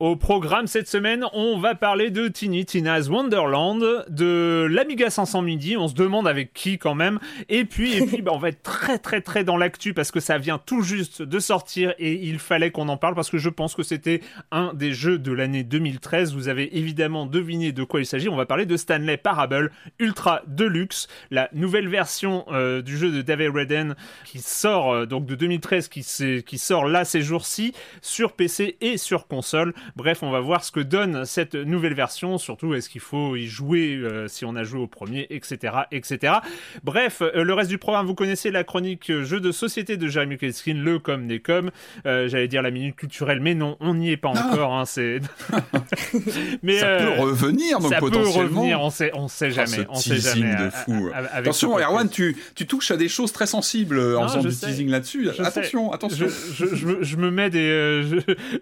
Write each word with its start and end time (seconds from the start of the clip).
Au 0.00 0.16
programme 0.16 0.66
cette 0.66 0.88
semaine, 0.88 1.24
on 1.34 1.56
va 1.56 1.76
parler 1.76 2.10
de 2.10 2.26
Tiny 2.26 2.64
Tina's 2.64 3.08
Wonderland, 3.08 4.04
de 4.08 4.66
l'Amiga 4.68 5.08
500 5.08 5.42
midi, 5.42 5.76
on 5.76 5.86
se 5.86 5.94
demande 5.94 6.26
avec 6.26 6.52
qui 6.52 6.78
quand 6.78 6.96
même, 6.96 7.20
et 7.48 7.64
puis, 7.64 7.98
et 7.98 8.04
puis 8.04 8.20
bah, 8.22 8.32
on 8.34 8.38
va 8.38 8.48
être 8.48 8.64
très 8.64 8.98
très 8.98 9.20
très 9.20 9.44
dans 9.44 9.56
l'actu 9.56 9.94
parce 9.94 10.10
que 10.10 10.18
ça 10.18 10.36
vient 10.36 10.58
tout 10.58 10.82
juste 10.82 11.22
de 11.22 11.38
sortir 11.38 11.94
et 12.00 12.14
il 12.14 12.40
fallait 12.40 12.72
qu'on 12.72 12.88
en 12.88 12.96
parle 12.96 13.14
parce 13.14 13.30
que 13.30 13.38
je 13.38 13.48
pense 13.48 13.76
que 13.76 13.84
c'était 13.84 14.20
un 14.50 14.74
des 14.74 14.92
jeux 14.92 15.16
de 15.16 15.30
l'année 15.30 15.62
2013. 15.62 16.34
Vous 16.34 16.48
avez 16.48 16.76
évidemment 16.76 17.24
deviné 17.24 17.70
de 17.70 17.84
quoi 17.84 18.00
il 18.00 18.06
s'agit. 18.06 18.28
On 18.28 18.34
va 18.34 18.46
parler 18.46 18.66
de 18.66 18.76
Stanley 18.76 19.16
Parable 19.16 19.70
Ultra 20.00 20.42
Deluxe, 20.48 21.06
la 21.30 21.48
nouvelle 21.52 21.86
version 21.86 22.46
euh, 22.50 22.82
du 22.82 22.98
jeu 22.98 23.12
de 23.12 23.22
David 23.22 23.54
Redden 23.54 23.94
qui 24.24 24.40
sort 24.40 24.92
euh, 24.92 25.06
donc 25.06 25.24
de 25.26 25.36
2013, 25.36 25.86
qui, 25.86 26.04
qui 26.44 26.58
sort 26.58 26.84
là 26.84 27.04
ces 27.04 27.22
jours-ci 27.22 27.74
sur 28.02 28.32
PC 28.32 28.76
et 28.80 28.96
sur 28.96 29.28
console. 29.28 29.72
Bref, 29.96 30.22
on 30.22 30.30
va 30.30 30.40
voir 30.40 30.64
ce 30.64 30.72
que 30.72 30.80
donne 30.80 31.24
cette 31.24 31.54
nouvelle 31.54 31.94
version, 31.94 32.38
surtout 32.38 32.74
est-ce 32.74 32.88
qu'il 32.88 33.00
faut 33.00 33.36
y 33.36 33.46
jouer 33.46 33.96
euh, 33.96 34.28
si 34.28 34.44
on 34.44 34.56
a 34.56 34.64
joué 34.64 34.80
au 34.80 34.86
premier, 34.86 35.26
etc. 35.30 35.74
etc. 35.92 36.34
Bref, 36.82 37.22
euh, 37.22 37.44
le 37.44 37.54
reste 37.54 37.70
du 37.70 37.78
programme, 37.78 38.06
vous 38.06 38.14
connaissez 38.14 38.50
la 38.50 38.64
chronique 38.64 39.10
euh, 39.10 39.24
jeu 39.24 39.40
de 39.40 39.52
société 39.52 39.96
de 39.96 40.08
Jeremy 40.08 40.38
Keskin, 40.38 40.74
le 40.74 40.98
com 40.98 41.26
des 41.26 41.40
com. 41.40 41.70
J'allais 42.04 42.48
dire 42.48 42.62
la 42.62 42.70
minute 42.70 42.96
culturelle, 42.96 43.40
mais 43.40 43.54
non, 43.54 43.76
on 43.80 43.94
n'y 43.94 44.10
est 44.10 44.16
pas 44.16 44.32
ah. 44.34 44.48
encore. 44.48 44.74
Hein, 44.74 44.84
c'est... 44.84 45.20
mais, 46.62 46.78
ça 46.78 46.98
peut 46.98 47.20
revenir, 47.20 47.78
donc 47.78 47.92
ça 47.92 47.98
potentiellement. 47.98 48.32
peut 48.32 48.56
revenir, 48.56 48.80
on 48.80 48.90
sait, 48.90 49.10
on 49.14 49.28
sait 49.28 49.50
jamais. 49.50 49.80
Oh, 49.88 49.94
on 49.94 49.98
sait 49.98 50.16
jamais. 50.16 50.54
de 50.56 50.70
fou. 50.70 51.10
attention, 51.32 51.78
Erwan, 51.78 52.08
tu, 52.08 52.36
tu, 52.54 52.66
touches 52.66 52.90
à 52.90 52.96
des 52.96 53.08
choses 53.08 53.32
très 53.32 53.46
sensibles 53.46 53.98
en 54.16 54.28
faisant 54.28 54.42
du 54.42 54.54
teasing 54.54 54.88
là-dessus. 54.88 55.28
Attention, 55.38 55.92
attention. 55.92 56.26
Je, 56.28 56.66
je, 56.74 57.02
je, 57.02 57.16
me 57.16 57.30
mets 57.30 57.50
des, 57.50 58.02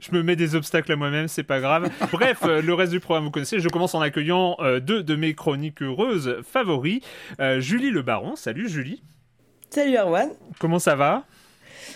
je, 0.00 0.12
me 0.12 0.22
mets 0.22 0.36
des 0.36 0.54
obstacles 0.54 0.92
à 0.92 0.96
moi-même 1.12 1.28
c'est 1.28 1.42
pas 1.42 1.60
grave. 1.60 1.90
Bref, 2.10 2.38
euh, 2.44 2.62
le 2.62 2.74
reste 2.74 2.92
du 2.92 3.00
programme, 3.00 3.24
vous 3.24 3.30
connaissez. 3.30 3.60
Je 3.60 3.68
commence 3.68 3.94
en 3.94 4.00
accueillant 4.00 4.56
euh, 4.60 4.80
deux 4.80 5.02
de 5.02 5.14
mes 5.14 5.34
chroniques 5.34 5.82
heureuses 5.82 6.38
favoris. 6.42 7.00
Euh, 7.40 7.60
Julie 7.60 7.90
Le 7.90 8.02
Baron. 8.02 8.36
Salut 8.36 8.68
Julie. 8.68 9.02
Salut 9.70 9.96
Erwan. 9.96 10.30
Comment 10.58 10.78
ça 10.78 10.96
va? 10.96 11.24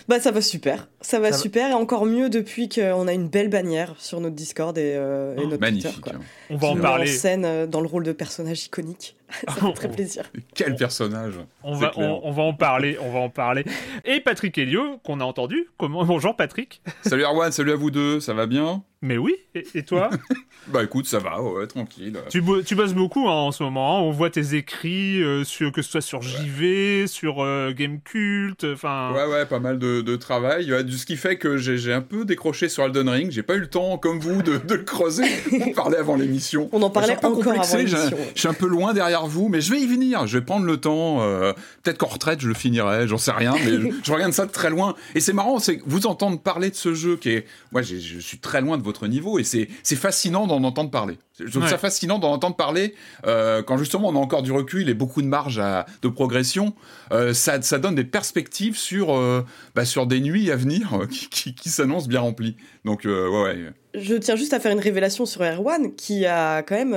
Bah 0.07 0.19
ça 0.19 0.31
va 0.31 0.41
super, 0.41 0.87
ça 1.01 1.19
va 1.19 1.33
super 1.33 1.69
et 1.69 1.73
encore 1.73 2.05
mieux 2.05 2.29
depuis 2.29 2.69
qu'on 2.69 3.07
a 3.07 3.13
une 3.13 3.27
belle 3.27 3.49
bannière 3.49 3.93
sur 3.97 4.21
notre 4.21 4.35
Discord 4.35 4.77
et, 4.77 4.97
oh, 4.97 5.47
notre 5.47 5.57
Twitter. 5.57 5.89
Quoi. 6.01 6.13
On 6.49 6.55
va 6.55 6.67
en 6.69 6.77
parler. 6.77 7.11
En 7.11 7.17
scène 7.17 7.65
dans 7.65 7.81
le 7.81 7.87
rôle 7.87 8.03
de 8.03 8.13
personnage 8.13 8.65
iconique. 8.65 9.17
ça 9.47 9.53
fait 9.53 9.73
très 9.73 9.91
plaisir. 9.91 10.23
Quel 10.55 10.75
personnage 10.75 11.33
on 11.63 11.73
va, 11.73 11.91
on, 11.97 12.31
va 12.31 12.43
en 12.43 12.53
parler, 12.53 12.97
on 13.01 13.11
va 13.11 13.19
en 13.19 13.29
parler. 13.29 13.65
Et 14.05 14.21
Patrick 14.21 14.57
Helio, 14.57 14.99
qu'on 15.03 15.19
a 15.19 15.25
entendu. 15.25 15.67
Comment 15.77 16.05
Bonjour 16.05 16.35
Patrick. 16.35 16.81
Salut 17.03 17.23
Erwan, 17.23 17.51
salut 17.51 17.71
à 17.71 17.75
vous 17.75 17.91
deux, 17.91 18.19
ça 18.21 18.33
va 18.33 18.45
bien? 18.45 18.83
Mais 19.01 19.17
oui, 19.17 19.35
et, 19.53 19.83
toi 19.83 20.09
Bah 20.67 20.83
écoute, 20.83 21.05
ça 21.05 21.19
va, 21.19 21.41
ouais, 21.41 21.67
tranquille. 21.67 22.17
Tu, 22.29 22.43
tu 22.65 22.75
bosses 22.75 22.93
beaucoup 22.93 23.27
hein, 23.29 23.33
en 23.33 23.51
ce 23.51 23.63
moment, 23.63 23.99
hein. 23.99 24.01
on 24.01 24.11
voit 24.11 24.29
tes 24.29 24.55
écrits, 24.55 25.23
euh, 25.23 25.43
sur, 25.43 25.71
que 25.71 25.81
ce 25.81 25.91
soit 25.91 26.01
sur 26.01 26.21
JV, 26.21 27.05
sur 27.07 27.43
euh, 27.43 27.71
Gamecult, 27.73 28.65
enfin... 28.65 29.13
Ouais, 29.13 29.25
ouais, 29.25 29.45
pas 29.45 29.59
mal 29.59 29.77
de, 29.77 30.15
travail, 30.15 30.73
ce 30.89 31.05
qui 31.05 31.15
fait 31.15 31.37
que 31.37 31.57
j'ai 31.57 31.93
un 31.93 32.01
peu 32.01 32.25
décroché 32.25 32.69
sur 32.69 32.83
Elden 32.83 33.07
Ring, 33.07 33.31
j'ai 33.31 33.43
pas 33.43 33.55
eu 33.55 33.59
le 33.59 33.69
temps, 33.69 33.97
comme 33.97 34.19
vous, 34.19 34.41
de, 34.41 34.59
le 34.67 34.83
creuser, 34.83 35.25
on 35.51 35.71
parlait 35.73 35.97
avant 35.97 36.15
l'émission. 36.15 36.67
On 36.71 36.81
en 36.81 36.89
parlait 36.89 37.15
encore 37.23 37.47
avant 37.47 37.77
l'émission. 37.77 38.17
Je 38.33 38.39
suis 38.39 38.47
un 38.47 38.53
peu 38.53 38.67
loin 38.67 38.93
derrière 38.93 39.27
vous, 39.27 39.47
mais 39.47 39.61
je 39.61 39.71
vais 39.71 39.79
y 39.79 39.87
venir, 39.87 40.25
je 40.25 40.39
vais 40.39 40.43
prendre 40.43 40.65
le 40.65 40.77
temps, 40.77 41.21
euh, 41.21 41.53
peut-être 41.83 41.99
qu'en 41.99 42.07
retraite 42.07 42.41
je 42.41 42.47
le 42.47 42.55
finirai, 42.55 43.07
j'en 43.07 43.17
sais 43.17 43.31
rien, 43.31 43.53
mais 43.63 43.91
je, 44.03 44.11
regarde 44.11 44.33
ça 44.33 44.47
de 44.47 44.51
très 44.51 44.71
loin. 44.71 44.95
Et 45.13 45.19
c'est 45.19 45.33
marrant, 45.33 45.59
c'est 45.59 45.79
vous 45.85 46.07
entendre 46.07 46.39
parler 46.39 46.71
de 46.71 46.75
ce 46.75 46.93
jeu 46.93 47.15
qui 47.15 47.29
est... 47.29 47.45
Moi, 47.71 47.81
je 47.83 48.19
suis 48.19 48.39
très 48.39 48.61
loin 48.61 48.77
de 48.77 48.86
votre 48.87 49.07
niveau 49.07 49.37
et 49.37 49.43
c'est 49.43 49.67
fascinant 49.95 50.47
d'en 50.47 50.63
entendre 50.63 50.89
parler. 50.89 51.19
Je 51.39 51.51
trouve 51.51 51.67
ça 51.67 51.77
fascinant 51.77 52.17
d'en 52.17 52.31
entendre 52.31 52.55
parler 52.55 52.95
euh, 53.27 53.61
quand 53.61 53.77
justement 53.77 54.09
on 54.09 54.15
a 54.15 54.19
encore 54.19 54.41
du 54.41 54.51
recul 54.51 54.89
et 54.89 54.95
beaucoup 54.95 55.21
de 55.21 55.27
marge 55.27 55.61
de 56.01 56.07
progression. 56.07 56.73
Euh, 57.11 57.33
ça, 57.33 57.61
ça, 57.61 57.77
donne 57.77 57.93
des 57.93 58.03
perspectives 58.03 58.75
sur, 58.75 59.15
euh, 59.15 59.45
bah, 59.75 59.85
sur 59.85 60.07
des 60.07 60.19
nuits 60.19 60.49
à 60.49 60.55
venir 60.55 61.01
qui, 61.11 61.53
qui, 61.53 61.69
s'annoncent 61.69 62.07
bien 62.07 62.21
remplies. 62.21 62.57
Donc, 62.85 63.01
ouais, 63.05 63.11
ouais. 63.11 63.71
Je 63.93 64.15
tiens 64.15 64.35
juste 64.35 64.53
à 64.53 64.59
faire 64.59 64.71
une 64.71 64.79
révélation 64.79 65.25
sur 65.25 65.43
Erwan 65.43 65.93
qui 65.95 66.25
a 66.25 66.63
quand 66.63 66.75
même 66.75 66.95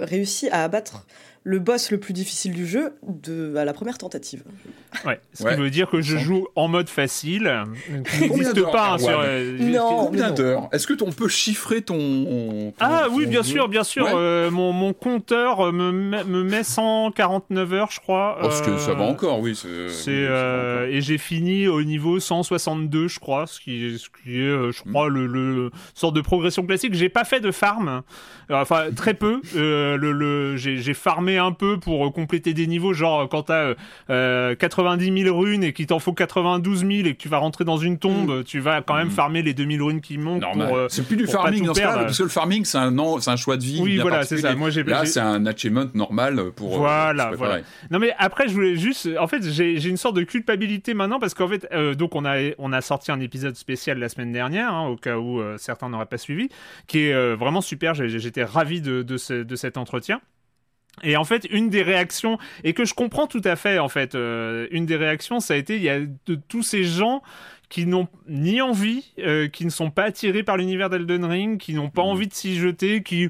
réussi 0.00 0.48
à 0.50 0.64
abattre 0.64 1.04
le 1.46 1.60
boss 1.60 1.92
le 1.92 2.00
plus 2.00 2.12
difficile 2.12 2.52
du 2.52 2.66
jeu 2.66 2.94
de, 3.06 3.54
à 3.54 3.64
la 3.64 3.72
première 3.72 3.98
tentative. 3.98 4.42
Ouais, 5.04 5.20
ce 5.32 5.44
qui 5.44 5.54
veut 5.54 5.70
dire 5.70 5.88
que 5.88 6.00
je 6.00 6.16
joue 6.16 6.48
en 6.56 6.66
mode 6.66 6.88
facile, 6.88 7.62
qui 8.10 8.20
n'existe 8.22 8.62
pas 8.72 8.94
hein, 8.94 8.98
sur. 8.98 9.20
Euh, 9.20 9.56
non, 9.60 10.06
combien 10.06 10.32
d'heures 10.32 10.68
Est-ce 10.72 10.88
que 10.88 11.00
on 11.04 11.12
peut 11.12 11.28
chiffrer 11.28 11.82
ton. 11.82 12.72
ah 12.80 13.06
oui, 13.12 13.26
bien 13.26 13.44
sûr, 13.44 13.68
bien 13.68 13.84
sûr. 13.84 14.08
Euh, 14.12 14.50
mon, 14.50 14.72
mon, 14.72 14.92
compteur 14.92 15.72
me 15.72 15.92
met, 15.92 16.24
me 16.24 16.42
met 16.42 16.64
149 16.64 17.72
heures, 17.74 17.90
je 17.92 18.00
crois. 18.00 18.38
Parce 18.40 18.60
que 18.60 18.76
ça 18.78 18.94
va 18.94 19.04
euh, 19.04 19.10
encore, 19.10 19.38
oui. 19.38 19.54
C'est 19.54 20.26
et 20.90 21.00
j'ai 21.00 21.18
fini 21.18 21.68
au 21.68 21.84
niveau 21.84 22.18
162, 22.18 23.06
je 23.06 23.20
crois, 23.20 23.46
ce 23.46 23.60
qui, 23.60 23.98
ce 23.98 24.08
qui 24.08 24.40
est, 24.40 24.72
je 24.72 24.90
crois, 24.90 25.08
le, 25.08 25.26
le, 25.28 25.70
sorte 25.94 26.16
de 26.16 26.22
progression 26.22 26.66
classique. 26.66 26.94
J'ai 26.94 27.08
pas 27.08 27.24
fait 27.24 27.40
de 27.40 27.52
farm, 27.52 28.02
enfin 28.50 28.86
très 28.96 29.14
peu. 29.14 29.40
le, 29.54 29.96
le 29.96 30.56
j'ai 30.56 30.94
farmé 30.94 31.35
un 31.38 31.52
peu 31.52 31.78
pour 31.78 32.12
compléter 32.12 32.54
des 32.54 32.66
niveaux, 32.66 32.92
genre 32.92 33.28
quand 33.28 33.44
t'as 33.44 33.74
90 34.08 34.56
90 34.76 35.22
000 35.24 35.38
runes 35.38 35.64
et 35.64 35.72
qu'il 35.72 35.86
t'en 35.86 35.98
faut 35.98 36.12
92 36.12 36.80
000 36.80 36.90
et 36.90 37.14
que 37.14 37.18
tu 37.18 37.28
vas 37.28 37.38
rentrer 37.38 37.64
dans 37.64 37.76
une 37.76 37.98
tombe, 37.98 38.44
tu 38.44 38.60
vas 38.60 38.82
quand 38.82 38.94
même 38.94 39.08
Mm. 39.08 39.10
farmer 39.10 39.42
les 39.42 39.54
2000 39.54 39.82
runes 39.82 40.00
qui 40.00 40.18
manquent. 40.18 40.42
Euh, 40.56 40.86
c'est 40.88 41.06
plus 41.06 41.16
du 41.16 41.26
farming 41.26 41.60
tout 41.60 41.66
dans 41.66 41.74
ce 41.74 41.80
cas 41.80 41.86
perdre. 41.88 42.04
parce 42.04 42.18
que 42.18 42.22
le 42.22 42.28
farming 42.28 42.64
c'est 42.64 42.78
un, 42.78 42.90
non, 42.90 43.20
c'est 43.20 43.30
un 43.30 43.36
choix 43.36 43.56
de 43.56 43.62
vie. 43.62 43.80
Oui, 43.82 43.98
voilà, 43.98 44.24
c'est 44.24 44.38
ça. 44.38 44.54
Moi, 44.54 44.70
j'ai- 44.70 44.82
Là, 44.84 45.04
c'est 45.04 45.20
un 45.20 45.44
achievement 45.46 45.86
normal 45.94 46.52
pour. 46.54 46.74
euh, 46.74 46.78
Voilà, 46.78 47.30
voilà. 47.36 47.58
Non 47.90 47.98
mais 47.98 48.12
après 48.18 48.48
je 48.48 48.54
voulais 48.54 48.76
juste, 48.76 49.08
en 49.18 49.26
fait 49.26 49.42
j'ai 49.42 49.78
j'ai 49.78 49.88
une 49.90 49.96
sorte 49.96 50.16
de 50.16 50.22
culpabilité 50.22 50.94
maintenant 50.94 51.18
parce 51.18 51.34
qu'en 51.34 51.48
fait 51.48 51.66
euh, 51.72 51.94
donc 51.94 52.14
on 52.14 52.24
a 52.24 52.36
on 52.58 52.72
a 52.72 52.80
sorti 52.80 53.10
un 53.12 53.20
épisode 53.20 53.56
spécial 53.56 53.98
la 53.98 54.08
semaine 54.08 54.32
dernière 54.32 54.72
hein, 54.72 54.88
au 54.88 54.96
cas 54.96 55.16
où 55.18 55.40
euh, 55.40 55.56
certains 55.58 55.88
n'auraient 55.88 56.06
pas 56.06 56.18
suivi, 56.18 56.48
qui 56.86 57.00
est 57.00 57.12
euh, 57.12 57.36
vraiment 57.38 57.60
super. 57.60 57.94
J'ai- 57.94 58.08
J'étais 58.18 58.44
ravi 58.44 58.80
de 58.80 59.02
de, 59.02 59.16
ce- 59.16 59.42
de 59.42 59.56
cet 59.56 59.76
entretien. 59.76 60.20
Et 61.02 61.16
en 61.16 61.24
fait, 61.24 61.46
une 61.50 61.68
des 61.68 61.82
réactions, 61.82 62.38
et 62.64 62.72
que 62.72 62.84
je 62.84 62.94
comprends 62.94 63.26
tout 63.26 63.42
à 63.44 63.56
fait, 63.56 63.78
en 63.78 63.88
fait, 63.88 64.14
euh, 64.14 64.66
une 64.70 64.86
des 64.86 64.96
réactions, 64.96 65.40
ça 65.40 65.54
a 65.54 65.56
été, 65.56 65.76
il 65.76 65.82
y 65.82 65.90
a 65.90 66.00
de 66.00 66.34
tous 66.48 66.62
ces 66.62 66.84
gens 66.84 67.22
qui 67.68 67.86
n'ont 67.86 68.06
ni 68.28 68.60
envie, 68.60 69.12
euh, 69.18 69.48
qui 69.48 69.64
ne 69.64 69.70
sont 69.70 69.90
pas 69.90 70.04
attirés 70.04 70.42
par 70.44 70.56
l'univers 70.56 70.88
d'Elden 70.90 71.24
Ring, 71.24 71.58
qui 71.58 71.74
n'ont 71.74 71.90
pas 71.90 72.02
Mhm. 72.02 72.08
envie 72.08 72.26
de 72.28 72.34
s'y 72.34 72.56
jeter, 72.56 73.02
qui, 73.02 73.28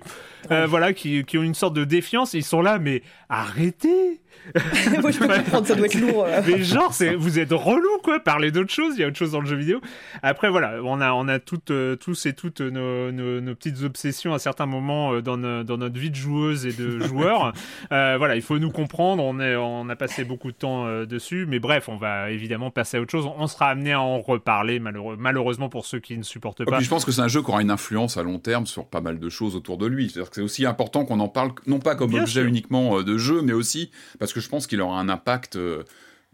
euh, 0.51 0.67
voilà, 0.67 0.93
qui, 0.93 1.25
qui 1.25 1.39
ont 1.39 1.43
une 1.43 1.55
sorte 1.55 1.75
de 1.75 1.85
défiance, 1.85 2.35
ils 2.35 2.45
sont 2.45 2.61
là, 2.61 2.79
mais 2.79 3.03
arrêtez 3.29 4.21
Moi, 5.03 5.11
je 5.11 5.19
peux 5.19 5.27
comprendre, 5.27 5.67
ça 5.67 5.75
doit 5.75 5.87
être 5.87 5.99
lourd. 5.99 6.25
euh. 6.25 6.41
mais 6.47 6.63
genre, 6.63 6.95
vous 7.19 7.39
êtes 7.41 7.51
relou, 7.51 7.99
quoi. 8.05 8.21
Parlez 8.21 8.53
d'autre 8.53 8.71
chose. 8.71 8.95
Il 8.97 9.01
y 9.01 9.05
a 9.05 9.09
autre 9.09 9.17
chose 9.17 9.33
dans 9.33 9.41
le 9.41 9.47
jeu 9.47 9.57
vidéo. 9.57 9.81
Après, 10.23 10.51
voilà, 10.51 10.75
on 10.85 11.01
a, 11.01 11.13
on 11.15 11.27
a 11.27 11.41
toutes, 11.41 11.73
tous 11.99 12.27
et 12.27 12.33
toutes 12.33 12.61
nos, 12.61 13.11
nos, 13.11 13.41
nos 13.41 13.55
petites 13.57 13.83
obsessions 13.83 14.35
à 14.35 14.39
certains 14.39 14.67
moments 14.67 15.21
dans, 15.21 15.37
no- 15.37 15.65
dans 15.65 15.79
notre 15.79 15.99
vie 15.99 16.11
de 16.11 16.17
joueuse 16.17 16.65
et 16.65 16.73
de 16.73 17.01
joueur. 17.07 17.55
Voilà, 17.91 18.37
il 18.37 18.43
faut 18.43 18.59
nous 18.61 18.71
comprendre. 18.71 19.25
On, 19.25 19.41
est, 19.41 19.57
on 19.57 19.89
a 19.89 19.97
passé 19.97 20.23
beaucoup 20.25 20.53
de 20.53 20.57
temps 20.57 20.87
dessus. 21.05 21.47
Mais 21.49 21.59
bref, 21.59 21.89
on 21.89 21.97
va 21.97 22.31
évidemment 22.31 22.71
passer 22.71 22.99
à 22.99 23.01
autre 23.01 23.11
chose. 23.11 23.29
On 23.39 23.49
sera 23.49 23.71
amené 23.71 23.93
à 23.95 24.01
en 24.01 24.21
reparler, 24.27 24.79
malheureux- 24.79 25.17
malheureusement, 25.19 25.69
pour 25.69 25.87
ceux 25.87 26.01
qui 26.01 26.17
ne 26.19 26.23
supportent 26.23 26.61
Et 26.61 26.65
pas. 26.65 26.77
puis 26.77 26.85
je 26.85 26.91
pense 26.91 27.05
que 27.05 27.13
c'est 27.13 27.21
un 27.23 27.29
jeu 27.29 27.43
qui 27.43 27.49
aura 27.51 27.63
une 27.63 27.71
influence 27.71 28.17
à 28.17 28.23
long 28.23 28.39
terme 28.39 28.67
sur 28.67 28.87
pas 28.87 29.01
mal 29.01 29.19
de 29.19 29.29
choses 29.29 29.57
autour 29.57 29.79
de 29.79 29.87
lui. 29.87 30.11
C'est-à-dire 30.11 30.31
que 30.31 30.37
c'est 30.37 30.43
aussi 30.43 30.67
important 30.67 31.05
qu'on 31.05 31.21
en 31.21 31.29
parle, 31.29 31.53
non 31.67 31.79
pas 31.79 31.95
comme 31.95 32.11
Bien 32.11 32.23
objet 32.23 32.41
sûr. 32.41 32.49
uniquement 32.49 32.99
euh, 32.99 33.03
de 33.05 33.17
jeu, 33.19 33.43
mais 33.43 33.53
aussi 33.53 33.91
parce 34.19 34.33
que 34.33 34.41
je 34.41 34.49
pense 34.49 34.67
qu'il 34.67 34.81
aura 34.81 34.99
un 35.01 35.09
impact 35.09 35.57
euh, 35.57 35.83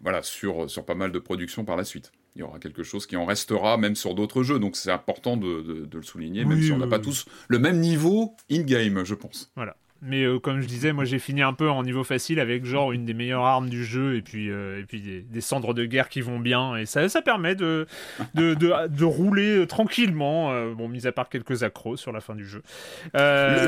voilà, 0.02 0.22
sur, 0.22 0.68
sur 0.68 0.84
pas 0.84 0.94
mal 0.94 1.12
de 1.12 1.18
productions 1.18 1.64
par 1.64 1.76
la 1.76 1.84
suite. 1.84 2.10
Il 2.34 2.40
y 2.40 2.42
aura 2.42 2.58
quelque 2.58 2.82
chose 2.82 3.06
qui 3.06 3.14
en 3.16 3.26
restera 3.26 3.76
même 3.76 3.94
sur 3.94 4.14
d'autres 4.14 4.42
jeux, 4.42 4.58
donc 4.58 4.74
c'est 4.76 4.90
important 4.90 5.36
de, 5.36 5.60
de- 5.60 5.84
de 5.84 5.96
le 5.98 6.02
souligner, 6.02 6.44
même 6.46 6.58
Oui, 6.58 6.64
si 6.66 6.72
on 6.72 6.78
n'a 6.78 6.86
pas 6.86 6.98
tous 6.98 7.26
le 7.48 7.58
même 7.58 7.78
niveau 7.78 8.34
in-game, 8.50 9.04
je 9.04 9.14
pense. 9.14 9.52
Voilà. 9.54 9.76
Mais 10.04 10.24
euh, 10.24 10.40
comme 10.40 10.60
je 10.60 10.66
disais, 10.66 10.92
moi 10.92 11.04
j'ai 11.04 11.20
fini 11.20 11.42
un 11.42 11.52
peu 11.52 11.70
en 11.70 11.84
niveau 11.84 12.02
facile 12.02 12.40
avec 12.40 12.64
genre 12.64 12.90
une 12.90 13.04
des 13.04 13.14
meilleures 13.14 13.44
armes 13.44 13.68
du 13.68 13.84
jeu 13.84 14.16
et 14.16 14.22
puis, 14.22 14.50
euh, 14.50 14.80
et 14.80 14.84
puis 14.84 15.00
des, 15.00 15.20
des 15.20 15.40
cendres 15.40 15.74
de 15.74 15.84
guerre 15.84 16.08
qui 16.08 16.20
vont 16.22 16.40
bien. 16.40 16.76
Et 16.76 16.86
ça, 16.86 17.08
ça 17.08 17.22
permet 17.22 17.54
de, 17.54 17.86
de, 18.34 18.54
de, 18.54 18.88
de 18.88 19.04
rouler 19.04 19.58
euh, 19.58 19.66
tranquillement, 19.66 20.50
euh, 20.52 20.74
bon, 20.74 20.88
mis 20.88 21.06
à 21.06 21.12
part 21.12 21.28
quelques 21.28 21.62
accros 21.62 21.96
sur 21.96 22.10
la 22.10 22.20
fin 22.20 22.34
du 22.34 22.44
jeu. 22.46 22.62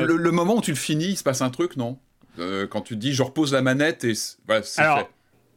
Le, 0.01 0.05
le- 0.07 0.17
le 0.17 0.31
moment 0.31 0.57
où 0.57 0.61
tu 0.61 0.71
le 0.71 0.77
finis, 0.77 1.05
il 1.11 1.15
se 1.17 1.23
passe 1.23 1.41
un 1.41 1.49
truc, 1.49 1.77
non? 1.77 1.97
Quand 2.37 2.81
tu 2.81 2.95
te 2.95 2.99
dis 2.99 3.13
je 3.13 3.23
repose 3.23 3.53
la 3.53 3.61
manette 3.61 4.03
et 4.03 4.11
voilà, 4.45 4.61
c'est 4.63 4.81
fait. 4.97 5.07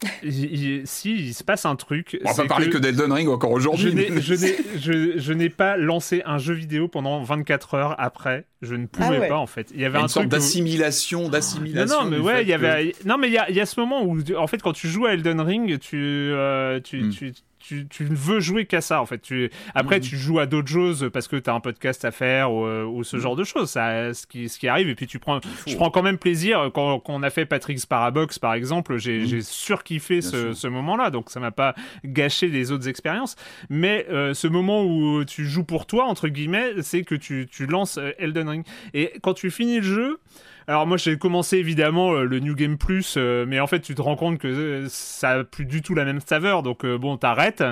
il- 0.22 0.44
il- 0.80 0.86
si, 0.86 1.14
il 1.14 1.34
se 1.34 1.42
passe 1.44 1.66
un 1.66 1.76
truc. 1.76 2.18
On 2.24 2.30
va 2.32 2.42
pas 2.42 2.48
parler 2.48 2.66
que, 2.68 2.72
que 2.74 2.78
d'Elden 2.78 3.12
Ring 3.12 3.28
encore 3.28 3.50
je 3.50 3.56
aujourd'hui. 3.68 3.90
je, 4.20 4.34
n'ai, 4.34 4.56
je, 4.78 5.18
je 5.18 5.32
n'ai 5.32 5.48
pas 5.48 5.76
lancé 5.76 6.22
un 6.24 6.38
jeu 6.38 6.54
vidéo 6.54 6.88
pendant 6.88 7.22
24 7.22 7.74
heures 7.74 7.94
après. 7.98 8.46
Je 8.62 8.74
ne 8.74 8.86
pouvais 8.86 9.06
Ah 9.16 9.20
ouais. 9.20 9.28
pas 9.28 9.36
en 9.38 9.46
fait. 9.46 9.68
Il 9.70 9.76
y 9.76 9.78
Il 9.80 9.82
y 9.82 9.84
avait 9.86 9.96
a 9.98 10.00
un 10.00 10.02
une 10.04 10.08
sorte 10.08 10.28
d'assimilation, 10.28 11.22
Non, 11.24 11.28
d'assimilation. 11.28 12.04
non, 12.04 12.10
mais 12.10 12.18
ouais, 12.18 12.42
il 12.42 12.48
y 12.48 12.50
que- 12.50 12.54
avait. 12.64 12.94
Non, 13.04 13.16
mais 13.18 13.28
il 13.28 13.32
y 13.32 13.38
a, 13.38 13.48
il 13.50 13.56
y 13.56 13.60
a 13.60 13.66
ce 13.66 13.78
moment 13.78 14.02
où, 14.04 14.18
en 14.36 14.46
fait, 14.46 14.60
quand 14.62 14.72
tu 14.72 14.88
joues 14.88 15.06
à 15.06 15.12
Elden 15.14 15.40
Ring, 15.40 15.78
tu, 15.78 15.96
euh, 15.96 16.80
tu, 16.80 17.02
Mm. 17.02 17.10
tu, 17.10 17.32
tu, 17.68 17.86
tu 17.88 18.04
ne 18.04 18.14
veux 18.14 18.40
jouer 18.40 18.64
qu'à 18.66 18.80
ça, 18.80 19.00
en 19.02 19.06
fait. 19.06 19.18
Tu... 19.18 19.50
Après, 19.74 19.98
Mm. 19.98 20.02
tu 20.02 20.16
joues 20.16 20.38
à 20.38 20.46
d'autres 20.46 20.68
choses 20.70 21.10
parce 21.12 21.28
que 21.28 21.36
tu 21.36 21.50
as 21.50 21.54
un 21.54 21.60
podcast 21.60 22.04
à 22.04 22.10
faire 22.10 22.52
ou, 22.52 22.64
euh, 22.64 22.84
ou 22.84 23.04
ce 23.04 23.16
Mm. 23.16 23.20
genre 23.20 23.36
de 23.36 23.44
choses, 23.44 23.70
ça, 23.70 24.14
ce, 24.14 24.26
qui, 24.26 24.48
ce 24.48 24.58
qui 24.58 24.68
arrive. 24.68 24.88
Et 24.88 24.94
puis, 24.94 25.06
tu 25.06 25.18
prends, 25.18 25.40
je 25.66 25.74
prends 25.76 25.90
quand 25.90 26.02
même 26.02 26.18
plaisir. 26.18 26.70
Quand, 26.74 26.98
quand 27.00 27.14
on 27.14 27.22
a 27.22 27.30
fait 27.30 27.46
Patrick's 27.46 27.86
Parabox, 27.86 28.38
par 28.38 28.54
exemple, 28.54 28.96
j'ai 28.98 29.20
Mm. 29.20 29.26
j'ai 29.26 29.40
surkiffé 29.42 30.20
ce, 30.22 30.52
ce 30.54 30.66
moment-là. 30.68 31.10
Donc, 31.10 31.30
ça 31.30 31.40
m'a 31.40 31.50
pas 31.50 31.74
gâché 32.04 32.48
les 32.48 32.72
autres 32.72 32.88
expériences. 32.88 33.36
Mais 33.68 34.06
euh, 34.10 34.34
ce 34.34 34.46
moment 34.48 34.84
où 34.84 35.24
tu 35.24 35.44
joues 35.44 35.64
pour 35.64 35.86
toi, 35.86 36.04
entre 36.04 36.28
guillemets, 36.28 36.82
c'est 36.82 37.02
que 37.02 37.14
tu, 37.14 37.48
tu 37.50 37.66
lances 37.66 37.98
euh, 37.98 38.12
Elden 38.18 38.48
Ring. 38.48 38.64
Et 38.94 39.12
quand 39.22 39.34
tu 39.34 39.50
finis 39.50 39.76
le 39.78 39.82
jeu, 39.82 40.18
alors 40.68 40.86
moi 40.86 40.96
j'ai 40.96 41.18
commencé 41.18 41.56
évidemment 41.56 42.12
euh, 42.12 42.24
le 42.24 42.38
New 42.38 42.54
Game 42.54 42.78
Plus, 42.78 43.14
euh, 43.16 43.44
mais 43.48 43.58
en 43.58 43.66
fait 43.66 43.80
tu 43.80 43.94
te 43.96 44.02
rends 44.02 44.14
compte 44.16 44.38
que 44.38 44.46
euh, 44.46 44.86
ça 44.88 45.30
a 45.30 45.44
plus 45.44 45.64
du 45.64 45.82
tout 45.82 45.94
la 45.94 46.04
même 46.04 46.20
saveur, 46.20 46.62
donc 46.62 46.84
bon 46.86 47.16
t'arrêtes. 47.16 47.64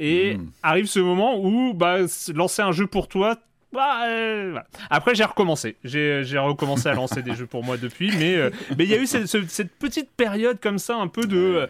Et 0.00 0.36
Mm. 0.36 0.46
arrive 0.62 0.86
ce 0.86 1.00
moment 1.00 1.38
où 1.38 1.74
bah, 1.74 1.98
lancer 2.34 2.62
un 2.62 2.72
jeu 2.72 2.86
pour 2.86 3.08
toi... 3.08 3.36
bah, 3.72 4.06
euh, 4.08 4.48
voilà. 4.52 4.66
Après 4.88 5.14
j'ai 5.16 5.24
recommencé, 5.24 5.76
j'ai 5.84 6.22
j'ai 6.24 6.38
recommencé 6.38 6.88
à 6.88 6.94
lancer 6.94 7.22
des 7.22 7.34
jeux 7.34 7.46
pour 7.46 7.64
moi 7.64 7.76
depuis, 7.76 8.10
mais 8.18 8.36
euh, 8.36 8.50
mais 8.78 8.84
il 8.84 8.90
y 8.90 8.94
a 8.94 8.98
eu 8.98 9.06
cette, 9.06 9.26
ce- 9.26 9.46
cette 9.48 9.72
petite 9.76 10.10
période 10.16 10.60
comme 10.60 10.78
ça 10.78 10.94
un 10.96 11.08
peu 11.08 11.22
de 11.26 11.36
euh, 11.36 11.66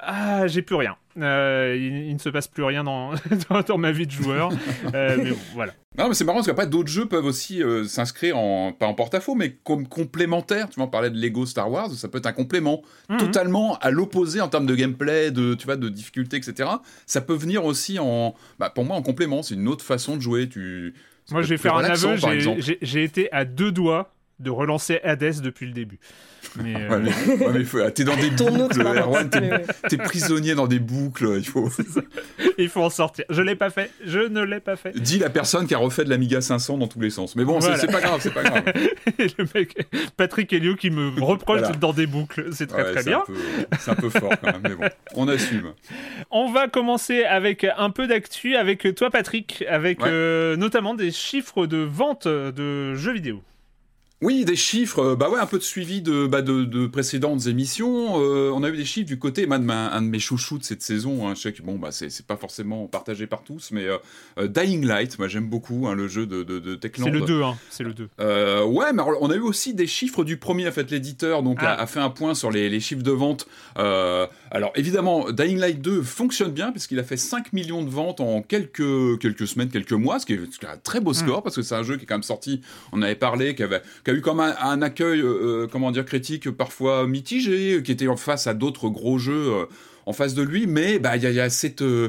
ah 0.00 0.46
j'ai 0.46 0.60
plus 0.62 0.76
rien, 0.76 0.96
Euh, 1.20 1.74
il, 1.78 2.06
il 2.08 2.14
ne 2.14 2.18
se 2.18 2.28
passe 2.28 2.48
plus 2.48 2.62
rien 2.64 2.84
dans, 2.84 3.12
dans, 3.66 3.78
ma 3.78 3.92
vie 3.92 4.06
de 4.06 4.10
joueur, 4.12 4.50
Euh, 4.94 5.16
mais 5.22 5.30
bon, 5.30 5.36
voilà. 5.54 5.72
Non, 5.96 6.08
mais 6.08 6.14
c'est 6.14 6.24
marrant 6.24 6.38
parce 6.38 6.46
qu'après, 6.46 6.66
d'autres 6.68 6.90
jeux 6.90 7.06
peuvent 7.06 7.24
aussi 7.24 7.62
euh, 7.62 7.84
s'inscrire 7.84 8.38
en, 8.38 8.72
pas 8.72 8.86
en 8.86 8.94
porte-à-faux, 8.94 9.34
mais 9.34 9.56
comme 9.64 9.88
complémentaires. 9.88 10.68
Tu 10.68 10.76
vois, 10.76 10.84
on 10.84 10.88
parlait 10.90 11.10
de 11.10 11.18
Lego 11.18 11.44
Star 11.46 11.70
Wars, 11.70 11.90
ça 11.90 12.08
peut 12.08 12.18
être 12.18 12.26
un 12.26 12.32
complément 12.32 12.82
Mhm. 13.08 13.18
totalement 13.18 13.76
à 13.78 13.90
l'opposé 13.90 14.40
en 14.40 14.48
termes 14.48 14.66
de 14.66 14.74
gameplay, 14.74 15.30
de, 15.30 15.54
tu 15.54 15.64
vois, 15.66 15.76
de 15.76 15.88
difficulté, 15.88 16.36
etc. 16.36 16.68
Ça 17.06 17.20
peut 17.20 17.34
venir 17.34 17.64
aussi 17.64 17.98
en, 17.98 18.34
bah, 18.58 18.70
pour 18.70 18.84
moi, 18.84 18.96
en 18.96 19.02
complément. 19.02 19.42
C'est 19.42 19.54
une 19.54 19.66
autre 19.68 19.84
façon 19.84 20.16
de 20.16 20.22
jouer. 20.22 20.48
Tu, 20.48 20.94
ça 21.24 21.34
Moi, 21.34 21.42
je 21.42 21.48
vais 21.48 21.56
faire 21.56 21.74
un 21.76 21.84
aveu. 21.84 22.16
j'ai 22.82 23.02
été 23.02 23.32
à 23.32 23.44
deux 23.44 23.72
doigts 23.72 24.14
de 24.40 24.50
relancer 24.50 25.00
Hades 25.02 25.40
depuis 25.42 25.66
le 25.66 25.72
début. 25.72 25.98
Mais, 26.62 26.74
euh, 26.76 26.88
Ouais, 26.88 26.98
mais, 27.00 27.34
ouais, 27.46 27.52
mais 27.52 27.64
faut- 27.64 27.90
t'es 27.90 28.04
dans 28.04 28.16
des 28.16 28.30
boucles. 28.30 28.80
Erwan, 28.80 29.28
t'es, 29.28 29.96
prisonnier 29.98 30.54
dans 30.54 30.66
des 30.68 30.78
boucles. 30.78 31.34
Il 31.38 31.44
faut. 31.46 31.68
il 32.58 32.68
faut 32.68 32.82
en 32.82 32.90
sortir. 32.90 33.24
Je 33.28 33.42
l'ai 33.42 33.56
pas 33.56 33.70
fait. 33.70 33.90
Je 34.04 34.20
ne 34.20 34.42
l'ai 34.42 34.60
pas 34.60 34.76
fait. 34.76 34.96
Dis 34.98 35.18
la 35.18 35.28
personne 35.30 35.66
qui 35.66 35.74
a 35.74 35.78
refait 35.78 36.04
de 36.04 36.10
l'Amiga 36.10 36.40
500 36.40 36.78
dans 36.78 36.86
tous 36.86 37.00
les 37.00 37.10
sens. 37.10 37.34
Mais 37.36 37.44
bon, 37.44 37.60
c'est- 37.60 37.66
Voilà. 37.68 37.80
c'est, 37.80 37.90
pas 37.92 38.00
grave, 38.00 38.20
c'est 38.22 38.32
pas 38.32 38.42
grave. 38.44 38.62
Et 39.18 39.26
le 39.36 39.46
mec, 39.54 39.86
Patrick 40.16 40.52
Helio, 40.52 40.76
qui 40.76 40.90
me 40.90 41.08
reproche 41.20 41.58
Voilà. 41.58 41.68
d'être 41.68 41.80
dans 41.80 41.92
des 41.92 42.06
boucles. 42.06 42.46
C'est 42.52 42.66
très 42.68 42.82
Ouais, 42.84 42.92
très 42.92 43.02
c'est 43.02 43.10
bien. 43.10 43.18
Un 43.20 43.24
peu, 43.26 43.34
c'est 43.80 43.90
un 43.90 43.94
peu 43.96 44.10
fort 44.10 44.32
quand 44.40 44.52
même, 44.52 44.62
mais 44.62 44.74
bon, 44.76 44.88
on 45.16 45.28
assume. 45.28 45.72
On 46.30 46.50
va 46.50 46.68
commencer 46.68 47.24
avec 47.24 47.66
un 47.76 47.90
peu 47.90 48.06
d'actu 48.06 48.54
avec 48.56 48.94
toi, 48.94 49.10
Patrick, 49.10 49.64
avec 49.68 50.00
Ouais. 50.00 50.08
euh, 50.10 50.56
notamment 50.56 50.94
des 50.94 51.10
chiffres 51.10 51.66
de 51.66 51.78
vente 51.78 52.26
de 52.28 52.94
jeux 52.94 53.12
vidéo. 53.12 53.42
Oui, 54.20 54.44
des 54.44 54.56
chiffres, 54.56 54.98
euh, 55.00 55.14
bah 55.16 55.30
ouais, 55.30 55.38
un 55.38 55.46
peu 55.46 55.58
de 55.58 55.62
suivi 55.62 56.02
de, 56.02 56.26
bah 56.26 56.42
de, 56.42 56.64
de 56.64 56.88
précédentes 56.88 57.46
émissions. 57.46 58.20
Euh, 58.20 58.50
on 58.52 58.64
a 58.64 58.68
eu 58.68 58.76
des 58.76 58.84
chiffres 58.84 59.06
du 59.06 59.16
côté, 59.18 59.42
de 59.42 59.46
ma- 59.46 59.92
un 59.92 60.02
de 60.02 60.08
mes 60.08 60.18
chouchous 60.18 60.58
de 60.58 60.64
cette 60.64 60.82
saison. 60.82 61.28
Hein, 61.28 61.34
je 61.36 61.42
sais 61.42 61.52
que 61.52 61.62
bon, 61.62 61.78
bah 61.78 61.92
c'est 61.92 62.26
pas 62.26 62.36
forcément 62.36 62.88
partagé 62.88 63.28
par 63.28 63.44
tous, 63.44 63.70
mais 63.70 63.86
euh, 63.86 64.48
Dying 64.48 64.84
Light, 64.84 65.16
moi 65.20 65.28
j'aime 65.28 65.48
beaucoup 65.48 65.86
hein, 65.86 65.94
le 65.94 66.08
jeu 66.08 66.26
de, 66.26 66.42
de, 66.42 66.58
de 66.58 66.74
Techland. 66.74 67.04
C'est 67.06 67.12
le 67.12 67.20
2, 67.20 67.42
hein. 67.42 67.56
C'est 67.70 67.84
le 67.84 67.94
2. 67.94 68.08
Euh, 68.18 68.64
ouais, 68.64 68.92
mais 68.92 69.02
on 69.20 69.30
a 69.30 69.36
eu 69.36 69.40
aussi 69.40 69.72
des 69.72 69.86
chiffres 69.86 70.24
du 70.24 70.36
premier. 70.36 70.66
En 70.66 70.72
fait, 70.72 70.90
l'éditeur 70.90 71.44
donc 71.44 71.58
Ah. 71.60 71.74
a, 71.74 71.82
a 71.82 71.86
fait 71.86 72.00
un 72.00 72.10
point 72.10 72.34
sur 72.34 72.50
les, 72.50 72.68
les 72.68 72.80
chiffres 72.80 73.04
de 73.04 73.12
vente. 73.12 73.46
Alors 73.76 74.72
évidemment, 74.74 75.30
Dying 75.30 75.58
Light 75.58 75.80
2 75.80 76.02
fonctionne 76.02 76.50
bien 76.50 76.72
puisqu'il 76.72 76.98
a 76.98 77.04
fait 77.04 77.16
5 77.16 77.52
millions 77.52 77.84
de 77.84 77.90
ventes 77.90 78.18
en 78.20 78.42
quelques 78.42 79.18
quelques 79.20 79.46
semaines, 79.46 79.68
quelques 79.68 79.92
mois, 79.92 80.18
ce 80.18 80.26
qui 80.26 80.32
est, 80.32 80.40
ce 80.52 80.58
qui 80.58 80.66
est 80.66 80.68
un 80.70 80.76
très 80.76 80.98
beau 81.00 81.12
score 81.12 81.44
parce 81.44 81.54
que 81.54 81.62
c'est 81.62 81.76
un 81.76 81.84
jeu 81.84 81.96
qui 81.98 82.02
est 82.02 82.06
quand 82.06 82.16
même 82.16 82.22
sorti. 82.24 82.62
On 82.90 83.00
avait 83.02 83.14
parlé, 83.14 83.54
qui 83.54 83.62
avait 83.62 83.82
qui 84.08 84.14
a 84.14 84.16
eu 84.16 84.22
comme 84.22 84.40
un, 84.40 84.54
un 84.58 84.80
accueil, 84.80 85.20
euh, 85.20 85.66
comment 85.70 85.90
dire, 85.90 86.06
critique 86.06 86.50
parfois 86.50 87.06
mitigé, 87.06 87.82
qui 87.84 87.92
était 87.92 88.08
en 88.08 88.16
face 88.16 88.46
à 88.46 88.54
d'autres 88.54 88.88
gros 88.88 89.18
jeux 89.18 89.52
euh, 89.52 89.66
en 90.06 90.14
face 90.14 90.32
de 90.32 90.40
lui, 90.42 90.66
mais 90.66 90.98
bah 90.98 91.16
il 91.18 91.22
y, 91.24 91.40
a- 91.40 91.50
cette 91.50 91.82
euh, 91.82 92.08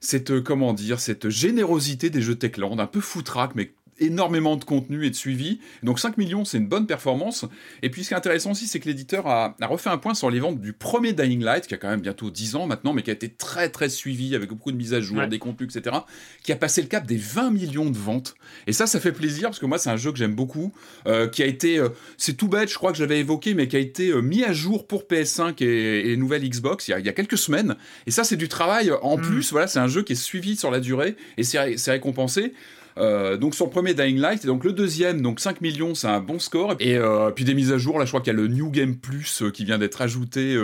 cette 0.00 0.30
euh, 0.30 0.40
comment 0.40 0.72
dire 0.72 0.98
cette 0.98 1.28
générosité 1.28 2.08
des 2.08 2.22
jeux 2.22 2.36
Techland, 2.36 2.78
un 2.78 2.86
peu 2.86 3.00
foutraque, 3.00 3.50
mais 3.54 3.72
énormément 3.98 4.56
de 4.56 4.64
contenu 4.64 5.04
et 5.06 5.10
de 5.10 5.14
suivi. 5.14 5.60
Donc 5.82 5.98
5 5.98 6.16
millions, 6.18 6.44
c'est 6.44 6.58
une 6.58 6.66
bonne 6.68 6.86
performance. 6.86 7.44
Et 7.82 7.90
puis 7.90 8.02
ce 8.04 8.08
qui 8.08 8.14
est 8.14 8.16
intéressant 8.16 8.52
aussi, 8.52 8.66
c'est 8.66 8.80
que 8.80 8.88
l'éditeur 8.88 9.26
a, 9.26 9.56
a 9.60 9.66
refait 9.66 9.90
un 9.90 9.98
point 9.98 10.14
sur 10.14 10.30
les 10.30 10.40
ventes 10.40 10.60
du 10.60 10.72
premier 10.72 11.12
Dying 11.12 11.42
Light, 11.42 11.66
qui 11.66 11.74
a 11.74 11.76
quand 11.78 11.88
même 11.88 12.00
bientôt 12.00 12.30
10 12.30 12.56
ans 12.56 12.66
maintenant, 12.66 12.92
mais 12.92 13.02
qui 13.02 13.10
a 13.10 13.14
été 13.14 13.28
très 13.28 13.68
très 13.68 13.88
suivi 13.88 14.34
avec 14.34 14.48
beaucoup 14.50 14.72
de 14.72 14.76
mises 14.76 14.94
à 14.94 15.00
jour, 15.00 15.18
Ouais. 15.18 15.28
des 15.28 15.38
contenus, 15.38 15.74
etc. 15.74 15.96
Qui 16.42 16.52
a 16.52 16.56
passé 16.56 16.82
le 16.82 16.88
cap 16.88 17.06
des 17.06 17.16
20 17.16 17.50
millions 17.50 17.88
de 17.90 17.96
ventes. 17.96 18.34
Et 18.66 18.72
ça, 18.72 18.86
ça 18.86 19.00
fait 19.00 19.12
plaisir 19.12 19.48
parce 19.48 19.58
que 19.58 19.66
moi, 19.66 19.78
c'est 19.78 19.90
un 19.90 19.96
jeu 19.96 20.12
que 20.12 20.18
j'aime 20.18 20.34
beaucoup, 20.34 20.72
euh, 21.06 21.28
qui 21.28 21.42
a 21.42 21.46
été, 21.46 21.78
euh, 21.78 21.88
c'est 22.18 22.36
tout 22.36 22.48
bête, 22.48 22.68
je 22.70 22.74
crois 22.74 22.92
que 22.92 22.98
j'avais 22.98 23.20
évoqué, 23.20 23.54
mais 23.54 23.68
qui 23.68 23.76
a 23.76 23.80
été 23.80 24.10
euh, 24.10 24.20
mis 24.20 24.44
à 24.44 24.52
jour 24.52 24.86
pour 24.86 25.04
PS5 25.04 25.62
et, 25.62 26.00
et 26.00 26.02
les 26.04 26.16
nouvelles 26.16 26.48
Xbox 26.48 26.88
il 26.88 26.90
y, 26.90 26.94
a, 26.94 26.98
il 26.98 27.06
y 27.06 27.08
a 27.08 27.12
quelques 27.12 27.38
semaines. 27.38 27.76
Et 28.06 28.10
ça, 28.10 28.24
c'est 28.24 28.36
du 28.36 28.48
travail 28.48 28.90
en 29.02 29.16
Mm. 29.16 29.22
plus. 29.22 29.50
Voilà, 29.52 29.66
c'est 29.66 29.78
un 29.78 29.88
jeu 29.88 30.02
qui 30.02 30.12
est 30.12 30.16
suivi 30.16 30.56
sur 30.56 30.70
la 30.70 30.80
durée 30.80 31.16
et 31.38 31.42
c'est 31.42 31.58
récompensé. 31.90 32.52
Euh, 32.98 33.36
donc 33.36 33.54
sur 33.54 33.66
le 33.66 33.70
premier 33.70 33.94
Dying 33.94 34.18
Light, 34.18 34.44
et 34.44 34.46
donc 34.46 34.64
le 34.64 34.72
deuxième, 34.72 35.20
donc 35.20 35.40
5 35.40 35.60
millions, 35.60 35.94
c'est 35.94 36.06
un 36.06 36.20
bon 36.20 36.38
score. 36.38 36.74
Et 36.80 36.96
euh, 36.96 37.30
puis 37.30 37.44
des 37.44 37.54
mises 37.54 37.72
à 37.72 37.78
jour, 37.78 37.98
là 37.98 38.04
je 38.04 38.10
crois 38.10 38.20
qu'il 38.20 38.32
y 38.32 38.36
a 38.36 38.38
le 38.38 38.48
New 38.48 38.70
Game 38.70 38.96
Plus 38.96 39.42
euh, 39.42 39.50
qui 39.50 39.64
vient 39.64 39.78
d'être 39.78 40.00
ajouté 40.00 40.56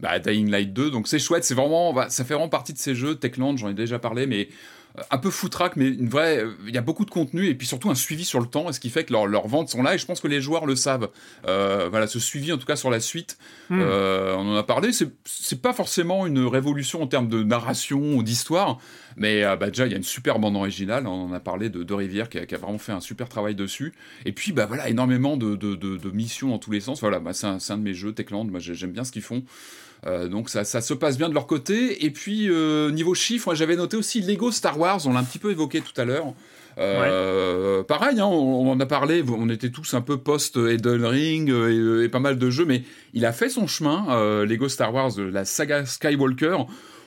bah, 0.00 0.10
à 0.10 0.18
Dying 0.18 0.50
Light 0.50 0.72
2. 0.72 0.90
Donc 0.90 1.08
c'est 1.08 1.18
chouette, 1.18 1.44
c'est 1.44 1.54
vraiment, 1.54 1.92
bah, 1.92 2.06
ça 2.10 2.24
fait 2.24 2.34
vraiment 2.34 2.48
partie 2.48 2.72
de 2.72 2.78
ces 2.78 2.94
jeux. 2.94 3.14
Techland, 3.14 3.56
j'en 3.56 3.68
ai 3.68 3.74
déjà 3.74 3.98
parlé, 3.98 4.26
mais 4.26 4.48
un 5.10 5.18
peu 5.18 5.30
foutraque, 5.30 5.76
mais 5.76 5.88
une 5.88 6.08
vraie. 6.08 6.44
Il 6.66 6.74
y 6.74 6.78
a 6.78 6.82
beaucoup 6.82 7.04
de 7.04 7.10
contenu 7.10 7.46
et 7.46 7.54
puis 7.54 7.66
surtout 7.66 7.90
un 7.90 7.94
suivi 7.94 8.24
sur 8.24 8.40
le 8.40 8.46
temps, 8.46 8.70
ce 8.72 8.80
qui 8.80 8.90
fait 8.90 9.04
que 9.04 9.12
leurs 9.12 9.48
ventes 9.48 9.68
sont 9.68 9.82
là. 9.82 9.94
Et 9.94 9.98
je 9.98 10.06
pense 10.06 10.20
que 10.20 10.28
les 10.28 10.40
joueurs 10.40 10.66
le 10.66 10.76
savent. 10.76 11.08
voilà, 11.44 12.06
ce 12.06 12.18
suivi 12.18 12.52
en 12.52 12.58
tout 12.58 12.66
cas 12.66 12.76
sur 12.76 12.90
la 12.90 13.00
suite. 13.00 13.38
Hmm. 13.70 13.80
on 13.80 14.52
en 14.52 14.56
a 14.56 14.62
parlé. 14.62 14.90
C'est 14.92 15.62
pas 15.62 15.72
forcément 15.72 16.26
une 16.26 16.44
révolution 16.46 17.02
en 17.02 17.06
termes 17.06 17.28
de 17.28 17.42
narration 17.42 18.14
ou 18.14 18.22
d'histoire, 18.22 18.78
mais 19.16 19.42
bah, 19.56 19.68
déjà 19.68 19.86
il 19.86 19.92
y 19.92 19.94
a 19.94 19.98
une 19.98 20.02
super 20.02 20.38
bande 20.38 20.56
originale. 20.56 21.06
On 21.06 21.30
en 21.30 21.32
a 21.32 21.40
parlé 21.40 21.70
de, 21.70 21.82
de 21.82 21.94
Rivière 21.94 22.28
qui 22.28 22.38
a, 22.38 22.58
vraiment 22.58 22.78
fait 22.78 22.92
un 22.92 23.00
super 23.00 23.28
travail 23.28 23.54
dessus. 23.54 23.92
Et 24.24 24.32
puis 24.32 24.52
bah 24.52 24.66
voilà, 24.66 24.88
énormément 24.88 25.36
de, 25.36 25.56
de, 25.56 26.10
missions 26.10 26.48
dans 26.48 26.58
tous 26.58 26.70
les 26.70 26.80
sens. 26.80 27.00
Voilà, 27.00 27.18
bah, 27.20 27.32
c'est 27.32 27.46
un, 27.46 27.58
un, 27.66 27.78
de 27.78 27.82
mes 27.82 27.94
jeux 27.94 28.12
Techland. 28.12 28.44
Moi 28.44 28.60
j'aime 28.60 28.92
bien 28.92 29.04
ce 29.04 29.12
qu'ils 29.12 29.22
font. 29.22 29.42
Euh, 30.06 30.28
donc 30.28 30.48
ça, 30.50 30.64
se 30.64 30.94
passe 30.94 31.16
bien 31.16 31.28
de 31.28 31.34
leur 31.34 31.46
côté. 31.46 32.04
Et 32.04 32.10
puis 32.10 32.48
euh, 32.48 32.90
niveau 32.90 33.14
chiffres, 33.14 33.54
j'avais 33.54 33.76
noté 33.76 33.96
aussi 33.96 34.20
Lego 34.20 34.50
Star 34.50 34.78
Wars, 34.78 35.00
on 35.06 35.12
l'a 35.12 35.20
un 35.20 35.24
petit 35.24 35.38
peu 35.38 35.50
évoqué 35.50 35.80
tout 35.80 35.98
à 36.00 36.04
l'heure. 36.04 36.34
Euh, 36.78 37.82
pareil, 37.82 38.18
hein, 38.18 38.24
on, 38.26 38.70
en 38.70 38.80
a 38.80 38.86
parlé, 38.86 39.22
on 39.28 39.50
était 39.50 39.68
tous 39.68 39.92
un 39.94 40.00
peu 40.00 40.16
post-Elden 40.16 41.04
Ring 41.04 41.50
et, 41.50 42.08
pas 42.08 42.18
mal 42.18 42.38
de 42.38 42.50
jeux, 42.50 42.64
mais 42.64 42.82
il 43.12 43.26
a 43.26 43.32
fait 43.32 43.50
son 43.50 43.66
chemin, 43.66 44.06
Lego 44.44 44.68
Star 44.68 44.92
Wars, 44.92 45.10
la 45.18 45.44
saga 45.44 45.84
Skywalker. 45.84 46.56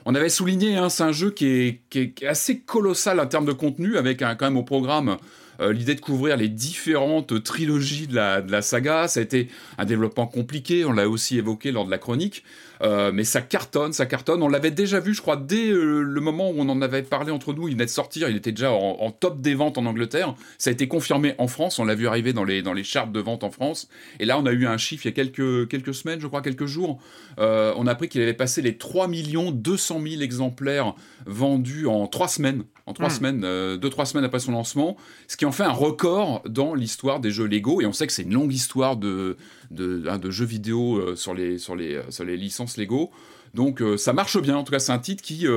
On 0.08 0.14
avait 0.14 0.30
souligné, 0.30 0.78
hein, 0.78 0.90
c'est 0.90 1.02
un 1.02 1.12
jeu 1.12 1.32
qui 1.32 1.48
est, 1.48 1.82
qui 1.90 2.00
est, 2.00 2.24
assez 2.28 2.60
colossal 2.60 3.20
en 3.20 3.26
termes 3.26 3.46
de 3.46 3.54
contenu, 3.54 3.98
avec 3.98 4.22
un, 4.22 4.36
quand 4.36 4.46
même 4.46 4.58
au 4.58 4.64
programme 4.64 5.18
euh, 5.62 5.72
l'idée 5.72 5.96
de 5.96 6.02
couvrir 6.02 6.38
les 6.38 6.50
différentes 6.50 7.42
trilogies 7.44 8.08
de 8.08 8.16
la, 8.16 8.42
de 8.42 8.52
la, 8.52 8.62
saga, 8.62 9.08
ça 9.08 9.20
a 9.20 9.24
été 9.24 9.50
un 9.78 9.86
développement 9.86 10.28
compliqué, 10.28 10.86
on 10.86 10.92
l'a 10.92 11.08
aussi 11.08 11.38
évoqué 11.38 11.72
lors 11.72 11.86
de 11.86 11.92
la 11.92 11.98
chronique, 11.98 12.44
euh, 12.82 13.12
mais 13.14 13.24
ça 13.24 13.42
cartonne, 13.42 13.94
ça 13.94 14.06
cartonne. 14.06 14.44
On 14.44 14.48
l'avait 14.48 14.72
déjà 14.72 15.00
vu, 15.00 15.14
je 15.14 15.22
crois, 15.22 15.38
dès 15.38 15.70
euh, 15.70 16.02
le 16.02 16.22
moment 16.22 16.50
où 16.50 16.56
on 16.58 16.70
en 16.70 16.82
avait 16.82 17.04
parlé 17.04 17.32
entre 17.32 17.54
nous, 17.54 17.68
il 17.68 17.74
venait 17.74 17.86
de 17.86 17.90
sortir, 17.90 18.30
il 18.30 18.36
était 18.36 18.52
déjà 18.52 18.72
en, 18.72 19.12
top 19.12 19.42
des 19.42 19.56
ventes 19.56 19.78
en 19.78 19.86
Angleterre, 19.86 20.36
ça 20.58 20.70
a 20.70 20.74
été 20.74 20.88
confirmé 20.88 21.36
en 21.38 21.48
France, 21.48 21.80
on 21.80 21.86
l'a 21.86 21.96
vu 21.96 22.08
arriver 22.08 22.34
dans 22.34 22.44
les, 22.44 22.62
dans 22.62 22.74
les 22.74 22.84
charts 22.84 23.08
de 23.08 23.20
vente 23.20 23.44
en 23.44 23.52
France, 23.52 23.88
et 24.20 24.26
là 24.26 24.38
on 24.38 24.46
a 24.46 24.52
eu 24.52 24.66
un 24.68 24.78
chiffre 24.78 25.06
il 25.06 25.10
y 25.10 25.12
a 25.12 25.16
quelques, 25.16 25.70
quelques 25.70 25.94
semaines, 25.94 26.20
je 26.20 26.28
crois, 26.28 26.42
quelques 26.42 26.66
jours, 26.66 27.00
on 27.38 27.88
a 27.88 27.92
appris 27.92 28.10
qu'il 28.10 28.22
avait 28.22 28.34
passé 28.34 28.62
les 28.62 28.78
3 28.78 29.08
200 29.08 30.02
000 30.02 30.22
exemplaires 30.22 30.96
vendus 31.26 31.88
en 31.88 32.08
3 32.08 32.28
semaines 32.28 32.64
en 32.88 32.94
trois 32.94 33.08
hmm. 33.08 33.12
semaines, 33.12 33.42
euh, 33.44 33.78
deux 33.78 33.90
trois 33.90 34.06
semaines 34.06 34.26
après 34.26 34.40
son 34.40 34.52
lancement, 34.52 34.96
ce 35.28 35.38
qui 35.38 35.46
en 35.46 35.52
fait 35.52 35.64
un 35.64 35.72
record 35.72 36.44
dans 36.48 36.76
l'histoire 36.76 37.20
des 37.20 37.32
jeux 37.32 37.48
Lego. 37.48 37.82
Et 37.82 37.86
on 37.86 37.94
sait 37.94 38.06
que 38.08 38.14
c'est 38.14 38.24
une 38.24 38.34
longue 38.34 38.54
histoire 38.54 38.96
de 38.96 39.38
de, 39.72 40.04
hein, 40.08 40.20
de 40.20 40.30
jeux 40.30 40.46
vidéo 40.46 40.98
euh, 40.98 41.16
sur 41.16 41.34
les 41.34 41.58
sur 41.58 41.76
les 41.76 41.96
euh, 41.96 42.12
sur 42.12 42.24
les 42.24 42.38
licences 42.38 42.78
Lego. 42.78 43.12
Donc 43.54 43.82
ça 43.96 44.12
marche 44.12 44.38
bien. 44.42 44.58
En 44.58 44.64
tout 44.66 44.74
cas, 44.74 44.80
c'est 44.80 44.92
un 44.92 45.00
titre 45.00 45.24
qui 45.24 45.48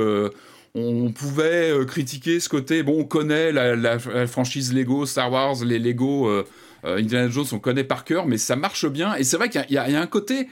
on 0.73 1.11
pouvait 1.11 1.73
critiquer 1.85 2.39
ce 2.39 2.47
côté. 2.47 2.81
Bon, 2.81 3.01
on 3.01 3.03
connaît 3.03 3.51
la, 3.51 3.99
franchise 4.25 4.73
Lego, 4.73 5.05
Star 5.05 5.29
Wars, 5.29 5.65
les 5.65 5.79
Lego. 5.79 6.45
Indiana 6.83 7.29
Jones, 7.29 7.45
on 7.51 7.59
connaît 7.59 7.83
par 7.83 8.03
cœur, 8.03 8.25
mais 8.25 8.37
ça 8.37 8.55
marche 8.55 8.87
bien. 8.87 9.15
Et 9.15 9.23
c'est 9.23 9.37
vrai 9.37 9.49
qu'il 9.49 9.65
y, 9.69 9.77
a 9.77 10.01
un 10.01 10.07
côté. 10.07 10.47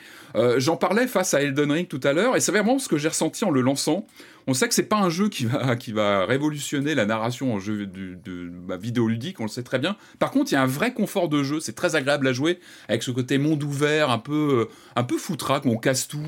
J'en 0.58 0.78
parlais 0.78 1.08
face 1.08 1.34
à 1.34 1.42
Elden 1.42 1.72
Ring 1.72 1.88
tout 1.88 2.02
à 2.04 2.14
l'heure, 2.14 2.36
et 2.36 2.40
c'est 2.40 2.52
vraiment 2.52 2.80
ce 2.80 2.88
que 2.88 2.98
j'ai 2.98 3.08
ressenti 3.08 3.46
en 3.46 3.50
le 3.50 3.62
lançant. 3.62 4.06
On 4.50 4.54
sait 4.54 4.70
que 4.70 4.74
c'est 4.74 4.84
pas 4.84 4.98
un 4.98 5.10
jeu 5.10 5.28
qui 5.28 5.46
va, 5.46 5.76
qui 5.76 5.92
va 5.92 6.26
révolutionner 6.26 6.96
la 6.96 7.06
narration 7.06 7.54
en 7.54 7.60
jeu 7.60 7.86
de, 7.86 8.18
de, 8.24 8.50
vidéoludique, 8.80 9.42
on 9.42 9.44
le 9.44 9.50
sait 9.50 9.64
très 9.64 9.78
bien. 9.78 9.98
Par 10.20 10.32
contre, 10.32 10.52
il 10.52 10.56
y 10.56 10.58
a 10.58 10.62
un 10.62 10.68
vrai 10.68 10.94
confort 10.94 11.28
de 11.28 11.44
jeu, 11.44 11.60
c'est 11.60 11.76
très 11.76 11.96
agréable 11.96 12.26
à 12.28 12.34
jouer, 12.34 12.60
avec 12.88 13.04
ce 13.04 13.12
côté 13.12 13.38
monde 13.38 13.62
ouvert, 13.64 14.10
un 14.10 14.20
peu, 14.20 14.70
un 14.96 15.04
peu 15.04 15.18
foutraque, 15.18 15.66
on 15.66 15.76
casse 15.76 16.08
tout, 16.08 16.24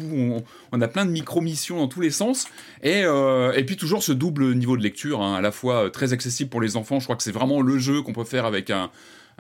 on, 0.74 0.82
a 0.82 0.88
plein 0.90 1.06
de 1.06 1.12
micro-missions 1.12 1.78
dans 1.78 1.88
tous 1.88 2.02
les 2.02 2.12
sens, 2.12 2.48
et, 2.84 3.04
euh, 3.06 3.54
et 3.54 3.64
puis 3.64 3.78
toujours 3.78 4.04
ce 4.04 4.12
double 4.12 4.54
niveau 4.54 4.76
de 4.76 4.84
lecture, 4.84 5.22
hein, 5.22 5.36
à 5.36 5.42
la 5.42 5.54
fois 5.54 5.86
euh, 5.86 5.90
très 5.90 6.12
accessible 6.12 6.50
pour 6.50 6.60
les 6.60 6.76
enfants, 6.76 7.00
je 7.00 7.06
crois 7.06 7.16
que 7.16 7.24
c'est 7.24 7.32
vraiment 7.32 7.62
le 7.62 7.78
jeu 7.78 8.02
qu'on 8.02 8.14
peut 8.14 8.26
faire 8.26 8.46
avec 8.46 8.70
un, 8.70 8.92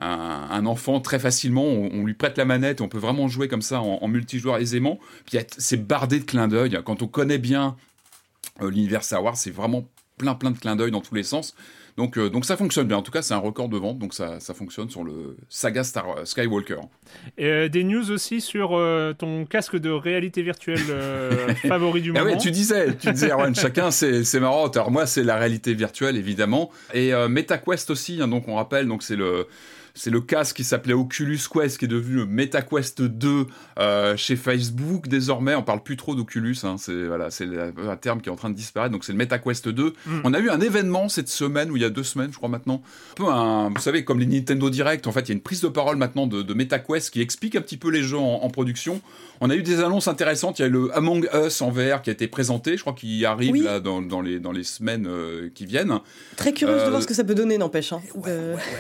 un, 0.01 0.65
enfant 0.65 0.99
très 0.99 1.19
facilement. 1.19 1.63
On, 1.63 2.03
lui 2.03 2.13
prête 2.13 2.37
la 2.37 2.45
manette, 2.45 2.81
on 2.81 2.87
peut 2.87 2.97
vraiment 2.97 3.27
jouer 3.27 3.47
comme 3.47 3.61
ça 3.61 3.81
en, 3.81 4.07
multijoueur 4.07 4.57
aisément. 4.57 4.99
Puis 5.25 5.37
c'est 5.57 5.87
bardé 5.87 6.19
de 6.19 6.25
clins 6.25 6.47
d'œil. 6.47 6.79
Quand 6.85 7.01
on 7.01 7.07
connaît 7.07 7.37
bien 7.37 7.75
euh, 8.61 8.69
l'univers 8.69 9.03
Star 9.03 9.23
Wars, 9.23 9.37
c'est 9.37 9.51
vraiment 9.51 9.87
plein 10.17 10.35
plein 10.35 10.51
de 10.51 10.57
clins 10.57 10.75
d'œil 10.75 10.91
dans 10.91 11.01
tous 11.01 11.15
les 11.15 11.23
sens. 11.23 11.55
Donc, 11.97 12.17
euh, 12.17 12.29
donc 12.29 12.45
ça 12.45 12.55
fonctionne 12.55 12.87
bien. 12.87 12.95
En 12.95 13.01
tout 13.01 13.11
cas, 13.11 13.21
c'est 13.21 13.33
un 13.33 13.39
record 13.39 13.67
de 13.67 13.77
vente, 13.77 13.99
donc 13.99 14.13
ça, 14.13 14.39
ça 14.39 14.53
fonctionne 14.53 14.89
sur 14.89 15.03
le 15.03 15.35
saga 15.49 15.83
Star 15.83 16.25
Skywalker. 16.25 16.79
Et 17.37 17.45
euh, 17.45 17.67
des 17.67 17.83
news 17.83 18.09
aussi 18.11 18.39
sur 18.39 18.69
ton 19.17 19.45
casque 19.45 19.75
de 19.75 19.89
réalité 19.89 20.41
virtuelle 20.41 20.79
favori 21.67 22.01
du 22.01 22.13
moment. 22.13 22.25
Ah 22.25 22.31
oui, 22.31 22.37
tu 22.37 22.51
disais, 22.51 22.95
tu 22.95 23.11
disais, 23.11 23.31
Erwan, 23.31 23.53
chacun 23.55 23.91
c'est 23.91 24.39
marrant. 24.39 24.67
Alors 24.67 24.91
moi, 24.91 25.05
c'est 25.07 25.23
la 25.23 25.35
réalité 25.35 25.73
virtuelle 25.73 26.15
évidemment, 26.15 26.69
et 26.93 27.11
MetaQuest 27.11 27.89
aussi. 27.89 28.21
Hein, 28.21 28.29
donc 28.29 28.47
on 28.47 28.55
rappelle, 28.55 28.87
donc 28.87 29.03
c'est 29.03 29.17
le 29.17 29.47
c'est 29.99 30.09
le 30.09 30.21
casque 30.21 30.55
qui 30.55 30.63
s'appelait 30.63 30.93
Oculus 30.93 31.39
Quest 31.51 31.77
qui 31.77 31.85
est 31.85 31.89
devenu 31.89 32.25
MetaQuest 32.25 33.01
2 33.01 33.47
euh, 33.77 34.15
chez 34.15 34.37
Facebook 34.37 35.09
désormais. 35.09 35.55
On 35.55 35.63
parle 35.63 35.83
plus 35.83 35.97
trop 35.97 36.15
d'Oculus, 36.15 36.55
hein. 36.63 36.75
c'est 36.77 37.05
voilà, 37.05 37.29
c'est 37.29 37.45
un 37.45 37.97
terme 37.97 38.21
qui 38.21 38.29
est 38.29 38.31
en 38.31 38.37
train 38.37 38.49
de 38.49 38.55
disparaître. 38.55 38.93
Donc 38.93 39.03
c'est 39.03 39.11
le 39.11 39.17
MetaQuest 39.17 39.67
2. 39.67 39.93
Mm. 40.05 40.19
On 40.23 40.33
a 40.33 40.39
eu 40.39 40.49
un 40.49 40.61
événement 40.61 41.09
cette 41.09 41.27
semaine 41.27 41.69
ou 41.69 41.75
il 41.75 41.81
y 41.81 41.85
a 41.85 41.89
deux 41.89 42.03
semaines, 42.03 42.31
je 42.31 42.37
crois 42.37 42.47
maintenant. 42.47 42.81
Un 43.11 43.15
peu 43.15 43.25
un, 43.25 43.69
vous 43.69 43.81
savez, 43.81 44.05
comme 44.05 44.19
les 44.19 44.25
Nintendo 44.25 44.69
Direct. 44.69 45.05
En 45.05 45.11
fait, 45.11 45.21
il 45.21 45.29
y 45.29 45.31
a 45.31 45.35
une 45.35 45.41
prise 45.41 45.59
de 45.59 45.67
parole 45.67 45.97
maintenant 45.97 46.27
de, 46.27 46.53
MetaQuest 46.53 47.09
qui 47.11 47.21
explique 47.21 47.57
un 47.57 47.61
petit 47.61 47.77
peu 47.77 47.89
les 47.89 48.01
jeux 48.01 48.17
en, 48.17 48.49
production. 48.49 49.01
On 49.41 49.49
a 49.49 49.55
eu 49.55 49.63
des 49.63 49.81
annonces 49.81 50.07
intéressantes. 50.07 50.59
Il 50.59 50.61
y 50.61 50.65
a 50.65 50.69
le 50.69 50.95
Among 50.95 51.29
Us 51.33 51.61
en 51.61 51.71
VR 51.71 52.01
qui 52.01 52.09
a 52.09 52.13
été 52.13 52.27
présenté. 52.27 52.77
Je 52.77 52.81
crois 52.81 52.93
qu'il 52.93 53.25
arrive 53.25 53.63
là 53.63 53.79
dans, 53.79 54.01
dans, 54.01 54.21
les 54.21 54.39
dans 54.39 54.51
les 54.51 54.63
semaines 54.63 55.07
euh, 55.07 55.49
qui 55.53 55.65
viennent. 55.65 55.99
Très 56.37 56.53
curieuse 56.53 56.83
de 56.83 56.87
voir 56.87 56.99
euh, 56.99 57.01
ce 57.01 57.07
que 57.07 57.13
ça 57.13 57.23
peut 57.23 57.35
donner, 57.35 57.57
n'empêche. 57.57 57.93
Hein. 57.93 58.01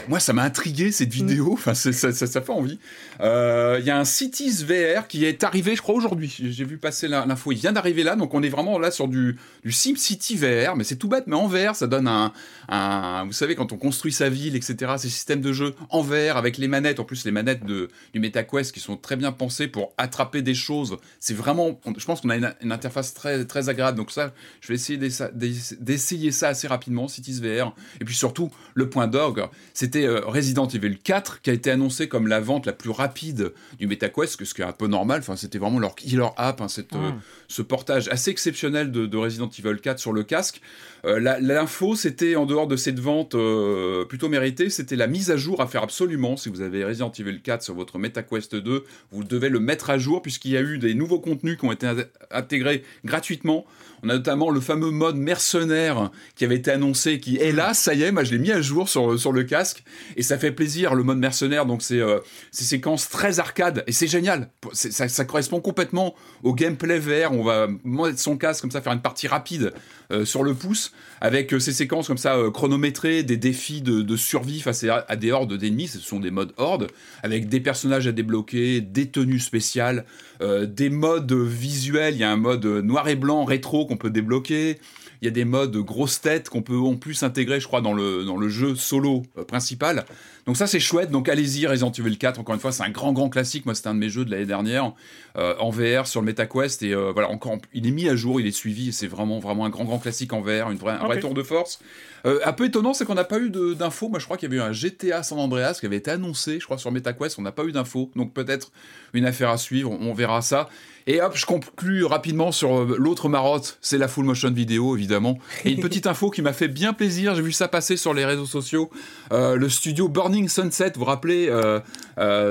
Moi, 0.07 0.19
ça 0.19 0.33
m'a 0.33 0.43
intrigué 0.43 0.91
cette 1.09 1.27
vidéo. 1.27 1.53
Enfin, 1.53 1.73
ça, 1.73 1.91
ça, 1.91 2.11
ça, 2.13 2.41
fait 2.41 2.51
envie. 2.51 2.79
Euh, 3.21 3.77
il 3.79 3.85
y 3.85 3.89
a 3.89 3.97
un 3.97 4.05
Cities 4.05 4.63
VR 4.63 5.07
qui 5.07 5.25
est 5.25 5.43
arrivé, 5.43 5.75
je 5.75 5.81
crois, 5.81 5.95
aujourd'hui. 5.95 6.33
J'ai 6.39 6.65
vu 6.65 6.77
passer 6.77 7.07
l'info. 7.07 7.51
Il 7.51 7.57
vient 7.57 7.71
d'arriver 7.71 8.03
là. 8.03 8.15
Donc, 8.15 8.33
on 8.33 8.43
est 8.43 8.49
vraiment 8.49 8.79
là 8.79 8.91
sur 8.91 9.07
du, 9.07 9.37
du 9.63 9.71
SimCity 9.71 10.35
VR. 10.35 10.75
Mais 10.75 10.83
c'est 10.83 10.95
tout 10.95 11.07
bête, 11.07 11.25
mais 11.27 11.35
en 11.35 11.47
VR, 11.47 11.75
ça 11.75 11.87
donne 11.87 12.07
un, 12.07 12.31
un, 12.69 13.25
Vous 13.25 13.33
savez, 13.33 13.55
quand 13.55 13.71
on 13.71 13.77
construit 13.77 14.11
sa 14.11 14.29
ville, 14.29 14.55
etc., 14.55 14.93
ces 14.97 15.09
systèmes 15.09 15.41
de 15.41 15.53
jeu 15.53 15.75
en 15.89 16.01
VR 16.01 16.37
avec 16.37 16.57
les 16.57 16.67
manettes. 16.67 16.99
En 16.99 17.05
plus, 17.05 17.25
les 17.25 17.31
manettes 17.31 17.65
de, 17.65 17.89
du 18.13 18.19
MetaQuest 18.19 18.71
qui 18.71 18.79
sont 18.79 18.97
très 18.97 19.15
bien 19.15 19.31
pensées 19.31 19.67
pour 19.67 19.93
attraper 19.97 20.41
des 20.41 20.55
choses. 20.55 20.97
C'est 21.19 21.35
vraiment. 21.35 21.79
Je 21.97 22.05
pense 22.05 22.21
qu'on 22.21 22.29
a 22.29 22.37
une, 22.37 22.53
une, 22.61 22.71
interface 22.71 23.13
très, 23.13 23.45
très 23.45 23.69
agréable. 23.69 23.97
Donc, 23.97 24.11
ça, 24.11 24.33
je 24.61 24.67
vais 24.67 24.75
essayer 24.75 24.97
d'essayer 24.97 26.31
ça 26.31 26.49
assez 26.49 26.67
rapidement, 26.67 27.07
Cities 27.07 27.39
VR. 27.41 27.75
Et 28.01 28.05
puis 28.05 28.15
surtout, 28.15 28.51
le 28.73 28.89
point 28.89 29.07
d'orgue, 29.07 29.47
c'était 29.73 30.05
euh, 30.05 30.21
Resident 30.25 30.67
Evil 30.67 30.88
4 30.97 31.41
qui 31.41 31.49
a 31.49 31.53
été 31.53 31.71
annoncé 31.71 32.07
comme 32.07 32.27
la 32.27 32.39
vente 32.39 32.65
la 32.65 32.73
plus 32.73 32.89
rapide 32.89 33.53
du 33.77 33.87
MetaQuest, 33.87 34.43
ce 34.43 34.53
qui 34.53 34.61
est 34.61 34.65
un 34.65 34.71
peu 34.71 34.87
normal. 34.87 35.19
Enfin, 35.19 35.35
c'était 35.35 35.57
vraiment 35.57 35.79
leur 35.79 35.95
killer 35.95 36.27
app, 36.37 36.61
hein, 36.61 36.67
cette, 36.67 36.93
euh, 36.93 37.11
ce 37.47 37.61
portage 37.61 38.07
assez 38.09 38.31
exceptionnel 38.31 38.91
de, 38.91 39.17
Resident 39.17 39.49
Evil 39.49 39.79
4 39.81 39.99
sur 39.99 40.13
le 40.13 40.23
casque. 40.23 40.61
Euh, 41.05 41.19
l'info, 41.39 41.95
c'était 41.95 42.35
en 42.35 42.45
dehors 42.45 42.67
de 42.67 42.75
cette 42.75 42.99
vente 42.99 43.35
euh, 43.35 44.05
plutôt 44.05 44.29
méritée, 44.29 44.69
c'était 44.69 44.95
la 44.95 45.07
mise 45.07 45.31
à 45.31 45.37
jour 45.37 45.61
à 45.61 45.67
faire 45.67 45.83
absolument. 45.83 46.37
Si 46.37 46.49
vous 46.49 46.61
avez 46.61 46.83
Resident 46.83 47.11
Evil 47.17 47.41
4 47.41 47.63
sur 47.63 47.75
votre 47.75 47.97
MetaQuest 47.97 48.55
2, 48.55 48.83
vous 49.11 49.23
devez 49.23 49.49
le 49.49 49.59
mettre 49.59 49.89
à 49.89 49.97
jour 49.97 50.21
puisqu'il 50.21 50.51
y 50.51 50.57
a 50.57 50.61
eu 50.61 50.77
des 50.77 50.93
nouveaux 50.93 51.19
contenus 51.19 51.57
qui 51.57 51.65
ont 51.65 51.71
été 51.71 51.87
intégrés 52.31 52.83
gratuitement. 53.05 53.65
On 54.03 54.09
a 54.09 54.13
notamment 54.13 54.49
le 54.49 54.59
fameux 54.59 54.91
mode 54.91 55.17
mercenaire 55.17 56.11
qui 56.35 56.45
avait 56.45 56.55
été 56.55 56.71
annoncé, 56.71 57.19
qui 57.19 57.37
est 57.37 57.51
là, 57.51 57.73
ça 57.73 57.93
y 57.93 58.03
est, 58.03 58.11
moi 58.11 58.23
je 58.23 58.31
l'ai 58.31 58.39
mis 58.39 58.51
à 58.51 58.61
jour 58.61 58.89
sur, 58.89 59.19
sur 59.19 59.31
le 59.31 59.43
casque 59.43 59.83
et 60.15 60.23
ça 60.23 60.37
fait 60.37 60.51
plaisir. 60.51 60.95
Le 60.95 61.03
mode 61.03 61.17
mercenaire, 61.17 61.65
donc 61.65 61.81
c'est 61.81 61.99
euh, 61.99 62.19
ces 62.51 62.63
séquences 62.63 63.09
très 63.09 63.39
arcade 63.39 63.83
et 63.87 63.91
c'est 63.91 64.07
génial. 64.07 64.49
Ça, 64.73 65.07
ça, 65.07 65.25
correspond 65.25 65.61
complètement 65.61 66.15
au 66.43 66.53
gameplay 66.53 66.99
VR. 66.99 67.31
On 67.31 67.43
va 67.43 67.67
mettre 67.83 68.19
son 68.19 68.37
casque 68.37 68.61
comme 68.61 68.71
ça, 68.71 68.81
faire 68.81 68.93
une 68.93 69.01
partie 69.01 69.27
rapide 69.27 69.73
euh, 70.11 70.25
sur 70.25 70.43
le 70.43 70.53
pouce 70.53 70.91
avec 71.21 71.53
euh, 71.53 71.59
ces 71.59 71.73
séquences 71.73 72.07
comme 72.07 72.17
ça 72.17 72.37
chronométrées, 72.53 73.23
des 73.23 73.37
défis 73.37 73.81
de, 73.81 74.15
survie 74.15 74.59
face 74.59 74.83
à, 74.83 75.15
des 75.15 75.31
hordes 75.31 75.55
d'ennemis. 75.55 75.87
Ce 75.87 75.99
sont 75.99 76.19
des 76.19 76.31
modes 76.31 76.53
hordes 76.57 76.87
avec 77.23 77.49
des 77.49 77.59
personnages 77.59 78.07
à 78.07 78.11
débloquer, 78.11 78.81
des 78.81 79.09
tenues 79.09 79.39
spéciales, 79.39 80.05
des 80.41 80.89
modes 80.89 81.33
visuels. 81.33 82.15
Il 82.15 82.19
y 82.19 82.23
a 82.23 82.31
un 82.31 82.37
mode 82.37 82.65
noir 82.65 83.07
et 83.07 83.15
blanc 83.15 83.43
rétro 83.45 83.85
qu'on 83.85 83.97
peut 83.97 84.09
débloquer. 84.09 84.79
Il 85.21 85.25
y 85.25 85.27
a 85.27 85.31
des 85.31 85.45
modes 85.45 85.75
grosses 85.77 86.21
têtes 86.21 86.49
qu'on 86.49 86.61
peut 86.61 86.77
en 86.77 86.95
plus 86.95 87.23
intégrer, 87.23 87.59
je 87.59 87.67
crois, 87.67 87.81
dans 87.81 87.93
le, 87.93 88.23
dans 88.23 88.37
le 88.37 88.49
jeu 88.49 88.75
solo 88.75 89.23
euh, 89.37 89.43
principal. 89.43 90.05
Donc 90.49 90.57
ça 90.57 90.65
c'est 90.65 90.79
chouette, 90.79 91.11
donc 91.11 91.29
allez-y 91.29 91.67
Resident 91.67 91.91
Evil 91.91 92.17
4, 92.17 92.39
encore 92.39 92.55
une 92.55 92.59
fois 92.59 92.71
c'est 92.71 92.81
un 92.81 92.89
grand 92.89 93.13
grand 93.13 93.29
classique, 93.29 93.67
moi 93.67 93.75
c'était 93.75 93.89
un 93.89 93.93
de 93.93 93.99
mes 93.99 94.09
jeux 94.09 94.25
de 94.25 94.31
l'année 94.31 94.47
dernière 94.47 94.93
euh, 95.37 95.53
en 95.59 95.69
VR 95.69 96.07
sur 96.07 96.21
le 96.21 96.25
MetaQuest. 96.25 96.81
Et 96.81 96.91
euh, 96.91 97.11
voilà 97.13 97.29
encore 97.29 97.59
il 97.71 97.85
est 97.85 97.91
mis 97.91 98.09
à 98.09 98.15
jour, 98.15 98.41
il 98.41 98.47
est 98.47 98.51
suivi, 98.51 98.91
c'est 98.91 99.05
vraiment 99.05 99.37
vraiment 99.37 99.65
un 99.65 99.69
grand 99.69 99.83
grand 99.83 99.99
classique 99.99 100.33
en 100.33 100.41
VR, 100.41 100.71
une 100.71 100.79
vraie, 100.79 100.93
un 100.93 101.05
vrai 101.05 101.19
tour 101.19 101.35
de 101.35 101.43
force. 101.43 101.79
Euh, 102.25 102.39
un 102.45 102.53
peu 102.53 102.65
étonnant 102.65 102.95
c'est 102.95 103.05
qu'on 103.05 103.13
n'a 103.13 103.25
pas 103.25 103.37
eu 103.37 103.51
d'infos, 103.51 104.09
moi 104.09 104.17
je 104.17 104.25
crois 104.25 104.37
qu'il 104.37 104.51
y 104.51 104.51
avait 104.51 104.65
eu 104.65 104.67
un 104.67 104.73
GTA 104.73 105.21
San 105.21 105.37
Andreas 105.37 105.77
qui 105.79 105.85
avait 105.85 105.97
été 105.97 106.09
annoncé, 106.09 106.59
je 106.59 106.65
crois 106.65 106.79
sur 106.79 106.91
MetaQuest, 106.91 107.37
on 107.37 107.43
n'a 107.43 107.51
pas 107.51 107.65
eu 107.65 107.71
d'infos, 107.71 108.09
donc 108.15 108.33
peut-être 108.33 108.71
une 109.13 109.25
affaire 109.25 109.51
à 109.51 109.57
suivre, 109.59 109.91
on 109.91 110.13
verra 110.15 110.41
ça. 110.41 110.67
Et 111.09 111.21
hop, 111.21 111.35
je 111.35 111.47
conclue 111.47 112.05
rapidement 112.05 112.51
sur 112.51 112.81
euh, 112.81 112.95
l'autre 112.99 113.29
marotte, 113.29 113.79
c'est 113.81 113.97
la 113.97 114.07
full 114.07 114.25
motion 114.25 114.51
vidéo 114.51 114.95
évidemment. 114.95 115.39
Et 115.65 115.71
une 115.71 115.79
petite 115.79 116.05
info 116.05 116.29
qui 116.29 116.43
m'a 116.43 116.53
fait 116.53 116.67
bien 116.67 116.93
plaisir, 116.93 117.33
j'ai 117.33 117.41
vu 117.41 117.51
ça 117.51 117.67
passer 117.67 117.97
sur 117.97 118.13
les 118.13 118.25
réseaux 118.25 118.45
sociaux. 118.45 118.91
Euh, 119.31 119.55
le 119.55 119.69
studio 119.69 120.07
Burning 120.07 120.47
Sunset, 120.47 120.91
vous 120.93 120.99
vous 120.99 121.05
rappelez 121.05 121.47
euh, 121.49 121.79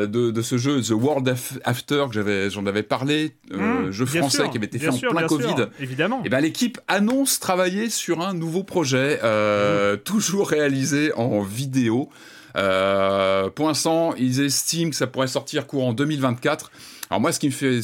de, 0.08 0.42
ce 0.42 0.58
jeu 0.58 0.82
The 0.82 0.90
World 0.90 1.32
After 1.62 2.06
que 2.08 2.14
j'avais, 2.14 2.50
j'en 2.50 2.66
avais 2.66 2.82
parlé, 2.82 3.36
mmh, 3.48 3.92
jeu 3.92 4.06
français 4.06 4.50
qui 4.50 4.56
avait 4.56 4.66
été 4.66 4.80
fait 4.80 4.88
en 4.88 4.98
plein 4.98 5.28
Covid. 5.28 5.68
évidemment. 5.78 6.22
Et 6.24 6.28
ben 6.28 6.40
l'équipe 6.40 6.80
annonce 6.88 7.38
travailler 7.38 7.90
sur 7.90 8.22
un 8.22 8.34
nouveau 8.34 8.64
projet, 8.64 9.20
mmh. 9.22 9.98
toujours 9.98 10.48
réalisé 10.48 11.12
en 11.12 11.42
vidéo. 11.42 12.08
pour 12.54 13.68
l'instant, 13.68 14.14
ils 14.18 14.40
estiment 14.40 14.90
que 14.90 14.96
ça 14.96 15.06
pourrait 15.06 15.28
sortir 15.28 15.68
courant 15.68 15.92
2024. 15.92 16.72
Alors 17.10 17.20
moi, 17.20 17.30
ce 17.30 17.38
qui 17.38 17.46
me 17.46 17.52
fait 17.52 17.82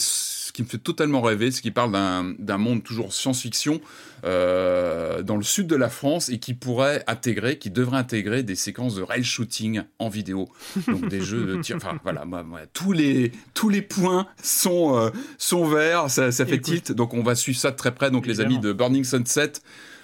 qui 0.54 0.62
me 0.62 0.68
fait 0.68 0.78
totalement 0.78 1.20
rêver, 1.20 1.50
c'est 1.50 1.60
qu'il 1.60 1.74
parle 1.74 1.92
d'un 2.38 2.58
monde 2.58 2.82
toujours 2.82 3.12
science-fiction 3.12 3.80
euh, 4.24 5.20
dans 5.22 5.36
le 5.36 5.42
sud 5.42 5.66
de 5.66 5.74
la 5.74 5.90
France 5.90 6.28
et 6.28 6.38
qui 6.38 6.54
pourrait 6.54 7.02
intégrer, 7.08 7.58
qui 7.58 7.70
devrait 7.70 7.98
intégrer 7.98 8.44
des 8.44 8.54
séquences 8.54 8.94
de 8.94 9.02
rail 9.02 9.24
shooting 9.24 9.82
en 9.98 10.08
vidéo, 10.08 10.48
donc 10.86 11.08
des 11.08 11.20
jeux 11.20 11.44
de 11.44 11.60
tir. 11.60 11.76
Enfin 11.76 11.98
voilà, 12.04 12.24
tous 12.72 12.92
les 12.92 13.32
tous 13.52 13.68
les 13.68 13.82
points 13.82 14.28
sont 14.42 14.96
euh, 14.96 15.10
sont 15.38 15.66
verts, 15.66 16.08
ça, 16.08 16.30
ça 16.30 16.46
fait 16.46 16.60
tilt. 16.60 16.92
Donc 16.92 17.14
on 17.14 17.24
va 17.24 17.34
suivre 17.34 17.58
ça 17.58 17.72
de 17.72 17.76
très 17.76 17.92
près. 17.92 18.12
Donc 18.12 18.26
les 18.26 18.40
amis 18.40 18.58
de 18.58 18.72
Burning 18.72 19.04
Sunset. 19.04 19.54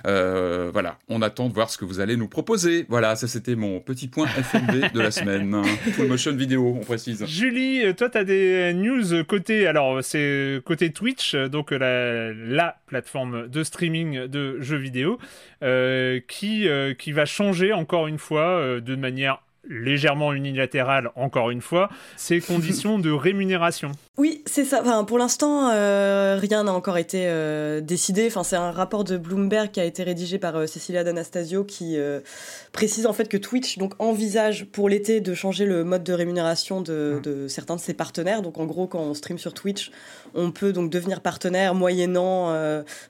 Euh, 0.07 0.71
voilà, 0.73 0.99
on 1.09 1.23
attend 1.23 1.49
de 1.49 1.55
voir 1.55 1.71
ce 1.71 1.79
que 1.79 1.85
vous 1.85 2.01
allez 2.01 2.17
nous 2.17 2.29
proposer. 2.29 2.87
Voilà, 2.89 3.17
ça 3.17 3.29
c'était 3.29 3.57
mon 3.57 3.81
petit 3.81 4.09
point 4.09 4.27
FMB 4.27 4.93
de 4.93 5.01
la 5.01 5.11
semaine. 5.11 5.63
Full 5.93 6.09
motion 6.09 6.35
vidéo, 6.35 6.77
on 6.81 6.85
précise. 6.85 7.25
Julie, 7.27 7.95
toi 7.95 8.09
tu 8.09 8.19
as 8.19 8.25
des 8.25 8.73
news 8.75 9.25
côté, 9.25 9.67
alors 9.67 10.03
c'est 10.03 10.61
côté 10.65 10.91
Twitch, 10.93 11.35
donc 11.35 11.71
la, 11.71 12.33
la 12.33 12.77
plateforme 12.87 13.49
de 13.49 13.63
streaming 13.63 14.27
de 14.27 14.61
jeux 14.61 14.77
vidéo, 14.77 15.19
euh, 15.63 16.21
qui, 16.27 16.69
euh, 16.69 16.95
qui 16.95 17.13
va 17.13 17.25
changer 17.25 17.73
encore 17.73 18.07
une 18.07 18.19
fois 18.19 18.81
de 18.81 18.97
manière 18.97 19.43
légèrement 19.71 20.35
unilatéral, 20.35 21.11
encore 21.15 21.51
une 21.51 21.63
fois, 21.63 21.89
ces 22.17 22.41
conditions 22.41 22.99
de 22.99 23.11
rémunération. 23.11 23.93
Oui, 24.19 24.43
c'est 24.45 24.65
ça. 24.65 24.81
Enfin, 24.83 25.05
pour 25.05 25.17
l'instant, 25.17 25.71
euh, 25.71 26.37
rien 26.39 26.65
n'a 26.65 26.75
encore 26.75 26.99
été 26.99 27.23
euh, 27.25 27.81
décidé. 27.81 28.27
Enfin, 28.27 28.43
c'est 28.43 28.57
un 28.57 28.73
rapport 28.73 29.05
de 29.05 29.17
Bloomberg 29.17 29.71
qui 29.71 29.81
a 29.81 29.85
été 29.85 30.03
rédigé 30.03 30.39
par 30.39 30.57
euh, 30.57 30.67
Cecilia 30.67 31.05
D'Anastasio 31.05 31.65
qui 31.65 31.97
précise 32.73 33.07
en 33.07 33.13
fait 33.13 33.29
que 33.29 33.37
Twitch 33.37 33.79
donc 33.79 33.95
envisage 33.99 34.67
pour 34.67 34.89
l'été 34.89 35.21
de 35.21 35.33
changer 35.35 35.65
le 35.65 35.85
mode 35.85 36.03
de 36.03 36.13
rémunération 36.13 36.81
de, 36.81 37.19
mmh. 37.19 37.23
de, 37.23 37.49
certains 37.49 37.77
de 37.77 37.81
ses 37.81 37.95
partenaires. 37.95 38.43
Donc, 38.43 38.59
en 38.59 38.67
gros, 38.67 38.87
quand 38.87 39.01
on 39.01 39.15
stream 39.15 39.39
sur 39.39 39.55
Twitch, 39.55 39.93
on 40.35 40.51
peut 40.51 40.73
donc 40.73 40.91
devenir 40.91 41.21
partenaire 41.21 41.75
moyennant 41.75 42.55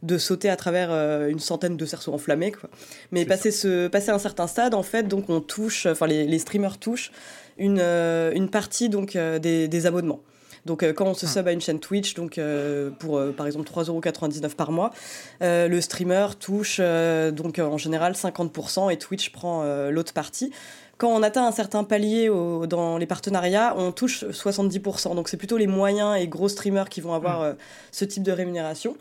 de 0.03 0.19
sauter 0.19 0.49
à 0.51 0.57
travers 0.57 0.91
une 1.29 1.39
centaine 1.39 1.77
de 1.77 1.87
cerceaux 1.87 2.13
enflammés. 2.13 2.53
Quoi. 2.53 2.71
Mais 3.13 3.25
passer, 3.25 3.51
ce, 3.51 3.89
passer 3.89 4.11
un 4.11 4.19
certain 4.19 4.47
stade, 4.47 4.75
en 4.75 4.83
fait, 4.83 5.09
donc 5.09 5.29
on 5.29 5.41
touche, 5.41 5.87
enfin 5.87 6.07
les, 6.07 6.27
les 6.27 6.39
streamers 6.39 6.79
touchent 6.79 7.13
une, 7.59 7.81
une 7.81 8.49
partie 8.49 8.89
donc 8.89 9.17
des, 9.17 9.69
des 9.69 9.87
abonnements. 9.87 10.21
Donc 10.67 10.83
euh, 10.83 10.93
quand 10.93 11.07
on 11.07 11.15
se 11.15 11.27
ah. 11.27 11.29
sub 11.29 11.49
à 11.49 11.53
une 11.53 11.61
chaîne 11.61 11.81
Twitch, 11.81 12.15
donc 12.15 12.39
euh, 12.39 12.91
pour 12.91 13.19
euh, 13.19 13.33
par 13.33 13.47
exemple 13.47 13.69
3,99€ 13.71 14.55
par 14.55 14.73
mois, 14.73 14.93
le 15.41 15.81
streamer 15.81 16.27
touche 16.39 16.81
donc 16.81 17.59
en 17.59 17.79
général 17.79 18.13
50% 18.13 18.93
et 18.93 18.99
Twitch 18.99 19.31
prend 19.31 19.65
l'autre 19.91 20.13
partie 20.13 20.53
quand 21.01 21.09
on 21.09 21.23
atteint 21.23 21.47
un 21.47 21.53
certain 21.53 21.83
palier 21.83 22.29
dans 22.69 22.99
les 22.99 23.07
partenariats, 23.07 23.75
on 23.77 23.91
touche 23.91 24.25
70%. 24.25 25.15
Donc 25.15 25.31
c'est 25.31 25.39
plutôt 25.39 25.57
les 25.57 25.67
moyens 25.67 26.21
et 26.21 26.29
gros 26.29 26.49
streamers 26.49 26.91
qui 26.91 27.01
vont 27.01 27.15
avoir 27.15 27.55
ce 27.91 28.05
type 28.05 28.23
de 28.23 28.33
rémunération. 28.33 28.95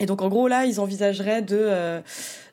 Et 0.00 0.06
donc 0.06 0.22
en 0.22 0.28
gros 0.28 0.48
là, 0.48 0.64
ils 0.64 0.80
envisageraient 0.80 1.42
de, 1.42 1.56
euh, 1.60 2.00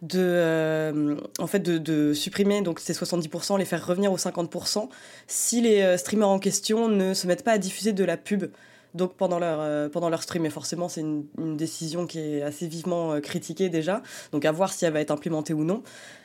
de 0.01 0.19
euh, 0.19 1.15
en 1.39 1.47
fait 1.47 1.59
de, 1.59 2.13
supprimer 2.13 2.61
donc 2.61 2.79
ces 2.79 2.93
70%, 2.93 3.57
les 3.57 3.65
faire 3.65 3.85
revenir 3.85 4.11
aux 4.11 4.17
50% 4.17 4.89
si 5.27 5.61
les 5.61 5.81
euh, 5.81 5.97
streamers 5.97 6.29
en 6.29 6.39
question 6.39 6.87
ne 6.87 7.13
se 7.13 7.25
mettent 7.25 7.43
pas 7.43 7.53
à 7.53 7.57
diffuser 7.57 7.93
de 7.93 8.03
la 8.03 8.17
pub 8.17 8.45
donc 8.93 9.15
pendant 9.15 9.39
leur, 9.39 9.89
pendant 9.91 10.09
leur 10.09 10.23
stream. 10.23 10.45
Et 10.45 10.49
forcément, 10.49 10.89
c'est 10.89 11.01
une, 11.01 11.25
décision 11.57 12.07
qui 12.07 12.19
est 12.19 12.41
assez 12.41 12.67
vivement 12.67 13.19
critiquée 13.21 13.69
déjà. 13.69 14.01
Donc 14.31 14.45
à 14.45 14.51
voir 14.51 14.71
si 14.73 14.85
elle 14.85 14.93
va 14.93 15.01
être 15.01 15.11
implémentée 15.11 15.53
ou 15.53 15.63
non. 15.63 15.83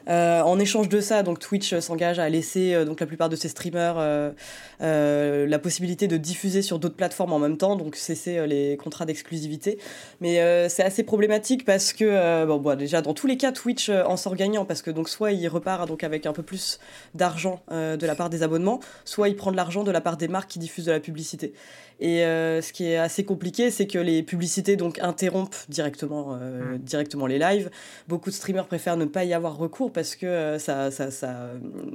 Euh, 0.09 0.41
en 0.41 0.59
échange 0.59 0.89
de 0.89 1.01
ça, 1.01 1.23
donc 1.23 1.41
Twitch 1.41 1.77
s'engage 1.81 2.21
à 2.21 2.29
laisser 2.29 2.75
euh, 2.75 2.85
donc 2.85 3.01
la 3.01 3.07
plupart 3.07 3.29
de 3.29 3.35
ses 3.35 3.49
streamers 3.49 3.97
euh, 3.99 5.47
la 5.47 5.59
possibilité 5.59 6.07
de 6.07 6.17
diffuser 6.17 6.63
sur 6.63 6.79
d'autres 6.79 6.95
plateformes 6.95 7.33
en 7.33 7.41
même 7.41 7.57
temps, 7.57 7.75
donc 7.75 7.97
cesser 7.97 8.47
les 8.47 8.77
contrats 8.77 9.05
d'exclusivité. 9.05 9.79
Mais 10.21 10.69
c'est 10.69 10.83
assez 10.83 11.03
problématique 11.03 11.65
parce 11.65 11.93
que 11.93 12.45
bon, 12.45 12.77
déjà 12.77 13.03
dans 13.03 13.15
tous 13.15 13.27
les 13.27 13.37
cas 13.37 13.53
Twitch 13.53 13.89
en 13.89 14.17
sort 14.17 14.37
gagnant 14.37 14.65
parce 14.65 14.83
que 14.83 14.91
donc 14.91 15.09
soit 15.09 15.33
il 15.33 15.49
repart 15.49 15.89
donc 15.89 16.05
avec 16.05 16.27
un 16.27 16.33
peu 16.33 16.43
plus 16.43 16.79
d'argent 17.15 17.61
de 17.71 18.07
la 18.07 18.15
part 18.15 18.31
des 18.31 18.43
abonnements, 18.43 18.81
soit 19.05 19.29
il 19.29 19.37
prend 19.37 19.51
de 19.51 19.57
l'argent 19.57 19.83
de 19.83 19.91
la 19.91 20.01
part 20.01 20.17
des 20.17 20.29
marques 20.29 20.51
qui 20.51 20.59
diffusent 20.59 20.87
de 20.87 20.93
la 20.93 21.01
publicité. 21.01 21.53
Et 21.99 22.21
ce 22.21 22.73
qui 22.73 22.85
est 22.85 22.99
assez 22.99 23.25
compliqué, 23.25 23.71
c'est 23.71 23.87
que 23.87 23.99
les 23.99 24.23
publicités 24.23 24.77
donc 24.77 24.99
interrompent 25.01 25.57
directement, 25.69 26.37
mmh. 26.37 26.79
directement 26.79 27.27
les 27.27 27.39
lives. 27.39 27.71
Beaucoup 28.09 28.31
de 28.31 28.35
streamers 28.35 28.67
préfèrent 28.67 28.97
ne 28.97 29.07
pas 29.07 29.25
y 29.25 29.33
avoir 29.33 29.57
recours 29.57 29.93
parce 29.93 30.17
que 30.17 30.27
euh, 30.27 30.59
ça, 30.59 30.91
ça, 30.91 31.11
ça, 31.11 31.51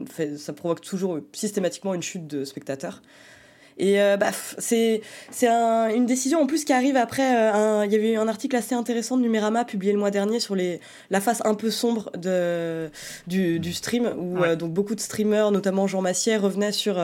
fait, 0.09 0.37
ça 0.37 0.53
provoque 0.53 0.81
toujours 0.81 1.19
systématiquement 1.33 1.93
une 1.93 2.03
chute 2.03 2.27
de 2.27 2.43
spectateurs. 2.43 3.01
Et 3.77 4.01
euh, 4.01 4.17
bah, 4.17 4.31
c'est 4.57 5.01
c'est 5.31 5.47
une 5.47 6.05
décision 6.05 6.41
en 6.41 6.45
plus 6.45 6.65
qui 6.65 6.73
arrive 6.73 6.97
après. 6.97 7.35
Euh, 7.35 7.85
il 7.85 7.91
y 7.91 7.95
avait 7.95 8.11
eu 8.11 8.17
un 8.17 8.27
article 8.27 8.55
assez 8.55 8.75
intéressant 8.75 9.17
de 9.17 9.23
Numérama 9.23 9.65
publié 9.65 9.93
le 9.93 9.97
mois 9.97 10.11
dernier 10.11 10.39
sur 10.39 10.55
les, 10.55 10.81
la 11.09 11.21
face 11.21 11.41
un 11.45 11.55
peu 11.55 11.71
sombre 11.71 12.11
de, 12.17 12.91
du, 13.27 13.59
du 13.59 13.73
stream, 13.73 14.11
où 14.17 14.45
donc 14.55 14.73
beaucoup 14.73 14.93
de 14.93 14.99
streamers, 14.99 15.51
notamment 15.51 15.87
Jean 15.87 16.01
Massier, 16.01 16.37
revenaient 16.37 16.73
sur 16.73 17.01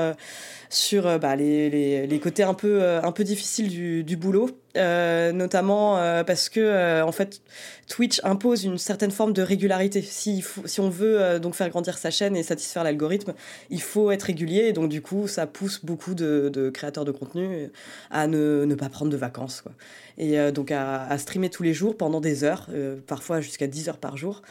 sur 0.69 1.07
euh, 1.07 1.17
bah, 1.17 1.35
les, 1.35 2.07
les, 2.07 2.19
côtés 2.19 2.43
un 2.43 2.53
peu, 2.53 2.81
euh, 2.81 3.01
un 3.01 3.11
peu 3.11 3.23
difficiles 3.23 3.69
du, 3.69 4.03
du 4.03 4.17
boulot, 4.17 4.49
euh, 4.75 5.31
notamment 5.31 5.95
parce 6.25 6.49
que 6.49 7.01
en 7.01 7.11
fait 7.11 7.41
Twitch 7.87 8.21
impose 8.23 8.63
une 8.63 8.77
certaine 8.77 9.11
forme 9.11 9.33
de 9.33 9.41
régularité. 9.41 10.01
Si, 10.01 10.43
si 10.65 10.79
on 10.79 10.89
veut 10.89 11.39
donc 11.39 11.55
faire 11.55 11.69
grandir 11.69 11.97
sa 11.97 12.11
chaîne 12.11 12.35
et 12.35 12.43
satisfaire 12.43 12.83
l'algorithme, 12.83 13.33
il 13.69 13.81
faut 13.81 14.11
être 14.11 14.23
régulier 14.23 14.65
et 14.67 14.73
donc 14.73 14.89
du 14.89 15.01
coup 15.01 15.27
ça 15.27 15.47
pousse 15.47 15.83
beaucoup 15.83 16.13
de, 16.13 16.49
de 16.53 16.69
créateurs 16.69 17.05
de 17.05 17.11
contenu 17.11 17.69
à 18.11 18.27
ne, 18.27 18.65
ne, 18.65 18.75
pas 18.75 18.89
prendre 18.89 19.11
de 19.11 19.17
vacances 19.17 19.61
quoi. 19.61 19.71
et 20.17 20.51
donc 20.51 20.71
à, 20.71 21.03
à, 21.03 21.17
streamer 21.17 21.49
tous 21.49 21.63
les 21.63 21.73
jours 21.73 21.97
pendant 21.97 22.21
des 22.21 22.43
heures, 22.43 22.67
parfois 23.07 23.41
jusqu'à 23.41 23.67
10 23.67 23.89
heures 23.89 23.97
par 23.97 24.17
jour. 24.17 24.41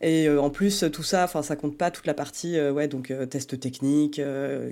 Et 0.00 0.28
euh, 0.28 0.40
en 0.40 0.50
plus, 0.50 0.84
tout 0.92 1.02
ça, 1.02 1.24
enfin, 1.24 1.42
ça 1.42 1.56
compte 1.56 1.76
pas 1.76 1.90
toute 1.90 2.06
la 2.06 2.14
partie, 2.14 2.58
euh, 2.58 2.72
ouais, 2.72 2.88
donc 2.88 3.10
euh, 3.10 3.26
test 3.26 3.58
technique, 3.58 4.20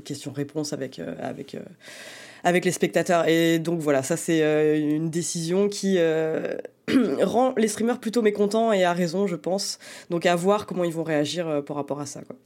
questions-réponses 0.04 0.72
avec 0.72 1.00
avec 1.20 1.56
avec 2.44 2.64
les 2.64 2.72
spectateurs. 2.72 3.28
Et 3.28 3.58
donc 3.58 3.80
voilà, 3.80 4.02
ça 4.02 4.16
c'est 4.16 4.80
une 4.80 5.10
décision 5.10 5.68
qui 5.68 5.98
rend 7.22 7.54
les 7.56 7.68
streamers 7.68 8.00
plutôt 8.00 8.22
mécontents 8.22 8.72
et 8.72 8.84
à 8.84 8.92
raison, 8.92 9.26
je 9.26 9.36
pense. 9.36 9.78
Donc 10.10 10.26
à 10.26 10.34
voir 10.36 10.66
comment 10.66 10.84
ils 10.84 10.92
vont 10.92 11.04
réagir 11.04 11.62
par 11.64 11.76
rapport 11.76 12.00
à 12.00 12.06
ça. 12.06 12.20
Quoi 12.22 12.36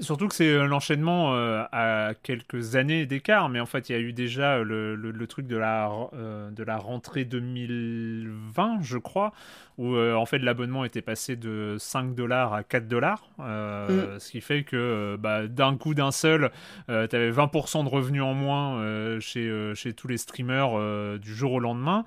surtout 0.00 0.28
que 0.28 0.34
c'est 0.34 0.66
l'enchaînement 0.66 1.34
euh, 1.34 1.64
à 1.72 2.12
quelques 2.22 2.76
années 2.76 3.06
d'écart, 3.06 3.48
mais 3.48 3.60
en 3.60 3.66
fait, 3.66 3.88
il 3.88 3.92
y 3.92 3.94
a 3.96 3.98
eu 3.98 4.12
déjà 4.12 4.58
le, 4.62 4.94
le, 4.94 5.26
truc 5.26 5.46
de 5.46 5.56
la, 5.56 5.90
euh, 6.14 6.50
de 6.50 6.62
la 6.62 6.76
rentrée 6.76 7.24
2020, 7.24 8.78
je 8.82 8.98
crois, 8.98 9.32
où 9.78 9.94
euh, 9.94 10.14
en 10.14 10.26
fait 10.26 10.38
l'abonnement 10.38 10.84
était 10.84 11.02
passé 11.02 11.34
de 11.34 11.76
5 11.78 12.14
dollars 12.14 12.52
à 12.52 12.62
4 12.62 12.86
dollars, 12.86 13.28
mm. 13.38 14.18
ce 14.18 14.30
qui 14.30 14.40
fait 14.40 14.62
que 14.62 15.16
bah, 15.18 15.46
d'un 15.46 15.76
coup 15.76 15.94
d'un 15.94 16.12
seul, 16.12 16.50
tu 16.88 16.92
avais 16.92 17.30
20% 17.30 17.84
de 17.84 17.88
revenus 17.88 18.22
en 18.22 18.34
moins 18.34 19.18
chez, 19.20 19.72
chez 19.74 19.92
tous 19.94 20.08
les 20.08 20.18
streamers 20.18 21.18
du 21.18 21.34
jour 21.34 21.52
au 21.52 21.60
lendemain, 21.60 22.04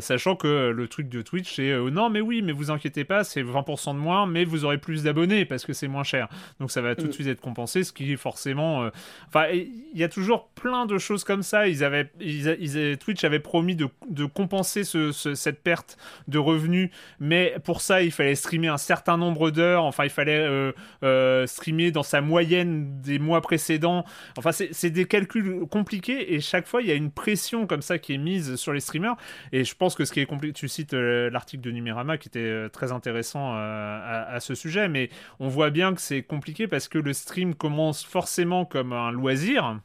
sachant 0.00 0.36
que 0.36 0.70
le 0.70 0.88
truc 0.88 1.08
de 1.08 1.22
Twitch, 1.22 1.56
c'est 1.56 1.74
non, 1.90 2.10
mais 2.10 2.20
oui, 2.20 2.42
mais 2.42 2.52
vous 2.52 2.70
inquiétez 2.70 3.04
pas, 3.04 3.24
c'est 3.24 3.42
20% 3.42 3.94
de 3.94 3.98
moins, 3.98 4.26
mais 4.26 4.44
vous 4.44 4.64
aurez 4.64 4.78
plus 4.78 5.02
d'abonnés 5.02 5.44
parce 5.44 5.64
que 5.64 5.72
c'est 5.72 5.88
moins 5.88 6.04
cher. 6.04 6.28
Donc 6.60 6.70
ça 6.70 6.82
va 6.84 6.94
tout 6.94 7.02
de 7.04 7.08
Mm. 7.08 7.12
suite 7.12 7.26
être 7.28 7.40
compensé, 7.40 7.82
ce 7.84 7.92
qui 7.92 8.12
est 8.12 8.16
forcément. 8.16 8.84
euh, 8.84 8.90
Enfin, 9.28 9.46
il 9.52 9.70
y 9.98 10.04
a 10.04 10.08
toujours 10.08 10.48
plein 10.54 10.86
de 10.86 10.98
choses 10.98 11.24
comme 11.24 11.42
ça. 11.42 11.66
Ils 11.68 11.82
avaient, 11.84 12.10
ils, 12.20 12.56
ils 12.60 12.96
Twitch 12.98 13.24
avait 13.24 13.40
promis 13.40 13.74
de, 13.76 13.88
de 14.08 14.24
compenser 14.24 14.84
ce- 14.84 15.10
ce- 15.12 15.34
cette 15.34 15.62
perte 15.62 15.96
de 16.28 16.38
revenus, 16.38 16.90
mais 17.20 17.54
pour 17.64 17.80
ça, 17.80 18.02
il 18.02 18.12
fallait 18.12 18.34
streamer 18.34 18.68
un 18.68 18.76
certain 18.78 19.16
nombre 19.16 19.50
d'heures. 19.50 19.84
Enfin, 19.84 20.04
il 20.04 20.10
fallait 20.10 20.38
euh, 20.38 20.72
euh, 21.02 21.46
streamer 21.46 21.90
dans 21.90 22.02
sa 22.02 22.20
moyenne 22.20 23.00
des 23.02 23.18
mois 23.18 23.40
précédents. 23.40 24.04
Enfin, 24.36 24.52
c'est 24.52 24.90
des 24.90 25.04
calculs 25.06 25.66
compliqués 25.70 26.34
et 26.34 26.40
chaque 26.40 26.66
fois, 26.66 26.82
il 26.82 26.88
y 26.88 26.92
a 26.92 26.94
une 26.94 27.10
pression 27.10 27.66
comme 27.66 27.82
ça 27.82 27.98
qui 27.98 28.14
est 28.14 28.18
mise 28.18 28.56
sur 28.56 28.72
les 28.72 28.80
streamers. 28.80 29.16
Et 29.52 29.64
je 29.64 29.74
pense 29.74 29.94
que 29.94 30.04
ce 30.04 30.12
qui 30.12 30.20
est 30.20 30.26
compliqué, 30.26 30.52
tu 30.54 30.68
cites 30.68 30.92
l'article 30.92 31.62
de 31.62 31.70
Numérama 31.70 32.18
qui 32.18 32.28
était 32.28 32.68
très 32.70 32.92
intéressant 32.92 33.52
à, 33.54 34.26
à 34.30 34.40
ce 34.40 34.54
sujet, 34.54 34.88
mais 34.88 35.08
on 35.40 35.48
voit 35.48 35.70
bien 35.70 35.94
que 35.94 36.00
c'est 36.00 36.22
compliqué 36.22 36.66
parce 36.74 36.88
que 36.88 36.98
le 36.98 37.12
stream 37.12 37.54
commence 37.54 38.04
forcément 38.04 38.64
comme 38.64 38.92
un 38.92 39.12
loisir 39.12 39.78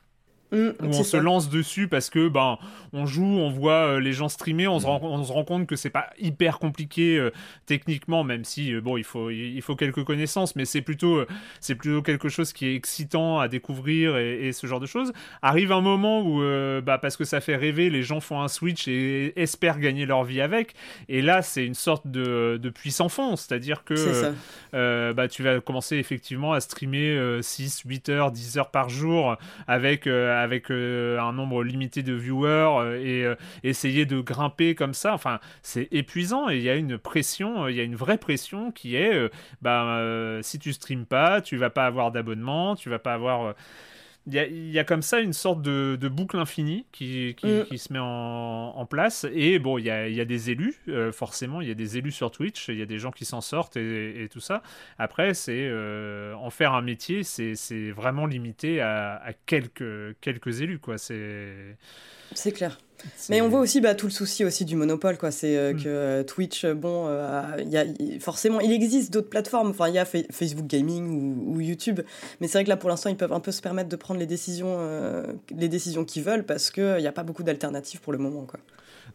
Mm, 0.52 0.70
où 0.82 0.88
on 0.88 1.04
se 1.04 1.18
lance 1.18 1.50
dessus 1.50 1.88
parce 1.88 2.10
que 2.10 2.28
ben 2.28 2.58
on 2.92 3.06
joue, 3.06 3.24
on 3.24 3.52
voit 3.52 3.86
euh, 3.86 4.00
les 4.00 4.14
gens 4.14 4.30
streamer, 4.30 4.68
on 4.68 4.80
se 4.80 4.86
rend, 4.88 5.00
on 5.04 5.24
se 5.24 5.32
rend 5.32 5.44
compte 5.44 5.68
que 5.68 5.76
c'est 5.76 5.92
pas 5.92 6.10
hyper 6.18 6.58
compliqué 6.58 7.18
euh, 7.18 7.32
techniquement, 7.68 8.24
même 8.24 8.44
si 8.44 8.74
euh, 8.74 8.82
bon 8.82 8.98
il 8.98 9.04
faut 9.04 9.30
il 9.30 9.62
faut 9.62 9.76
quelques 9.76 10.04
connaissances, 10.04 10.56
mais 10.56 10.66
c'est 10.66 10.82
plutôt 10.82 11.18
euh, 11.18 11.28
c'est 11.60 11.76
plutôt 11.76 12.02
quelque 12.02 12.30
chose 12.30 12.52
qui 12.52 12.66
est 12.66 12.76
excitant 12.76 13.40
à 13.40 13.48
découvrir 13.48 14.18
et, 14.18 14.48
et 14.48 14.52
ce 14.52 14.66
genre 14.66 14.80
de 14.80 14.88
choses. 14.88 15.14
Arrive 15.44 15.72
un 15.72 15.82
moment 15.82 16.22
où 16.22 16.42
euh, 16.42 16.82
bah 16.82 16.98
parce 16.98 17.16
que 17.16 17.26
ça 17.26 17.42
fait 17.42 17.56
rêver, 17.56 17.92
les 17.92 18.02
gens 18.02 18.20
font 18.20 18.42
un 18.42 18.48
switch 18.48 18.88
et 18.88 19.40
espèrent 19.40 19.80
gagner 19.80 20.08
leur 20.08 20.24
vie 20.24 20.42
avec, 20.42 20.74
et 21.10 21.22
là 21.22 21.44
c'est 21.44 21.66
une 21.66 21.76
sorte 21.76 22.08
de, 22.08 22.60
de 22.62 22.70
puissant 22.70 23.10
fond, 23.10 23.36
c'est-à-dire 23.36 23.84
que 23.84 23.94
euh, 23.94 24.32
euh, 24.74 25.14
bah, 25.14 25.28
tu 25.28 25.44
vas 25.44 25.60
commencer 25.60 25.98
effectivement 25.98 26.54
à 26.54 26.60
streamer 26.60 27.10
euh, 27.10 27.42
6, 27.42 27.84
8 27.86 28.10
heures, 28.10 28.32
10 28.32 28.58
heures 28.58 28.72
par 28.72 28.90
jour 28.90 29.36
avec, 29.68 30.08
euh, 30.08 30.39
avec 30.42 30.72
euh, 30.72 31.20
un 31.20 31.34
nombre 31.34 31.64
limité 31.64 32.04
de 32.04 32.14
viewers 32.14 32.80
euh, 32.80 33.04
et 33.04 33.26
euh, 33.26 33.36
essayer 33.64 34.06
de 34.06 34.20
grimper 34.20 34.76
comme 34.76 34.94
ça. 34.94 35.14
Enfin, 35.14 35.40
c'est 35.62 35.88
épuisant 35.92 36.50
et 36.50 36.58
il 36.58 36.64
y 36.64 36.70
a 36.70 36.76
une 36.76 36.98
pression, 36.98 37.68
il 37.68 37.76
y 37.76 37.80
a 37.80 37.84
une 37.84 37.96
vraie 37.96 38.18
pression 38.18 38.72
qui 38.72 38.96
est 38.96 39.30
bah, 39.62 40.02
si 40.42 40.60
tu 40.60 40.74
streames 40.74 41.06
pas, 41.06 41.42
tu 41.42 41.58
vas 41.58 41.70
pas 41.70 41.86
avoir 41.86 42.12
d'abonnement, 42.12 42.76
tu 42.76 42.90
vas 42.90 43.00
pas 43.00 43.14
avoir. 43.14 43.56
Il 44.28 44.34
y, 44.34 44.40
a, 44.40 44.46
il 44.46 44.70
y 44.72 44.78
a 44.78 44.84
comme 44.84 45.02
ça 45.02 45.22
une 45.22 45.34
sorte 45.34 45.62
de, 45.62 45.98
de 46.00 46.08
boucle 46.08 46.38
infinie 46.38 46.86
qui, 46.92 47.36
qui, 47.38 47.48
Mm. 47.48 47.64
qui 47.66 47.78
se 47.80 47.92
met 47.94 48.00
en, 48.00 48.06
en 48.76 48.86
place. 48.86 49.26
Et 49.34 49.58
bon, 49.60 49.78
il 49.80 49.86
y 49.86 49.90
a, 49.90 50.08
il 50.08 50.16
y 50.16 50.22
a 50.22 50.26
des 50.26 50.52
élus, 50.52 50.76
euh, 50.88 51.12
forcément, 51.12 51.62
il 51.62 51.68
y 51.68 51.72
a 51.72 51.74
des 51.74 51.98
élus 51.98 52.12
sur 52.12 52.30
Twitch, 52.30 52.68
il 52.68 52.78
y 52.78 52.82
a 52.82 52.86
des 52.86 53.00
gens 53.00 53.12
qui 53.12 53.26
s'en 53.26 53.42
sortent 53.42 53.78
et, 53.78 54.24
et 54.24 54.30
tout 54.30 54.40
ça. 54.42 54.62
Après, 55.00 55.34
c'est 55.34 55.68
euh, 55.68 56.34
en 56.36 56.50
faire 56.52 56.74
un 56.74 56.82
métier, 56.82 57.24
c'est 57.24 57.90
vraiment 57.92 58.26
limité 58.28 58.82
à, 58.82 59.16
à 59.16 59.34
quelques, 59.34 60.16
quelques 60.22 60.62
élus, 60.62 60.80
quoi. 60.80 60.98
C'est 61.00 61.78
clair. 62.54 62.78
Mais 63.30 63.42
on 63.42 63.48
voit 63.50 63.60
aussi 63.60 63.82
bah, 63.82 63.96
tout 63.96 64.06
le 64.08 64.12
souci 64.12 64.44
aussi 64.46 64.66
du 64.66 64.76
monopole, 64.76 65.18
quoi. 65.18 65.32
C'est 65.32 65.56
euh, 65.58 65.74
Mm. 65.74 65.78
que 65.78 65.84
euh, 65.88 66.24
Twitch, 66.24 66.66
euh, 66.66 66.74
bon, 66.74 67.06
euh, 67.08 67.42
il 67.60 67.70
y 67.70 67.78
a, 67.78 67.86
il- 68.00 68.20
forcément, 68.20 68.60
il 68.60 68.72
existe 68.72 69.14
d'autres 69.14 69.30
plateformes. 69.30 69.70
Enfin, 69.70 69.88
il 69.88 69.96
y 69.96 70.00
a 70.00 70.06
Fa- 70.06 70.18
Facebook 70.32 70.68
Gaming 70.68 71.08
ou, 71.08 71.56
ou 71.56 71.62
YouTube, 71.62 72.02
mais 72.42 72.48
c'est 72.48 72.58
vrai 72.58 72.64
que 72.66 72.70
là, 72.70 72.78
pour 72.78 72.90
l'instant, 72.90 73.10
ils 73.10 73.18
peuvent 73.18 73.34
un 73.34 73.40
peu 73.40 73.52
se 73.52 73.62
permettre 73.62 73.90
de 73.90 73.96
prendre 73.96 74.20
les 74.20 74.26
décisions, 74.26 74.76
euh, 74.80 75.26
les 75.56 75.70
décisions 75.70 76.04
qu'ils 76.06 76.24
veulent, 76.24 76.44
parce 76.46 76.72
que 76.72 76.98
il 76.98 77.02
n'y 77.02 77.08
a 77.08 77.12
pas 77.12 77.24
beaucoup 77.24 77.44
d'alternatives 77.44 78.02
pour 78.02 78.12
le 78.14 78.20
moment, 78.20 78.46
quoi. 78.46 78.60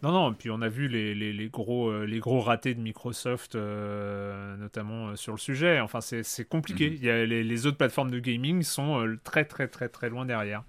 Non, 0.03 0.11
non, 0.13 0.35
puis 0.35 0.51
on 0.51 0.61
a 0.61 0.69
vu 0.69 0.89
les, 0.89 1.15
les, 1.15 1.33
les 1.33 1.49
gros, 1.49 1.89
euh, 1.89 2.05
les 2.05 2.19
gros 2.19 2.41
ratés 2.41 2.75
de 2.75 2.81
Microsoft, 2.81 3.55
euh, 3.55 4.57
notamment 4.57 5.09
euh, 5.09 5.17
sur 5.17 5.33
le 5.33 5.39
sujet. 5.39 5.81
Enfin, 5.81 6.01
c'est 6.01 6.45
compliqué. 6.49 6.91
Mhm. 6.91 6.97
Il 7.01 7.05
y 7.05 7.11
a 7.11 7.25
les, 7.25 7.43
les 7.45 7.67
autres 7.67 7.79
plateformes 7.79 8.11
de 8.11 8.19
gaming 8.19 8.63
sont 8.63 9.01
euh, 9.01 9.19
très, 9.25 9.45
très, 9.45 9.67
très, 9.69 9.89
très 9.89 10.11
loin 10.11 10.27
derrière. 10.27 10.63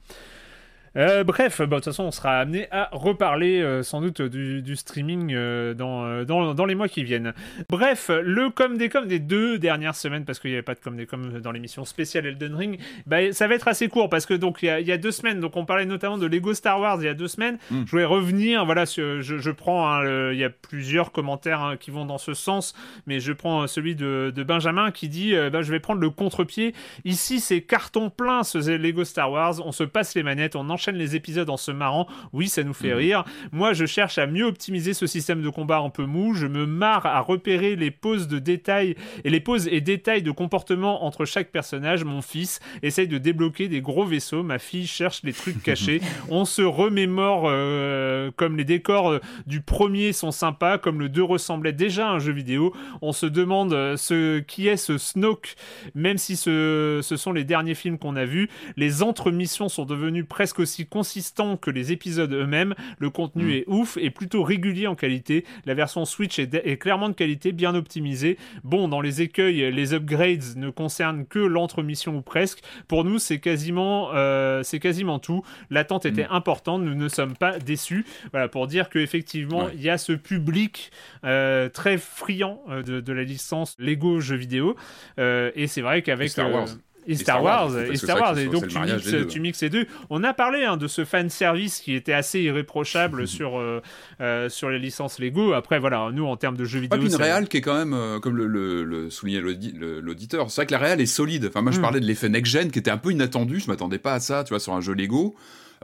Euh, 0.97 1.23
bref, 1.23 1.59
bah, 1.59 1.65
de 1.65 1.75
toute 1.75 1.85
façon, 1.85 2.03
on 2.05 2.11
sera 2.11 2.39
amené 2.39 2.67
à 2.71 2.89
reparler 2.91 3.61
euh, 3.61 3.83
sans 3.83 4.01
doute 4.01 4.21
du, 4.21 4.61
du 4.61 4.75
streaming 4.75 5.33
euh, 5.33 5.73
dans, 5.73 6.23
dans, 6.23 6.53
dans 6.53 6.65
les 6.65 6.75
mois 6.75 6.87
qui 6.87 7.03
viennent. 7.03 7.33
Bref, 7.69 8.09
le 8.09 8.49
com 8.49 8.77
des 8.77 8.89
com 8.89 9.07
des 9.07 9.19
deux 9.19 9.57
dernières 9.59 9.95
semaines, 9.95 10.25
parce 10.25 10.39
qu'il 10.39 10.51
n'y 10.51 10.55
avait 10.55 10.63
pas 10.63 10.75
de 10.75 10.79
com 10.79 10.95
des 10.95 11.05
com 11.05 11.39
dans 11.41 11.51
l'émission 11.51 11.83
spéciale 11.85 12.25
Elden 12.27 12.55
Ring, 12.55 12.79
bah, 13.05 13.31
ça 13.33 13.47
va 13.47 13.55
être 13.55 13.67
assez 13.67 13.87
court 13.89 14.09
parce 14.09 14.25
que 14.25 14.33
donc 14.33 14.59
il 14.61 14.67
y, 14.67 14.69
a- 14.69 14.79
il 14.79 14.87
y 14.87 14.91
a 14.91 14.97
deux 14.97 15.11
semaines, 15.11 15.39
donc 15.39 15.57
on 15.57 15.65
parlait 15.65 15.85
notamment 15.85 16.17
de 16.17 16.27
Lego 16.27 16.53
Star 16.53 16.79
Wars 16.79 16.97
il 17.01 17.05
y 17.05 17.09
a 17.09 17.13
deux 17.13 17.27
semaines. 17.27 17.57
Mm. 17.71 17.83
Je 17.85 17.91
voulais 17.91 18.05
revenir, 18.05 18.65
voilà, 18.65 18.85
je, 18.85 19.21
je 19.21 19.51
prends, 19.51 19.91
hein, 19.91 20.31
il 20.31 20.37
y 20.37 20.43
a 20.43 20.49
plusieurs 20.49 21.11
commentaires 21.11 21.61
hein, 21.61 21.77
qui 21.77 21.91
vont 21.91 22.05
dans 22.05 22.17
ce 22.17 22.33
sens, 22.33 22.73
mais 23.05 23.19
je 23.19 23.33
prends 23.33 23.67
celui 23.67 23.95
de, 23.95 24.31
de 24.33 24.43
Benjamin 24.43 24.91
qui 24.91 25.09
dit, 25.09 25.33
bah, 25.51 25.61
je 25.61 25.71
vais 25.71 25.79
prendre 25.79 25.99
le 26.01 26.09
contre-pied. 26.09 26.73
Ici, 27.03 27.39
c'est 27.39 27.61
carton 27.61 28.09
plein 28.09 28.43
ce 28.43 28.57
Lego 28.77 29.03
Star 29.03 29.31
Wars. 29.31 29.55
On 29.65 29.71
se 29.71 29.83
passe 29.83 30.15
les 30.15 30.23
manettes, 30.23 30.55
on 30.55 30.69
enchaîne 30.69 30.84
les 30.93 31.15
épisodes 31.15 31.49
en 31.49 31.57
se 31.57 31.71
marrant. 31.71 32.07
Oui, 32.33 32.47
ça 32.47 32.63
nous 32.63 32.73
fait 32.73 32.91
Mhm. 32.91 32.97
rire. 32.97 33.23
Moi, 33.51 33.73
je 33.73 33.85
cherche 33.85 34.17
à 34.19 34.27
mieux 34.27 34.45
optimiser 34.45 34.93
ce 34.93 35.07
système 35.07 35.41
de 35.41 35.49
combat 35.49 35.79
un 35.79 35.89
peu 35.89 36.05
mou. 36.05 36.33
Je 36.35 36.45
me 36.45 36.65
marre 36.67 37.05
à 37.05 37.19
repérer 37.21 37.75
les 37.75 37.89
poses 37.91 38.27
de 38.27 38.37
détails 38.39 38.95
et 39.23 39.29
les 39.29 39.39
poses 39.39 39.67
et 39.67 39.81
détails 39.81 40.21
de 40.21 40.31
comportement 40.31 41.03
entre 41.05 41.25
chaque 41.25 41.51
personnage. 41.51 42.03
Mon 42.03 42.21
fils 42.21 42.59
essaye 42.83 43.07
de 43.07 43.17
débloquer 43.17 43.67
des 43.67 43.81
gros 43.81 44.05
vaisseaux. 44.05 44.43
Ma 44.43 44.59
fille 44.59 44.85
cherche 44.87 45.21
les 45.23 45.33
trucs 45.33 45.61
cachés. 45.63 46.01
On 46.29 46.45
se 46.45 46.61
remémore 46.61 47.43
euh, 47.47 48.31
comme 48.35 48.57
les 48.57 48.65
décors 48.65 49.09
euh, 49.11 49.19
du 49.47 49.61
premier 49.61 50.11
sont 50.11 50.31
sympas, 50.31 50.77
comme 50.77 50.99
le 50.99 51.07
2 51.09 51.23
ressemblait 51.23 51.71
déjà 51.73 52.09
à 52.09 52.11
un 52.11 52.19
jeu 52.19 52.33
vidéo. 52.33 52.73
On 53.01 53.13
se 53.13 53.25
demande 53.25 53.73
euh, 53.73 53.95
ce 53.97 54.39
qui 54.39 54.67
est 54.67 54.77
ce 54.77 54.97
Snoke, 54.97 55.55
même 55.93 56.17
si 56.17 56.35
ce, 56.35 56.99
ce 57.01 57.15
sont 57.15 57.31
les 57.31 57.43
derniers 57.45 57.75
films 57.75 57.97
qu'on 57.97 58.15
a 58.15 58.25
vus. 58.25 58.49
Les 58.75 59.03
entre-missions 59.03 59.69
sont 59.69 59.85
devenues 59.85 60.25
presque 60.25 60.59
aussi 60.59 60.74
consistants 60.83 61.55
que 61.55 61.71
les 61.71 61.93
épisodes 61.93 62.33
eux-mêmes. 62.33 62.75
Le 62.99 63.09
contenu 63.09 63.45
Mm. 63.45 63.51
est 63.51 63.63
ouf 63.67 63.95
et 63.95 64.09
plutôt 64.09 64.43
régulier 64.43 64.87
en 64.87 64.95
qualité. 64.95 65.45
La 65.65 65.73
version 65.73 66.03
Switch 66.03 66.39
est, 66.39 66.53
est 66.55 66.75
clairement 66.77 67.07
de 67.07 67.13
qualité, 67.13 67.53
bien 67.53 67.73
optimisée. 67.75 68.37
Bon, 68.65 68.89
dans 68.89 68.99
les 68.99 69.21
écueils, 69.21 69.71
les 69.71 69.93
upgrades 69.93 70.57
ne 70.57 70.69
concernent 70.69 71.25
que 71.25 71.39
l'entre-mission 71.39 72.17
ou 72.17 72.21
presque. 72.21 72.59
Pour 72.89 73.05
nous, 73.05 73.19
c'est 73.19 73.39
quasiment, 73.39 74.09
euh, 74.13 74.63
c'est 74.63 74.79
quasiment 74.79 75.19
tout. 75.19 75.43
L'attente 75.69 76.05
était 76.05 76.25
importante, 76.29 76.81
nous 76.83 76.95
ne 76.95 77.07
sommes 77.07 77.35
pas 77.37 77.59
déçus. 77.59 78.05
Voilà, 78.31 78.49
pour 78.49 78.67
dire 78.67 78.89
qu'effectivement, 78.89 79.65
Ouais. 79.65 79.71
il 79.75 79.81
y 79.83 79.89
a 79.89 79.97
ce 79.97 80.11
public 80.13 80.91
euh, 81.23 81.69
très 81.69 81.97
friand 81.97 82.61
euh, 82.69 82.81
de, 82.83 82.99
de 82.99 83.13
la 83.13 83.23
licence 83.23 83.75
Lego 83.79 84.19
jeux 84.19 84.35
vidéo. 84.35 84.75
Euh, 85.19 85.51
et 85.55 85.67
c'est 85.67 85.81
vrai 85.81 86.01
qu'avec. 86.01 86.29
Star 86.29 86.51
Wars. 86.51 86.67
Et 87.07 87.15
Star, 87.15 87.43
Wars, 87.43 87.77
et 87.77 87.95
Star 87.97 88.19
Wars, 88.19 88.37
et 88.37 88.47
donc 88.47 88.67
tu 88.67 88.79
mixes, 88.79 89.11
deux. 89.11 89.27
tu 89.27 89.39
mixes 89.39 89.61
les 89.61 89.69
deux. 89.69 89.85
On 90.09 90.23
a 90.23 90.33
parlé 90.33 90.63
hein, 90.63 90.77
de 90.77 90.87
ce 90.87 91.05
fan 91.05 91.29
service 91.29 91.79
qui 91.79 91.93
était 91.93 92.13
assez 92.13 92.41
irréprochable 92.41 93.27
sur, 93.27 93.59
euh, 93.59 93.81
euh, 94.21 94.49
sur 94.49 94.69
les 94.69 94.79
licences 94.79 95.19
Lego. 95.19 95.53
Après, 95.53 95.79
voilà, 95.79 96.09
nous 96.13 96.25
en 96.25 96.35
termes 96.37 96.57
de 96.57 96.65
jeux 96.65 96.79
Ouais, 96.79 96.83
vidéo. 96.83 96.99
puis 96.99 97.09
une 97.09 97.15
réal 97.15 97.47
qui 97.47 97.57
est 97.57 97.61
quand 97.61 97.75
même, 97.77 97.93
euh, 97.93 98.19
comme 98.19 98.35
le, 98.37 98.47
le- 98.47 98.83
le 98.83 99.09
soulignait 99.09 99.41
l'auditeur, 99.41 100.49
c'est 100.51 100.61
vrai 100.61 100.65
que 100.67 100.71
la 100.71 100.77
réal 100.79 101.01
est 101.01 101.05
solide. 101.05 101.45
Enfin, 101.47 101.61
moi, 101.61 101.71
je 101.71 101.79
Mm. 101.79 101.81
parlais 101.81 101.99
de 101.99 102.05
l'effet 102.05 102.29
next-gen 102.29 102.71
qui 102.71 102.79
était 102.79 102.91
un 102.91 102.97
peu 102.97 103.11
inattendu. 103.11 103.59
Je 103.59 103.67
m'attendais 103.67 103.99
pas 103.99 104.13
à 104.13 104.19
ça, 104.19 104.43
tu 104.43 104.49
vois, 104.49 104.59
sur 104.59 104.73
un 104.73 104.81
jeu 104.81 104.93
Lego. 104.93 105.35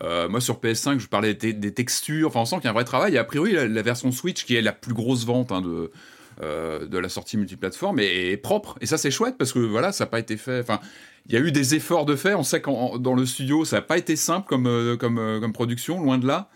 Euh, 0.03 0.27
moi, 0.29 0.41
sur 0.41 0.59
PS5, 0.59 0.99
je 0.99 1.07
parlais 1.07 1.33
des, 1.33 1.53
des 1.53 1.73
textures. 1.73 2.29
Enfin, 2.29 2.39
on 2.39 2.45
sent 2.45 2.55
qu'il 2.55 2.63
y 2.65 2.67
a 2.67 2.71
un 2.71 2.73
vrai 2.73 2.85
travail. 2.85 3.13
Et 3.15 3.17
a 3.17 3.23
priori, 3.23 3.51
la, 3.51 3.67
la 3.67 3.81
version 3.81 4.11
Switch, 4.11 4.45
qui 4.45 4.55
est 4.55 4.61
la 4.61 4.71
plus 4.71 4.93
grosse 4.93 5.25
vente 5.25 5.51
hein, 5.51 5.61
de, 5.61 5.91
euh, 6.41 6.85
de 6.87 6.97
la 6.97 7.09
sortie 7.09 7.37
multiplateforme, 7.37 7.99
est, 7.99 8.31
est 8.31 8.37
propre. 8.37 8.77
Et 8.81 8.85
ça, 8.85 8.97
c'est 8.97 9.11
chouette 9.11 9.35
parce 9.37 9.53
que 9.53 9.59
voilà, 9.59 9.91
ça 9.91 10.05
n'a 10.05 10.09
pas 10.09 10.19
été 10.19 10.37
fait. 10.37 10.59
Enfin, 10.59 10.79
il 11.27 11.33
y 11.33 11.37
a 11.37 11.39
eu 11.39 11.51
des 11.51 11.75
efforts 11.75 12.05
de 12.05 12.15
faire. 12.15 12.39
On 12.39 12.43
sait 12.43 12.61
qu'en 12.61 12.97
dans 12.97 13.13
le 13.13 13.25
studio, 13.25 13.63
ça 13.65 13.77
n'a 13.77 13.81
pas 13.83 13.97
été 13.97 14.15
simple 14.15 14.47
comme, 14.47 14.65
euh, 14.67 14.97
comme, 14.97 15.19
euh, 15.19 15.39
comme 15.39 15.53
production, 15.53 16.01
loin 16.01 16.17
de 16.17 16.25
là. 16.27 16.49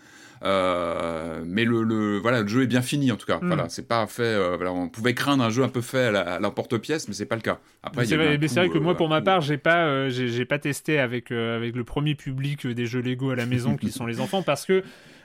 Euh, 0.44 1.42
mais 1.46 1.64
le, 1.64 1.82
le- 1.82 2.18
voilà, 2.18 2.42
le 2.42 2.48
jeu 2.48 2.62
est 2.62 2.66
bien 2.66 2.82
fini 2.82 3.10
en 3.10 3.16
tout 3.16 3.26
cas. 3.26 3.38
Mm. 3.40 3.46
Voilà, 3.46 3.68
c'est 3.68 3.88
pas 3.88 4.06
fait. 4.06 4.22
euh, 4.22 4.56
voilà, 4.56 4.72
on 4.72 4.88
pouvait 4.88 5.14
craindre 5.14 5.42
un 5.42 5.50
jeu 5.50 5.62
un 5.62 5.68
peu 5.68 5.80
fait 5.80 6.14
à 6.14 6.38
l'emporte-pièce, 6.40 7.08
mais 7.08 7.14
c'est 7.14 7.26
pas 7.26 7.36
le 7.36 7.40
cas. 7.42 7.58
Après, 7.82 8.04
c'est 8.04 8.16
vrai, 8.16 8.36
mais 8.38 8.48
c'est 8.48 8.60
vrai 8.60 8.68
que 8.68 8.76
euh, 8.78 8.80
moi, 8.80 8.96
pour 8.96 9.08
ma 9.08 9.22
part, 9.22 9.40
j'ai 9.40 9.56
pas, 9.56 10.08
j'ai 10.10 10.44
pas 10.44 10.58
testé 10.58 10.98
avec 10.98 11.32
avec 11.32 11.74
le 11.74 11.84
premier 11.84 12.14
public 12.14 12.66
des 12.66 12.86
jeux 12.86 13.00
Lego 13.00 13.30
à 13.30 13.36
la 13.36 13.46
maison 13.46 13.76
qui 13.76 13.90
sont 13.90 14.06
les 14.06 14.20
enfants 14.20 14.42
parce 14.42 14.66
que 14.66 14.82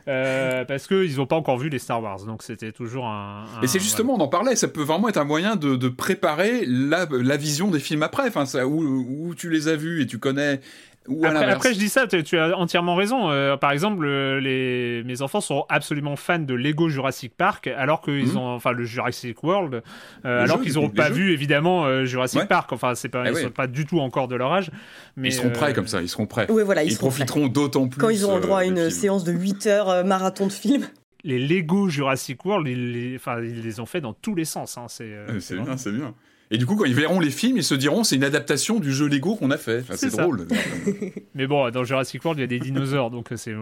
euh, 0.07 0.65
parce 0.65 0.87
que 0.87 1.03
ils 1.05 1.19
ont 1.21 1.25
pas 1.25 1.35
encore 1.35 1.57
vu 1.57 1.69
les 1.69 1.79
Star 1.79 2.01
Wars, 2.01 2.23
donc 2.25 2.43
c'était 2.43 2.71
toujours 2.71 3.05
un. 3.05 3.45
un- 3.57 3.61
Et 3.61 3.67
c'est 3.67 3.79
justement, 3.79 4.15
on 4.15 4.19
en 4.19 4.27
parlait, 4.27 4.55
ça 4.55 4.67
peut 4.67 4.83
vraiment 4.83 5.09
être 5.09 5.17
un 5.17 5.23
moyen 5.25 5.55
de, 5.55 5.75
de 5.75 5.89
préparer 5.89 6.63
la, 6.65 7.07
la 7.11 7.37
vision 7.37 7.69
des 7.69 7.79
films 7.79 8.03
après, 8.03 8.27
enfin, 8.27 8.45
ça, 8.45 8.67
où, 8.67 8.81
où 9.29 9.35
tu 9.35 9.49
les 9.49 9.67
as 9.67 9.75
vus 9.75 10.01
et 10.01 10.07
tu 10.07 10.17
connais, 10.19 10.59
ou 11.07 11.25
Après, 11.25 11.73
je 11.73 11.79
dis 11.79 11.89
ça, 11.89 12.05
tu, 12.05 12.37
as 12.37 12.55
entièrement 12.57 12.95
raison. 12.95 13.31
Euh, 13.31 13.57
par 13.57 13.71
exemple, 13.71 14.05
euh, 14.05 14.39
les, 14.39 15.03
mes 15.03 15.21
enfants 15.23 15.41
sont 15.41 15.65
absolument 15.67 16.15
fans 16.15 16.37
de 16.39 16.53
Lego 16.53 16.89
Jurassic 16.89 17.33
Park, 17.35 17.67
alors 17.67 18.01
qu'ils 18.01 18.27
Mhm. 18.27 18.37
ont, 18.37 18.47
enfin, 18.53 18.71
le 18.71 18.83
Jurassic 18.83 19.43
World, 19.43 19.81
euh, 20.25 20.43
alors 20.43 20.61
qu'ils 20.61 20.73
n'auront 20.75 20.89
pas 20.89 21.09
vu 21.09 21.33
évidemment 21.33 21.85
euh, 21.85 22.05
Jurassic 22.05 22.41
Ouais. 22.41 22.45
Park. 22.45 22.71
Enfin, 22.71 22.93
c'est 22.93 23.09
pas, 23.09 23.23
Ah 23.25 23.29
ils 23.29 23.33
ouais. 23.33 23.41
sont 23.43 23.49
pas 23.49 23.65
du 23.67 23.85
tout 23.85 23.99
encore 23.99 24.27
de 24.27 24.35
leur 24.35 24.53
âge. 24.53 24.69
Mais 25.17 25.29
ils 25.29 25.33
seront 25.33 25.47
euh, 25.49 25.53
prêts 25.53 25.73
comme 25.73 25.87
ça, 25.87 26.01
ils 26.01 26.09
seront 26.09 26.27
prêts. 26.27 26.45
Voilà, 26.49 26.83
ils, 26.83 26.95
profiteront 26.97 27.47
d'autant 27.47 27.87
plus. 27.87 27.99
Quand 27.99 28.09
ils 28.09 28.23
auront 28.23 28.39
droit 28.39 28.59
à 28.59 28.65
une 28.65 28.89
séance 28.91 29.23
de 29.23 29.31
8 29.31 29.65
heures 29.67 29.89
euh, 29.89 30.03
marathon 30.03 30.45
de 30.47 30.51
film. 30.51 30.85
les 31.23 31.39
Lego 31.39 31.89
Jurassic 31.89 32.45
World, 32.45 32.67
ils 32.67 32.91
les, 32.91 33.15
enfin, 33.15 33.41
ils 33.41 33.63
les 33.63 33.79
ont 33.79 33.85
fait 33.87 34.01
dans 34.01 34.13
tous 34.13 34.35
les 34.35 34.45
sens. 34.45 34.77
Hein. 34.77 34.85
C'est 34.87 35.05
euh, 35.05 35.39
bien, 35.63 35.77
c'est 35.77 35.91
bien. 35.91 36.13
Et 36.51 36.57
du 36.57 36.65
coup, 36.65 36.75
quand 36.75 36.85
ils 36.85 36.93
verront 36.93 37.19
les 37.19 37.31
films, 37.31 37.57
ils 37.57 37.63
se 37.63 37.73
diront 37.73 38.03
c'est 38.03 38.17
une 38.17 38.23
adaptation 38.23 38.79
du 38.79 38.93
jeu 38.93 39.07
Lego 39.07 39.35
qu'on 39.35 39.51
a 39.51 39.57
fait. 39.57 39.83
c'est 39.95 40.11
drôle. 40.11 40.47
Mais 41.33 41.47
bon, 41.47 41.69
dans 41.71 41.83
Jurassic 41.83 42.23
World, 42.23 42.39
il 42.39 42.41
y 42.41 42.43
a 42.43 42.47
des 42.47 42.59
dinosaures, 42.59 43.09
donc 43.09 43.29
c'est 43.35 43.53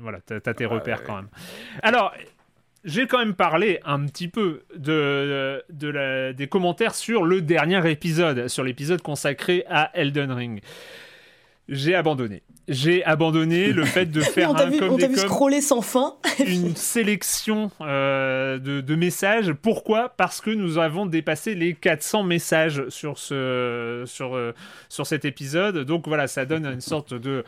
voilà, 0.00 0.18
t'as 0.20 0.36
as 0.44 0.54
tes 0.54 0.66
repères 0.66 1.04
quand 1.04 1.16
même. 1.16 1.28
Alors. 1.82 2.12
J'ai 2.84 3.06
quand 3.06 3.20
même 3.20 3.34
parlé 3.34 3.78
un 3.84 4.04
petit 4.06 4.26
peu 4.26 4.62
de, 4.76 5.62
de 5.70 5.86
la, 5.86 6.32
des 6.32 6.48
commentaires 6.48 6.96
sur 6.96 7.22
le 7.22 7.40
dernier 7.40 7.88
épisode, 7.88 8.48
sur 8.48 8.64
l'épisode 8.64 9.00
consacré 9.02 9.64
à 9.68 9.92
Elden 9.94 10.32
Ring 10.32 10.60
j'ai 11.68 11.94
abandonné. 11.94 12.42
J'ai 12.68 13.04
abandonné 13.04 13.72
le 13.72 13.84
fait 13.84 14.06
de 14.06 14.20
faire 14.22 14.50
on 14.50 14.56
un 14.56 14.66
vu, 14.66 14.82
On 14.82 14.96
t'a 14.96 15.08
vu 15.08 15.16
scroller 15.16 15.60
sans 15.60 15.82
fin. 15.82 16.14
une 16.38 16.76
sélection 16.76 17.70
euh, 17.80 18.58
de, 18.58 18.94
messages. 18.94 19.52
Pourquoi? 19.52 20.10
Parce 20.10 20.40
que 20.40 20.50
nous 20.50 20.78
avons 20.78 21.06
dépassé 21.06 21.54
les 21.54 21.74
400 21.74 22.22
messages 22.22 22.88
sur, 22.88 23.18
ce, 23.18 24.04
sur, 24.06 24.36
euh, 24.36 24.52
sur 24.88 25.06
cet 25.06 25.24
épisode. 25.24 25.78
Donc 25.78 26.06
voilà, 26.06 26.28
ça 26.28 26.44
donne 26.44 26.66
une 26.66 26.80
sorte 26.80 27.14
de 27.14 27.44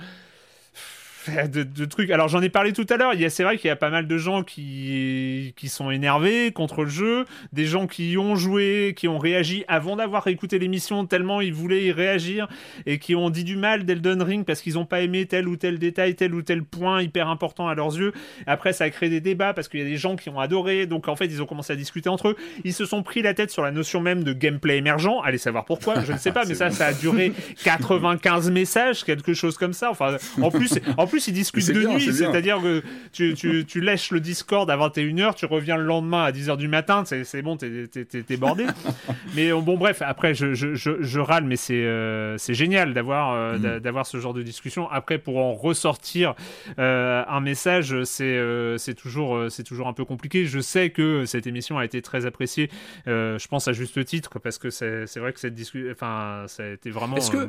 de, 1.28 1.84
trucs. 1.84 2.10
Alors 2.10 2.28
j'en 2.28 2.42
ai 2.42 2.48
parlé 2.48 2.72
tout 2.72 2.86
à 2.90 2.96
l'heure. 2.96 3.12
C'est 3.28 3.44
vrai 3.44 3.58
qu'il 3.58 3.68
y 3.68 3.70
a 3.70 3.76
pas 3.76 3.90
mal 3.90 4.06
de 4.06 4.18
gens 4.18 4.42
qui, 4.42 5.52
qui 5.56 5.68
sont 5.68 5.90
énervés 5.90 6.52
contre 6.52 6.84
le 6.84 6.90
jeu, 6.90 7.24
des 7.52 7.66
gens 7.66 7.86
qui 7.86 8.16
ont 8.18 8.36
joué, 8.36 8.94
qui 8.96 9.08
ont 9.08 9.18
réagi 9.18 9.64
avant 9.68 9.96
d'avoir 9.96 10.26
écouté 10.28 10.58
l'émission 10.58 11.06
tellement 11.06 11.40
ils 11.40 11.52
voulaient 11.52 11.84
y 11.84 11.92
réagir 11.92 12.48
et 12.86 12.98
qui 12.98 13.14
ont 13.14 13.30
dit 13.30 13.44
du 13.44 13.56
mal 13.56 13.84
d'Elden 13.84 14.22
Ring 14.22 14.44
parce 14.44 14.60
qu'ils 14.60 14.74
n'ont 14.74 14.86
pas 14.86 15.00
aimé 15.00 15.26
tel 15.26 15.48
ou 15.48 15.56
tel 15.56 15.78
détail, 15.78 16.14
tel 16.14 16.34
ou 16.34 16.42
tel 16.42 16.62
point 16.62 17.02
hyper 17.02 17.28
important 17.28 17.68
à 17.68 17.74
leurs 17.74 17.96
yeux. 17.96 18.12
Après 18.46 18.72
ça 18.72 18.84
a 18.84 18.90
créé 18.90 19.08
des 19.08 19.20
débats 19.20 19.54
parce 19.54 19.68
qu'il 19.68 19.80
y 19.80 19.82
a 19.82 19.86
des 19.86 19.96
gens 19.96 20.16
qui 20.16 20.28
ont 20.28 20.40
adoré. 20.40 20.86
Donc 20.86 21.08
en 21.08 21.16
fait 21.16 21.26
ils 21.26 21.42
ont 21.42 21.46
commencé 21.46 21.72
à 21.72 21.76
discuter 21.76 22.08
entre 22.08 22.28
eux. 22.28 22.36
Ils 22.64 22.74
se 22.74 22.84
sont 22.84 23.02
pris 23.02 23.22
la 23.22 23.34
tête 23.34 23.50
sur 23.50 23.62
la 23.62 23.70
notion 23.70 24.00
même 24.00 24.24
de 24.24 24.32
gameplay 24.32 24.78
émergent. 24.78 25.22
Allez 25.24 25.38
savoir 25.38 25.64
pourquoi. 25.64 26.00
Je 26.04 26.12
ne 26.12 26.18
sais 26.18 26.32
pas, 26.32 26.44
mais 26.48 26.54
ça 26.54 26.70
ça 26.70 26.86
a 26.86 26.92
duré 26.92 27.32
95 27.64 28.50
messages, 28.50 29.04
quelque 29.04 29.34
chose 29.34 29.56
comme 29.56 29.72
ça. 29.72 29.90
Enfin 29.90 30.16
en 30.40 30.50
plus 30.50 30.78
en 30.96 31.06
plus 31.06 31.13
plus, 31.14 31.28
ils 31.28 31.34
discutent 31.34 31.70
de 31.70 31.86
nuit, 31.86 32.12
c'est-à-dire 32.12 32.60
que 32.60 32.82
tu, 33.12 33.34
tu, 33.34 33.64
tu, 33.64 33.80
lèches 33.80 34.10
le 34.10 34.18
Discord 34.18 34.68
à 34.68 34.76
21h, 34.76 35.34
tu 35.34 35.46
reviens 35.46 35.76
le 35.76 35.84
lendemain 35.84 36.24
à 36.24 36.32
10h 36.32 36.56
du 36.56 36.66
matin, 36.66 37.04
c'est 37.04 37.42
bon, 37.42 37.56
t'es 37.56 38.36
bordé. 38.36 38.66
mais 39.36 39.52
euh, 39.52 39.60
bon, 39.60 39.76
bref, 39.76 40.02
après, 40.04 40.34
je, 40.34 40.54
je, 40.54 40.74
je, 40.74 41.20
râle, 41.20 41.44
mais 41.44 41.54
c'est 41.54 41.74
euh, 41.74 42.36
génial 42.38 42.94
d'avoir 42.94 43.32
euh, 43.32 43.58
mm. 43.58 43.80
d'avoir 43.80 44.06
ce 44.06 44.18
genre 44.18 44.34
de 44.34 44.42
discussion. 44.42 44.90
Après, 44.90 45.18
pour 45.18 45.38
en 45.38 45.52
ressortir 45.52 46.34
un 46.78 47.40
message, 47.40 48.02
c'est 48.04 48.94
toujours, 48.96 49.38
toujours 49.64 49.86
un 49.86 49.92
peu 49.92 50.04
compliqué. 50.04 50.46
Je 50.46 50.58
sais 50.58 50.90
que 50.90 51.26
cette 51.26 51.46
émission 51.46 51.78
a 51.78 51.84
été 51.84 52.02
très 52.02 52.26
appréciée, 52.26 52.70
je 53.06 53.46
pense 53.46 53.68
à 53.68 53.72
juste 53.72 54.04
titre, 54.04 54.40
parce 54.40 54.58
que 54.58 54.70
c'est 54.70 55.18
vrai 55.18 55.32
que 55.32 55.38
cette 55.38 55.54
discussion, 55.54 55.90
enfin, 55.92 56.44
ça 56.48 56.64
a 56.64 56.68
été 56.70 56.90
vraiment. 56.90 57.16
Est-ce 57.16 57.30
que 57.30 57.48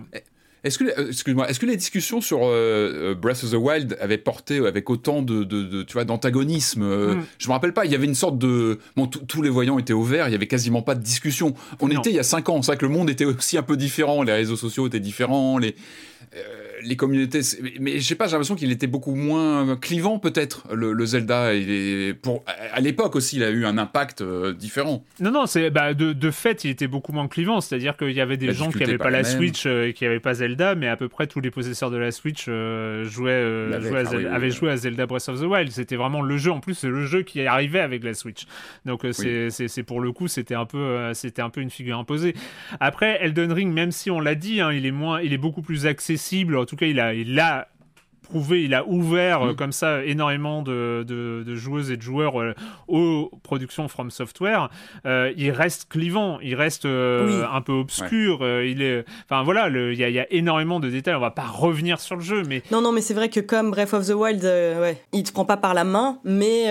est-ce 0.65 0.79
que, 0.79 0.85
euh, 0.85 1.09
excuse-moi, 1.09 1.47
est-ce 1.47 1.59
que 1.59 1.67
les 1.67 1.77
discussions 1.77 2.21
sur 2.21 2.39
euh, 2.43 3.11
euh, 3.11 3.15
Breath 3.15 3.43
of 3.43 3.51
the 3.51 3.55
Wild 3.55 3.97
avaient 4.01 4.17
porté 4.17 4.57
avec 4.57 4.89
autant 4.89 5.21
de, 5.21 5.43
de, 5.43 5.83
tu 5.83 5.93
vois, 5.93 6.05
d'antagonisme 6.05 6.83
mm. 6.83 7.25
Je 7.37 7.47
me 7.47 7.53
rappelle 7.53 7.73
pas. 7.73 7.85
Il 7.85 7.91
y 7.91 7.95
avait 7.95 8.07
une 8.07 8.15
sorte 8.15 8.39
de, 8.39 8.79
bon, 8.95 9.05
tous 9.05 9.43
les 9.43 9.49
voyants 9.49 9.77
étaient 9.77 9.93
ouverts. 9.93 10.27
Il 10.27 10.31
y 10.31 10.35
avait 10.35 10.47
quasiment 10.47 10.81
pas 10.81 10.95
de 10.95 11.03
discussion. 11.03 11.53
On 11.79 11.89
était 11.91 12.09
il 12.09 12.15
y 12.15 12.19
a 12.19 12.23
cinq 12.23 12.49
ans. 12.49 12.61
C'est 12.63 12.71
vrai 12.71 12.77
que 12.77 12.85
le 12.85 12.91
monde 12.91 13.11
était 13.11 13.25
aussi 13.25 13.59
un 13.59 13.63
peu 13.63 13.77
différent. 13.77 14.23
Les 14.23 14.33
réseaux 14.33 14.55
sociaux 14.55 14.87
étaient 14.87 14.99
différents. 14.99 15.59
Les 15.59 15.75
les 16.85 16.95
communautés. 16.95 17.41
Mais 17.79 17.99
je 17.99 18.03
sais 18.03 18.15
pas, 18.15 18.25
j'ai 18.25 18.33
l'impression 18.33 18.55
qu'il 18.55 18.71
était 18.71 18.87
beaucoup 18.87 19.15
moins 19.15 19.75
clivant, 19.75 20.19
peut-être, 20.19 20.67
le, 20.73 21.05
Zelda. 21.05 21.51
pour, 22.21 22.43
à 22.73 22.79
l'époque 22.79 23.15
aussi, 23.15 23.37
il 23.37 23.43
a 23.43 23.49
eu 23.49 23.65
un 23.65 23.77
impact 23.77 24.21
euh, 24.21 24.53
différent. 24.53 25.03
Non, 25.19 25.31
non, 25.31 25.45
c'est 25.45 25.69
bah, 25.69 25.93
de, 25.93 26.13
de, 26.13 26.31
fait, 26.31 26.63
il 26.63 26.69
était 26.69 26.87
beaucoup 26.87 27.11
moins 27.11 27.27
clivant. 27.27 27.61
C'est-à-dire 27.61 27.97
qu'il 27.97 28.11
y 28.11 28.21
avait 28.21 28.37
des 28.37 28.53
gens 28.53 28.71
qui 28.71 28.79
n'avaient 28.79 28.97
pas, 28.97 29.09
la 29.09 29.23
Switch 29.23 29.65
euh, 29.65 29.87
et 29.87 29.93
qui 29.93 30.03
n'avaient 30.03 30.19
pas 30.19 30.35
Zelda, 30.35 30.75
mais 30.75 30.87
à 30.87 30.97
peu 30.97 31.09
près 31.09 31.27
tous 31.27 31.41
les 31.41 31.51
possesseurs 31.51 31.91
de 31.91 31.97
la 31.97 32.11
Switch 32.11 32.45
euh, 32.47 33.03
jouaient, 33.05 33.75
avaient 34.31 34.51
joué 34.51 34.71
à 34.71 34.77
Zelda 34.77 35.05
Breath 35.05 35.29
of 35.29 35.39
the 35.39 35.45
Wild. 35.45 35.71
C'était 35.71 35.95
vraiment 35.95 36.21
le 36.21 36.37
jeu. 36.37 36.51
En 36.51 36.59
plus, 36.59 36.75
c'est 36.75 36.89
le 36.89 37.05
jeu 37.05 37.23
qui 37.23 37.45
arrivait 37.45 37.79
avec 37.79 38.03
la 38.03 38.13
Switch. 38.13 38.45
Donc, 38.85 39.05
c'est 39.11 39.83
pour 39.83 40.01
le 40.01 40.11
coup, 40.11 40.27
c'était 40.27 40.55
un, 40.55 40.65
peu, 40.65 41.13
c'était 41.13 41.41
un 41.41 41.49
peu 41.49 41.61
une 41.61 41.69
figure 41.69 41.97
imposée. 41.97 42.35
Après, 42.79 43.19
Elden 43.21 43.51
Ring, 43.51 43.73
même 43.73 43.91
si 43.91 44.11
on 44.11 44.19
l'a 44.19 44.35
dit, 44.35 44.61
hein, 44.61 44.71
il, 44.71 44.85
est 44.85 44.91
moins, 44.91 45.21
il 45.21 45.33
est 45.33 45.37
beaucoup 45.37 45.61
plus 45.61 45.85
accessible. 45.85 46.57
En 46.57 46.65
tout 46.65 46.74
cas, 46.75 46.87
il 46.87 46.99
a, 46.99 47.13
il 47.13 47.39
a 47.39 47.67
prouvé, 48.25 48.63
il 48.63 48.73
a 48.73 48.85
ouvert 48.85 49.41
euh, 49.41 49.53
mm. 49.53 49.55
comme 49.55 49.71
ça 49.71 50.03
énormément 50.03 50.61
de, 50.61 51.05
de, 51.07 51.55
joueuses 51.55 51.91
et 51.91 51.97
de 51.97 52.01
joueurs 52.01 52.41
euh, 52.41 52.53
aux 52.87 53.31
productions 53.43 53.87
From 53.87 54.11
Software. 54.11 54.69
Euh, 55.05 55.31
il 55.37 55.51
reste 55.51 55.87
clivant, 55.89 56.39
il 56.41 56.55
reste 56.55 56.85
un 56.85 57.61
peu 57.61 57.73
obscur. 57.73 58.39
il 58.41 58.81
est, 58.81 59.05
enfin 59.29 59.43
voilà, 59.43 59.69
il 59.69 59.93
y, 59.93 60.11
y, 60.11 60.19
a 60.19 60.33
énormément 60.33 60.79
de 60.79 60.89
détails. 60.89 61.15
On 61.15 61.19
va 61.19 61.31
pas 61.31 61.45
revenir 61.45 61.99
sur 61.99 62.15
le 62.15 62.21
jeu, 62.21 62.43
mais 62.47 62.63
non, 62.71 62.81
non, 62.81 62.91
mais 62.91 63.01
c'est 63.01 63.13
vrai 63.13 63.29
que 63.29 63.39
comme 63.39 63.71
Breath 63.71 63.93
of 63.93 64.07
the 64.07 64.13
Wild, 64.13 64.43
ouais, 64.43 65.01
il 65.13 65.23
te 65.23 65.31
prend 65.31 65.45
pas 65.45 65.57
par 65.57 65.73
la 65.73 65.83
main, 65.83 66.19
mais 66.23 66.65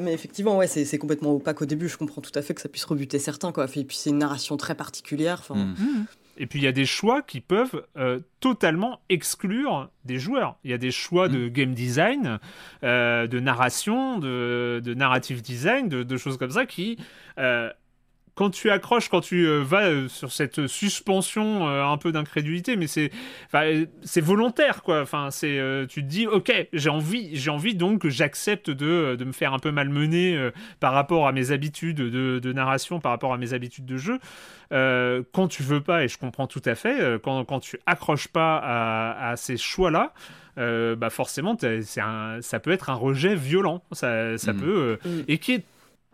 mais 0.00 0.12
effectivement, 0.12 0.56
ouais, 0.56 0.66
c'est 0.66 0.98
complètement 0.98 1.34
opaque 1.34 1.62
au 1.62 1.66
début. 1.66 1.88
Je 1.88 1.96
comprends 1.96 2.20
tout 2.20 2.32
à 2.34 2.42
fait 2.42 2.54
que 2.54 2.60
ça 2.60 2.68
puisse 2.68 2.84
rebuter 2.84 3.18
certains, 3.18 3.52
quoi. 3.52 3.66
Et 3.74 3.84
puis 3.84 3.96
c'est 3.96 4.10
une 4.10 4.18
narration 4.18 4.56
très 4.56 4.74
particulière. 4.74 5.38
Enfin. 5.40 5.54
Mm. 5.54 6.06
Et 6.36 6.46
puis 6.46 6.58
il 6.58 6.64
y 6.64 6.68
a 6.68 6.72
des 6.72 6.86
choix 6.86 7.22
qui 7.22 7.40
peuvent 7.40 7.84
euh, 7.96 8.20
totalement 8.40 9.00
exclure 9.08 9.90
des 10.04 10.18
joueurs. 10.18 10.56
Il 10.64 10.70
y 10.70 10.74
a 10.74 10.78
des 10.78 10.90
choix 10.90 11.28
de 11.28 11.46
mm. 11.46 11.50
game 11.50 11.74
design, 11.74 12.38
euh, 12.82 13.26
de 13.26 13.40
narration, 13.40 14.18
de, 14.18 14.80
de 14.84 14.94
narrative 14.94 15.42
design, 15.42 15.88
de, 15.88 16.16
choses 16.16 16.38
comme 16.38 16.50
ça 16.50 16.66
qui 16.66 16.98
euh, 17.38 17.70
quand 18.34 18.50
tu 18.50 18.70
accroches, 18.70 19.08
quand 19.08 19.20
tu 19.20 19.46
euh, 19.46 19.60
vas 19.60 19.86
euh, 19.86 20.08
sur 20.08 20.32
cette 20.32 20.66
suspension 20.66 21.68
euh, 21.68 21.84
un 21.84 21.96
peu 21.96 22.10
d'incrédulité, 22.10 22.76
mais 22.76 22.88
c'est, 22.88 23.10
c'est 24.02 24.20
volontaire, 24.20 24.82
quoi. 24.82 25.02
Enfin, 25.02 25.30
c'est, 25.30 25.60
tu 25.88 26.02
te 26.02 26.08
dis, 26.08 26.26
ok, 26.26 26.52
j'ai 26.72 26.90
envie, 26.90 27.36
j'ai 27.36 27.50
envie 27.50 27.74
donc 27.74 28.08
j'accepte 28.08 28.70
de, 28.70 29.16
de, 29.16 29.24
me 29.24 29.32
faire 29.32 29.54
un 29.54 29.58
peu 29.58 29.70
malmener 29.70 30.50
par 30.80 30.92
rapport 30.92 31.26
à 31.26 31.32
mes 31.32 31.52
habitudes 31.52 31.96
de, 31.96 32.38
de, 32.38 32.52
narration, 32.52 33.00
par 33.00 33.12
rapport 33.12 33.32
à 33.32 33.38
mes 33.38 33.52
habitudes 33.52 33.86
de 33.86 33.96
jeu. 33.96 34.18
quand 34.70 35.48
tu 35.48 35.62
veux 35.62 35.80
pas, 35.80 36.04
et 36.04 36.08
je 36.08 36.18
comprends 36.18 36.46
tout 36.46 36.62
à 36.64 36.74
fait, 36.74 37.20
quand, 37.22 37.44
quand 37.44 37.60
tu 37.60 37.78
accroches 37.86 38.28
pas 38.28 38.58
à, 38.58 39.30
à 39.30 39.36
ces 39.36 39.56
choix-là, 39.56 40.12
bah 40.56 41.10
forcément, 41.10 41.56
un, 41.62 42.38
ça 42.40 42.60
peut 42.60 42.72
être 42.72 42.90
un 42.90 42.94
rejet 42.94 43.34
violent. 43.34 43.82
Ça, 43.92 44.36
ça 44.38 44.52
mm. 44.52 44.60
peut, 44.60 44.98
mm. 45.04 45.20
et 45.28 45.38
qui 45.38 45.52
est 45.52 45.64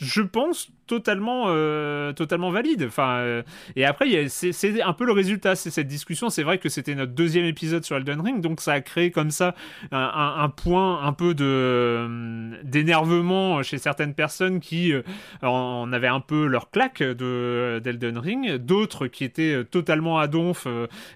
je 0.00 0.22
pense 0.22 0.70
totalement, 0.90 1.44
euh, 1.46 2.12
totalement 2.12 2.50
valide. 2.50 2.82
Enfin, 2.88 3.18
euh, 3.18 3.42
et 3.76 3.84
après, 3.84 4.28
c'est 4.28 4.82
un 4.82 4.92
peu 4.92 5.06
le 5.06 5.12
résultat, 5.12 5.54
c'est 5.54 5.70
cette 5.70 5.86
discussion. 5.86 6.30
C'est 6.30 6.42
vrai 6.42 6.58
que 6.58 6.68
c'était 6.68 6.96
notre 6.96 7.12
deuxième 7.12 7.44
épisode 7.44 7.84
sur 7.84 7.96
Elden 7.96 8.20
Ring, 8.20 8.40
donc 8.40 8.60
ça 8.60 8.72
a 8.72 8.80
créé 8.80 9.12
comme 9.12 9.30
ça 9.30 9.54
un, 9.92 10.48
point 10.48 11.04
un 11.04 11.12
peu 11.12 11.32
de 11.34 11.44
euh, 11.44 12.56
d'énervement 12.64 13.62
chez 13.62 13.78
certaines 13.78 14.14
personnes 14.14 14.58
qui 14.58 14.92
en, 15.42 15.92
avaient 15.92 16.08
un 16.08 16.18
peu 16.18 16.46
leur 16.46 16.72
claque 16.72 17.04
d'Elden 17.04 18.18
Ring, 18.18 18.56
d'autres 18.56 19.06
qui 19.06 19.22
étaient 19.22 19.64
totalement 19.70 20.18
à 20.18 20.26
donf 20.26 20.66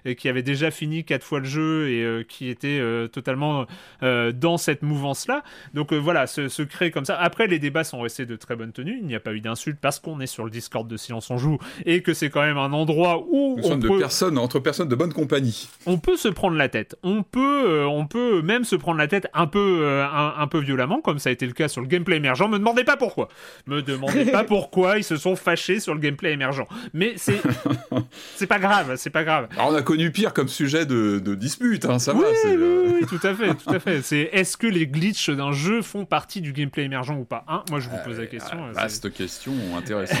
et 0.05 0.15
qui 0.15 0.29
avaient 0.29 0.41
déjà 0.41 0.71
fini 0.71 1.03
quatre 1.03 1.25
fois 1.25 1.39
le 1.39 1.45
jeu 1.45 1.89
et 1.89 2.25
qui 2.29 2.47
étaient 2.47 2.81
totalement 3.11 3.65
dans 4.01 4.57
cette 4.57 4.83
mouvance-là. 4.83 5.43
Donc 5.73 5.91
voilà, 5.91 6.27
se, 6.27 6.47
se 6.47 6.63
crée 6.63 6.91
comme 6.91 7.03
ça. 7.03 7.17
Après, 7.19 7.47
les 7.47 7.59
débats 7.59 7.83
sont 7.83 7.99
restés 7.99 8.25
de 8.25 8.37
très 8.37 8.55
bonne 8.55 8.71
tenue. 8.71 8.97
Il 9.01 9.07
n'y 9.07 9.15
a 9.15 9.19
pas 9.19 9.33
eu 9.33 9.41
parce 9.73 9.99
qu'on 9.99 10.19
est 10.19 10.27
sur 10.27 10.45
le 10.45 10.51
Discord 10.51 10.87
de 10.87 10.97
Silence 10.97 11.29
on 11.31 11.37
Joue 11.37 11.57
et 11.85 12.01
que 12.01 12.13
c'est 12.13 12.29
quand 12.29 12.41
même 12.41 12.57
un 12.57 12.73
endroit 12.73 13.23
où. 13.29 13.57
Nous 13.57 13.71
on 13.71 13.77
de 13.77 13.89
personnes, 13.97 14.37
entre 14.37 14.59
personnes 14.59 14.89
de 14.89 14.95
bonne 14.95 15.13
compagnie. 15.13 15.67
On 15.85 15.97
peut 15.97 16.17
se 16.17 16.27
prendre 16.27 16.55
la 16.55 16.69
tête. 16.69 16.95
On 17.03 17.23
peut, 17.23 17.63
euh, 17.67 17.85
on 17.85 18.05
peut 18.05 18.41
même 18.41 18.63
se 18.63 18.75
prendre 18.75 18.97
la 18.97 19.07
tête 19.07 19.27
un 19.33 19.47
peu, 19.47 19.79
euh, 19.83 20.05
un, 20.05 20.47
peu 20.47 20.59
violemment, 20.59 21.01
comme 21.01 21.19
ça 21.19 21.29
a 21.29 21.31
été 21.31 21.45
le 21.45 21.53
cas 21.53 21.67
sur 21.67 21.81
le 21.81 21.87
gameplay 21.87 22.17
émergent. 22.17 22.47
Me 22.47 22.59
demandez 22.59 22.83
pas 22.83 22.97
pourquoi. 22.97 23.29
Me 23.67 23.81
demandez 23.81 24.25
pas 24.25 24.43
pourquoi 24.47 24.97
ils 24.97 25.03
se 25.03 25.17
sont 25.17 25.35
fâchés 25.35 25.79
sur 25.79 25.93
le 25.93 25.99
gameplay 25.99 26.33
émergent. 26.33 26.65
Mais 26.93 27.13
c'est, 27.17 27.41
c'est 28.35 28.47
pas 28.47 28.59
grave, 28.59 28.95
c'est 28.97 29.09
pas 29.09 29.23
grave. 29.23 29.47
Alors 29.53 29.69
on 29.69 29.75
a 29.75 29.81
connu 29.81 30.11
pire 30.11 30.33
comme 30.33 30.47
sujet 30.47 30.85
de, 30.85 31.35
dispute, 31.35 31.85
hein, 31.85 31.99
ça 31.99 32.13
oui, 32.13 32.21
va. 32.21 32.27
Oui, 32.29 32.55
euh, 32.55 32.99
oui, 32.99 33.07
tout 33.07 33.25
à 33.25 33.33
fait, 33.33 33.53
tout 33.55 33.69
à 33.69 33.79
fait. 33.79 34.01
C'est 34.01 34.29
est-ce 34.31 34.57
que 34.57 34.67
les 34.67 34.87
glitches 34.87 35.29
d'un 35.29 35.51
jeu 35.51 35.81
font 35.81 36.05
partie 36.05 36.41
du 36.41 36.53
gameplay 36.53 36.83
émergent 36.83 37.17
ou 37.17 37.25
pas 37.25 37.43
hein? 37.47 37.63
Moi, 37.69 37.79
je 37.79 37.89
vous 37.89 37.97
pose 38.05 38.19
la 38.19 38.27
question. 38.27 38.71
vaste 38.71 39.11
question 39.11 39.53
intéressant. 39.75 40.15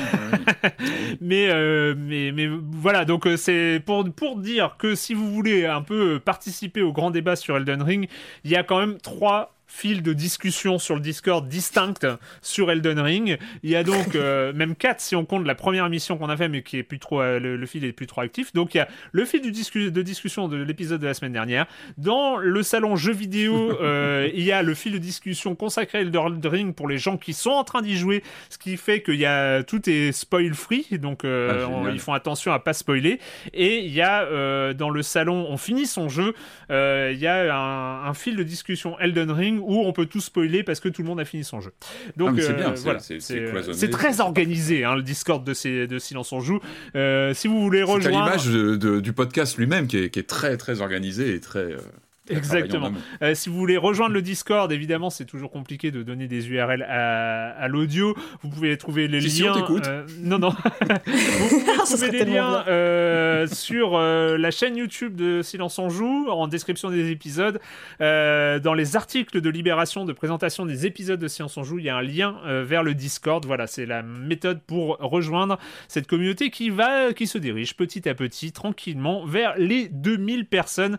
mais, 1.21 1.49
euh, 1.49 1.95
mais, 1.97 2.31
mais 2.31 2.47
voilà, 2.47 3.05
donc 3.05 3.27
euh, 3.27 3.37
c'est 3.37 3.81
pour, 3.85 4.03
pour 4.11 4.37
dire 4.37 4.75
que 4.77 4.95
si 4.95 5.13
vous 5.13 5.31
voulez 5.31 5.65
un 5.65 5.81
peu 5.81 6.19
participer 6.19 6.81
au 6.81 6.91
grand 6.91 7.11
débat 7.11 7.35
sur 7.35 7.57
Elden 7.57 7.81
Ring, 7.81 8.07
il 8.43 8.51
y 8.51 8.55
a 8.55 8.63
quand 8.63 8.79
même 8.79 8.97
trois 8.99 9.54
fil 9.67 10.03
de 10.03 10.13
discussion 10.13 10.79
sur 10.79 10.95
le 10.95 11.01
Discord 11.01 11.47
distinct 11.47 12.05
sur 12.41 12.71
Elden 12.71 12.99
Ring. 12.99 13.37
Il 13.63 13.69
y 13.69 13.75
a 13.75 13.83
donc 13.83 14.15
euh, 14.15 14.53
même 14.53 14.75
quatre 14.75 15.01
si 15.01 15.15
on 15.15 15.25
compte 15.25 15.45
la 15.45 15.55
première 15.55 15.85
émission 15.85 16.17
qu'on 16.17 16.29
a 16.29 16.37
fait, 16.37 16.49
mais 16.49 16.61
qui 16.61 16.77
est 16.77 16.83
plus 16.83 16.99
trop 16.99 17.21
euh, 17.21 17.39
le, 17.39 17.65
fil 17.65 17.83
est 17.83 17.91
plus 17.91 18.07
trop 18.07 18.21
actif. 18.21 18.53
Donc 18.53 18.75
il 18.75 18.77
y 18.77 18.81
a 18.81 18.87
le 19.11 19.25
fil 19.25 19.41
de 19.41 20.01
discussion 20.01 20.47
de 20.47 20.57
l'épisode 20.57 21.01
de 21.01 21.07
la 21.07 21.13
semaine 21.13 21.33
dernière. 21.33 21.65
Dans 21.97 22.37
le 22.37 22.63
salon 22.63 22.95
jeux 22.95 23.13
vidéo, 23.13 23.77
euh, 23.81 24.29
il 24.33 24.43
y 24.43 24.51
a 24.51 24.61
le 24.61 24.73
fil 24.73 24.93
de 24.93 24.97
discussion 24.97 25.55
consacré 25.55 25.99
à 25.99 26.01
Elden 26.01 26.47
Ring 26.47 26.75
pour 26.75 26.87
les 26.87 26.97
gens 26.97 27.17
qui 27.17 27.33
sont 27.33 27.51
en 27.51 27.63
train 27.63 27.81
d'y 27.81 27.97
jouer, 27.97 28.23
ce 28.49 28.57
qui 28.57 28.77
fait 28.77 29.01
qu'il 29.01 29.15
y 29.15 29.25
a 29.25 29.63
tout 29.63 29.89
est 29.89 30.11
spoil 30.11 30.53
free, 30.53 30.85
donc 30.93 31.23
ah, 31.25 31.89
ils 31.91 31.99
font 31.99 32.13
attention 32.13 32.51
à 32.53 32.59
pas 32.59 32.73
spoiler. 32.73 33.19
Et 33.53 33.79
il 33.79 33.93
y 33.93 34.01
a 34.01 34.73
dans 34.73 34.89
le 34.89 35.01
salon, 35.01 35.47
on 35.49 35.57
finit 35.57 35.85
son 35.85 36.09
jeu, 36.09 36.33
il 36.69 37.17
y 37.17 37.27
a 37.27 37.55
un, 37.55 38.05
un 38.07 38.13
fil 38.13 38.35
de 38.35 38.43
discussion 38.43 38.97
Elden 38.99 39.31
Ring 39.31 39.54
où 39.59 39.79
on 39.79 39.93
peut 39.93 40.05
tout 40.05 40.21
spoiler 40.21 40.63
parce 40.63 40.79
que 40.79 40.89
tout 40.89 41.01
le 41.01 41.07
monde 41.07 41.19
a 41.19 41.25
fini 41.25 41.43
son 41.43 41.61
jeu. 41.61 41.71
Donc 42.17 42.39
c'est 42.39 42.53
bien, 42.53 42.73
voilà, 42.75 42.99
c'est 42.99 43.19
euh, 43.31 43.89
très 43.91 44.21
organisé 44.21 44.83
hein, 44.83 44.95
le 44.95 45.03
Discord 45.03 45.43
de, 45.43 45.85
de 45.85 45.99
Silence 45.99 46.31
on 46.31 46.39
joue. 46.39 46.59
Euh, 46.95 47.33
si 47.33 47.47
vous 47.47 47.61
voulez 47.61 47.83
rejoindre, 47.83 48.39
c'est 48.39 48.49
l'image 48.49 49.01
du 49.01 49.13
podcast 49.13 49.57
lui-même 49.57 49.87
qui, 49.87 50.09
qui 50.09 50.19
est, 50.19 50.23
très 50.23 50.57
très 50.57 50.81
organisé 50.81 51.35
et 51.35 51.39
très 51.39 51.59
euh, 51.59 51.79
Exactement. 52.29 52.91
Euh, 53.21 53.35
si 53.35 53.49
vous 53.49 53.57
voulez 53.57 53.77
rejoindre 53.77 54.13
le 54.13 54.21
Discord, 54.21 54.71
évidemment, 54.71 55.09
c'est 55.11 55.25
toujours 55.25 55.51
compliqué 55.51 55.91
de 55.91 56.01
donner 56.01 56.27
des 56.27 56.49
URL 56.49 56.81
à, 56.83 57.67
l'audio. 57.67 58.15
Vous 58.41 58.49
pouvez 58.49 58.75
trouver 58.77 59.07
les 59.07 59.19
liens. 59.19 59.53
euh, 59.85 60.05
non, 60.19 60.39
non. 60.39 60.49
vous 61.05 61.59
pouvez 61.59 61.73
trouver 61.85 62.11
les 62.11 62.25
liens 62.25 62.63
euh, 62.67 63.45
sur 63.47 63.95
euh, 63.95 64.37
la 64.37 64.49
chaîne 64.49 64.75
YouTube 64.75 65.15
de 65.15 65.41
Silence 65.43 65.77
en 65.77 65.89
Joue, 65.89 66.27
en 66.29 66.47
description 66.47 66.89
des 66.89 67.11
épisodes. 67.11 67.59
dans 67.99 68.73
les 68.75 68.95
articles 68.95 69.39
de 69.39 69.49
Libération 69.49 70.05
de 70.05 70.13
présentation 70.13 70.65
des 70.65 70.85
épisodes 70.87 71.19
de 71.19 71.27
Silence 71.27 71.57
en 71.57 71.63
Joue, 71.63 71.79
il 71.79 71.85
y 71.85 71.89
a 71.89 71.95
un 71.95 72.01
lien 72.01 72.35
vers 72.63 72.81
le 72.81 72.95
Discord. 72.95 73.45
Voilà, 73.45 73.67
c'est 73.67 73.85
la 73.85 74.01
méthode 74.01 74.61
pour 74.65 74.97
rejoindre 74.99 75.59
cette 75.87 76.07
communauté 76.07 76.49
qui 76.49 76.69
va, 76.71 77.13
qui 77.13 77.27
se 77.27 77.37
dirige 77.37 77.75
petit 77.75 78.09
à 78.09 78.15
petit, 78.15 78.51
tranquillement, 78.51 79.25
vers 79.25 79.53
les 79.57 79.89
2000 79.89 80.47
personnes. 80.47 80.97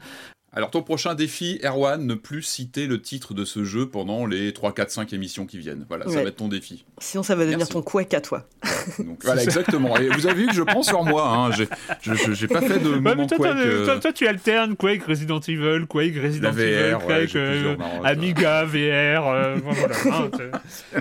Alors 0.56 0.70
ton 0.70 0.82
prochain 0.82 1.14
défi, 1.14 1.60
Erwan, 1.62 2.06
ne 2.06 2.14
plus 2.14 2.40
citer 2.40 2.86
le 2.86 3.02
titre 3.02 3.34
de 3.34 3.44
ce 3.44 3.62
jeu 3.62 3.90
pendant 3.90 4.24
les 4.24 4.54
3, 4.54 4.72
4, 4.72 4.90
5 4.90 5.12
émissions 5.12 5.44
qui 5.44 5.58
viennent. 5.58 5.84
Voilà, 5.86 6.06
ça 6.08 6.22
va 6.22 6.28
être 6.30 6.36
ton 6.36 6.48
défi. 6.48 6.86
Sinon 6.96 7.22
ça 7.22 7.34
va 7.34 7.44
devenir 7.44 7.68
ton 7.68 7.82
couac 7.82 8.14
à 8.14 8.22
toi. 8.22 8.46
Donc, 8.98 9.22
voilà, 9.22 9.42
exactement. 9.44 9.98
Et 9.98 10.08
vous 10.08 10.26
avez 10.26 10.40
vu 10.40 10.46
que 10.46 10.54
je 10.54 10.62
prends 10.62 10.82
sur 10.82 11.04
moi. 11.04 11.28
Hein. 11.28 11.50
J'ai 11.52 12.48
pas 12.48 12.62
fait 12.62 12.78
de 12.78 12.88
ouais, 12.88 13.00
moment 13.00 13.26
toi, 13.26 13.36
Quake. 13.36 14.00
Toi, 14.00 14.12
tu 14.14 14.26
alternes 14.26 14.76
Quake, 14.76 15.02
Resident 15.04 15.40
Evil, 15.40 15.86
Quake, 15.86 16.14
Resident 16.16 16.52
Evil, 16.52 16.96
Quake, 17.06 17.36
euh, 17.36 17.76
Amiga, 18.02 18.64
VR. 18.64 19.28
Euh, 19.28 19.56
voilà, 19.62 19.94
hein, 20.10 20.30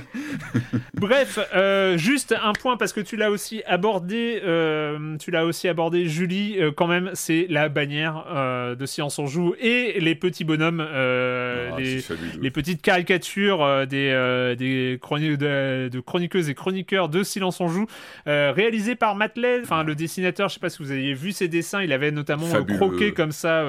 Bref, 0.96 1.39
euh, 1.56 1.98
juste 1.98 2.36
un 2.44 2.52
point 2.52 2.76
parce 2.76 2.91
que 2.91 3.00
tu 3.00 3.15
l'as 3.15 3.32
aussi 3.32 3.63
abordé, 3.65 4.41
tu 5.20 5.32
l'as 5.32 5.46
aussi 5.46 5.70
abordé, 5.70 6.08
Julie. 6.08 6.58
quand 6.76 6.88
même, 6.88 7.12
c'est 7.13 7.48
la 7.50 7.70
bannière 7.70 8.26
de 8.78 8.86
Science 8.86 9.18
en 9.18 9.28
Joue 9.28 9.45
et 9.60 10.00
les 10.00 10.16
petits 10.16 10.44
bonhommes, 10.44 10.86
euh, 10.86 11.70
ah, 11.74 11.80
les, 12.42 12.52
petites 12.52 12.82
caricatures 12.82 13.64
euh, 13.64 13.86
des, 13.86 14.10
euh, 14.12 14.56
des 14.56 14.98
de, 14.98 16.00
chroniqueuses 16.00 16.50
et 16.50 16.54
chroniqueurs 16.54 17.10
de 17.10 17.24
Silence 17.24 17.62
on 17.62 17.68
joue, 17.68 17.86
réalisés 18.26 18.96
par 18.96 19.16
Matt 19.16 19.34
enfin 19.62 19.84
le 19.84 19.96
dessinateur, 19.96 20.50
je 20.50 20.56
sais 20.56 20.60
pas 20.60 20.70
si 20.70 20.82
vous 20.82 20.92
avez 20.92 21.14
vu 21.14 21.32
ses 21.32 21.48
dessins, 21.48 21.82
il 21.82 21.92
avait 21.92 22.12
notamment 22.12 22.48
croqué 22.76 23.12
comme 23.12 23.32
ça 23.32 23.64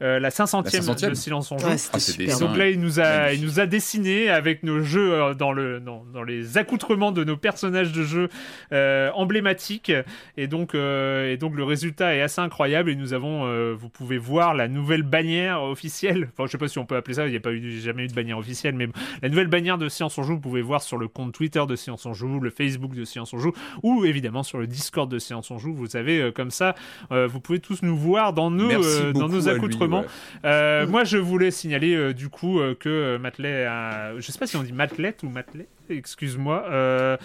la 0.00 0.30
500e, 0.30 1.10
de 1.10 1.14
Silence 1.14 1.52
on 1.52 1.58
joue. 1.58 1.66
Ah, 1.68 2.38
donc 2.40 2.56
là, 2.56 2.70
il 2.70 2.80
nous 2.80 3.00
a, 3.00 3.32
il 3.32 3.44
nous 3.44 3.60
a 3.60 3.66
dessiné 3.66 4.30
avec 4.30 4.62
nos 4.62 4.80
jeux 4.80 5.34
dans 5.34 5.52
le 5.52 5.80
dans, 5.80 6.04
dans, 6.12 6.22
les 6.22 6.58
accoutrements 6.58 7.12
de 7.12 7.24
nos 7.24 7.36
personnages 7.36 7.92
de 7.92 8.02
jeu 8.02 8.28
emblématiques. 8.72 9.92
Et 10.36 10.46
donc 10.46 10.74
et 10.74 11.36
donc 11.36 11.54
le 11.54 11.64
résultat 11.64 12.14
est 12.16 12.22
assez 12.22 12.40
incroyable 12.40 12.90
et 12.90 12.96
nous 12.96 13.12
avons, 13.12 13.74
vous 13.74 13.88
pouvez 13.88 14.18
voir 14.18 14.54
la 14.54 14.68
nouvelle 14.68 15.02
bannière 15.10 15.62
officielle, 15.62 16.28
enfin 16.32 16.46
je 16.46 16.52
sais 16.52 16.58
pas 16.58 16.68
si 16.68 16.78
on 16.78 16.86
peut 16.86 16.96
appeler 16.96 17.14
ça, 17.14 17.26
il 17.26 17.30
n'y 17.30 17.36
a 17.36 17.40
pas 17.40 17.52
eu, 17.52 17.80
jamais 17.80 18.04
eu 18.04 18.06
de 18.06 18.14
bannière 18.14 18.38
officielle, 18.38 18.74
mais 18.74 18.88
la 19.22 19.28
nouvelle 19.28 19.48
bannière 19.48 19.76
de 19.78 19.88
Science 19.88 20.16
on 20.18 20.22
Joue, 20.22 20.34
vous 20.34 20.40
pouvez 20.40 20.62
voir 20.62 20.82
sur 20.82 20.96
le 20.96 21.08
compte 21.08 21.32
Twitter 21.32 21.62
de 21.68 21.76
Science 21.76 22.06
on 22.06 22.14
Joue, 22.14 22.40
le 22.40 22.50
Facebook 22.50 22.94
de 22.94 23.04
Science 23.04 23.32
on 23.34 23.38
Joue, 23.38 23.52
ou 23.82 24.04
évidemment 24.04 24.42
sur 24.42 24.58
le 24.58 24.66
Discord 24.66 25.10
de 25.10 25.18
Science 25.18 25.50
on 25.50 25.58
Joue, 25.58 25.74
vous 25.74 25.96
avez 25.96 26.20
euh, 26.20 26.32
comme 26.32 26.50
ça, 26.50 26.74
euh, 27.10 27.26
vous 27.26 27.40
pouvez 27.40 27.60
tous 27.60 27.82
nous 27.82 27.96
voir 27.96 28.32
dans 28.32 28.50
nos, 28.50 28.70
euh, 28.70 29.12
dans 29.12 29.28
nos 29.28 29.48
accoutrements. 29.48 30.04
Moi 30.44 31.04
je 31.04 31.18
voulais 31.18 31.50
signaler 31.50 32.14
du 32.14 32.28
coup 32.28 32.60
que 32.78 33.16
Matelet 33.18 33.66
a, 33.66 34.18
je 34.18 34.32
sais 34.32 34.38
pas 34.38 34.46
si 34.46 34.56
on 34.56 34.62
dit 34.62 34.72
Matelet 34.72 35.16
ou 35.22 35.28
Matelet, 35.28 35.66
excuse-moi, 35.88 37.18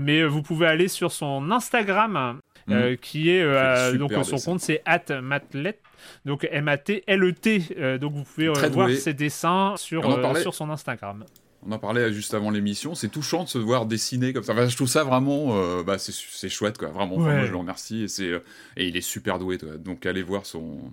mais 0.00 0.24
vous 0.24 0.42
pouvez 0.42 0.66
aller 0.66 0.88
sur 0.88 1.12
son 1.12 1.50
Instagram. 1.50 2.40
Mm. 2.66 2.96
qui 3.00 3.30
est 3.30 3.98
donc 3.98 4.12
son 4.24 4.38
compte 4.38 4.60
c'est 4.60 4.82
@matlet 5.22 5.78
donc 6.24 6.46
M-A-T-L-E-T. 6.50 7.76
Euh, 7.78 7.98
donc 7.98 8.14
vous 8.14 8.24
pouvez 8.24 8.48
euh, 8.48 8.68
voir 8.70 8.90
ses 8.90 9.14
dessins 9.14 9.74
sur, 9.76 10.08
euh, 10.08 10.34
sur 10.40 10.54
son 10.54 10.70
Instagram. 10.70 11.24
On 11.64 11.70
en 11.70 11.78
parlait 11.78 12.12
juste 12.12 12.34
avant 12.34 12.50
l'émission, 12.50 12.96
c'est 12.96 13.08
touchant 13.08 13.44
de 13.44 13.48
se 13.48 13.58
voir 13.58 13.86
dessiner 13.86 14.32
comme 14.32 14.42
ça. 14.42 14.66
je 14.66 14.74
trouve 14.74 14.88
ça 14.88 15.04
vraiment, 15.04 15.82
bah, 15.84 15.96
c'est 15.96 16.48
chouette, 16.48 16.76
quoi. 16.76 16.88
Vraiment, 16.88 17.18
moi, 17.18 17.44
je 17.44 17.52
le 17.52 17.56
remercie. 17.56 18.04
Et, 18.18 18.32
et 18.76 18.88
il 18.88 18.96
est 18.96 19.00
super 19.00 19.38
doué, 19.38 19.58
donc 19.78 20.04
allez 20.04 20.24
voir, 20.24 20.44
son... 20.44 20.92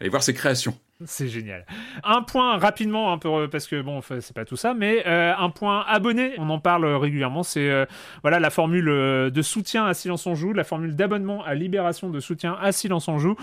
allez 0.00 0.10
voir 0.10 0.24
ses 0.24 0.34
créations. 0.34 0.76
C'est 1.04 1.28
génial. 1.28 1.64
Un 2.02 2.22
point 2.22 2.58
rapidement, 2.58 3.12
un 3.12 3.18
peu 3.18 3.46
parce 3.48 3.68
que 3.68 3.80
bon, 3.80 4.00
c'est 4.02 4.34
pas 4.34 4.44
tout 4.44 4.56
ça, 4.56 4.74
mais 4.74 5.06
euh, 5.06 5.32
un 5.36 5.48
point 5.48 5.84
abonné. 5.86 6.32
On 6.38 6.50
en 6.50 6.58
parle 6.58 6.84
régulièrement. 6.86 7.44
C'est 7.44 7.70
euh, 7.70 7.86
voilà 8.22 8.40
la 8.40 8.50
formule 8.50 8.88
euh, 8.88 9.30
de 9.30 9.42
soutien 9.42 9.86
à 9.86 9.94
Silence 9.94 10.26
on 10.26 10.34
joue, 10.34 10.52
la 10.52 10.64
formule 10.64 10.96
d'abonnement 10.96 11.44
à 11.44 11.54
Libération 11.54 12.10
de 12.10 12.18
soutien 12.18 12.58
à 12.60 12.72
Silence 12.72 13.06
on 13.06 13.18
joue, 13.18 13.36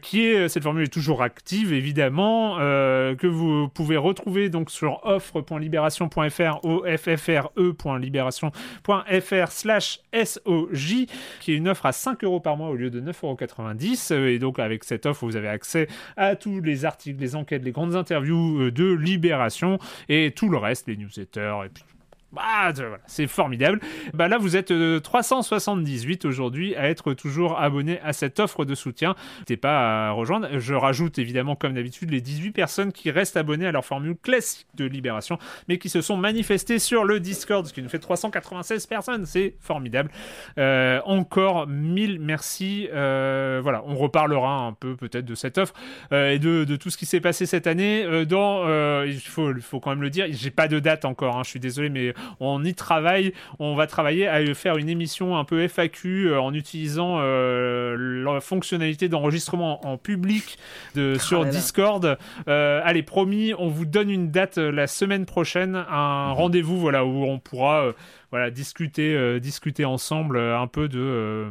qui 0.00 0.24
est 0.24 0.48
cette 0.48 0.62
formule 0.62 0.84
est 0.84 0.92
toujours 0.92 1.20
active 1.22 1.74
évidemment, 1.74 2.56
que 2.56 3.26
vous 3.26 3.68
pouvez 3.68 3.98
retrouver 3.98 4.48
donc 4.48 4.70
sur 4.70 5.04
offre.libération.fr 5.04 6.64
offfre.libération.fr 6.64 9.48
slash 9.48 10.00
soj, 10.24 11.06
qui 11.40 11.52
est 11.52 11.56
une 11.56 11.68
offre 11.68 11.84
à 11.86 11.92
5 11.92 12.24
euros 12.24 12.40
par 12.40 12.56
mois 12.56 12.70
au 12.70 12.76
lieu 12.76 12.90
de 12.90 13.00
9,90 13.00 14.14
euros. 14.14 14.26
Et 14.26 14.38
donc 14.38 14.58
avec 14.58 14.84
cette 14.84 15.06
offre, 15.06 15.26
vous 15.26 15.36
avez 15.36 15.48
accès 15.48 15.88
à 16.16 16.36
tous 16.36 16.60
les 16.60 16.77
articles, 16.84 17.20
les 17.20 17.36
enquêtes, 17.36 17.64
les 17.64 17.72
grandes 17.72 17.96
interviews 17.96 18.62
euh, 18.62 18.70
de 18.70 18.92
Libération 18.92 19.78
et 20.08 20.32
tout 20.34 20.48
le 20.48 20.58
reste, 20.58 20.86
les 20.88 20.96
newsletters 20.96 21.60
et 21.64 21.68
puis 21.68 21.84
bah, 22.30 22.72
voilà, 22.74 22.98
c'est 23.06 23.26
formidable. 23.26 23.80
Bah 24.12 24.28
là, 24.28 24.36
vous 24.36 24.54
êtes 24.54 24.72
378 25.02 26.24
euh, 26.24 26.28
aujourd'hui 26.28 26.76
à 26.76 26.90
être 26.90 27.14
toujours 27.14 27.58
abonné 27.58 28.00
à 28.00 28.12
cette 28.12 28.38
offre 28.38 28.66
de 28.66 28.74
soutien. 28.74 29.14
N'hésitez 29.36 29.56
pas 29.56 30.08
à 30.08 30.10
rejoindre. 30.10 30.58
Je 30.58 30.74
rajoute 30.74 31.18
évidemment, 31.18 31.56
comme 31.56 31.72
d'habitude, 31.72 32.10
les 32.10 32.20
18 32.20 32.50
personnes 32.50 32.92
qui 32.92 33.10
restent 33.10 33.38
abonnées 33.38 33.66
à 33.66 33.72
leur 33.72 33.84
formule 33.84 34.14
classique 34.14 34.66
de 34.74 34.84
libération, 34.84 35.38
mais 35.68 35.78
qui 35.78 35.88
se 35.88 36.02
sont 36.02 36.18
manifestées 36.18 36.78
sur 36.78 37.04
le 37.04 37.18
Discord, 37.18 37.66
ce 37.66 37.72
qui 37.72 37.80
nous 37.80 37.88
fait 37.88 37.98
396 37.98 38.86
personnes. 38.86 39.24
C'est 39.24 39.54
formidable. 39.58 40.10
Euh, 40.58 41.00
encore 41.06 41.66
mille 41.66 42.20
merci. 42.20 42.88
Euh, 42.92 43.60
voilà, 43.62 43.82
on 43.86 43.96
reparlera 43.96 44.66
un 44.66 44.74
peu 44.74 44.96
peut-être 44.96 45.24
de 45.24 45.34
cette 45.34 45.56
offre 45.56 45.72
et 46.12 46.38
de, 46.38 46.76
tout 46.76 46.90
ce 46.90 46.98
qui 46.98 47.06
s'est 47.06 47.20
passé 47.20 47.46
cette 47.46 47.66
année. 47.66 48.26
dans, 48.26 49.02
il 49.04 49.18
faut, 49.18 49.50
il 49.50 49.62
faut 49.62 49.80
quand 49.80 49.90
même 49.90 50.02
le 50.02 50.10
dire, 50.10 50.26
j'ai 50.28 50.50
pas 50.50 50.68
de 50.68 50.78
date 50.78 51.06
encore. 51.06 51.38
Hein, 51.38 51.42
je 51.42 51.50
suis 51.50 51.60
désolé, 51.60 51.88
mais 51.88 52.12
on 52.40 52.64
y 52.64 52.74
travaille. 52.74 53.32
On 53.58 53.74
va 53.74 53.86
travailler 53.86 54.26
à 54.26 54.54
faire 54.54 54.76
une 54.76 54.88
émission 54.88 55.36
un 55.36 55.44
peu 55.44 55.66
FAQ 55.66 56.28
euh, 56.28 56.40
en 56.40 56.54
utilisant 56.54 57.18
euh, 57.20 58.24
la 58.24 58.40
fonctionnalité 58.40 59.08
d'enregistrement 59.08 59.86
en 59.86 59.96
public 59.96 60.58
de, 60.94 61.14
ah 61.16 61.18
sur 61.18 61.44
Discord. 61.44 62.18
Euh, 62.48 62.80
allez, 62.84 63.02
promis, 63.02 63.52
on 63.58 63.68
vous 63.68 63.84
donne 63.84 64.10
une 64.10 64.30
date 64.30 64.58
la 64.58 64.86
semaine 64.86 65.26
prochaine, 65.26 65.84
un 65.90 66.28
mhm. 66.28 66.32
rendez-vous 66.32 66.78
voilà, 66.78 67.04
où 67.04 67.24
on 67.24 67.38
pourra 67.38 67.92
voilà, 68.30 68.50
discuter, 68.50 69.14
euh, 69.14 69.40
discuter 69.40 69.84
ensemble 69.84 70.36
euh, 70.36 70.60
un 70.60 70.66
peu 70.66 70.88
de, 70.88 70.98
euh, 71.00 71.50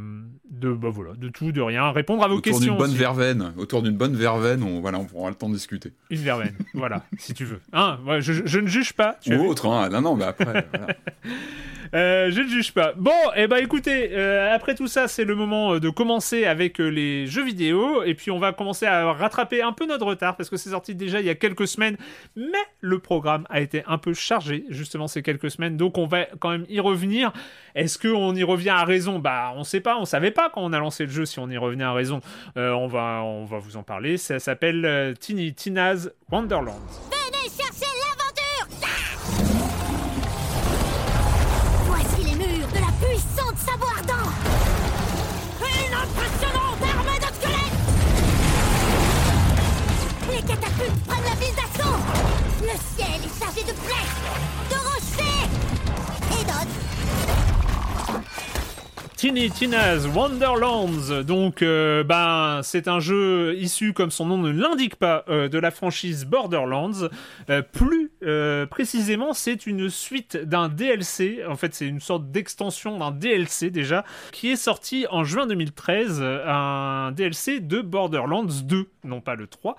de, 0.52 0.72
bah, 0.72 0.90
voilà, 0.92 1.14
de 1.14 1.30
tout, 1.30 1.52
de 1.52 1.62
rien, 1.62 1.92
répondre 1.92 2.24
à 2.24 2.28
vos 2.28 2.40
questions. 2.40 2.76
Autour 2.76 2.86
d'une 2.86 2.94
bonne 2.94 3.00
verveine, 3.00 3.54
autour 3.58 3.82
d'une 3.82 3.98
bonne 3.98 4.16
verveine, 4.16 4.62
on, 4.62 4.80
voilà, 4.80 5.00
on 5.00 5.06
pourra 5.06 5.30
le 5.30 5.36
temps 5.36 5.50
de 5.50 5.56
discuter. 5.56 5.94
Une 6.12 6.22
verveine, 6.22 6.56
voilà, 6.76 7.04
si 7.18 7.34
tu 7.34 7.46
veux. 7.46 7.62
Hein, 7.74 7.98
je, 8.20 8.46
je, 8.46 8.60
ne 8.60 8.68
juge 8.68 8.94
pas. 8.94 9.18
Ou 9.28 9.46
autre, 9.46 9.68
hein, 9.68 9.90
non, 9.90 10.02
non, 10.02 10.16
mais 10.16 10.26
après. 10.26 10.68
Euh, 11.94 12.32
je 12.32 12.42
ne 12.42 12.48
juge 12.48 12.74
pas. 12.74 12.94
Bon, 12.94 13.12
et 13.36 13.44
eh 13.44 13.48
ben 13.48 13.58
écoutez, 13.58 14.10
euh, 14.12 14.54
après 14.54 14.76
tout 14.76 14.88
ça, 14.88 15.08
c'est 15.08 15.26
le 15.26 15.36
moment 15.36 15.80
de 15.80 15.90
commencer 15.90 16.46
avec 16.46 16.80
les 16.80 17.28
jeux 17.28 17.44
vidéo. 17.44 18.04
Et 18.04 18.14
puis 18.14 18.32
on 18.32 18.40
va 18.40 18.54
commencer 18.54 18.86
à 18.86 19.12
rattraper 19.14 19.62
un 19.62 19.74
peu 19.74 19.86
notre 19.86 20.06
retard 20.06 20.36
parce 20.36 20.50
que 20.50 20.58
c'est 20.58 20.72
sorti 20.72 20.96
déjà 20.96 21.20
il 21.20 21.26
y 21.26 21.30
a 21.30 21.36
quelques 21.36 21.68
semaines. 21.68 21.98
Mais 22.36 22.58
le 22.82 23.00
programme 23.00 23.46
a 23.50 23.62
été 23.62 23.84
un 23.88 23.98
peu 23.98 24.14
chargé 24.14 24.66
justement 24.70 25.08
ces 25.08 25.22
quelques 25.22 25.52
semaines. 25.52 25.78
Donc 25.78 25.98
on 25.98 26.08
va 26.08 26.26
quand 26.40 26.50
même 26.50 26.66
y 26.70 26.80
revenir. 26.80 27.32
Est-ce 27.76 28.00
qu'on 28.00 28.36
y 28.36 28.44
revient 28.44 28.70
à 28.70 28.84
raison? 28.86 29.20
Bah, 29.20 29.54
on 29.56 29.64
sait 29.64 29.82
pas, 29.82 29.98
on 29.98 30.06
savait 30.06 30.32
pas 30.32 30.50
quand 30.50 30.62
on 30.64 30.74
a 30.74 30.80
lancé 30.80 31.04
le 31.06 31.12
jeu 31.12 31.26
si 31.26 31.38
on 31.40 31.48
y 31.50 31.58
revenait 31.58 31.84
à 31.84 31.94
raison. 31.94 32.22
Euh, 32.58 32.72
on, 32.72 32.88
va, 32.88 33.22
on 33.24 33.46
va 33.46 33.60
vous 33.60 33.78
en 33.78 33.84
parler. 33.84 34.18
Ça 34.18 34.40
s'appelle 34.40 34.84
euh, 34.86 35.14
Tini 35.14 35.54
Tina's 35.54 36.10
Wonderland. 36.32 36.80
Venez 37.12 37.50
chercher 37.50 37.92
l'aventure 38.02 38.68
ah 38.82 38.88
Voici 41.86 42.24
les 42.24 42.36
murs 42.36 42.68
de 42.68 42.80
la 42.80 42.92
puissante 43.06 43.58
savoir 43.58 44.02
dent 44.08 44.32
Une 45.62 45.94
impressionnante 45.94 46.82
armée 46.82 47.20
de 47.20 47.30
squelettes 47.36 47.78
Les 50.32 50.42
catapultes 50.42 51.06
prennent 51.06 51.24
la 51.26 51.36
ville 51.36 51.56
d'assaut 51.56 52.00
Le 52.62 52.76
ciel 52.96 53.22
est 53.24 53.40
chargé 53.40 53.62
de 53.62 53.74
flèches 53.78 54.27
Tiny 59.18 59.50
Tina's 59.50 60.06
Wonderlands. 60.06 61.24
Donc, 61.26 61.64
euh, 61.64 62.04
ben, 62.04 62.62
c'est 62.62 62.88
un 62.88 63.00
jeu 63.00 63.56
issu, 63.58 63.92
comme 63.92 64.12
son 64.12 64.28
nom 64.28 64.38
ne 64.38 64.52
l'indique 64.52 64.96
pas, 64.96 65.26
euh, 65.28 65.50
de 65.50 65.58
la 65.58 65.72
franchise 65.72 66.24
Borderlands. 66.26 67.10
Euh, 67.50 67.64
plus 67.64 68.12
précisément, 68.70 69.34
c'est 69.34 69.66
une 69.66 69.90
suite 69.90 70.38
d'un 70.38 70.70
DLC. 70.70 71.44
En 71.50 71.56
fait, 71.56 71.74
c'est 71.74 71.88
une 71.88 72.00
sorte 72.00 72.30
d'extension 72.30 73.00
d'un 73.00 73.10
DLC 73.10 73.72
déjà, 73.72 74.06
qui 74.32 74.52
est 74.52 74.56
sorti 74.56 75.08
en 75.10 75.24
juin 75.24 75.48
2013. 75.48 76.22
Un 76.22 77.12
DLC 77.12 77.60
de 77.60 77.82
Borderlands 77.82 78.46
2, 78.46 78.88
non 79.08 79.22
pas 79.22 79.36
le 79.36 79.48
3, 79.48 79.76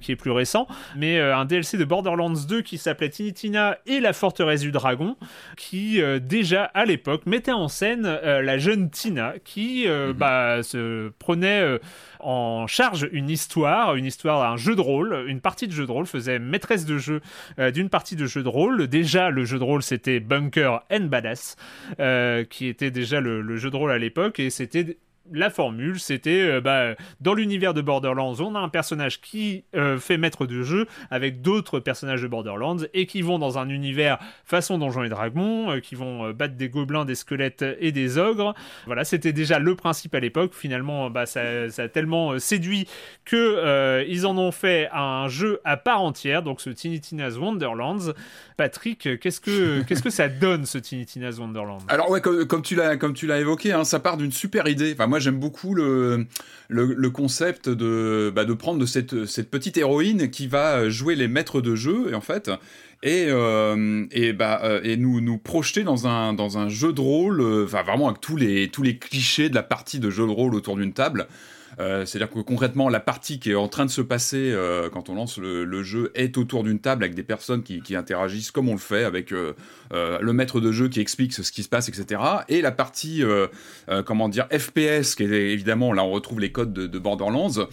qui 0.00 0.12
est 0.12 0.16
plus 0.16 0.30
récent, 0.30 0.66
mais 0.96 1.20
un 1.20 1.44
DLC 1.44 1.76
de 1.76 1.84
Borderlands 1.84 2.32
2 2.48 2.62
qui 2.62 2.78
s'appelait 2.78 3.10
Tiny 3.10 3.32
Tina 3.32 3.78
et 3.86 4.00
la 4.00 4.12
forteresse 4.12 4.60
du 4.60 4.72
dragon, 4.72 5.16
qui 5.56 6.00
déjà 6.20 6.64
à 6.64 6.84
l'époque 6.84 7.26
mettait 7.26 7.52
en 7.52 7.68
scène 7.68 8.02
la 8.02 8.58
jeune 8.58 8.90
Tina 8.90 9.34
qui 9.44 9.86
euh, 9.86 10.08
mhm. 10.08 10.12
bah, 10.14 10.62
se 10.62 11.10
prenait 11.18 11.60
euh, 11.60 11.78
en 12.20 12.66
charge 12.66 13.08
une 13.12 13.30
histoire, 13.30 13.94
une 13.96 14.04
histoire, 14.04 14.50
un 14.50 14.56
jeu 14.56 14.74
de 14.74 14.80
rôle, 14.80 15.24
une 15.28 15.40
partie 15.40 15.66
de 15.66 15.72
jeu 15.72 15.86
de 15.86 15.92
rôle, 15.92 16.06
faisait 16.06 16.38
maîtresse 16.38 16.84
de 16.84 16.98
jeu 16.98 17.20
euh, 17.58 17.70
d'une 17.70 17.88
partie 17.88 18.16
de 18.16 18.26
jeu 18.26 18.42
de 18.42 18.48
rôle. 18.48 18.86
Déjà, 18.88 19.30
le 19.30 19.44
jeu 19.44 19.58
de 19.58 19.64
rôle, 19.64 19.82
c'était 19.82 20.20
Bunker 20.20 20.80
and 20.90 21.04
Badass, 21.04 21.56
qui 22.50 22.66
était 22.66 22.90
déjà 22.90 23.20
le, 23.20 23.56
jeu 23.56 23.70
de 23.70 23.76
rôle 23.76 23.92
à 23.92 23.98
l'époque, 23.98 24.40
et 24.40 24.50
c'était 24.50 24.98
la 25.32 25.50
formule, 25.50 25.98
c'était 25.98 26.42
euh, 26.42 26.60
bah, 26.60 26.94
dans 27.20 27.34
l'univers 27.34 27.74
de 27.74 27.80
Borderlands, 27.80 28.34
on 28.40 28.54
a 28.54 28.58
un 28.58 28.68
personnage 28.68 29.20
qui 29.20 29.64
euh, 29.74 29.98
fait 29.98 30.18
maître 30.18 30.46
de 30.46 30.62
jeu 30.62 30.86
avec 31.10 31.40
d'autres 31.40 31.80
personnages 31.80 32.22
de 32.22 32.28
Borderlands 32.28 32.78
et 32.92 33.06
qui 33.06 33.22
vont 33.22 33.38
dans 33.38 33.58
un 33.58 33.68
univers 33.68 34.18
façon 34.44 34.78
Donjons 34.78 35.04
et 35.04 35.08
Dragons, 35.08 35.70
euh, 35.70 35.80
qui 35.80 35.94
vont 35.94 36.30
battre 36.32 36.56
des 36.56 36.68
gobelins, 36.68 37.04
des 37.04 37.14
squelettes 37.14 37.64
et 37.80 37.92
des 37.92 38.18
ogres. 38.18 38.54
Voilà, 38.86 39.04
c'était 39.04 39.32
déjà 39.32 39.58
le 39.58 39.74
principe 39.74 40.14
à 40.14 40.20
l'époque. 40.20 40.52
Finalement, 40.54 41.10
bah, 41.10 41.26
ça, 41.26 41.40
a 41.78 41.88
tellement 41.88 42.38
séduit 42.38 42.86
que 43.24 44.04
ils 44.06 44.26
en 44.26 44.36
ont 44.36 44.52
fait 44.52 44.88
un 44.92 45.28
jeu 45.28 45.60
à 45.64 45.76
part 45.76 46.02
entière. 46.02 46.42
Donc 46.42 46.60
ce 46.60 46.70
Tiny 46.70 47.00
Tina's 47.00 47.36
Wonderlands. 47.36 48.12
Patrick, 48.56 49.18
qu'est-ce 49.20 49.40
que 49.40 49.82
qu'est-ce 49.86 50.02
que 50.02 50.10
ça 50.10 50.28
donne 50.28 50.66
ce 50.66 50.78
Tiny 50.78 51.06
Tina's 51.06 51.38
Wonderlands? 51.38 51.78
Alors 51.88 52.10
ouais, 52.10 52.20
comme, 52.20 52.62
tu 52.62 52.74
l'as 52.74 52.96
comme 52.96 53.14
tu 53.14 53.26
l'as 53.26 53.40
évoqué, 53.40 53.72
hein, 53.72 53.84
ça 53.84 54.00
part 54.00 54.16
d'une 54.16 54.32
super 54.32 54.68
idée. 54.68 54.92
Enfin, 54.92 55.06
moi 55.14 55.20
j'aime 55.20 55.38
beaucoup 55.38 55.76
le, 55.76 56.26
concept 57.10 57.68
de, 57.68 58.32
bah, 58.34 58.44
prendre 58.58 58.84
cette, 58.84 59.14
petite 59.48 59.76
héroïne 59.76 60.28
qui 60.28 60.48
va 60.48 60.88
jouer 60.88 61.14
les 61.14 61.28
maîtres 61.28 61.60
de 61.60 61.76
jeu, 61.76 62.08
et 62.10 62.14
en 62.16 62.20
fait, 62.20 62.50
et, 63.04 63.26
euh, 63.28 64.06
bah, 64.36 64.60
euh, 64.64 64.96
nous, 64.96 65.20
nous 65.20 65.38
projeter 65.38 65.84
dans 65.84 66.08
un, 66.08 66.68
jeu 66.68 66.92
de 66.92 67.00
rôle, 67.00 67.40
euh, 67.40 67.64
vraiment 67.64 68.08
avec 68.08 68.20
tous 68.20 68.36
les, 68.36 68.66
tous 68.70 68.82
les 68.82 68.98
clichés 68.98 69.48
de 69.48 69.54
la 69.54 69.62
partie 69.62 70.00
de 70.00 70.10
jeu 70.10 70.26
de 70.26 70.32
rôle 70.32 70.52
autour 70.56 70.74
d'une 70.74 70.92
table. 70.92 71.28
Euh, 71.80 72.04
c'est-à-dire 72.04 72.30
que 72.30 72.40
concrètement, 72.40 72.88
la 72.88 73.00
partie 73.00 73.38
qui 73.38 73.50
est 73.50 73.54
en 73.54 73.68
train 73.68 73.84
de 73.84 73.90
se 73.90 74.00
passer 74.00 74.50
euh, 74.52 74.88
quand 74.90 75.08
on 75.08 75.14
lance 75.14 75.38
le, 75.38 75.82
jeu 75.82 76.10
est 76.14 76.38
autour 76.38 76.64
d'une 76.64 76.78
table 76.78 77.04
avec 77.04 77.14
des 77.14 77.22
personnes 77.22 77.62
qui, 77.62 77.82
interagissent 77.94 78.50
comme 78.50 78.68
on 78.68 78.72
le 78.72 78.78
fait, 78.78 79.04
avec 79.04 79.32
euh, 79.32 79.54
le 79.90 80.32
maître 80.32 80.60
de 80.60 80.72
jeu 80.72 80.88
qui 80.88 81.00
explique 81.00 81.32
ce 81.32 81.50
qui 81.50 81.62
se 81.62 81.68
passe, 81.68 81.88
etc. 81.88 82.20
Et 82.48 82.60
la 82.60 82.72
partie, 82.72 83.22
comment 84.06 84.28
dire, 84.28 84.46
FPS, 84.50 85.14
qui 85.14 85.24
est 85.24 85.52
évidemment, 85.52 85.92
là 85.92 86.04
on 86.04 86.10
retrouve 86.10 86.40
les 86.40 86.52
codes 86.52 86.72
de, 86.72 86.86
de 86.86 86.98
Borderlands, 86.98 87.68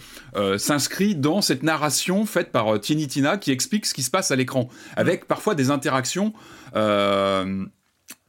s'inscrit 0.58 1.14
dans 1.14 1.40
cette 1.40 1.62
narration 1.62 2.26
faite 2.26 2.52
par 2.52 2.78
Tiny 2.80 3.08
Tina 3.08 3.36
qui 3.36 3.50
explique 3.50 3.86
ce 3.86 3.94
qui 3.94 4.02
se 4.02 4.10
passe 4.10 4.30
à 4.30 4.36
l'écran, 4.36 4.68
avec 4.96 5.26
parfois 5.26 5.54
des 5.54 5.70
interactions. 5.70 6.32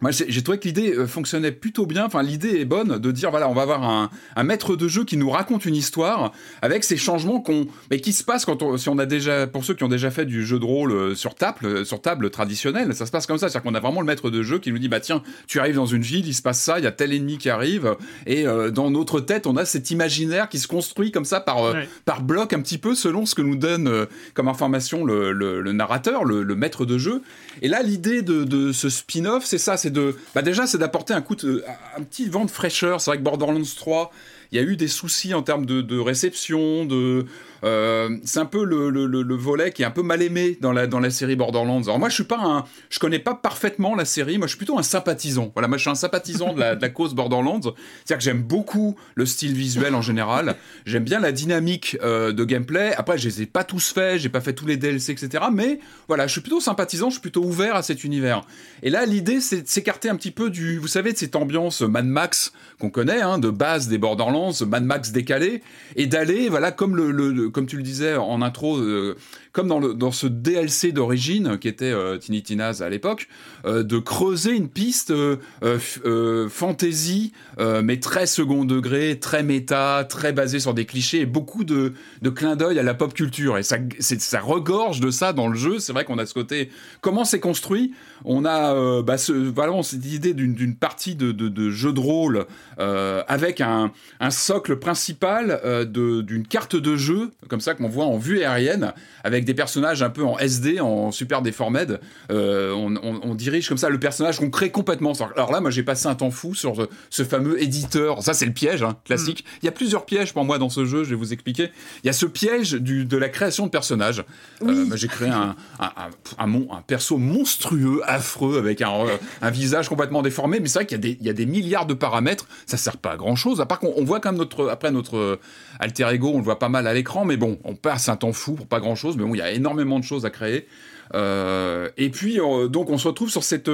Moi, 0.03 0.11
j'ai 0.11 0.43
trouvé 0.43 0.59
que 0.59 0.67
l'idée 0.67 0.91
euh, 0.91 1.07
fonctionnait 1.07 1.53
plutôt 1.53 1.85
bien. 1.85 2.05
Enfin, 2.05 2.23
l'idée 2.23 2.59
est 2.59 2.65
bonne 2.65 2.99
de 2.99 3.11
dire 3.11 3.31
voilà, 3.31 3.47
on 3.47 3.53
va 3.53 3.61
avoir 3.61 3.83
un, 3.83 4.09
un, 4.35 4.43
maître 4.43 4.75
de 4.75 4.89
jeu 4.89 5.05
qui 5.05 5.15
nous 5.15 5.29
raconte 5.29 5.65
une 5.65 5.77
histoire 5.77 6.33
avec 6.61 6.83
ces 6.83 6.97
changements 6.97 7.39
qu'on, 7.39 7.67
mais 7.89 8.01
qui 8.01 8.11
se 8.11 8.25
passent 8.25 8.43
quand 8.43 8.61
on, 8.63 8.75
si 8.75 8.89
on 8.89 8.97
a 8.97 9.05
déjà, 9.05 9.47
pour 9.47 9.63
ceux 9.63 9.73
qui 9.75 9.85
ont 9.85 9.87
déjà 9.87 10.11
fait 10.11 10.25
du 10.25 10.45
jeu 10.45 10.59
de 10.59 10.65
rôle 10.65 10.91
euh, 10.91 11.15
sur 11.15 11.35
table, 11.35 11.65
euh, 11.65 11.85
sur 11.85 12.01
table 12.01 12.31
traditionnelle, 12.31 12.93
ça 12.93 13.05
se 13.05 13.11
passe 13.11 13.25
comme 13.25 13.37
ça. 13.37 13.47
C'est-à-dire 13.47 13.63
qu'on 13.63 13.75
a 13.75 13.79
vraiment 13.79 14.01
le 14.01 14.05
maître 14.05 14.29
de 14.29 14.43
jeu 14.43 14.59
qui 14.59 14.73
nous 14.73 14.77
dit 14.77 14.89
bah 14.89 14.99
tiens, 14.99 15.23
tu 15.47 15.61
arrives 15.61 15.75
dans 15.75 15.85
une 15.85 16.01
ville, 16.01 16.27
il 16.27 16.33
se 16.33 16.41
passe 16.41 16.59
ça, 16.59 16.79
il 16.79 16.83
y 16.83 16.87
a 16.87 16.91
tel 16.91 17.13
ennemi 17.13 17.37
qui 17.37 17.49
arrive, 17.49 17.95
et 18.27 18.43
dans 18.73 18.91
notre 18.91 19.21
tête, 19.21 19.47
on 19.47 19.55
a 19.55 19.63
cet 19.63 19.89
imaginaire 19.91 20.49
qui 20.49 20.59
se 20.59 20.67
construit 20.67 21.11
comme 21.11 21.23
ça 21.23 21.39
par 21.39 21.73
par 22.03 22.21
bloc 22.21 22.51
un 22.51 22.61
petit 22.61 22.77
peu 22.77 22.93
selon 22.93 23.25
ce 23.25 23.35
que 23.35 23.41
nous 23.41 23.55
donne 23.55 24.07
comme 24.33 24.49
information 24.49 25.05
le, 25.05 25.31
le, 25.31 25.71
narrateur, 25.71 26.25
le, 26.25 26.55
maître 26.55 26.85
de 26.85 26.97
jeu. 26.97 27.21
Et 27.61 27.69
là, 27.69 27.81
l'idée 27.81 28.21
de, 28.21 28.43
de 28.43 28.71
ce 28.73 28.89
spin-off, 28.89 29.45
c'est 29.45 29.57
ça, 29.57 29.77
c'est 29.77 29.92
de, 29.93 30.17
bah 30.35 30.41
déjà, 30.41 30.67
c'est 30.67 30.77
d'apporter 30.77 31.13
un 31.13 31.21
coup 31.21 31.35
de, 31.35 31.63
un 31.95 32.03
petit 32.03 32.27
vent 32.27 32.45
de 32.45 32.51
fraîcheur. 32.51 32.99
C'est 32.99 33.11
vrai 33.11 33.17
que 33.17 33.23
Borderlands 33.23 33.61
3, 33.75 34.11
il 34.51 34.57
y 34.57 34.59
a 34.59 34.63
eu 34.63 34.75
des 34.75 34.87
soucis 34.87 35.33
en 35.33 35.41
termes 35.41 35.65
de, 35.65 35.81
de 35.81 35.97
réception, 35.99 36.85
de 36.85 37.25
euh, 37.63 38.17
c'est 38.25 38.39
un 38.39 38.45
peu 38.45 38.65
le, 38.65 38.89
le, 38.89 39.05
le, 39.05 39.35
volet 39.35 39.71
qui 39.71 39.83
est 39.83 39.85
un 39.85 39.91
peu 39.91 40.03
mal 40.03 40.21
aimé 40.21 40.57
dans 40.59 40.73
la, 40.73 40.85
dans 40.85 40.99
la 40.99 41.09
série 41.09 41.35
Borderlands. 41.35 41.83
Alors 41.83 41.97
moi, 41.97 42.09
je 42.09 42.15
suis 42.15 42.23
pas 42.25 42.39
un, 42.39 42.65
je 42.89 42.99
connais 42.99 43.19
pas 43.19 43.35
parfaitement 43.35 43.95
la 43.95 44.05
série. 44.05 44.37
Moi, 44.37 44.47
je 44.47 44.51
suis 44.51 44.57
plutôt 44.57 44.77
un 44.77 44.83
sympathisant. 44.83 45.51
Voilà, 45.53 45.67
moi, 45.67 45.77
je 45.77 45.83
suis 45.83 45.89
un 45.89 45.95
sympathisant 45.95 46.53
de 46.53 46.59
la, 46.59 46.89
cause 46.89 47.13
Borderlands. 47.13 47.61
C'est-à-dire 47.61 48.17
que 48.17 48.23
j'aime 48.23 48.43
beaucoup 48.43 48.95
le 49.15 49.25
style 49.25 49.53
visuel 49.53 49.95
en 49.95 50.01
général. 50.01 50.55
J'aime 50.85 51.05
bien 51.05 51.19
la 51.19 51.31
dynamique 51.31 51.97
euh, 52.03 52.33
de 52.33 52.43
gameplay. 52.43 52.93
Après, 52.95 53.17
je 53.17 53.29
les 53.29 53.43
ai 53.43 53.45
pas 53.45 53.63
tous 53.63 53.93
faits, 53.93 54.19
j'ai 54.19 54.29
pas 54.29 54.41
fait 54.41 54.53
tous 54.53 54.65
les 54.65 54.75
DLC, 54.75 55.13
etc. 55.13 55.45
Mais 55.51 55.79
voilà, 56.07 56.27
je 56.27 56.33
suis 56.33 56.41
plutôt 56.41 56.59
sympathisant, 56.59 57.09
je 57.09 57.13
suis 57.13 57.21
plutôt 57.21 57.43
ouvert 57.43 57.75
à 57.75 57.83
cet 57.83 58.03
univers. 58.03 58.45
Et 58.81 58.89
là, 58.89 59.05
l'idée, 59.05 59.39
c'est 59.39 59.61
de 59.61 59.67
s'écarter 59.67 60.09
un 60.09 60.15
petit 60.17 60.31
peu 60.31 60.49
du, 60.49 60.77
vous 60.77 60.87
savez, 60.87 61.13
de 61.13 61.17
cette 61.17 61.35
ambiance 61.37 61.81
Mad 61.81 62.05
Max 62.05 62.51
qu'on 62.79 62.89
connaît, 62.89 63.21
hein, 63.21 63.37
de 63.37 63.49
base 63.49 63.87
des 63.87 63.97
Borderlands, 63.97 64.51
Mad 64.67 64.83
Max 64.83 65.11
décalé, 65.11 65.61
et 65.95 66.07
d'aller, 66.07 66.49
voilà, 66.49 66.71
comme 66.71 66.97
le 66.97 67.52
comme 67.53 67.65
tu 67.65 67.77
le 67.77 67.83
disais 67.83 68.15
en 68.15 68.41
intro, 68.41 68.77
euh, 68.77 69.15
comme 69.53 69.67
dans, 69.67 69.79
le, 69.79 69.93
dans 69.93 70.11
ce 70.11 70.27
DLC 70.27 70.91
d'origine 70.91 71.57
qui 71.59 71.67
était 71.67 71.91
euh, 71.91 72.17
Tiny 72.17 72.41
Tina's 72.41 72.81
à 72.81 72.89
l'époque, 72.89 73.27
euh, 73.65 73.83
de 73.83 73.99
creuser 73.99 74.51
une 74.51 74.67
piste 74.67 75.11
euh, 75.11 75.37
euh, 75.61 76.49
fantasy, 76.49 77.31
mais 77.59 77.99
très 77.99 78.25
second 78.25 78.65
degré, 78.65 79.19
très 79.19 79.43
méta, 79.43 80.05
très 80.09 80.33
basé 80.33 80.59
sur 80.59 80.73
des 80.73 80.85
clichés 80.85 81.21
et 81.21 81.25
beaucoup 81.25 81.63
de, 81.63 81.93
de 82.21 82.29
clins 82.29 82.55
d'œil 82.55 82.79
à 82.79 82.83
la 82.83 82.95
pop 82.95 83.13
culture. 83.13 83.57
Et 83.57 83.63
ça, 83.63 83.77
ça 83.99 84.39
regorge 84.39 84.99
de 84.99 85.11
ça 85.11 85.33
dans 85.33 85.47
le 85.47 85.55
jeu. 85.55 85.77
C'est 85.79 85.93
vrai 85.93 86.03
qu'on 86.03 86.17
a 86.17 86.25
ce 86.25 86.33
côté. 86.33 86.69
Comment 87.01 87.25
c'est 87.25 87.39
construit? 87.39 87.93
On 88.25 88.43
a 88.43 89.01
bah, 89.03 89.17
ce, 89.17 89.31
vraiment 89.31 89.83
cette 89.83 90.05
idée 90.05 90.33
d'une 90.33 90.75
partie 90.75 91.15
de, 91.15 91.31
de, 91.31 91.47
de, 91.47 91.69
jeu 91.69 91.93
de 91.93 91.99
rôle 91.99 92.45
avec 92.77 93.61
un, 93.61 93.91
un, 94.19 94.31
socle 94.31 94.77
principal 94.77 95.61
d'une 95.91 96.47
carte 96.47 96.75
de 96.75 96.95
jeu, 96.95 97.31
comme 97.49 97.61
ça 97.61 97.75
qu'on 97.75 97.89
voit 97.89 98.05
en 98.05 98.17
vue 98.17 98.43
aérienne, 98.43 98.93
avec 99.23 99.42
des 99.43 99.53
personnages 99.53 100.03
un 100.03 100.09
peu 100.09 100.23
en 100.23 100.37
SD, 100.37 100.79
en 100.79 101.11
super 101.11 101.41
déformed. 101.41 101.99
Euh, 102.31 102.71
on, 102.73 103.35
dirige 103.35 103.67
comme 103.67 103.77
ça 103.77 103.89
le 103.89 103.99
personnage 103.99 104.39
qu'on 104.39 104.49
crée 104.49 104.69
complètement. 104.69 105.13
Alors 105.35 105.51
là, 105.51 105.59
moi, 105.59 105.71
j'ai 105.71 105.83
passé 105.83 106.07
un 106.07 106.15
temps 106.15 106.31
fou 106.31 106.53
sur 106.53 106.87
ce, 107.09 107.23
fameux 107.23 107.61
éditeur. 107.61 108.21
Ça, 108.21 108.33
c'est 108.33 108.45
le 108.45 108.53
piège 108.53 108.83
hein, 108.83 108.95
classique. 109.05 109.43
Mm. 109.43 109.57
Il 109.63 109.65
y 109.65 109.69
a 109.69 109.71
plusieurs 109.71 110.05
pièges 110.05 110.33
pour 110.33 110.45
moi 110.45 110.57
dans 110.59 110.69
ce 110.69 110.85
jeu. 110.85 111.03
Je 111.03 111.11
vais 111.11 111.15
vous 111.15 111.33
expliquer. 111.33 111.71
Il 112.03 112.07
y 112.07 112.09
a 112.09 112.13
ce 112.13 112.25
piège 112.25 112.73
de 112.73 113.17
la 113.17 113.29
création 113.29 113.65
de 113.65 113.71
personnages. 113.71 114.23
Euh, 114.61 114.85
j'ai 114.95 115.07
créé 115.07 115.29
un, 115.29 115.55
un, 115.79 116.09
un, 116.37 116.81
perso 116.85 117.17
monstrueux, 117.17 118.01
affreux, 118.05 118.57
avec 118.57 118.81
un, 118.81 119.05
visage 119.49 119.89
complètement 119.89 120.21
déformé. 120.21 120.59
Mais 120.59 120.67
c'est 120.67 120.79
vrai 120.79 120.85
qu'il 120.85 121.17
y, 121.21 121.29
a 121.29 121.33
des 121.33 121.45
milliards 121.45 121.85
de 121.85 121.93
paramètres. 121.93 122.47
Ça 122.65 122.77
sert 122.77 122.97
pas 122.97 123.11
à 123.11 123.17
grand 123.17 123.35
chose. 123.35 123.61
À 123.61 123.65
part 123.65 123.79
qu'on 123.79 124.03
voit 124.03 124.19
quand 124.19 124.31
même 124.31 124.39
notre, 124.39 124.69
après 124.69 124.91
notre 124.91 125.39
alter 125.79 126.07
ego, 126.11 126.31
on 126.33 126.37
le 126.37 126.43
voit 126.43 126.59
pas 126.59 126.69
mal 126.69 126.87
à 126.87 126.93
l'écran. 126.93 127.25
Mais 127.25 127.37
bon, 127.37 127.59
on 127.63 127.75
passe 127.75 128.09
un 128.09 128.15
temps 128.15 128.33
fou 128.33 128.53
pour 128.53 128.67
pas 128.67 128.79
grand 128.79 128.95
chose. 128.95 129.17
Mais 129.17 129.23
il 129.35 129.39
y 129.39 129.41
a 129.41 129.51
énormément 129.51 129.99
de 129.99 130.03
choses 130.03 130.25
à 130.25 130.29
créer. 130.29 130.67
Euh, 131.13 131.89
et 131.97 132.09
puis, 132.09 132.39
euh, 132.39 132.67
donc, 132.67 132.89
on 132.89 132.97
se 132.97 133.07
retrouve 133.07 133.29
sur 133.29 133.43
cette. 133.43 133.69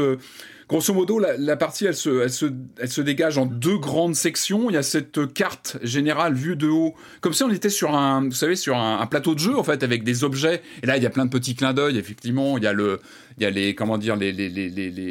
Euh, 0.70 0.76
grosso 0.76 0.94
modo, 0.94 1.20
la, 1.20 1.58
partie, 1.58 1.86
elle 1.86 1.96
se, 1.96 2.22
elle, 2.22 2.30
se, 2.30 2.46
elle 2.80 2.90
se 2.90 3.02
dégage 3.02 3.38
en 3.38 3.46
deux 3.46 3.78
grandes 3.78 4.16
sections. 4.16 4.70
Il 4.70 4.74
y 4.74 4.78
a 4.78 4.84
cette 4.84 5.34
carte 5.34 5.78
générale 5.82 6.34
vue 6.34 6.56
de 6.56 6.68
haut, 6.68 6.94
comme 7.22 7.34
si 7.34 7.44
on 7.44 7.50
était 7.50 7.70
sur 7.70 7.96
un, 7.96 8.26
vous 8.26 8.32
savez, 8.32 8.56
sur 8.56 8.78
un, 8.78 9.06
plateau 9.08 9.34
de 9.34 9.40
jeu, 9.40 9.58
en 9.58 9.64
fait, 9.64 9.84
avec 9.84 10.04
des 10.04 10.24
objets. 10.24 10.62
Et 10.84 10.86
là, 10.86 10.98
il 10.98 11.04
y 11.04 11.06
a 11.06 11.10
plein 11.10 11.26
de 11.26 11.32
petits 11.32 11.56
clins 11.56 11.74
d'œil, 11.74 11.98
effectivement. 11.98 12.58
Il 12.58 12.64
y 12.64 12.68
a 12.68 12.74
le, 12.74 13.00
il 13.40 13.44
y 13.44 13.46
a 13.46 13.50
les 13.50 13.74
comment 13.74 13.98
dire 13.98 14.16
les, 14.16 14.32
les, 14.32 14.50
les, 14.50 14.70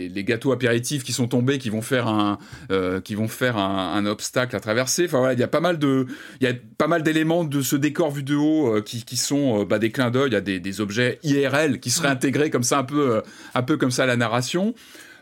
les, 0.08 0.24
gâteaux 0.24 0.52
apéritifs 0.52 1.02
qui 1.02 1.12
sont 1.12 1.28
tombés 1.28 1.58
qui 1.58 1.70
vont 1.70 1.82
faire 1.82 2.08
un 2.08 2.38
euh, 2.70 3.00
qui 3.00 3.14
vont 3.14 3.28
faire 3.28 3.56
un, 3.56 4.04
obstacle 4.06 4.54
à 4.54 4.60
traverser 4.60 5.06
enfin 5.06 5.18
voilà 5.18 5.32
il 5.32 5.40
y 5.40 5.42
a 5.42 5.48
pas 5.48 5.60
mal 5.60 5.78
de 5.78 6.06
il 6.40 6.46
y 6.46 6.50
a 6.50 6.54
pas 6.76 6.86
mal 6.86 7.02
d'éléments 7.02 7.44
de 7.44 7.62
ce 7.62 7.74
décor 7.74 8.10
vu 8.10 8.22
de 8.22 8.36
haut 8.36 8.76
euh, 8.76 8.82
qui, 8.82 9.04
qui 9.04 9.16
sont 9.16 9.62
euh, 9.62 9.64
bah, 9.64 9.78
des 9.78 9.90
clins 9.90 10.10
d'œil 10.10 10.28
il 10.28 10.34
y 10.34 10.36
a 10.36 10.40
des, 10.40 10.60
des, 10.60 10.80
objets 10.80 11.18
IRL 11.24 11.80
qui 11.80 11.90
seraient 11.90 12.08
intégrés 12.08 12.50
comme 12.50 12.62
ça 12.62 12.78
un 12.78 12.84
peu 12.84 13.22
un 13.54 13.62
peu 13.62 13.76
comme 13.76 13.90
ça 13.90 14.04
à 14.04 14.06
la 14.06 14.16
narration 14.16 14.74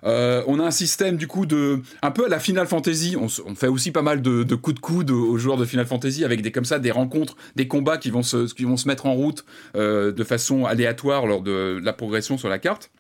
on 0.03 0.61
a 0.61 0.65
un 0.65 0.71
système 0.71 1.17
du 1.17 1.27
coup 1.27 1.47
de 1.47 1.81
un 2.03 2.11
peu 2.11 2.27
à 2.27 2.29
la 2.29 2.39
Final 2.39 2.67
Fantasy. 2.67 3.17
On, 3.19 3.29
fait 3.55 3.69
aussi 3.69 3.91
pas 3.91 4.03
mal 4.03 4.23
de, 4.23 4.43
de, 4.43 4.55
coups 4.55 4.77
de 4.77 4.81
coude 4.81 5.11
aux 5.11 5.37
joueurs 5.39 5.57
de 5.57 5.65
Final 5.65 5.87
Fantasy 5.87 6.25
avec 6.25 6.43
des 6.43 6.53
comme 6.53 6.65
ça 6.65 6.79
des 6.79 6.91
rencontres, 6.91 7.37
des 7.57 7.69
combats 7.69 7.99
qui 7.99 8.11
vont 8.11 8.23
se 8.23 8.53
qui 8.53 8.65
vont 8.65 8.77
se 8.77 8.87
mettre 8.89 9.07
en 9.07 9.15
route 9.15 9.45
de 9.75 10.25
façon 10.25 10.65
aléatoire 10.65 11.27
lors 11.27 11.43
de 11.43 11.81
la 11.83 11.93
progression 11.93 12.39
sur 12.39 12.49
la 12.49 12.59
carte. 12.59 12.91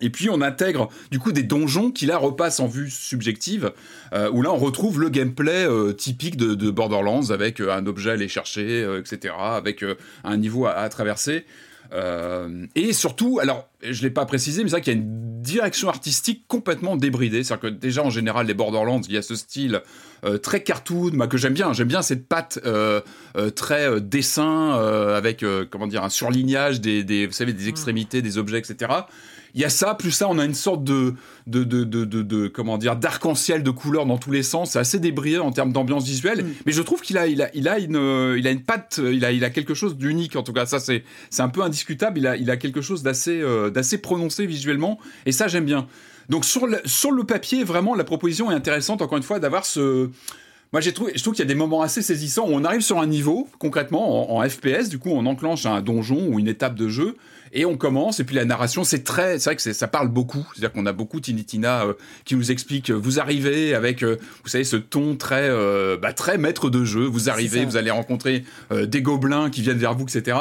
Et 0.00 0.10
puis 0.10 0.28
on 0.28 0.42
intègre 0.42 0.90
du 1.10 1.18
coup 1.18 1.32
des 1.32 1.42
donjons 1.42 1.90
qui 1.90 2.06
là 2.06 2.18
repassent 2.18 2.60
en 2.60 2.66
vue 2.66 2.90
subjective, 2.90 3.72
euh, 4.12 4.30
où 4.30 4.42
là 4.42 4.52
on 4.52 4.58
retrouve 4.58 5.00
le 5.00 5.08
gameplay 5.08 5.66
euh, 5.66 5.92
typique 5.92 6.36
de, 6.36 6.54
de, 6.54 6.70
Borderlands 6.70 7.30
avec 7.30 7.60
euh, 7.60 7.72
un 7.72 7.86
objet 7.86 8.10
à 8.10 8.12
aller 8.14 8.28
chercher, 8.28 8.82
euh, 8.82 9.00
etc., 9.00 9.34
avec 9.38 9.84
un 10.24 10.36
niveau 10.36 10.66
à 10.66 10.88
traverser. 10.88 11.46
Et 12.74 12.92
surtout, 12.92 13.38
alors 13.40 13.68
je 13.82 14.02
l'ai 14.02 14.10
pas 14.10 14.26
précisé, 14.26 14.62
mais 14.62 14.70
c'est 14.70 14.76
vrai 14.76 14.80
qu'il 14.82 14.92
y 14.92 14.96
a 14.96 14.98
une 14.98 15.42
direction 15.42 15.88
artistique 15.88 16.44
complètement 16.48 16.96
débridée. 16.96 17.44
C'est-à-dire 17.44 17.70
que 17.70 17.74
déjà 17.74 18.02
en 18.02 18.10
général 18.10 18.46
les 18.46 18.54
Borderlands, 18.54 19.00
il 19.08 19.14
y 19.14 19.16
a 19.16 19.22
ce 19.22 19.34
style 19.34 19.82
très 20.42 20.62
cartoon, 20.62 21.12
bah, 21.14 21.26
que 21.28 21.36
j'aime 21.36 21.54
bien. 21.54 21.72
J'aime 21.72 21.88
bien 21.88 22.02
cette 22.02 22.26
patte 22.26 22.60
très 23.54 24.00
dessin 24.00 24.72
avec 25.14 25.44
comment 25.70 25.86
dire 25.86 26.02
un 26.02 26.10
surlignage 26.10 26.80
des, 26.80 27.04
des 27.04 27.26
vous 27.26 27.32
savez 27.32 27.52
des 27.52 27.66
mmh. 27.66 27.68
extrémités, 27.68 28.22
des 28.22 28.38
objets, 28.38 28.58
etc 28.58 28.90
il 29.56 29.62
y 29.62 29.64
a 29.64 29.70
ça, 29.70 29.94
plus 29.94 30.10
ça, 30.10 30.28
on 30.28 30.38
a 30.38 30.44
une 30.44 30.54
sorte 30.54 30.84
de, 30.84 31.14
de, 31.46 31.64
de, 31.64 31.84
de, 31.84 32.04
de 32.04 32.46
comment 32.46 32.76
dire, 32.76 32.94
d'arc-en-ciel 32.94 33.62
de 33.62 33.70
couleurs 33.70 34.04
dans 34.04 34.18
tous 34.18 34.30
les 34.30 34.42
sens. 34.42 34.72
C'est 34.72 34.78
assez 34.78 34.98
débridé 34.98 35.38
en 35.38 35.50
termes 35.50 35.72
d'ambiance 35.72 36.04
visuelle, 36.04 36.44
mm. 36.44 36.54
mais 36.66 36.72
je 36.72 36.82
trouve 36.82 37.00
qu'il 37.00 37.16
a, 37.16 37.26
il 37.26 37.40
a, 37.40 37.48
il 37.54 37.66
a 37.66 37.78
une, 37.78 38.34
il 38.36 38.46
a 38.46 38.50
une 38.50 38.62
patte, 38.62 39.00
il 39.02 39.24
a, 39.24 39.32
il 39.32 39.44
a 39.44 39.50
quelque 39.50 39.72
chose 39.72 39.96
d'unique. 39.96 40.36
En 40.36 40.42
tout 40.42 40.52
cas, 40.52 40.66
ça 40.66 40.78
c'est, 40.78 41.04
c'est 41.30 41.40
un 41.40 41.48
peu 41.48 41.62
indiscutable. 41.62 42.18
Il 42.18 42.26
a, 42.26 42.36
il 42.36 42.50
a 42.50 42.58
quelque 42.58 42.82
chose 42.82 43.02
d'assez, 43.02 43.40
euh, 43.40 43.70
d'assez 43.70 43.96
prononcé 43.96 44.44
visuellement, 44.44 44.98
et 45.24 45.32
ça 45.32 45.48
j'aime 45.48 45.64
bien. 45.64 45.86
Donc 46.28 46.44
sur 46.44 46.66
le, 46.66 46.78
sur 46.84 47.10
le 47.10 47.24
papier, 47.24 47.64
vraiment, 47.64 47.94
la 47.94 48.04
proposition 48.04 48.50
est 48.50 48.54
intéressante. 48.54 49.00
Encore 49.00 49.16
une 49.16 49.24
fois, 49.24 49.38
d'avoir 49.38 49.64
ce 49.64 50.10
moi, 50.72 50.80
j'ai 50.80 50.92
trouvé, 50.92 51.12
je 51.14 51.22
trouve 51.22 51.32
qu'il 51.32 51.44
y 51.44 51.46
a 51.46 51.48
des 51.48 51.54
moments 51.54 51.80
assez 51.80 52.02
saisissants 52.02 52.46
où 52.48 52.52
on 52.52 52.64
arrive 52.64 52.80
sur 52.80 52.98
un 52.98 53.06
niveau, 53.06 53.48
concrètement, 53.58 54.34
en, 54.36 54.42
en, 54.42 54.48
FPS, 54.48 54.88
du 54.88 54.98
coup, 54.98 55.10
on 55.10 55.24
enclenche 55.24 55.64
un 55.64 55.80
donjon 55.80 56.26
ou 56.28 56.40
une 56.40 56.48
étape 56.48 56.74
de 56.74 56.88
jeu, 56.88 57.16
et 57.52 57.64
on 57.64 57.76
commence, 57.76 58.20
et 58.20 58.24
puis 58.24 58.36
la 58.36 58.44
narration, 58.44 58.84
c'est 58.84 59.04
très, 59.04 59.38
c'est 59.38 59.50
vrai 59.50 59.56
que 59.56 59.72
ça 59.72 59.88
parle 59.88 60.08
beaucoup. 60.08 60.46
C'est-à-dire 60.52 60.72
qu'on 60.72 60.86
a 60.86 60.92
beaucoup 60.92 61.20
Tinitina 61.20 61.84
euh, 61.84 61.92
qui 62.24 62.36
nous 62.36 62.50
explique, 62.50 62.90
euh, 62.90 62.94
vous 62.94 63.20
arrivez 63.20 63.74
avec, 63.74 64.02
euh, 64.02 64.18
vous 64.42 64.48
savez, 64.48 64.64
ce 64.64 64.76
ton 64.76 65.16
très, 65.16 65.50
bah, 65.98 66.12
très 66.12 66.38
maître 66.38 66.70
de 66.70 66.84
jeu. 66.84 67.04
Vous 67.04 67.28
arrivez, 67.30 67.64
vous 67.64 67.76
allez 67.76 67.90
rencontrer 67.90 68.44
des 68.70 69.02
gobelins 69.02 69.50
qui 69.50 69.62
viennent 69.62 69.78
vers 69.78 69.94
vous, 69.94 70.04
etc. 70.04 70.36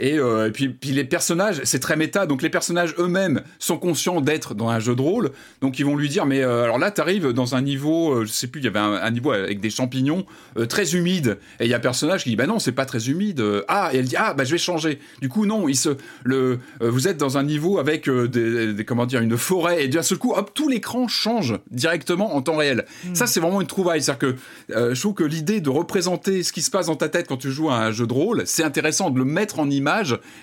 Et, 0.00 0.16
et, 0.16 0.50
puis, 0.52 0.68
puis 0.68 0.90
les 0.90 1.04
personnages, 1.04 1.60
c'est 1.64 1.78
très 1.78 1.96
méta, 1.96 2.26
donc 2.26 2.42
les 2.42 2.50
personnages 2.50 2.94
eux-mêmes 2.98 3.42
sont 3.58 3.78
conscients 3.78 4.20
d'être 4.20 4.54
dans 4.54 4.68
un 4.68 4.80
jeu 4.80 4.94
de 4.94 5.02
rôle, 5.02 5.30
donc 5.60 5.78
ils 5.78 5.84
vont 5.84 5.96
lui 5.96 6.08
dire, 6.08 6.26
mais 6.26 6.42
alors 6.42 6.78
là, 6.78 6.90
t'arrives 6.90 7.28
dans 7.32 7.54
un 7.54 7.62
niveau, 7.62 8.24
je 8.24 8.30
sais 8.30 8.46
plus, 8.46 8.60
il 8.60 8.64
y 8.64 8.68
avait 8.68 8.78
un, 8.78 8.94
un 8.94 9.10
niveau 9.10 9.32
avec 9.32 9.60
des 9.60 9.70
champignons 9.70 10.24
très 10.68 10.94
humides, 10.94 11.38
et 11.60 11.64
il 11.64 11.70
y 11.70 11.74
a 11.74 11.76
un 11.76 11.80
personnage 11.80 12.24
qui 12.24 12.30
dit, 12.30 12.36
bah 12.36 12.46
non, 12.46 12.58
c'est 12.58 12.72
pas 12.72 12.86
très 12.86 13.08
humide. 13.08 13.42
ah, 13.68 13.90
et 13.92 13.98
elle 13.98 14.06
dit, 14.06 14.16
ah, 14.16 14.34
bah 14.34 14.44
je 14.44 14.52
vais 14.52 14.58
changer. 14.58 14.98
Du 15.20 15.28
coup, 15.28 15.46
non, 15.46 15.68
il 15.68 15.76
se, 15.76 15.96
le, 16.24 16.58
euh, 16.80 16.90
vous 16.90 17.08
êtes 17.08 17.16
dans 17.16 17.38
un 17.38 17.42
niveau 17.42 17.78
avec 17.78 18.08
euh, 18.08 18.28
des, 18.28 18.84
comment 18.84 19.06
dire 19.06 19.20
une 19.20 19.36
forêt 19.36 19.84
et 19.84 19.88
d'un 19.88 20.02
seul 20.02 20.18
coup 20.18 20.32
hop 20.34 20.52
tout 20.54 20.68
l'écran 20.68 21.08
change 21.08 21.58
directement 21.70 22.34
en 22.34 22.42
temps 22.42 22.56
réel. 22.56 22.84
Hmm. 23.04 23.14
Ça 23.14 23.26
c'est 23.26 23.40
vraiment 23.40 23.60
une 23.60 23.66
trouvaille, 23.66 24.02
c'est-à-dire 24.02 24.30
que 24.30 24.36
euh, 24.74 24.94
je 24.94 25.00
trouve 25.00 25.14
que 25.14 25.24
l'idée 25.24 25.60
de 25.60 25.70
représenter 25.70 26.42
ce 26.42 26.52
qui 26.52 26.62
se 26.62 26.70
passe 26.70 26.86
dans 26.86 26.96
ta 26.96 27.08
tête 27.08 27.26
quand 27.28 27.36
tu 27.36 27.50
joues 27.50 27.70
à 27.70 27.76
un 27.76 27.92
jeu 27.92 28.06
de 28.06 28.12
rôle, 28.12 28.42
c'est 28.46 28.64
intéressant 28.64 29.10
de 29.10 29.18
le 29.18 29.24
mettre 29.24 29.58
en 29.58 29.70
image 29.70 29.82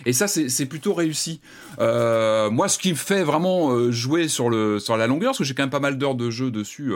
et 0.05 0.13
ça 0.13 0.27
c'est 0.27 0.65
plutôt 0.65 0.93
réussi. 0.93 1.41
moi 1.79 2.67
ce 2.67 2.77
qui 2.77 2.91
me 2.91 2.97
fait 2.97 3.23
vraiment 3.23 3.91
jouer 3.91 4.27
sur 4.27 4.49
le 4.49 4.79
sur 4.79 4.97
la 4.97 5.07
longueur, 5.07 5.31
parce 5.31 5.39
que 5.39 5.43
j'ai 5.43 5.53
quand 5.53 5.63
même 5.63 5.69
pas 5.69 5.79
mal 5.79 5.97
d'heures 5.97 6.15
de 6.15 6.29
jeu 6.29 6.51
dessus 6.51 6.93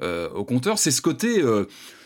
au 0.00 0.44
compteur, 0.44 0.78
c'est 0.78 0.90
ce 0.90 1.02
côté 1.02 1.42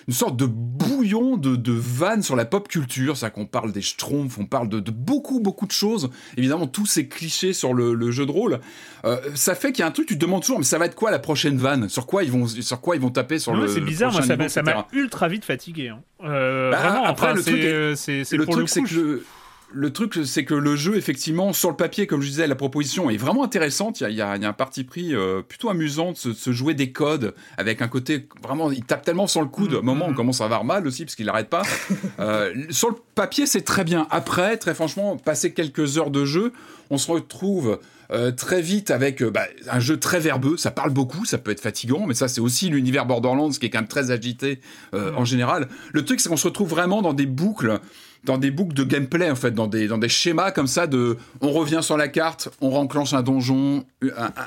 une 0.09 0.15
sorte 0.15 0.37
de 0.37 0.47
bouillon 0.47 1.37
de, 1.37 1.55
de 1.55 1.73
vannes 1.73 2.23
sur 2.23 2.35
la 2.35 2.47
pop 2.47 2.67
culture, 2.67 3.19
c'est 3.19 3.31
qu'on 3.31 3.45
parle 3.45 3.73
des 3.73 3.83
schtroumpfs, 3.83 4.39
on 4.39 4.47
parle 4.47 4.71
de, 4.71 4.91
beaucoup, 4.91 5.39
beaucoup 5.39 5.67
de 5.67 5.73
choses, 5.73 6.09
évidemment 6.39 6.67
tous 6.67 6.87
ces 6.87 7.09
clichés 7.09 7.53
sur 7.53 7.75
le, 7.75 8.11
jeu 8.11 8.25
de 8.25 8.31
rôle, 8.31 8.61
euh, 9.05 9.19
ça 9.35 9.55
fait 9.55 9.71
qu'il 9.71 9.81
y 9.81 9.83
a 9.83 9.87
un 9.87 9.91
truc, 9.91 10.09
tu 10.09 10.15
te 10.15 10.25
demandes 10.25 10.41
toujours, 10.41 10.59
mais 10.59 10.65
ça 10.65 10.79
va 10.79 10.87
être 10.87 10.95
quoi 10.95 11.11
la 11.11 11.19
prochaine 11.19 11.59
vanne? 11.59 11.91
Sur 11.91 12.07
quoi 12.07 12.25
ils 12.25 12.33
vont, 12.33 12.47
sur 12.47 12.81
quoi 12.81 12.97
ils 12.97 13.03
vont 13.03 13.11
taper 13.11 13.39
sur 13.39 13.55
le 13.55 13.69
C'est 13.69 13.83
bizarre, 13.83 14.11
moi, 14.13 14.23
ça 14.49 14.63
m'a 14.63 14.87
ultra 14.93 15.29
vite 15.29 15.45
fatigué. 15.45 15.89
Hein. 15.89 16.01
Euh, 16.25 16.71
bah, 16.71 16.79
vraiment, 16.79 17.05
après, 17.05 17.35
le 17.35 17.43
truc, 17.43 17.99
c'est 17.99 18.37
le 18.37 18.47
truc, 18.47 18.69
c'est 18.71 18.83
que 18.83 19.23
le 19.71 19.93
truc, 19.93 20.19
c'est 20.25 20.45
que 20.45 20.55
le 20.55 20.77
jeu, 20.77 20.97
effectivement, 20.97 21.53
sur 21.53 21.71
le 21.71 21.77
papier, 21.77 22.07
comme 22.07 22.23
je 22.23 22.29
disais, 22.29 22.47
la 22.47 22.55
proposition 22.55 23.11
est 23.11 23.17
vraiment 23.17 23.45
intéressante. 23.45 24.01
Il 24.01 24.15
y 24.15 24.21
a, 24.23 24.31
un 24.31 24.53
parti 24.53 24.85
pris 24.85 25.15
euh, 25.15 25.43
plutôt 25.43 25.69
amusant 25.69 26.13
de 26.13 26.17
se, 26.17 26.53
jouer 26.53 26.75
des 26.75 26.91
codes 26.91 27.35
avec 27.59 27.83
un 27.83 27.89
côté 27.89 28.29
vraiment. 28.43 28.71
Il 28.71 28.85
tape 28.85 29.05
tellement 29.05 29.27
sur 29.27 29.43
le 29.43 29.49
coude. 29.49 29.75
Au 29.75 29.83
moment, 29.83 30.07
on 30.07 30.13
mm-hmm. 30.13 30.15
commence 30.15 30.41
à 30.41 30.47
avoir 30.47 30.65
mal 30.65 30.87
aussi 30.87 31.05
parce 31.05 31.15
qu'il 31.15 31.27
n'arrête 31.27 31.49
pas. 31.49 31.63
Euh, 32.21 32.53
sur 32.71 32.89
le 32.89 32.97
papier, 33.15 33.47
c'est 33.47 33.61
très 33.61 33.85
bien. 33.85 34.07
Après, 34.11 34.57
très 34.57 34.75
franchement, 34.75 35.17
passer 35.17 35.53
quelques 35.53 35.99
heures 35.99 36.11
de 36.11 36.25
jeu, 36.25 36.53
on 36.91 36.99
se 36.99 37.11
retrouve. 37.11 37.79
Euh, 38.11 38.33
très 38.33 38.63
vite 38.63 38.91
avec 38.91 39.23
bah, 39.23 39.43
un 39.71 39.81
jeu 39.81 39.99
très 40.01 40.19
verbeux, 40.19 40.57
ça 40.57 40.71
parle 40.71 40.91
beaucoup, 40.91 41.27
ça 41.27 41.37
peut 41.37 41.51
être 41.51 41.61
fatigant, 41.61 42.07
mais 42.07 42.15
ça 42.15 42.27
c'est 42.27 42.41
aussi 42.41 42.71
l'univers 42.71 43.05
Borderlands 43.05 43.51
qui 43.51 43.67
est 43.67 43.71
quand 43.71 43.81
même 43.81 43.89
très 43.89 44.11
agité 44.11 44.61
mm. 44.95 44.99
en 45.15 45.27
général. 45.27 45.69
Le 45.93 46.05
truc 46.07 46.19
c'est 46.19 46.31
qu'on 46.31 46.39
se 46.39 46.49
retrouve 46.49 46.71
vraiment 46.71 47.03
dans 47.03 47.13
des 47.13 47.27
boucles 47.27 47.81
dans 48.25 48.39
des 48.39 48.51
boucles 48.51 48.75
de 48.75 48.85
gameplay 48.85 49.31
en 49.31 49.37
fait, 49.37 49.53
dans 49.53 49.67
des, 49.67 49.89
dans 49.89 50.01
schémas 50.09 50.51
comme 50.51 50.67
ça 50.67 50.87
de 50.87 51.17
on 51.41 51.51
revient 51.51 51.81
sur 51.83 51.97
la 51.97 52.09
carte, 52.09 52.49
on 52.61 52.71
renclenche 52.71 53.13
un 53.13 53.23
donjon, 53.23 53.85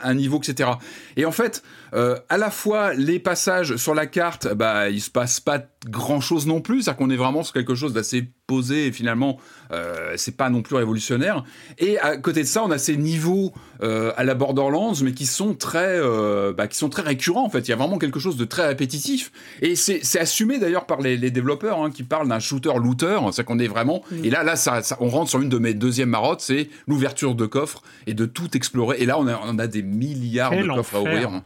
un, 0.04 0.14
niveau, 0.14 0.40
etc. 0.40 0.72
Et 1.18 1.26
en 1.26 1.32
fait, 1.32 1.64
euh, 1.94 2.18
à 2.30 2.38
la 2.38 2.52
fois 2.52 2.94
les 2.94 3.20
passages 3.20 3.76
sur 3.76 3.94
la 3.94 4.06
carte, 4.06 4.54
bah 4.54 4.90
il 4.90 5.02
se 5.02 5.10
passe 5.10 5.40
pas 5.40 5.60
grand 5.90 6.22
chose 6.22 6.46
non 6.46 6.62
plus, 6.62 6.84
c'est-à-dire 6.84 6.98
qu'on 6.98 7.10
est 7.10 7.18
vraiment 7.18 7.44
sur 7.44 7.54
quelque 7.54 7.74
chose 7.74 7.94
d'assez 7.94 8.30
posé 8.46 8.88
et 8.88 8.92
finalement 8.92 9.38
euh, 9.72 10.14
c'est 10.16 10.38
pas 10.38 10.50
non 10.50 10.62
plus 10.62 10.76
révolutionnaire. 10.76 11.44
Et 11.80 11.98
à 12.00 12.18
côté 12.18 12.42
de 12.42 12.48
ça, 12.48 12.64
on 12.64 12.70
a 12.70 12.78
ces 12.78 12.98
niveaux 12.98 13.52
euh, 13.82 14.12
à 14.16 14.24
la 14.24 14.36
Borderlands, 14.36 14.94
mais 15.04 15.14
qui 15.14 15.26
sont 15.26 15.56
très, 15.56 15.98
euh, 16.00 16.54
bah, 16.54 16.68
qui 16.68 16.78
sont 16.78 16.90
très 16.90 17.02
récurrents 17.02 17.46
en 17.46 17.50
fait. 17.50 17.68
Il 17.68 17.70
y 17.70 17.74
a 17.74 17.78
vraiment 17.78 17.98
quelque 17.98 18.20
chose 18.20 18.38
de 18.38 18.46
très 18.46 18.68
répétitif 18.68 19.32
et 19.62 19.76
c'est 19.76 20.20
assumé 20.20 20.60
d'ailleurs 20.60 20.86
par 20.86 21.02
les, 21.02 21.18
les 21.18 21.32
développeurs 21.32 21.82
hein, 21.82 21.90
qui 21.90 22.04
parlent 22.04 22.28
d'un 22.28 22.40
shooter 22.40 22.74
looter, 22.78 23.20
c'est 23.32 23.44
qu'on 23.44 23.60
est 23.60 23.68
vraiment. 23.68 24.04
Et 24.24 24.30
là, 24.30 24.44
là, 24.44 24.56
ça, 24.56 24.82
on 25.00 25.10
rentre 25.10 25.30
sur 25.30 25.42
une 25.42 25.50
de 25.50 25.58
mes 25.58 25.74
deuxièmes 25.74 26.10
marottes, 26.10 26.42
c'est 26.42 26.70
l'ouverture 26.88 27.34
de 27.34 27.46
coffres 27.46 27.82
et 28.06 28.14
de 28.14 28.26
tout 28.26 28.56
explorer. 28.56 28.98
Et 29.00 29.06
là, 29.06 29.18
on 29.20 29.28
a, 29.28 29.40
on 29.46 29.58
a 29.58 29.68
des 29.68 29.82
milliards 29.82 30.52
de 30.52 30.68
coffres 30.68 30.96
à 30.96 31.02
ouvrir. 31.02 31.30
Hein. 31.30 31.44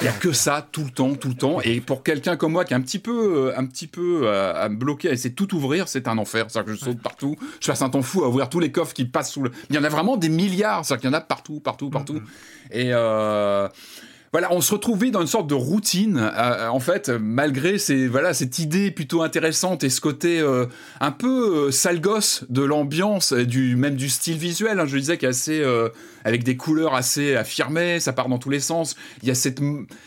Il 0.00 0.04
y 0.04 0.08
a 0.08 0.12
que 0.12 0.32
ça 0.32 0.66
tout 0.70 0.84
le 0.84 0.90
temps, 0.90 1.14
tout 1.14 1.28
le 1.28 1.34
temps. 1.34 1.60
Et 1.62 1.80
pour 1.80 2.02
quelqu'un 2.02 2.36
comme 2.36 2.52
moi 2.52 2.64
qui 2.64 2.72
est 2.72 2.76
un 2.76 2.80
petit 2.80 2.98
peu, 2.98 3.48
euh, 3.48 3.58
un 3.58 3.66
petit 3.66 3.86
peu 3.86 4.22
euh, 4.24 4.54
à, 4.54 4.68
me 4.68 4.76
bloquer, 4.76 5.10
à 5.10 5.12
essayer 5.12 5.30
de 5.30 5.34
tout 5.34 5.54
ouvrir, 5.54 5.88
c'est 5.88 6.08
un 6.08 6.16
enfer. 6.18 6.46
C'est-à-dire 6.48 6.72
que 6.72 6.78
je 6.78 6.84
saute 6.84 7.00
partout, 7.00 7.36
je 7.60 7.66
passe 7.66 7.82
un 7.82 7.90
temps 7.90 8.02
fou 8.02 8.24
à 8.24 8.28
ouvrir 8.28 8.48
tous 8.48 8.60
les 8.60 8.72
coffres 8.72 8.94
qui 8.94 9.04
passent 9.04 9.32
sous 9.32 9.42
le. 9.42 9.50
Il 9.68 9.76
y 9.76 9.78
en 9.78 9.84
a 9.84 9.88
vraiment 9.88 10.16
des 10.16 10.28
milliards. 10.28 10.84
C'est-à-dire 10.84 11.00
qu'il 11.00 11.10
y 11.10 11.14
en 11.14 11.16
a 11.16 11.20
partout, 11.20 11.60
partout, 11.60 11.90
partout. 11.90 12.14
Mm-hmm. 12.14 12.78
Et 12.78 12.90
euh, 12.92 13.68
voilà, 14.32 14.52
on 14.52 14.60
se 14.60 14.72
retrouvait 14.72 15.10
dans 15.10 15.22
une 15.22 15.26
sorte 15.26 15.48
de 15.48 15.54
routine, 15.54 16.18
euh, 16.18 16.68
en 16.68 16.78
fait, 16.78 17.08
malgré 17.08 17.78
ces, 17.78 18.06
voilà, 18.06 18.32
cette 18.32 18.60
idée 18.60 18.92
plutôt 18.92 19.22
intéressante 19.22 19.82
et 19.82 19.90
ce 19.90 20.00
côté 20.00 20.38
euh, 20.38 20.66
un 21.00 21.10
peu 21.10 21.66
euh, 21.66 21.70
sale 21.72 22.00
gosse 22.00 22.44
de 22.48 22.62
l'ambiance, 22.62 23.32
du, 23.32 23.74
même 23.74 23.96
du 23.96 24.08
style 24.08 24.38
visuel, 24.38 24.78
hein, 24.78 24.86
je 24.86 24.96
disais, 24.96 25.18
qui 25.18 25.26
est 25.26 25.28
assez, 25.28 25.64
avec 26.24 26.44
des 26.44 26.56
couleurs 26.56 26.94
assez 26.94 27.34
affirmées, 27.34 27.98
ça 27.98 28.12
part 28.12 28.28
dans 28.28 28.38
tous 28.38 28.50
les 28.50 28.60
sens. 28.60 28.94
Il 29.22 29.28
y 29.28 29.32
a 29.32 29.34
cette, 29.34 29.60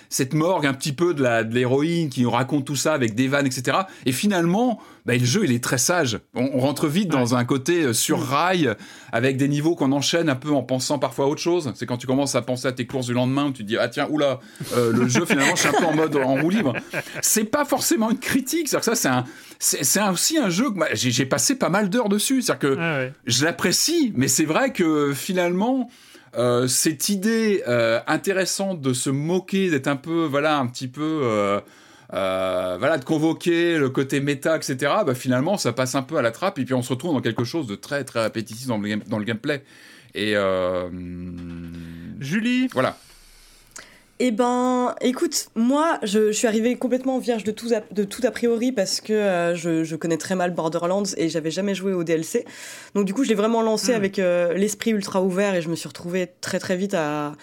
cette 0.10 0.34
morgue 0.34 0.66
un 0.66 0.74
petit 0.74 0.94
peu 0.94 1.14
de 1.14 1.54
l'héroïne 1.54 2.10
qui 2.10 2.22
nous 2.22 2.32
raconte 2.32 2.64
tout 2.64 2.78
ça 2.78 2.94
avec 2.94 3.16
des 3.16 3.28
vannes, 3.28 3.46
etc. 3.46 3.80
Et 4.06 4.14
finalement, 4.14 4.80
bah, 5.06 5.16
le 5.16 5.26
jeu 5.26 5.42
il 5.44 5.52
est 5.52 5.64
très 5.64 5.78
sage. 5.78 6.20
On, 6.34 6.60
rentre 6.60 6.88
vite 6.88 7.10
dans 7.10 7.36
un 7.36 7.44
côté 7.44 7.84
euh, 7.84 7.94
sur 7.94 8.22
rail 8.22 8.74
avec 9.12 9.36
des 9.36 9.50
niveaux 9.50 9.76
qu'on 9.76 9.92
enchaîne 9.92 10.30
un 10.30 10.36
peu 10.36 10.52
en 10.52 10.64
pensant 10.64 10.98
parfois 10.98 11.26
à 11.26 11.28
autre 11.28 11.42
chose. 11.42 11.72
C'est 11.76 11.86
quand 11.86 11.98
tu 11.98 12.08
commences 12.08 12.36
à 12.36 12.42
penser 12.42 12.68
à 12.68 12.72
tes 12.72 12.86
courses 12.86 13.08
du 13.08 13.14
lendemain 13.14 13.48
où 13.48 13.52
tu 13.52 13.64
te 13.64 13.68
dis 13.68 13.78
ah 13.78 13.90
tiens 13.90 14.08
oula 14.10 14.40
euh, 14.76 14.94
le 14.94 15.08
jeu 15.08 15.26
finalement 15.26 15.56
je 15.56 15.62
suis 15.62 15.70
un 15.70 15.74
peu 15.74 15.86
en 15.86 15.96
mode 15.96 16.16
en 16.16 16.36
roue 16.36 16.50
libre. 16.50 16.74
C'est 17.22 17.44
pas 17.44 17.66
forcément 17.66 18.12
une 18.12 18.20
critique, 18.20 18.70
c'est 18.70 18.80
que 18.80 18.96
ça 18.96 19.26
c'est 19.60 20.02
aussi 20.10 20.38
un 20.38 20.50
jeu 20.50 20.72
que 20.72 20.80
j'ai 20.94 21.26
passé 21.26 21.56
pas 21.56 21.70
mal 21.70 21.90
d'heures 21.90 22.10
dessus, 22.10 22.42
c'est 22.42 22.58
que 22.58 22.78
ah 22.80 23.12
je 23.26 23.44
l'apprécie, 23.44 24.14
mais 24.16 24.28
c'est 24.28 24.46
vrai 24.46 24.72
que 24.72 25.14
finalement 25.14 25.90
euh, 26.38 26.68
cette 26.68 27.10
idée 27.10 27.64
intéressante 28.08 28.80
de 28.80 28.94
se 28.94 29.10
moquer, 29.10 29.70
d'être 29.70 29.88
un 29.88 29.96
peu, 29.98 30.26
voilà, 30.26 30.58
un 30.58 30.68
petit 30.68 30.88
peu, 30.88 31.62
euh, 32.14 32.76
voilà, 32.80 32.98
de 32.98 33.06
convoquer 33.06 33.78
le 33.78 33.90
côté 33.90 34.20
méta, 34.20 34.56
etc., 34.56 34.76
bah, 35.06 35.16
finalement, 35.16 35.58
ça 35.58 35.74
passe 35.74 35.96
un 35.96 36.04
peu 36.04 36.18
à 36.18 36.22
la 36.22 36.32
trappe, 36.32 36.60
et 36.60 36.66
puis 36.66 36.74
on 36.74 36.84
se 36.84 36.90
retrouve 36.90 37.14
dans 37.14 37.22
quelque 37.22 37.44
chose 37.44 37.68
de 37.68 37.76
très, 37.76 38.04
très 38.04 38.22
répétitif 38.22 38.68
dans 38.68 38.78
le, 38.78 38.98
dans 39.08 39.18
le 39.20 39.26
gameplay. 39.26 39.64
Et. 40.14 40.34
Euh, 40.36 40.90
Julie 42.20 42.68
Voilà. 42.74 42.98
Eh 44.20 44.30
ben, 44.30 44.94
écoute, 45.02 45.48
moi, 45.56 45.98
je, 46.04 46.32
suis 46.32 46.48
arrivée 46.48 46.76
complètement 46.76 47.18
vierge 47.18 47.44
de 47.44 47.52
tout, 47.52 47.74
a, 47.74 47.82
de 47.92 48.04
tout 48.04 48.22
a 48.26 48.30
priori 48.30 48.72
parce 48.72 49.02
que 49.02 49.12
euh, 49.12 49.56
je, 49.56 49.96
connais 49.96 50.18
très 50.18 50.36
mal 50.36 50.52
Borderlands 50.52 51.04
et 51.18 51.30
j'avais 51.30 51.50
jamais 51.50 51.74
joué 51.74 51.94
au 51.94 52.04
DLC. 52.04 52.46
Donc 52.94 53.06
du 53.06 53.14
coup, 53.14 53.24
je 53.24 53.30
l'ai 53.30 53.36
vraiment 53.36 53.64
lancé 53.64 53.92
hmm. 53.92 53.96
avec 53.96 54.20
euh, 54.20 54.54
l'esprit 54.54 54.92
ultra 54.92 55.24
ouvert 55.24 55.56
et 55.56 55.64
je 55.64 55.70
me 55.70 55.76
suis 55.76 55.88
retrouvée 55.88 56.30
très 56.42 56.60
très 56.60 56.78
vite 56.78 56.94
à, 56.94 57.34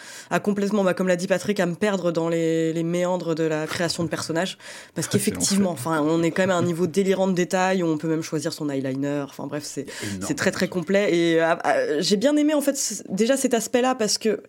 complètement, 0.45 0.85
bah, 0.85 0.95
comme 0.95 1.09
l'a 1.09 1.17
dit 1.17 1.27
Patrick, 1.27 1.59
à 1.59 1.67
me 1.67 1.75
perdre 1.75 2.13
dans 2.13 2.29
les, 2.29 2.73
méandres 2.85 3.35
de 3.35 3.45
la 3.45 3.67
création 3.67 4.05
de 4.05 4.09
personnages. 4.09 4.57
Parce 4.95 5.09
ah, 5.09 5.13
qu'effectivement, 5.13 5.71
enfin, 5.71 6.01
on 6.01 6.23
est 6.23 6.31
quand 6.31 6.43
même 6.43 6.51
à 6.51 6.57
un 6.57 6.63
niveau 6.63 6.87
délirant 6.87 7.29
de 7.29 7.35
détails 7.35 7.83
on 7.83 7.99
peut 7.99 8.09
même 8.09 8.23
choisir 8.23 8.53
son 8.53 8.71
eyeliner. 8.71 9.25
Enfin 9.25 9.47
bref, 9.47 9.65
c'est 9.65 10.35
très 10.35 10.53
très 10.53 10.69
complet 10.69 11.15
et 11.15 11.43
euh, 11.43 12.01
j'ai 12.01 12.17
bien 12.17 12.37
aimé 12.37 12.55
en 12.55 12.61
fait 12.61 13.03
déjà 13.09 13.37
cet 13.37 13.55
aspect-là 13.55 13.95
parce 13.97 14.19
que 14.19 14.43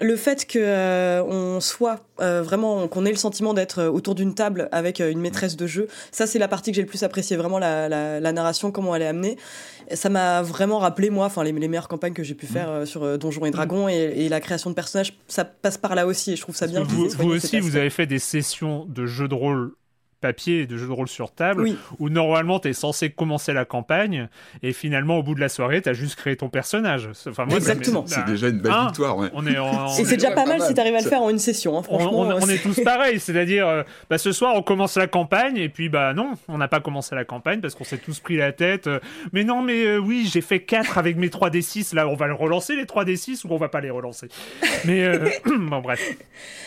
le 0.00 0.16
fait 0.16 0.46
que 0.46 0.58
euh, 0.58 1.22
on 1.22 1.60
soit 1.60 2.00
euh, 2.20 2.42
vraiment 2.42 2.88
qu'on 2.88 3.04
ait 3.04 3.10
le 3.10 3.16
sentiment 3.16 3.54
d'être 3.54 3.80
euh, 3.80 3.90
autour 3.90 4.14
d'une 4.14 4.34
table 4.34 4.68
avec 4.72 5.00
une 5.00 5.20
maîtresse 5.20 5.56
de 5.56 5.66
jeu, 5.66 5.88
ça 6.10 6.26
c'est 6.26 6.38
la 6.38 6.48
partie 6.48 6.70
que 6.72 6.76
j'ai 6.76 6.82
le 6.82 6.88
plus 6.88 7.02
apprécié, 7.02 7.36
vraiment 7.36 7.58
la, 7.58 8.20
narration, 8.32 8.70
comment 8.70 8.94
elle 8.94 9.02
est 9.02 9.06
amenée. 9.06 9.36
Ça 9.92 10.08
m'a 10.08 10.40
vraiment 10.42 10.78
rappelé 10.78 11.10
moi, 11.10 11.26
enfin 11.26 11.42
les, 11.44 11.52
meilleures 11.52 11.88
campagnes 11.88 12.12
que 12.12 12.22
j'ai 12.22 12.34
pu 12.34 12.46
faire 12.46 12.86
sur 12.86 13.18
Donjons 13.18 13.44
et 13.44 13.50
Dragons 13.50 13.88
et, 13.88 14.28
la 14.28 14.40
création 14.40 14.70
de 14.70 14.74
personnages, 14.74 15.18
ça 15.26 15.44
passe 15.44 15.76
par 15.76 15.94
là 15.94 16.06
aussi 16.06 16.32
et 16.32 16.36
je 16.36 16.42
trouve 16.42 16.54
ça 16.54 16.68
bien. 16.68 16.84
Vous, 16.84 17.08
vous 17.08 17.30
aussi, 17.30 17.58
vous 17.58 17.76
avez 17.76 17.90
fait 17.90 18.06
des 18.06 18.20
sessions 18.20 18.86
de 18.88 19.06
jeux 19.06 19.26
de 19.26 19.34
rôle 19.34 19.72
papier 20.20 20.60
et 20.60 20.66
de 20.66 20.76
jeux 20.76 20.86
de 20.86 20.92
rôle 20.92 21.08
sur 21.08 21.32
table, 21.32 21.70
où 21.98 22.08
normalement 22.08 22.60
tu 22.60 22.68
es 22.68 22.72
censé 22.72 23.10
commencer 23.10 23.52
la 23.52 23.64
campagne, 23.64 24.28
et 24.62 24.72
finalement 24.72 25.18
au 25.18 25.22
bout 25.22 25.34
de 25.34 25.40
la 25.40 25.48
soirée, 25.48 25.82
tu 25.82 25.88
as 25.88 25.92
juste 25.92 26.16
créé 26.16 26.36
ton 26.36 26.48
personnage. 26.48 27.08
Enfin, 27.28 27.46
moi, 27.46 27.56
Exactement. 27.56 28.04
C'est 28.06 28.24
déjà 28.24 28.48
une 28.48 28.58
belle 28.58 28.72
hein 28.72 28.86
victoire. 28.86 29.16
On 29.34 29.46
est 29.46 29.50
et 29.98 30.04
c'est 30.04 30.16
déjà 30.16 30.32
pas 30.32 30.46
mal, 30.46 30.60
si 30.62 30.74
tu 30.74 30.80
arrives 30.80 30.94
à 30.94 31.00
le 31.00 31.08
faire 31.08 31.22
en 31.22 31.30
une 31.30 31.38
session. 31.38 31.78
Hein, 31.78 31.82
franchement, 31.82 32.20
on, 32.20 32.48
est 32.48 32.62
tous 32.62 32.80
pareils, 32.82 33.20
c'est-à-dire 33.20 33.66
euh, 33.66 33.82
bah, 34.08 34.18
ce 34.18 34.32
soir 34.32 34.54
on 34.54 34.62
commence 34.62 34.96
la 34.96 35.06
campagne, 35.06 35.56
et 35.56 35.68
puis 35.68 35.88
bah 35.88 36.12
non, 36.14 36.32
on 36.48 36.58
n'a 36.58 36.68
pas 36.68 36.80
commencé 36.80 37.14
la 37.14 37.24
campagne 37.24 37.60
parce 37.60 37.74
qu'on 37.74 37.84
s'est 37.84 37.98
tous 37.98 38.20
pris 38.20 38.36
la 38.36 38.52
tête. 38.52 38.86
Euh, 38.86 39.00
mais 39.32 39.44
non, 39.44 39.62
mais 39.62 39.84
euh, 39.84 39.98
oui, 39.98 40.28
j'ai 40.30 40.40
fait 40.40 40.60
4 40.60 40.98
avec 40.98 41.16
mes 41.16 41.28
3D6, 41.28 41.94
là 41.94 42.08
on 42.08 42.14
va 42.14 42.26
le 42.26 42.34
relancer 42.34 42.76
les 42.76 42.84
3D6 42.84 43.46
ou 43.46 43.52
on 43.52 43.56
va 43.56 43.68
pas 43.68 43.80
les 43.80 43.90
relancer? 43.90 44.28
Mais 44.84 45.18
bon, 45.46 45.80
bref. 45.80 46.00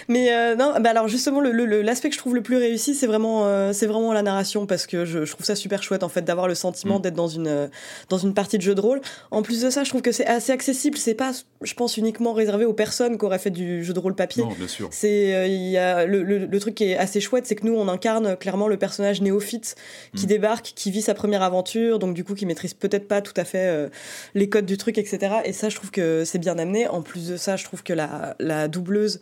Mais 0.07 0.55
non, 0.55 0.73
bah 0.79 0.91
alors 0.91 1.07
justement, 1.07 1.41
l'aspect 1.41 2.09
que 2.09 2.15
je 2.15 2.19
trouve 2.19 2.35
le 2.35 2.43
plus 2.43 2.57
réussi, 2.57 2.95
c'est 2.95 3.07
vraiment 3.07 3.42
euh, 3.43 3.73
c'est 3.73 3.85
vraiment 3.85 4.13
la 4.13 4.21
narration 4.21 4.65
parce 4.65 4.87
que 4.87 5.05
je, 5.05 5.19
trouve 5.19 5.45
ça 5.45 5.55
super 5.55 5.83
chouette 5.83 6.03
en 6.03 6.09
fait 6.09 6.21
d'avoir 6.21 6.47
le 6.47 6.55
sentiment 6.55 6.99
mm. 6.99 7.01
d'être 7.01 7.13
dans 7.13 7.27
une 7.27 7.47
euh, 7.47 7.67
dans 8.09 8.17
une 8.17 8.33
partie 8.33 8.57
de 8.57 8.63
jeu 8.63 8.75
de 8.75 8.81
rôle. 8.81 9.01
En 9.31 9.41
plus 9.41 9.61
de 9.61 9.69
ça, 9.69 9.83
je 9.83 9.89
trouve 9.89 10.01
que 10.01 10.11
c'est 10.11 10.25
assez 10.25 10.51
accessible. 10.51 10.97
C'est 10.97 11.13
pas, 11.13 11.31
je 11.61 11.73
pense, 11.73 11.97
uniquement 11.97 12.33
réservé 12.33 12.65
aux 12.65 12.73
personnes 12.73 13.17
qui 13.17 13.25
auraient 13.25 13.39
fait 13.39 13.51
du 13.51 13.83
jeu 13.83 13.93
de 13.93 13.99
rôle 13.99 14.15
papier. 14.15 14.43
Non, 14.43 14.51
bien 14.51 14.67
sûr. 14.67 14.89
C'est 14.91 15.35
euh, 15.35 15.47
il 15.47 15.69
y 15.69 15.77
a 15.77 16.05
le, 16.05 16.23
le, 16.23 16.59
truc 16.59 16.75
qui 16.75 16.85
est 16.85 16.97
assez 16.97 17.19
chouette, 17.19 17.45
c'est 17.45 17.55
que 17.55 17.65
nous 17.65 17.75
on 17.75 17.87
incarne 17.87 18.35
clairement 18.37 18.67
le 18.67 18.77
personnage 18.77 19.21
néophyte 19.21 19.75
qui 20.15 20.25
mm. 20.25 20.29
débarque, 20.29 20.73
qui 20.75 20.91
vit 20.91 21.01
sa 21.01 21.13
première 21.13 21.43
aventure, 21.43 21.99
donc 21.99 22.13
du 22.13 22.23
coup 22.23 22.35
qui 22.35 22.45
maîtrise 22.45 22.73
peut-être 22.73 23.07
pas 23.07 23.21
tout 23.21 23.33
à 23.35 23.43
fait 23.43 23.89
les 24.33 24.49
codes 24.49 24.65
du 24.65 24.77
truc, 24.77 24.97
etc. 24.97 25.35
Et 25.45 25.53
ça, 25.53 25.69
je 25.69 25.75
trouve 25.75 25.91
que 25.91 26.23
c'est 26.25 26.39
bien 26.39 26.57
amené. 26.57 26.87
En 26.87 27.01
plus 27.01 27.27
de 27.27 27.37
ça, 27.37 27.55
je 27.55 27.63
trouve 27.63 27.83
que 27.83 27.93
la, 27.93 28.35
la 28.39 28.67
doubleuse 28.67 29.19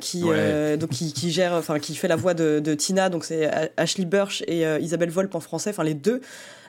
qui 0.00 0.22
donc 0.78 0.90
qui, 0.90 1.12
qui, 1.12 1.30
gère, 1.30 1.52
enfin 1.52 1.78
qui 1.78 1.94
fait 1.94 2.08
la 2.08 2.16
voix 2.16 2.34
de, 2.34 2.60
de 2.60 2.74
Tina, 2.74 3.08
donc 3.10 3.24
c'est 3.24 3.70
Ashley 3.76 4.04
Burch 4.04 4.42
et 4.46 4.66
euh, 4.66 4.78
Isabelle 4.78 5.10
Volpe 5.10 5.34
en 5.34 5.40
français, 5.40 5.70
enfin 5.70 5.84
les 5.84 5.94
deux, 5.94 6.20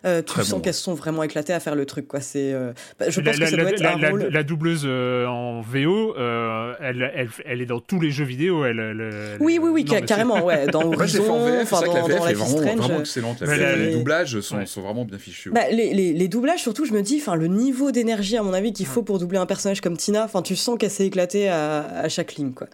euh, 0.05 0.21
tu 0.21 0.43
sens 0.43 0.61
qu'elles 0.61 0.73
sont 0.73 0.93
vraiment 0.93 1.23
éclatées 1.23 1.53
à 1.53 1.59
faire 1.59 1.75
le 1.75 1.85
truc. 1.85 2.07
Quoi. 2.07 2.21
C'est, 2.21 2.53
euh, 2.53 2.73
bah, 2.99 3.09
je 3.09 3.21
pense 3.21 3.37
la, 3.37 3.45
que 3.45 3.51
ça 3.51 3.57
doit 3.57 3.69
être 3.69 3.79
la, 3.79 3.93
un 3.93 4.09
rôle... 4.09 4.29
la 4.31 4.43
doubleuse 4.43 4.85
en 4.85 5.61
VO, 5.61 6.15
elle, 6.17 7.11
elle, 7.15 7.29
elle, 7.45 7.61
est 7.61 7.65
dans 7.65 7.79
tous 7.79 7.99
les 7.99 8.11
jeux 8.11 8.25
vidéo. 8.25 8.65
Elle, 8.65 9.37
oui, 9.39 9.59
oui, 9.61 9.69
oui, 9.69 9.85
carrément. 9.85 10.43
Ouais, 10.43 10.67
dans 10.67 10.83
Horizon, 10.93 11.61
enfin, 11.61 11.81
dans, 11.81 12.07
dans 12.07 12.25
Life 12.25 12.39
is 12.39 12.49
Strange. 12.49 12.77
vraiment 12.77 12.99
excellente. 12.99 13.41
les 13.41 13.93
doublages 13.93 14.39
sont, 14.41 14.65
sont, 14.65 14.81
vraiment 14.81 15.05
bien 15.05 15.17
fichus. 15.17 15.51
Bah, 15.51 15.69
les, 15.71 15.93
les, 15.93 16.13
les, 16.13 16.27
doublages, 16.27 16.61
surtout, 16.61 16.85
je 16.85 16.93
me 16.93 17.01
dis, 17.01 17.21
le 17.35 17.47
niveau 17.47 17.91
d'énergie, 17.91 18.37
à 18.37 18.43
mon 18.43 18.53
avis, 18.53 18.73
qu'il 18.73 18.85
faut 18.85 19.03
pour 19.03 19.19
doubler 19.19 19.37
un 19.37 19.45
personnage 19.45 19.81
comme 19.81 19.97
Tina, 19.97 20.27
tu 20.43 20.55
sens 20.55 20.77
qu'elle 20.77 20.89
s'est 20.89 21.05
éclatée 21.05 21.49
à, 21.49 21.81
à 21.81 22.09
chaque 22.09 22.35
ligne. 22.35 22.53
Quoi. 22.53 22.67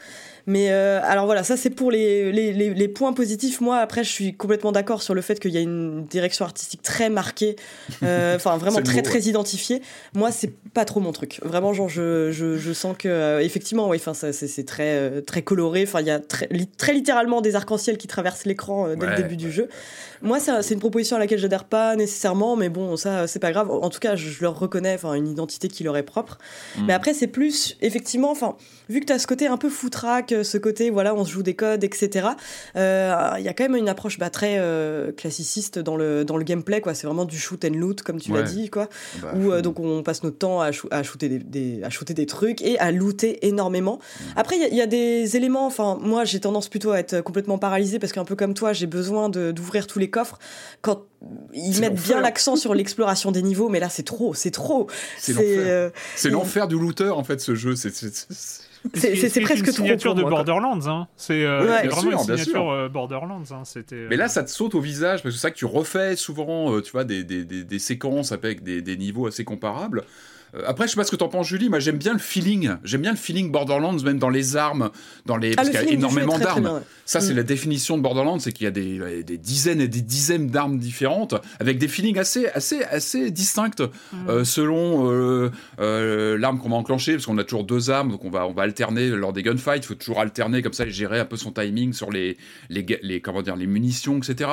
Mais 0.47 0.71
euh, 0.71 0.99
alors 1.03 1.25
voilà, 1.25 1.43
ça 1.43 1.57
c'est 1.57 1.71
pour 1.71 1.89
les, 1.89 2.31
les, 2.31 2.53
les, 2.53 2.87
points 2.87 3.13
positifs. 3.13 3.61
Moi, 3.61 3.77
après, 3.77 4.03
je 4.03 4.11
suis 4.11 4.35
complètement 4.35 4.71
d'accord 4.71 5.01
sur 5.01 5.15
le 5.15 5.21
fait 5.21 5.39
qu'il 5.39 5.51
y 5.51 5.57
a 5.57 5.61
une 5.61 6.05
direction 6.05 6.45
artistique 6.45 6.83
très 6.83 7.09
marquée, 7.09 7.55
euh, 8.03 8.35
enfin 8.35 8.57
vraiment 8.57 8.81
très 8.81 9.01
très 9.01 9.21
identifiée. 9.21 9.81
Moi, 10.13 10.31
c'est 10.31 10.53
pas 10.73 10.85
trop 10.85 10.99
mon 10.99 11.11
truc. 11.11 11.39
Vraiment, 11.43 11.73
genre, 11.73 11.89
je, 11.89 12.31
je, 12.31 12.57
je 12.57 12.73
sens 12.73 12.95
que 12.97 13.07
euh, 13.07 13.39
effectivement, 13.41 13.89
oui, 13.89 13.97
enfin, 13.97 14.13
c'est 14.13 14.65
très 14.65 15.21
très 15.23 15.41
coloré. 15.41 15.83
Enfin, 15.83 16.01
il 16.01 16.07
y 16.07 16.11
a 16.11 16.19
très, 16.19 16.47
très 16.77 16.93
littéralement 16.93 17.41
des 17.41 17.55
arcs-en-ciel 17.55 17.97
qui 17.97 18.07
traversent 18.07 18.45
l'écran 18.45 18.89
dès 18.95 19.07
le 19.07 19.15
début 19.15 19.37
du 19.37 19.51
jeu. 19.51 19.67
Moi, 20.21 20.39
c'est 20.39 20.73
une 20.73 20.79
proposition 20.79 21.15
à 21.15 21.19
laquelle 21.19 21.39
j'adhère 21.39 21.65
pas 21.65 21.95
nécessairement, 21.95 22.55
mais 22.55 22.69
bon, 22.69 22.97
ça 22.97 23.27
c'est 23.27 23.39
pas 23.39 23.51
grave. 23.51 23.71
En 23.71 23.89
tout 23.89 23.99
cas, 23.99 24.15
je, 24.15 24.41
leur 24.41 24.57
reconnais, 24.57 24.93
enfin, 24.93 25.13
une 25.13 25.27
identité 25.27 25.67
qui 25.67 25.83
leur 25.83 25.97
est 25.97 26.03
propre. 26.03 26.37
Mm. 26.77 26.85
Mais 26.85 26.93
après, 26.93 27.13
c'est 27.13 27.27
plus 27.27 27.77
effectivement, 27.81 28.31
enfin, 28.31 28.55
vu 28.89 28.99
que 28.99 29.05
tu 29.05 29.13
as 29.13 29.19
ce 29.19 29.27
côté 29.27 29.47
un 29.47 29.57
peu 29.57 29.69
foutraque 29.69 30.34
ce 30.43 30.57
côté, 30.57 30.89
voilà, 30.89 31.15
on 31.15 31.25
se 31.25 31.31
joue 31.31 31.43
des 31.43 31.55
codes, 31.55 31.83
etc. 31.83 32.29
Euh, 32.75 33.13
il 33.37 33.43
y 33.43 33.47
a 33.47 33.53
quand 33.53 33.63
même 33.63 33.75
une 33.75 33.89
approche 33.89 34.17
bah, 34.17 34.29
très 34.29 34.57
euh, 34.59 35.11
classiciste 35.11 35.79
dans 35.79 35.95
le, 35.95 36.25
dans 36.25 36.37
le 36.37 36.43
gameplay, 36.43 36.81
quoi. 36.81 36.93
C'est 36.93 37.07
vraiment 37.07 37.25
du 37.25 37.37
shoot 37.37 37.63
and 37.65 37.75
loot, 37.75 38.01
comme 38.01 38.19
tu 38.19 38.31
l'as 38.33 38.43
dit, 38.43 38.69
quoi. 38.69 38.89
Bah, 39.21 39.33
où 39.35 39.51
euh, 39.51 39.61
donc 39.61 39.79
on 39.79 40.03
passe 40.03 40.23
notre 40.23 40.37
temps 40.37 40.61
à, 40.61 40.71
à 40.91 41.03
shooter 41.03 41.29
des, 41.29 41.83
à 41.83 41.89
shooter 41.89 42.13
des 42.13 42.25
trucs 42.25 42.61
et 42.61 42.77
à 42.79 42.91
looter 42.91 43.45
énormément. 43.47 43.99
Après, 44.35 44.57
il 44.57 44.75
y, 44.75 44.81
a 44.81 44.87
des 44.87 45.35
éléments, 45.35 45.65
enfin, 45.65 45.97
moi 46.01 46.25
j'ai 46.25 46.39
tendance 46.39 46.69
plutôt 46.69 46.91
à 46.91 46.99
être 46.99 47.21
complètement 47.21 47.57
paralysé 47.57 47.99
parce 47.99 48.13
qu'un 48.13 48.25
peu 48.25 48.35
comme 48.35 48.53
toi, 48.53 48.73
j'ai 48.73 48.87
besoin 48.87 49.29
d'ouvrir 49.29 49.87
tous 49.87 49.99
les 49.99 50.09
coffres. 50.09 50.39
Quand 50.81 51.03
ils 51.53 51.79
mettent 51.79 52.01
bien 52.01 52.21
l'accent 52.21 52.55
sur 52.55 52.73
l'exploration 52.75 53.31
des 53.31 53.41
niveaux, 53.41 53.69
mais 53.69 53.79
là 53.79 53.89
c'est 53.89 54.03
trop, 54.03 54.33
c'est 54.33 54.51
trop. 54.51 54.87
C'est 55.17 56.29
l'enfer 56.29 56.67
du 56.67 56.77
looter 56.77 57.09
en 57.09 57.23
fait 57.23 57.39
ce 57.41 57.55
jeu. 57.55 57.75
C'est 57.75 57.91
c'est 58.93 59.41
presque 59.41 59.67
une 59.67 59.73
signature 59.73 60.15
de 60.15 60.23
Borderlands. 60.23 60.87
Hein. 60.87 61.07
C'est 61.15 61.43
euh, 61.45 61.81
vraiment 61.89 62.11
une 62.11 62.19
signature 62.19 62.71
euh, 62.71 62.89
Borderlands. 62.89 63.43
Hein. 63.51 63.63
C'était. 63.63 64.07
Mais 64.09 64.17
là, 64.17 64.27
ça 64.27 64.43
te 64.43 64.49
saute 64.49 64.75
au 64.75 64.81
visage 64.81 65.23
parce 65.23 65.35
que 65.35 65.39
c'est 65.39 65.47
ça 65.47 65.51
que 65.51 65.57
tu 65.57 65.65
refais 65.65 66.15
souvent, 66.15 66.73
euh, 66.73 66.81
tu 66.81 66.91
vois, 66.91 67.03
des, 67.03 67.23
des, 67.23 67.43
des, 67.43 67.79
séquences 67.79 68.31
avec 68.31 68.63
des, 68.63 68.81
des 68.81 68.97
niveaux 68.97 69.27
assez 69.27 69.43
comparables. 69.43 70.03
Euh, 70.55 70.61
après, 70.65 70.85
je 70.85 70.91
sais 70.91 70.95
pas 70.95 71.03
ce 71.03 71.11
que 71.11 71.15
t'en 71.15 71.27
penses, 71.27 71.47
Julie. 71.47 71.69
Moi, 71.69 71.79
j'aime 71.79 71.97
bien 71.97 72.13
le 72.13 72.19
feeling. 72.19 72.71
J'aime 72.83 73.01
bien 73.01 73.11
le 73.11 73.17
feeling 73.17 73.51
Borderlands, 73.51 73.97
même 74.03 74.19
dans 74.19 74.29
les 74.29 74.55
armes, 74.55 74.89
dans 75.25 75.37
les. 75.37 75.53
Ah, 75.53 75.55
parce 75.57 75.69
qu'il 75.69 75.79
y 75.79 75.89
a 75.89 75.91
énormément 75.91 76.37
d'armes. 76.39 76.81
Ça, 77.05 77.21
c'est 77.21 77.33
mm. 77.33 77.37
la 77.37 77.43
définition 77.43 77.97
de 77.97 78.01
Borderlands, 78.01 78.39
c'est 78.39 78.51
qu'il 78.51 78.65
y 78.65 78.67
a 78.67 78.71
des, 78.71 79.23
des, 79.23 79.37
dizaines 79.37 79.79
et 79.79 79.87
des 79.87 80.01
dizaines 80.01 80.47
d'armes 80.47 80.79
différentes, 80.79 81.35
avec 81.59 81.77
des 81.77 81.87
feelings 81.87 82.17
assez, 82.17 82.47
assez, 82.47 82.83
assez 82.83 83.29
distinctes 83.29 83.81
mm. 83.81 84.29
euh, 84.29 84.43
selon 84.43 85.11
euh, 85.11 86.37
l'arme 86.37 86.59
qu'on 86.59 86.69
va 86.69 86.77
enclencher, 86.77 87.13
parce 87.13 87.25
qu'on 87.25 87.37
a 87.37 87.43
toujours 87.43 87.63
deux 87.63 87.91
armes, 87.91 88.11
donc 88.11 88.25
on 88.25 88.29
va, 88.29 88.47
on 88.47 88.53
va 88.53 88.63
alterner 88.63 89.09
lors 89.09 89.33
des 89.33 89.43
gunfights. 89.43 89.83
Il 89.83 89.87
faut 89.87 89.95
toujours 89.95 90.19
alterner 90.19 90.61
comme 90.61 90.73
ça 90.73 90.85
et 90.85 90.89
gérer 90.89 91.19
un 91.19 91.25
peu 91.25 91.37
son 91.37 91.51
timing 91.51 91.93
sur 91.93 92.11
les, 92.11 92.37
les, 92.69 92.85
les 93.03 93.21
comment 93.21 93.43
dire, 93.43 93.55
les 93.55 93.67
munitions, 93.67 94.17
etc. 94.17 94.49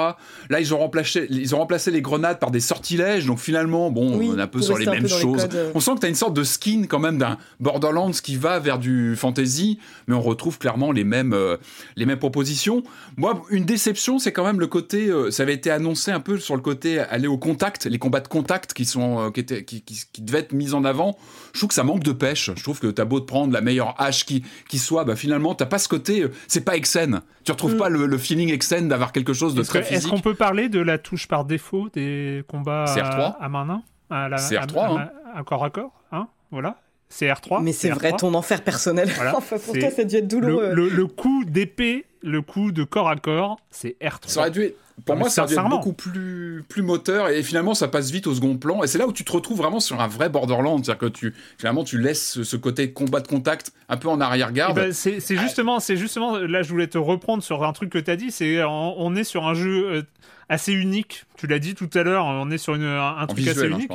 Là, 0.51 0.61
ils 0.61 0.75
ont 0.75 0.79
remplacé, 0.79 1.27
ils 1.31 1.55
ont 1.55 1.59
remplacé 1.59 1.91
les 1.91 2.03
grenades 2.03 2.39
par 2.39 2.51
des 2.51 2.61
sortilèges, 2.61 3.25
donc 3.25 3.39
finalement, 3.39 3.91
bon, 3.91 4.13
on 4.13 4.39
est 4.39 4.41
un 4.41 4.47
peu 4.47 4.61
sur 4.61 4.77
les 4.77 4.87
mêmes 4.87 5.09
choses. 5.09 5.49
On 5.75 5.81
sent 5.81 5.91
que 5.95 6.01
tu 6.01 6.07
as 6.07 6.09
une 6.09 6.14
sorte 6.14 6.34
de 6.34 6.45
skin 6.45 6.84
quand 6.88 6.99
même 6.99 7.18
d'un 7.18 7.38
Borderlands 7.61 8.11
qui 8.11 8.36
va 8.36 8.59
vers 8.59 8.78
du 8.78 9.16
fantasy, 9.16 9.78
mais 10.07 10.14
on 10.14 10.20
retrouve 10.20 10.59
clairement 10.59 10.93
les 10.93 11.05
mêmes, 11.05 11.32
euh, 11.32 11.57
les 11.97 12.07
mêmes 12.07 12.18
propositions. 12.18 12.82
Moi, 13.16 13.43
une 13.51 13.64
déception, 13.64 14.18
c'est 14.18 14.32
quand 14.32 14.45
même 14.45 14.61
le 14.61 14.66
côté, 14.66 15.09
euh, 15.09 15.30
ça 15.30 15.43
avait 15.43 15.55
été 15.55 15.70
annoncé 15.70 16.11
un 16.11 16.20
peu 16.20 16.38
sur 16.38 16.55
le 16.55 16.62
côté 16.62 16.99
aller 16.99 17.26
au 17.26 17.38
contact, 17.38 17.86
les 17.86 17.99
combats 17.99 18.20
de 18.20 18.28
contact 18.28 18.72
qui, 18.72 18.84
sont, 18.84 19.20
euh, 19.20 19.30
qui, 19.30 19.40
étaient, 19.40 19.64
qui, 19.64 19.82
qui, 19.82 20.22
devaient 20.22 20.40
être 20.40 20.53
mis 20.53 20.74
en 20.74 20.84
avant. 20.84 21.16
Je 21.53 21.61
trouve 21.61 21.68
que 21.68 21.74
ça 21.74 21.84
manque 21.84 22.03
de 22.03 22.12
pêche. 22.12 22.51
Je 22.55 22.62
trouve 22.62 22.80
que 22.80 22.88
t'as 22.88 23.05
beau 23.05 23.20
te 23.20 23.26
prendre 23.26 23.53
la 23.53 23.61
meilleure 23.61 23.95
hache 23.99 24.26
qui, 24.26 24.45
qui 24.68 24.78
soit, 24.78 25.05
bah, 25.05 25.16
finalement, 25.16 25.55
t'as 25.55 25.66
pas 25.66 25.78
ce 25.78 25.88
côté, 25.88 26.26
c'est 26.49 26.64
pas 26.64 26.76
Exen. 26.76 27.22
Tu 27.45 27.53
retrouves 27.53 27.74
mm. 27.74 27.78
pas 27.78 27.88
le, 27.88 28.18
feeling 28.18 28.53
Exen 28.53 28.88
d'avoir 28.88 29.12
quelque 29.12 29.32
chose 29.32 29.55
de 29.55 29.62
très 29.62 29.82
physique. 29.82 30.05
Est-ce 30.05 30.09
qu'on 30.09 30.20
peut 30.20 30.34
parler 30.34 30.68
de 30.68 30.80
la 30.80 30.99
touche 30.99 31.26
par 31.26 31.45
défaut 31.45 31.88
des 31.93 32.45
combats 32.49 32.84
CR3 32.84 33.36
à, 33.40 33.49
main 33.49 33.82
à 34.11 34.29
la, 34.29 34.37
CR3, 34.37 34.99
hein. 34.99 35.11
à, 35.35 35.43
corps 35.43 35.65
à 35.65 35.71
corps, 35.71 35.93
hein 36.13 36.29
voilà. 36.51 36.77
CR3. 37.11 37.63
Mais 37.63 37.73
c'est 37.73 37.91
vrai 37.91 38.13
ton 38.13 38.35
enfer 38.35 38.63
personnel. 38.63 39.11
enfin, 39.35 39.59
pour 39.59 39.79
toi, 39.79 39.91
ça 39.91 40.03
a 40.03 40.05
dû 40.05 40.17
être 40.17 40.29
douloureux. 40.29 40.73
Le, 40.73 41.07
coup 41.07 41.45
d'épée, 41.45 42.07
le 42.23 42.41
coup 42.41 42.73
de 42.73 42.85
corps 42.85 43.09
à 43.09 43.17
corps, 43.17 43.59
c'est 43.71 43.97
R3. 44.01 44.29
Ça 44.29 44.41
aurait 44.41 44.51
dû 44.51 44.73
pour 45.07 45.17
moi, 45.17 45.31
ça 45.31 45.47
devient 45.47 45.67
beaucoup 45.69 45.93
plus, 45.93 46.65
plus 46.69 46.83
moteur 46.83 47.29
et 47.29 47.43
finalement, 47.43 47.75
ça 47.75 47.89
passe 47.89 48.11
vite 48.11 48.27
au 48.27 48.35
second 48.35 48.57
plan. 48.57 48.83
Et 48.83 48.87
c'est 48.87 48.99
là 48.99 49.07
où 49.07 49.13
tu 49.13 49.25
te 49.25 49.33
retrouves 49.33 49.59
vraiment 49.59 49.81
sur 49.81 50.01
un 50.01 50.07
vrai 50.07 50.29
Borderlands. 50.29 50.77
C'est-à-dire 50.77 50.99
que 50.99 51.07
tu, 51.07 51.35
finalement, 51.59 51.83
tu 51.83 51.99
laisses 51.99 52.43
ce 52.43 52.57
côté 52.57 52.93
combat 52.93 53.21
de 53.21 53.27
contact 53.27 53.73
un 53.89 53.97
peu 53.97 54.09
en 54.09 54.21
arrière-garde. 54.21 54.79
Eh 54.79 54.89
ben, 54.89 54.93
c'est 54.93 55.37
justement, 55.37 55.81
c'est 55.81 55.97
justement, 55.97 56.39
là, 56.39 56.63
je 56.63 56.69
voulais 56.69 56.87
te 56.87 56.99
reprendre 56.99 57.43
sur 57.43 57.65
un 57.65 57.73
truc 57.73 57.91
que 57.91 57.99
tu 57.99 58.11
as 58.11 58.17
dit. 58.17 58.31
C'est, 58.31 58.63
on, 58.65 59.17
est 59.17 59.25
sur 59.25 59.47
un 59.47 59.55
jeu 59.55 59.87
euh, 59.87 60.03
assez 60.49 60.72
unique. 60.72 61.24
Tu 61.36 61.47
l'as 61.47 61.59
dit 61.59 61.74
tout 61.74 61.90
à 61.95 62.03
l'heure, 62.03 62.24
on 62.24 62.51
est 62.51 62.59
sur 62.59 62.74
une, 62.74 62.84
un, 62.84 63.26
truc 63.26 63.47
assez 63.47 63.66
hein, 63.66 63.78
unique. 63.78 63.90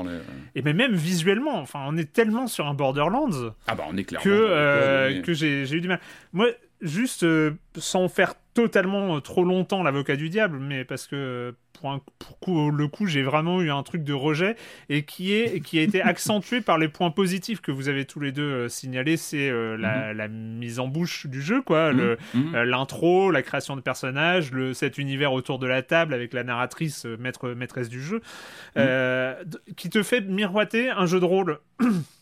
Et 0.55 0.61
mais 0.61 0.73
même 0.73 0.93
visuellement, 0.93 1.59
enfin, 1.59 1.85
on 1.87 1.97
est 1.97 2.11
tellement 2.11 2.47
sur 2.47 2.67
un 2.67 2.73
Borderlands. 2.73 3.53
Ah 3.67 3.75
bah, 3.75 3.85
on 3.89 3.97
est 3.97 4.03
clairement. 4.03 4.23
Que, 4.23 4.29
euh, 4.29 5.21
que 5.21 5.33
j'ai 5.33 5.71
eu 5.71 5.81
du 5.81 5.87
mal. 5.87 5.99
Moi, 6.33 6.47
juste 6.81 7.25
sans 7.75 8.07
faire 8.07 8.33
totalement 8.53 9.21
trop 9.21 9.43
longtemps 9.43 9.83
l'avocat 9.83 10.15
du 10.15 10.29
diable, 10.29 10.57
mais 10.59 10.83
parce 10.83 11.07
que 11.07 11.53
pour, 11.79 11.99
pour 12.41 12.71
le 12.71 12.87
coup, 12.87 13.05
j'ai 13.05 13.23
vraiment 13.23 13.61
eu 13.61 13.71
un 13.71 13.83
truc 13.83 14.03
de 14.03 14.13
rejet 14.13 14.55
et 14.89 15.03
qui, 15.03 15.33
est, 15.33 15.61
qui 15.61 15.79
a 15.79 15.81
été 15.81 16.01
accentué 16.01 16.61
par 16.61 16.77
les 16.77 16.87
points 16.87 17.11
positifs 17.11 17.61
que 17.61 17.71
vous 17.71 17.89
avez 17.89 18.05
tous 18.05 18.19
les 18.19 18.31
deux 18.31 18.67
signalés. 18.69 19.17
C'est 19.17 19.51
mhm. 19.51 19.75
la, 19.81 20.27
mise 20.27 20.79
en 20.79 20.87
bouche 20.87 21.27
du 21.27 21.41
jeu, 21.41 21.61
quoi, 21.61 21.93
mhm. 21.93 22.17
Mhm. 22.33 22.63
l'intro, 22.63 23.31
la 23.31 23.41
création 23.41 23.75
de 23.75 23.81
personnages, 23.81 24.51
le, 24.51 24.73
cet 24.73 24.97
univers 24.97 25.33
autour 25.33 25.59
de 25.59 25.67
la 25.67 25.81
table 25.81 26.13
avec 26.13 26.33
la 26.33 26.43
narratrice 26.43 27.05
maître, 27.05 27.49
maîtresse 27.49 27.89
du 27.89 28.01
jeu, 28.01 28.21
qui 29.75 29.89
te 29.89 30.03
fait 30.03 30.21
miroiter 30.21 30.89
un 30.89 31.05
jeu 31.05 31.19
de 31.19 31.25
rôle. 31.25 31.59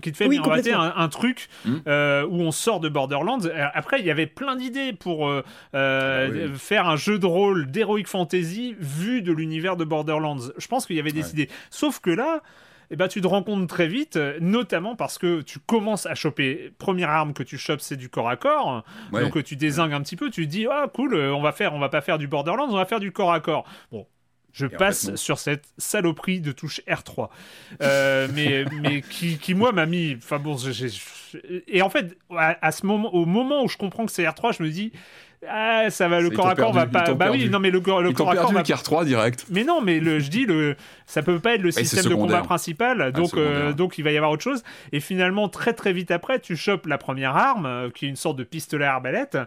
qui 0.00 0.12
te 0.12 0.16
fait 0.16 0.26
oui, 0.26 0.40
un, 0.72 1.08
truc 1.08 1.48
mmh. 1.64 1.74
euh, 1.86 2.26
où 2.26 2.40
on 2.40 2.50
sort 2.50 2.80
de 2.80 2.88
Borderlands. 2.88 3.40
Après, 3.74 4.00
il 4.00 4.06
y 4.06 4.10
avait 4.10 4.26
plein 4.26 4.56
d'idées 4.56 4.92
pour 4.92 5.28
euh, 5.28 5.44
euh, 5.74 6.48
ah 6.52 6.58
faire 6.58 6.88
un 6.88 6.96
jeu 6.96 7.18
de 7.18 7.26
rôle 7.26 7.70
d'heroic 7.70 8.04
fantasy 8.06 8.76
vu 8.78 9.22
de 9.22 9.32
l'univers 9.32 9.76
de 9.76 9.84
Borderlands. 9.84 10.38
Je 10.56 10.66
pense 10.68 10.86
qu'il 10.86 10.96
y 10.96 11.00
avait 11.00 11.12
des 11.12 11.30
idées. 11.30 11.48
Sauf 11.70 12.00
que 12.00 12.10
là, 12.10 12.42
eh 12.90 12.96
ben, 12.96 13.08
tu 13.08 13.20
te 13.20 13.26
rends 13.26 13.42
compte 13.42 13.68
très 13.68 13.86
vite, 13.86 14.18
notamment 14.40 14.96
parce 14.96 15.18
que 15.18 15.42
tu 15.42 15.58
commences 15.58 16.06
à 16.06 16.14
choper. 16.14 16.72
Première 16.78 17.10
arme 17.10 17.32
que 17.34 17.42
tu 17.42 17.58
chopes, 17.58 17.80
c'est 17.80 17.96
du 17.96 18.08
corps 18.08 18.28
à 18.28 18.36
corps. 18.36 18.84
Donc 19.12 19.42
tu 19.44 19.56
désingues 19.56 19.92
un 19.92 20.02
petit 20.02 20.16
peu, 20.16 20.30
tu 20.30 20.46
te 20.46 20.50
dis, 20.50 20.66
ah 20.70 20.86
cool, 20.92 21.14
on 21.14 21.42
va 21.42 21.52
faire, 21.52 21.74
on 21.74 21.78
va 21.78 21.88
pas 21.88 22.00
faire 22.00 22.18
du 22.18 22.28
Borderlands, 22.28 22.68
on 22.68 22.76
va 22.76 22.86
faire 22.86 23.00
du 23.00 23.12
corps 23.12 23.32
à 23.32 23.40
corps. 23.40 23.64
Bon, 23.92 24.06
je 24.52 24.66
passe 24.66 25.14
sur 25.16 25.38
cette 25.38 25.64
saloperie 25.78 26.40
de 26.40 26.52
touche 26.52 26.80
R3. 26.88 27.28
Euh, 27.82 28.28
mais, 28.34 28.64
mais 28.80 29.02
qui, 29.02 29.38
qui, 29.38 29.54
moi, 29.54 29.72
m'a 29.72 29.86
mis. 29.86 30.16
Enfin 30.16 30.38
bon, 30.38 30.56
et 31.66 31.82
en 31.82 31.90
fait, 31.90 32.16
à, 32.36 32.72
ce 32.72 32.86
moment, 32.86 33.14
au 33.14 33.26
moment 33.26 33.64
où 33.64 33.68
je 33.68 33.76
comprends 33.76 34.06
que 34.06 34.12
c'est 34.12 34.24
R3, 34.24 34.56
je 34.56 34.62
me 34.62 34.70
dis 34.70 34.92
ah, 35.46 35.88
ça 35.90 36.08
va, 36.08 36.20
le 36.20 36.30
corps 36.30 36.48
à 36.48 36.56
corps 36.56 36.72
va 36.72 36.86
pas. 36.86 37.14
Bah 37.14 37.28
oui, 37.30 37.48
non, 37.48 37.60
mais 37.60 37.70
le, 37.70 37.78
le 37.78 37.80
corps 38.12 38.30
à 38.30 38.36
corps. 38.36 38.52
va... 38.52 38.62
3 38.62 39.04
direct. 39.04 39.46
Mais 39.50 39.62
non, 39.62 39.80
mais 39.80 40.00
le, 40.00 40.18
je 40.18 40.30
dis, 40.30 40.46
le, 40.46 40.74
ça 41.06 41.22
peut 41.22 41.38
pas 41.38 41.54
être 41.54 41.62
le 41.62 41.70
système 41.70 42.06
de 42.06 42.14
combat 42.14 42.42
principal, 42.42 43.00
ah, 43.00 43.10
donc, 43.12 43.34
euh, 43.34 43.72
donc 43.72 43.98
il 43.98 44.02
va 44.02 44.10
y 44.10 44.16
avoir 44.16 44.32
autre 44.32 44.42
chose. 44.42 44.64
Et 44.90 44.98
finalement, 44.98 45.48
très 45.48 45.74
très 45.74 45.92
vite 45.92 46.10
après, 46.10 46.40
tu 46.40 46.56
chopes 46.56 46.86
la 46.86 46.98
première 46.98 47.36
arme, 47.36 47.66
euh, 47.66 47.90
qui 47.90 48.06
est 48.06 48.08
une 48.08 48.16
sorte 48.16 48.36
de 48.36 48.42
pistolet 48.42 48.84
à 48.84 48.94
arbalète. 48.94 49.38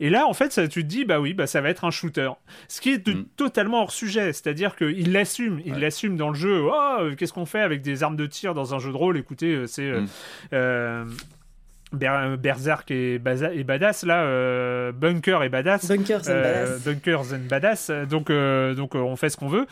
Et 0.00 0.08
là, 0.08 0.26
en 0.26 0.32
fait, 0.32 0.50
ça, 0.52 0.66
tu 0.66 0.82
te 0.82 0.88
dis, 0.88 1.04
bah 1.04 1.20
oui, 1.20 1.34
bah 1.34 1.46
ça 1.46 1.60
va 1.60 1.68
être 1.68 1.84
un 1.84 1.90
shooter. 1.90 2.30
Ce 2.68 2.80
qui 2.80 2.92
est 2.92 3.06
mm. 3.06 3.24
totalement 3.36 3.82
hors 3.82 3.92
sujet, 3.92 4.32
c'est-à-dire 4.32 4.76
qu'il 4.76 5.12
l'assume, 5.12 5.60
il 5.66 5.74
l'assume 5.74 6.16
dans 6.16 6.30
le 6.30 6.36
jeu. 6.36 6.62
Oh, 6.64 7.10
qu'est-ce 7.18 7.34
qu'on 7.34 7.46
fait 7.46 7.60
avec 7.60 7.82
des 7.82 8.02
armes 8.02 8.16
de 8.16 8.26
tir 8.26 8.54
dans 8.54 8.74
un 8.74 8.78
jeu 8.78 8.92
de 8.92 8.96
rôle? 8.96 9.18
Écoutez, 9.18 9.54
euh, 9.54 9.66
c'est. 9.66 9.92
Mm. 9.92 11.06
Berserk 11.94 12.90
et, 12.90 13.14
et, 13.14 13.64
Badass, 13.64 14.04
là, 14.04 14.22
euh, 14.22 14.92
Bunker 14.92 15.42
et 15.42 15.48
Badass. 15.48 15.88
Bunkers 15.88 16.28
and 16.28 16.32
euh, 16.32 16.42
Badass. 16.42 16.84
Bunkers 16.84 17.32
and 17.32 17.48
Badass. 17.48 17.90
Donc, 18.08 18.30
euh, 18.30 18.74
donc 18.74 18.94
on 18.94 19.16
fait 19.16 19.30
ce 19.30 19.36
qu'on 19.36 19.48
veut. 19.48 19.66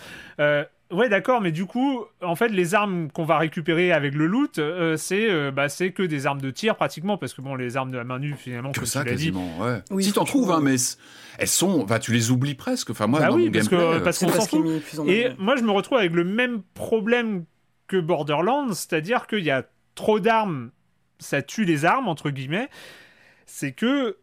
Ouais, 0.90 1.08
d'accord, 1.08 1.40
mais 1.40 1.52
du 1.52 1.64
coup, 1.64 2.04
en 2.20 2.36
fait, 2.36 2.48
les 2.48 2.74
armes 2.74 3.10
qu'on 3.10 3.24
va 3.24 3.38
récupérer 3.38 3.92
avec 3.92 4.14
le 4.14 4.26
loot, 4.26 4.60
c'est 4.96 5.50
bah, 5.50 5.68
que 5.68 6.02
des 6.02 6.26
armes 6.26 6.40
de 6.42 6.50
tir 6.50 6.76
pratiquement, 6.76 7.16
parce 7.16 7.32
que 7.32 7.40
bon, 7.40 7.54
les 7.54 7.78
armes 7.78 7.90
de 7.90 7.96
la 7.96 8.04
main 8.04 8.18
nue, 8.18 8.34
finalement, 8.38 8.72
que 8.72 8.84
ça, 8.84 9.02
quasiment. 9.02 9.58
Ouais. 9.58 9.80
Oui, 9.90 10.04
si 10.04 10.12
t'en 10.12 10.24
trouves, 10.24 10.52
hein, 10.52 10.60
mais 10.62 10.76
elles 11.38 11.48
sont, 11.48 11.84
bah, 11.84 11.98
tu 11.98 12.12
les 12.12 12.30
oublies 12.30 12.54
presque. 12.54 12.90
Enfin, 12.90 13.06
moi, 13.06 13.20
bah 13.20 13.28
dans 13.28 13.36
oui, 13.36 13.46
mon 13.46 13.52
parce 13.52 13.68
gameplay, 13.70 13.98
que 13.98 14.04
parce 14.04 14.18
qu'on 14.18 14.28
s'en 14.28 14.46
fout. 14.46 15.08
Et 15.08 15.28
moi, 15.38 15.56
je 15.56 15.62
me 15.62 15.70
retrouve 15.70 15.96
avec 15.96 16.12
le 16.12 16.24
même 16.24 16.60
problème 16.74 17.44
que 17.88 17.96
Borderlands, 17.96 18.72
c'est-à-dire 18.72 19.26
qu'il 19.26 19.44
y 19.44 19.50
a 19.50 19.64
trop 19.94 20.20
d'armes 20.20 20.70
ça 21.18 21.42
tue 21.42 21.64
les 21.64 21.84
armes, 21.84 22.08
entre 22.08 22.30
guillemets, 22.30 22.68
c'est 23.46 23.72
que 23.72 24.16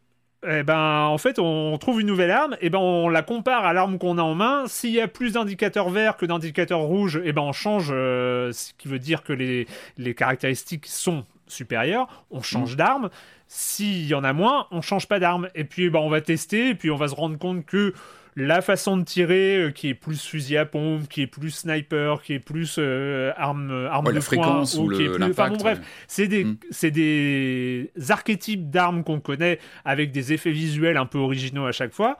eh 0.47 0.63
ben, 0.63 1.01
en 1.03 1.17
fait, 1.17 1.37
on 1.37 1.77
trouve 1.77 1.99
une 1.99 2.07
nouvelle 2.07 2.31
arme, 2.31 2.55
et 2.61 2.69
ben, 2.69 2.79
on 2.79 3.09
la 3.09 3.23
compare 3.23 3.65
à 3.65 3.73
l'arme 3.73 3.97
qu'on 3.97 4.17
a 4.17 4.21
en 4.21 4.35
main. 4.35 4.67
S'il 4.67 4.91
y 4.91 5.01
a 5.01 5.07
plus 5.09 5.33
d'indicateurs 5.33 5.89
verts 5.89 6.15
que 6.15 6.25
d'indicateurs 6.25 6.79
rouges, 6.79 7.19
et 7.25 7.33
ben, 7.33 7.41
on 7.41 7.51
change, 7.51 7.89
euh, 7.91 8.53
ce 8.53 8.71
qui 8.77 8.87
veut 8.87 8.99
dire 8.99 9.23
que 9.23 9.33
les, 9.33 9.67
les 9.97 10.15
caractéristiques 10.15 10.85
sont 10.85 11.25
supérieures. 11.47 12.25
On 12.31 12.41
change 12.41 12.73
mmh. 12.73 12.77
d'arme. 12.77 13.09
S'il 13.49 14.07
y 14.07 14.13
en 14.13 14.23
a 14.23 14.31
moins, 14.31 14.67
on 14.71 14.81
change 14.81 15.07
pas 15.07 15.19
d'arme. 15.19 15.49
Et 15.55 15.65
puis, 15.65 15.89
ben, 15.89 15.99
on 15.99 16.09
va 16.09 16.21
tester, 16.21 16.69
et 16.69 16.75
puis 16.75 16.89
on 16.89 16.95
va 16.95 17.09
se 17.09 17.15
rendre 17.15 17.37
compte 17.37 17.65
que 17.65 17.93
la 18.39 18.61
façon 18.61 18.97
de 18.97 19.03
tirer 19.03 19.57
euh, 19.57 19.71
qui 19.71 19.89
est 19.89 19.93
plus 19.93 20.25
fusil 20.25 20.57
à 20.57 20.65
pompe, 20.65 21.07
qui 21.07 21.21
est 21.21 21.27
plus 21.27 21.51
sniper, 21.51 22.21
qui 22.21 22.33
est 22.33 22.39
plus 22.39 22.77
euh, 22.79 23.31
arme, 23.37 23.87
arme 23.91 24.05
de 24.05 24.11
la 24.11 24.21
fréquence 24.21 24.75
ou, 24.75 24.87
qui 24.87 25.03
est 25.03 25.09
plus... 25.09 25.23
enfin, 25.23 25.49
bon, 25.49 25.57
bref, 25.57 25.79
c'est 26.07 26.27
des, 26.27 26.45
mm. 26.45 26.57
c'est 26.71 26.91
des 26.91 27.91
archétypes 28.09 28.69
d'armes 28.69 29.03
qu'on 29.03 29.19
connaît 29.19 29.59
avec 29.85 30.11
des 30.11 30.33
effets 30.33 30.51
visuels 30.51 30.97
un 30.97 31.05
peu 31.05 31.17
originaux 31.17 31.65
à 31.65 31.71
chaque 31.71 31.93
fois. 31.93 32.17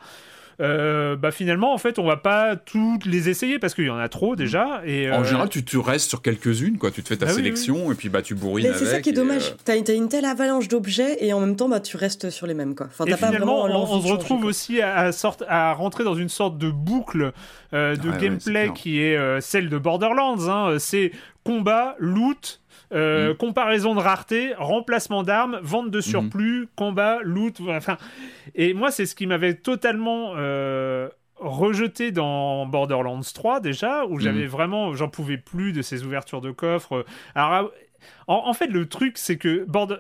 Euh, 0.61 1.15
bah 1.15 1.31
finalement 1.31 1.73
en 1.73 1.77
fait 1.77 1.99
on 1.99 2.03
va 2.03 2.17
pas 2.17 2.57
toutes 2.57 3.05
les 3.05 3.29
essayer 3.29 3.59
parce 3.59 3.73
qu'il 3.73 3.85
y 3.85 3.89
en 3.89 3.97
a 3.97 4.09
trop 4.09 4.35
déjà 4.35 4.81
et 4.85 5.09
en 5.09 5.21
euh, 5.21 5.23
général 5.23 5.47
tu, 5.47 5.63
tu 5.63 5.77
restes 5.77 6.09
sur 6.09 6.21
quelques-unes 6.21 6.77
quoi. 6.77 6.91
Tu 6.91 7.01
te 7.01 7.07
fais 7.07 7.15
ta 7.15 7.27
bah 7.27 7.31
sélection 7.31 7.93
et 7.93 7.95
puis 7.95 8.09
bah 8.09 8.21
tu 8.21 8.35
bourrines 8.35 8.73
c'est 8.75 8.85
ça 8.85 8.99
qui 8.99 9.11
est 9.11 9.13
dommage. 9.13 9.51
euh, 9.51 9.55
t'as 9.63 9.73
as 9.73 9.95
une 9.95 10.09
telle 10.09 10.25
avalanche 10.25 10.67
d'objets 10.67 11.23
et 11.23 11.31
en 11.31 11.39
même 11.39 11.55
temps 11.55 11.69
bah 11.69 11.79
tu 11.79 11.95
restes 11.95 12.29
sur 12.29 12.45
les 12.45 12.55
mêmes 12.55 12.75
quoi. 12.75 12.87
Enfin, 12.87 13.05
et 13.05 13.15
finalement 13.15 13.63
on, 13.63 14.01
se 14.01 14.11
retrouve 14.11 14.43
aussi 14.43 14.81
à, 14.81 15.13
sorte, 15.13 15.45
à 15.47 15.71
rentrer 15.73 16.03
dans 16.03 16.15
une 16.15 16.27
sorte 16.27 16.57
de 16.57 16.69
boucle 16.69 17.31
de 17.71 18.19
gameplay 18.19 18.71
qui 18.75 18.99
est 18.99 19.39
celle 19.39 19.69
de 19.69 19.77
Borderlands 19.77 20.49
hein. 20.49 20.75
c'est 20.77 21.13
combat 21.45 21.95
loot 21.99 22.59
euh, 22.91 23.33
mm. 23.33 23.37
comparaison 23.37 23.95
de 23.95 23.99
rareté, 23.99 24.53
remplacement 24.57 25.23
d'armes, 25.23 25.59
vente 25.61 25.91
de 25.91 26.01
surplus, 26.01 26.63
mm. 26.63 26.67
combat, 26.75 27.19
loot, 27.23 27.59
enfin. 27.67 27.97
Et 28.55 28.73
moi, 28.73 28.91
c'est 28.91 29.05
ce 29.05 29.15
qui 29.15 29.27
m'avait 29.27 29.55
totalement 29.55 30.33
euh, 30.35 31.07
rejeté 31.35 32.11
dans 32.11 32.65
Borderlands 32.65 33.21
3 33.21 33.59
déjà, 33.59 34.05
où 34.05 34.19
j'avais 34.19 34.45
mm. 34.45 34.49
vraiment, 34.49 34.95
j'en 34.95 35.09
pouvais 35.09 35.37
plus 35.37 35.73
de 35.73 35.81
ces 35.81 36.03
ouvertures 36.03 36.41
de 36.41 36.51
coffres. 36.51 37.05
Alors, 37.35 37.71
en, 38.27 38.53
fait, 38.53 38.67
le 38.67 38.87
truc, 38.87 39.17
c'est 39.17 39.37
que 39.37 39.65
Border 39.65 39.97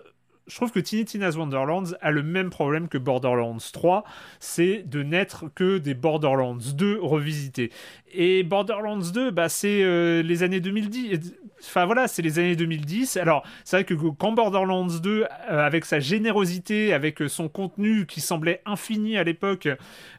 je 0.49 0.55
trouve 0.55 0.71
que 0.71 0.79
Tiny 0.79 1.05
Tina's 1.05 1.37
Wonderlands 1.37 1.93
a 2.01 2.11
le 2.11 2.23
même 2.23 2.49
problème 2.49 2.87
que 2.87 2.97
Borderlands 2.97 3.57
3, 3.71 4.03
c'est 4.39 4.83
de 4.85 5.03
n'être 5.03 5.45
que 5.53 5.77
des 5.77 5.93
Borderlands 5.93 6.57
2 6.57 6.99
revisités. 7.01 7.71
Et 8.11 8.41
Borderlands 8.41 8.97
2, 8.97 9.29
bah, 9.29 9.47
c'est 9.47 9.83
euh, 9.83 10.23
les 10.23 10.41
années 10.41 10.59
2010. 10.59 11.33
Enfin 11.61 11.85
voilà, 11.85 12.07
c'est 12.07 12.23
les 12.23 12.39
années 12.39 12.55
2010. 12.55 13.17
Alors, 13.17 13.43
c'est 13.63 13.77
vrai 13.77 13.83
que 13.83 13.93
quand 13.93 14.31
Borderlands 14.31 14.87
2, 14.87 15.23
euh, 15.23 15.25
avec 15.65 15.85
sa 15.85 15.99
générosité, 15.99 16.93
avec 16.93 17.21
son 17.27 17.47
contenu 17.47 18.07
qui 18.07 18.19
semblait 18.19 18.61
infini 18.65 19.17
à 19.17 19.23
l'époque, 19.23 19.67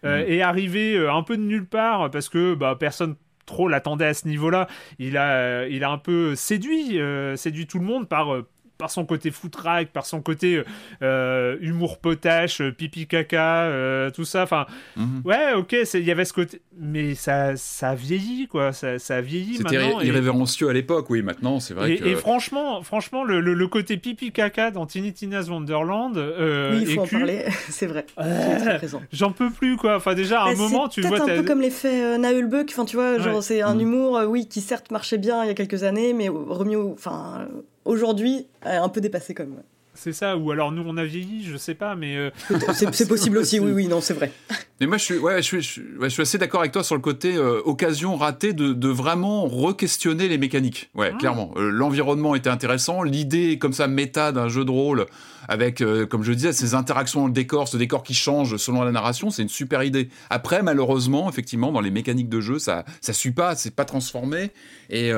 euh, 0.05 0.25
mm. 0.25 0.31
est 0.31 0.43
arrivé 0.43 1.09
un 1.09 1.23
peu 1.25 1.37
de 1.37 1.43
nulle 1.43 1.67
part 1.67 2.11
parce 2.11 2.29
que 2.29 2.55
bah, 2.55 2.77
personne 2.79 3.17
trop 3.47 3.67
l'attendait 3.67 4.07
à 4.07 4.15
ce 4.15 4.29
niveau-là. 4.29 4.69
Il 5.01 5.17
a, 5.17 5.67
il 5.67 5.83
a 5.83 5.91
un 5.91 5.99
peu 5.99 6.37
séduit, 6.37 7.01
séduit 7.35 7.67
tout 7.67 7.81
le 7.81 7.85
monde 7.85 8.09
par 8.09 8.45
par 8.81 8.91
son 8.91 9.05
côté 9.05 9.31
foutraque, 9.31 9.91
par 9.93 10.07
son 10.07 10.23
côté 10.23 10.65
euh, 11.03 11.57
humour 11.61 11.99
potache, 11.99 12.63
euh, 12.63 12.73
pipi 12.73 13.07
caca, 13.07 13.65
euh, 13.65 14.11
tout 14.11 14.25
ça. 14.25 14.43
Enfin, 14.43 14.67
mhm. 14.97 15.21
ouais, 15.27 15.53
ok, 15.55 15.77
il 15.95 16.05
y 16.05 16.11
avait 16.11 16.25
ce 16.25 16.33
côté, 16.33 16.63
mais 16.79 17.15
ça, 17.15 17.57
ça 17.57 17.91
a 17.91 17.95
vieilli, 17.95 18.49
quoi. 18.49 18.73
Ça, 18.73 18.99
ça 18.99 19.17
a 19.17 19.21
vieilli 19.21 19.59
maintenant. 19.59 19.99
C'était 19.99 20.07
irrévérencieux 20.07 20.69
à 20.71 20.73
l'époque, 20.73 21.11
oui. 21.11 21.21
Maintenant, 21.23 21.61
c'est 21.61 21.75
vrai. 21.75 21.93
Et, 21.93 22.09
et 22.09 22.17
franchement, 22.17 22.83
franchement, 22.83 23.23
le, 23.23 23.41
le, 23.41 23.69
côté 23.69 23.99
pipi 23.99 24.33
caca 24.33 24.71
dans 24.71 24.87
Tiny 24.87 25.13
Tina's 25.13 25.51
Wonderland. 25.51 26.17
oui, 26.17 26.79
il 26.81 26.95
faut 26.95 27.03
en 27.03 27.07
parler. 27.07 27.45
c'est 27.69 27.87
vrai. 27.87 28.07
J'en 29.13 29.33
peux 29.33 29.51
plus, 29.51 29.77
quoi. 29.77 29.97
Enfin, 29.97 30.15
déjà, 30.15 30.41
à 30.41 30.49
un 30.49 30.55
moment, 30.55 30.89
tu 30.89 31.03
vois. 31.03 31.19
C'est 31.19 31.33
un 31.33 31.37
peu 31.37 31.43
comme 31.43 31.61
l'effet 31.61 32.17
Naulbuck. 32.17 32.69
Enfin, 32.71 32.87
tu 32.87 32.97
vois, 32.97 33.19
genre, 33.19 33.43
c'est 33.43 33.61
un 33.61 33.75
mhm. 33.75 33.81
humour, 33.83 34.21
oui, 34.27 34.49
qui 34.49 34.63
certes 34.63 34.91
marchait 34.91 35.19
bien 35.19 35.45
il 35.45 35.49
y 35.49 35.51
a 35.51 35.55
quelques 35.55 35.83
années, 35.83 36.15
mais 36.15 36.31
remis 36.31 36.77
au, 36.77 36.93
enfin, 36.95 37.47
aujourd'hui 37.85 38.47
un 38.63 38.89
peu 38.89 39.01
dépassé 39.01 39.35
quand 39.35 39.47
même. 39.47 39.63
C'est 39.95 40.13
ça, 40.13 40.37
ou 40.37 40.51
alors 40.51 40.73
nous 40.73 40.83
on 40.87 40.97
a 40.97 41.05
vieilli, 41.05 41.45
je 41.45 41.57
sais 41.57 41.75
pas, 41.75 41.95
mais. 41.95 42.17
Euh, 42.17 42.31
c'est 42.73 43.09
possible 43.09 43.39
aussi, 43.39 43.59
oui, 43.59 43.73
oui, 43.73 43.89
non, 43.89 44.01
c'est 44.01 44.15
vrai. 44.15 44.33
Mais 44.81 44.87
moi 44.87 44.97
je 44.97 45.05
suis, 45.05 45.19
ouais, 45.19 45.43
je 45.43 45.61
suis, 45.61 45.63
je 46.01 46.09
suis 46.09 46.23
assez 46.23 46.39
d'accord 46.39 46.61
avec 46.61 46.73
toi 46.73 46.85
sur 46.85 46.95
le 46.95 47.03
côté 47.03 47.37
euh, 47.37 47.61
occasion 47.65 48.17
ratée 48.17 48.53
de, 48.53 48.73
de 48.73 48.89
vraiment 48.89 49.47
re-questionner 49.47 50.29
les 50.29 50.39
mécaniques. 50.39 50.91
Ouais, 50.95 51.11
ah. 51.13 51.19
clairement. 51.19 51.53
Euh, 51.57 51.71
l'environnement 51.71 52.35
était 52.35 52.49
intéressant, 52.49 53.03
l'idée 53.03 53.59
comme 53.59 53.73
ça 53.73 53.89
méta 53.89 54.33
d'un 54.33 54.49
jeu 54.49 54.65
de 54.65 54.71
rôle 54.71 55.07
avec, 55.49 55.83
comme 56.09 56.23
je 56.23 56.33
disais, 56.33 56.53
ces 56.53 56.75
interactions 56.75 57.23
dans 57.23 57.27
le 57.27 57.33
décor, 57.33 57.67
ce 57.67 57.77
décor 57.77 58.05
qui 58.05 58.15
change 58.15 58.57
selon 58.57 58.83
la 58.83 58.93
narration, 58.93 59.31
c'est 59.31 59.43
une 59.43 59.49
super 59.49 59.83
idée. 59.83 60.09
Après, 60.29 60.63
malheureusement, 60.63 61.29
effectivement, 61.29 61.73
dans 61.73 61.81
les 61.81 61.91
mécaniques 61.91 62.29
de 62.29 62.41
jeu, 62.41 62.61
ça, 62.61 62.85
ça 63.01 63.13
suit 63.13 63.33
pas, 63.33 63.57
c'est 63.57 63.75
pas 63.75 63.85
transformé 63.85 64.53
et 64.91 65.11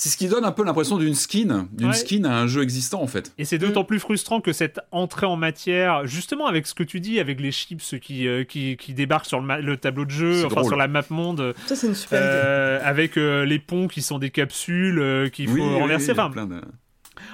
c'est 0.00 0.08
ce 0.08 0.16
qui 0.16 0.28
donne 0.28 0.46
un 0.46 0.52
peu 0.52 0.64
l'impression 0.64 0.96
d'une 0.96 1.14
skin, 1.14 1.68
d'une 1.72 1.92
skin 1.92 2.24
à 2.24 2.32
un 2.32 2.46
jeu 2.46 2.62
existant 2.62 3.02
en 3.02 3.06
fait. 3.06 3.34
Et 3.36 3.44
c'est 3.44 3.58
d'autant 3.58 3.84
plus 3.84 3.98
frustrant 3.98 4.40
que 4.40 4.50
cette 4.50 4.80
entrée 4.92 5.26
en 5.26 5.36
matière, 5.36 6.06
justement 6.06 6.46
avec 6.46 6.66
ce 6.66 6.72
que 6.72 6.82
tu 6.82 7.00
dis, 7.00 7.20
avec 7.20 7.38
les 7.38 7.52
chips 7.52 7.96
qui, 8.00 8.26
euh, 8.26 8.44
qui, 8.44 8.78
qui, 8.78 8.94
débarquent 8.94 9.26
sur 9.26 9.42
le, 9.42 9.76
tableau 9.76 10.06
de 10.06 10.10
jeu, 10.10 10.46
enfin 10.46 10.64
sur 10.64 10.76
la 10.76 10.88
map 10.88 11.02
monde. 11.10 11.54
Ça 11.66 11.76
c'est 11.76 11.88
une 11.88 11.94
super 11.94 12.18
euh, 12.18 12.78
idée. 12.78 12.86
Avec 12.86 13.18
euh, 13.18 13.44
les 13.44 13.58
ponts 13.58 13.88
qui 13.88 14.00
sont 14.00 14.18
des 14.18 14.30
capsules 14.30 15.28
qu'il 15.34 15.50
faut 15.50 15.78
renverser. 15.78 16.14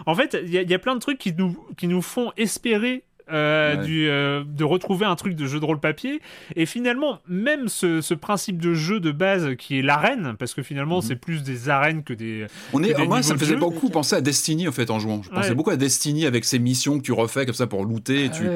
En 0.04 0.16
fait, 0.16 0.36
il 0.44 0.50
y, 0.50 0.74
a 0.74 0.78
plein 0.80 0.96
de 0.96 1.00
trucs 1.00 1.18
qui 1.18 1.32
nous, 1.32 1.56
qui 1.76 1.86
nous 1.86 2.02
font 2.02 2.32
espérer 2.36 3.04
euh, 3.32 3.74
du, 3.76 4.08
euh, 4.08 4.44
de 4.46 4.62
retrouver 4.62 5.04
un 5.04 5.16
truc 5.16 5.34
de 5.34 5.46
jeu 5.46 5.58
de 5.58 5.64
rôle 5.64 5.80
papier. 5.80 6.20
Et 6.54 6.64
finalement, 6.64 7.18
même 7.26 7.68
ce, 7.68 8.14
principe 8.14 8.62
de 8.62 8.72
jeu 8.72 9.00
de 9.00 9.10
base 9.10 9.56
qui 9.56 9.78
est 9.78 9.82
l'arène, 9.82 10.36
parce 10.38 10.54
que 10.54 10.62
finalement, 10.62 10.96
mhm. 10.96 11.02
c'est 11.02 11.16
plus 11.16 11.42
des 11.42 11.68
arènes 11.68 12.04
que 12.04 12.12
des. 12.12 12.46
On 12.72 12.82
est, 12.84 12.96
moi, 13.04 13.22
ça 13.22 13.34
me 13.34 13.38
faisait 13.38 13.56
beaucoup 13.56 13.90
penser 13.90 14.14
à 14.14 14.20
Destiny 14.20 14.68
en 14.68 14.72
fait 14.72 14.90
en 14.90 15.00
jouant. 15.00 15.22
Je 15.22 15.30
pensais 15.30 15.54
beaucoup 15.54 15.70
à 15.70 15.76
Destiny 15.76 16.24
avec 16.24 16.44
ces 16.44 16.60
missions 16.60 16.98
que 16.98 17.02
tu 17.02 17.12
refais 17.12 17.46
comme 17.46 17.54
ça 17.54 17.66
pour 17.66 17.84
looter. 17.84 18.30
tu 18.30 18.46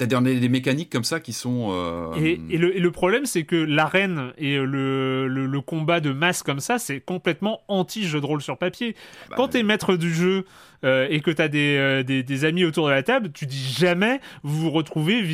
as 0.00 0.06
des, 0.06 0.48
mécaniques 0.48 0.90
comme 0.90 1.04
ça 1.04 1.20
qui 1.20 1.34
sont. 1.34 1.68
Euh, 1.72 2.14
et, 2.16 2.56
le, 2.56 2.90
problème, 2.90 3.26
c'est 3.26 3.44
que 3.44 3.56
l'arène 3.56 4.32
et 4.38 4.56
le, 4.56 5.28
le, 5.28 5.60
combat 5.60 6.00
de 6.00 6.12
masse 6.12 6.42
comme 6.42 6.60
ça, 6.60 6.78
c'est 6.78 7.00
complètement 7.00 7.60
anti-jeu 7.68 8.20
de 8.20 8.26
rôle 8.26 8.40
sur 8.40 8.56
papier. 8.56 8.94
Bah 9.28 9.36
Quand 9.36 9.48
tu 9.48 9.58
es 9.58 9.62
maître 9.62 9.96
du 9.96 10.14
jeu 10.14 10.44
euh, 10.84 11.06
et 11.10 11.20
que 11.20 11.30
tu 11.30 11.42
as 11.42 11.48
euh, 11.54 12.02
des, 12.02 12.22
des, 12.22 12.44
amis 12.44 12.64
autour 12.64 12.86
de 12.86 12.92
la 12.92 13.02
table, 13.02 13.30
tu 13.32 13.46
dis 13.46 13.74
jamais 13.78 14.20
vous 14.42 14.62
vous 14.62 14.70
retrouvez 14.70 15.24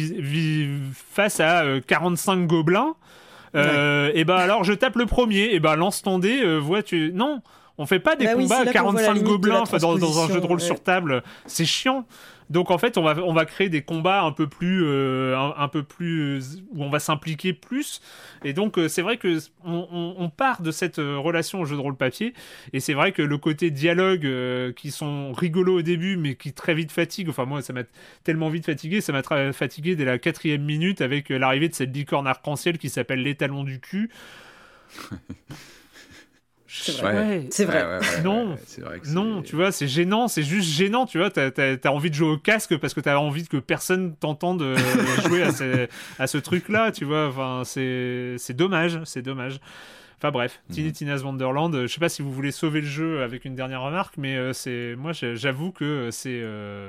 face 1.10 1.40
à 1.40 1.64
45 1.86 2.32
euh, 2.32 2.44
gobelins. 2.46 2.94
Et 3.54 4.24
ben 4.24 4.36
alors 4.36 4.64
je 4.64 4.72
tape 4.72 4.96
le 4.96 5.06
premier, 5.06 5.54
et 5.54 5.60
ben 5.60 5.76
lance 5.76 6.02
ton 6.02 6.18
dé, 6.18 6.58
vois 6.58 6.82
tu 6.82 7.12
non. 7.12 7.42
On 7.78 7.86
fait 7.86 7.98
pas 7.98 8.16
des 8.16 8.26
bah 8.26 8.34
combats 8.34 8.60
à 8.60 8.66
45 8.66 9.22
gobelins 9.22 9.64
dans, 9.80 9.96
dans, 9.96 10.24
un 10.24 10.28
jeu 10.28 10.40
de 10.40 10.46
rôle 10.46 10.60
sur 10.60 10.80
table. 10.82 11.22
C'est 11.46 11.64
chiant. 11.64 12.06
Donc 12.52 12.70
en 12.70 12.76
fait, 12.76 12.98
on 12.98 13.02
va, 13.02 13.16
on 13.24 13.32
va 13.32 13.46
créer 13.46 13.70
des 13.70 13.80
combats 13.80 14.22
un 14.22 14.30
peu 14.30 14.46
plus, 14.46 14.84
euh, 14.84 15.34
un, 15.56 15.68
peu 15.68 15.82
plus 15.82 16.62
où 16.72 16.84
on 16.84 16.90
va 16.90 16.98
s'impliquer 17.00 17.54
plus. 17.54 18.02
Et 18.44 18.52
donc 18.52 18.78
euh, 18.78 18.88
c'est 18.88 19.00
vrai 19.00 19.16
que 19.16 19.38
on, 19.64 20.28
part 20.28 20.60
de 20.60 20.70
cette 20.70 20.98
euh, 20.98 21.16
relation 21.16 21.62
au 21.62 21.64
jeu 21.64 21.76
de 21.76 21.80
rôle 21.80 21.96
papier. 21.96 22.34
Et 22.74 22.80
c'est 22.80 22.92
vrai 22.92 23.12
que 23.12 23.22
le 23.22 23.38
côté 23.38 23.70
dialogue 23.70 24.28
qui 24.74 24.90
sont 24.90 25.32
rigolos 25.32 25.78
au 25.78 25.82
début, 25.82 26.18
mais 26.18 26.34
qui 26.34 26.52
très 26.52 26.74
vite 26.74 26.92
fatigue. 26.92 27.30
Enfin 27.30 27.46
moi, 27.46 27.62
ça 27.62 27.72
m'a 27.72 27.84
tellement 28.22 28.50
vite 28.50 28.66
fatigué, 28.66 29.00
ça 29.00 29.12
m'a 29.14 29.52
fatigué 29.54 29.96
dès 29.96 30.04
la 30.04 30.18
quatrième 30.18 30.62
minute 30.62 31.00
avec 31.00 31.30
l'arrivée 31.30 31.70
de 31.70 31.74
cette 31.74 31.96
licorne 31.96 32.26
arc-en-ciel 32.26 32.76
qui 32.76 32.90
s'appelle 32.90 33.22
l'étalon 33.22 33.64
du 33.64 33.80
cul. 33.80 34.10
C'est 36.74 37.00
vrai. 37.00 37.46
c'est 37.50 37.64
vrai. 37.66 38.00
non, 38.24 38.56
non, 39.08 39.42
tu 39.42 39.56
vois, 39.56 39.72
c'est 39.72 39.88
gênant, 39.88 40.26
c'est 40.26 40.42
juste 40.42 40.68
gênant, 40.68 41.04
tu 41.04 41.18
vois. 41.18 41.30
T'as 41.30 41.50
as, 41.50 41.90
envie 41.90 42.08
de 42.08 42.14
jouer 42.14 42.30
au 42.30 42.38
casque 42.38 42.76
parce 42.78 42.94
que 42.94 43.00
t'as 43.00 43.16
envie 43.16 43.46
que 43.46 43.58
personne 43.58 44.16
t'entende 44.16 44.62
euh, 44.62 44.76
jouer 45.26 45.42
à 45.42 45.52
ce, 45.52 45.86
à 46.18 46.26
ce 46.26 46.38
truc-là, 46.38 46.90
tu 46.90 47.04
vois. 47.04 47.28
Enfin, 47.28 47.62
c'est 47.64 48.56
dommage, 48.56 49.00
c'est 49.04 49.22
dommage. 49.22 49.60
Enfin 50.18 50.30
bref, 50.30 50.62
mhm. 50.68 50.74
Tiny 50.74 50.92
Tina's 50.92 51.24
Wonderland. 51.24 51.74
Je 51.82 51.86
sais 51.88 52.00
pas 52.00 52.08
si 52.08 52.22
vous 52.22 52.32
voulez 52.32 52.52
sauver 52.52 52.80
le 52.80 52.86
jeu 52.86 53.22
avec 53.22 53.44
une 53.44 53.54
dernière 53.54 53.82
remarque, 53.82 54.14
mais 54.16 54.36
euh, 54.36 54.52
c'est 54.52 54.94
moi, 54.96 55.12
j'avoue 55.12 55.72
que 55.72 56.10
c'est 56.10 56.40
euh, 56.42 56.88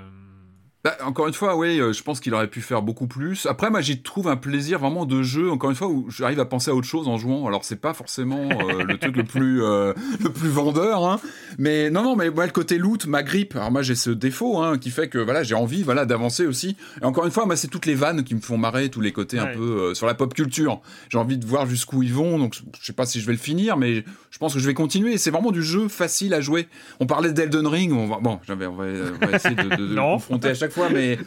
bah, 0.84 0.97
encore 1.05 1.27
une 1.27 1.34
fois, 1.34 1.55
oui, 1.55 1.79
euh, 1.79 1.93
je 1.93 2.03
pense 2.03 2.19
qu'il 2.19 2.34
aurait 2.34 2.49
pu 2.49 2.59
faire 2.59 2.81
beaucoup 2.81 3.07
plus. 3.07 3.45
Après, 3.45 3.69
moi, 3.69 3.79
j'y 3.79 4.01
trouve 4.01 4.27
un 4.27 4.36
plaisir 4.36 4.79
vraiment 4.79 5.05
de 5.05 5.23
jeu. 5.23 5.49
Encore 5.49 5.69
une 5.69 5.77
fois, 5.77 5.88
où 5.88 6.09
j'arrive 6.09 6.41
à 6.41 6.45
penser 6.45 6.71
à 6.71 6.75
autre 6.75 6.88
chose 6.88 7.07
en 7.07 7.17
jouant. 7.17 7.47
Alors, 7.47 7.63
c'est 7.63 7.79
pas 7.79 7.93
forcément 7.93 8.49
euh, 8.49 8.84
le 8.88 8.97
truc 8.97 9.15
le 9.15 9.23
plus 9.23 9.63
euh, 9.63 9.93
le 10.21 10.29
plus 10.29 10.49
vendeur, 10.49 11.05
hein. 11.05 11.21
Mais 11.57 11.89
non, 11.89 12.03
non, 12.03 12.17
mais 12.17 12.29
moi, 12.29 12.45
le 12.45 12.51
côté 12.51 12.77
loot 12.77 13.05
m'agrippe. 13.05 13.55
Alors 13.55 13.71
moi, 13.71 13.81
j'ai 13.81 13.95
ce 13.95 14.09
défaut 14.09 14.61
hein, 14.61 14.77
qui 14.77 14.89
fait 14.89 15.07
que 15.07 15.19
voilà, 15.19 15.43
j'ai 15.43 15.55
envie, 15.55 15.84
voilà, 15.84 16.05
d'avancer 16.05 16.45
aussi. 16.45 16.75
Et 17.01 17.05
encore 17.05 17.25
une 17.25 17.31
fois, 17.31 17.45
moi, 17.45 17.55
c'est 17.55 17.69
toutes 17.69 17.86
les 17.86 17.95
vannes 17.95 18.25
qui 18.25 18.36
me 18.36 18.41
font 18.41 18.57
marrer, 18.57 18.89
tous 18.89 19.01
les 19.01 19.13
côtés 19.13 19.39
un 19.39 19.47
peu 19.47 19.93
sur 19.93 20.05
la 20.05 20.15
pop 20.15 20.34
culture. 20.34 20.81
J'ai 21.07 21.17
envie 21.17 21.38
de 21.38 21.45
voir 21.45 21.65
jusqu'où 21.65 22.03
ils 22.03 22.13
vont. 22.13 22.38
Donc, 22.38 22.55
je 22.77 22.86
sais 22.86 22.91
pas 22.91 23.05
si 23.05 23.21
je 23.21 23.25
vais 23.25 23.31
le 23.31 23.38
finir, 23.38 23.77
mais 23.77 24.03
je 24.31 24.38
pense 24.38 24.53
que 24.53 24.59
je 24.59 24.67
vais 24.67 24.73
continuer. 24.73 25.17
C'est 25.17 25.31
vraiment 25.31 25.51
du 25.51 25.63
jeu 25.63 25.88
facile 25.88 26.34
à 26.34 26.41
jouer. 26.41 26.67
On 26.99 27.05
parlait 27.05 27.31
d'Elden 27.31 27.67
Ring. 27.67 27.93
On 27.93 28.07
va, 28.07 28.17
bon, 28.19 28.39
on 28.49 28.55
va, 28.55 28.67
on 28.67 29.25
va 29.25 29.31
essayer 29.34 29.55
de, 29.55 29.75
de, 29.75 29.88
de 29.88 29.95
confronter 30.13 30.49
à 30.49 30.53
chaque 30.53 30.72
fois, 30.74 30.89
mais 30.89 31.17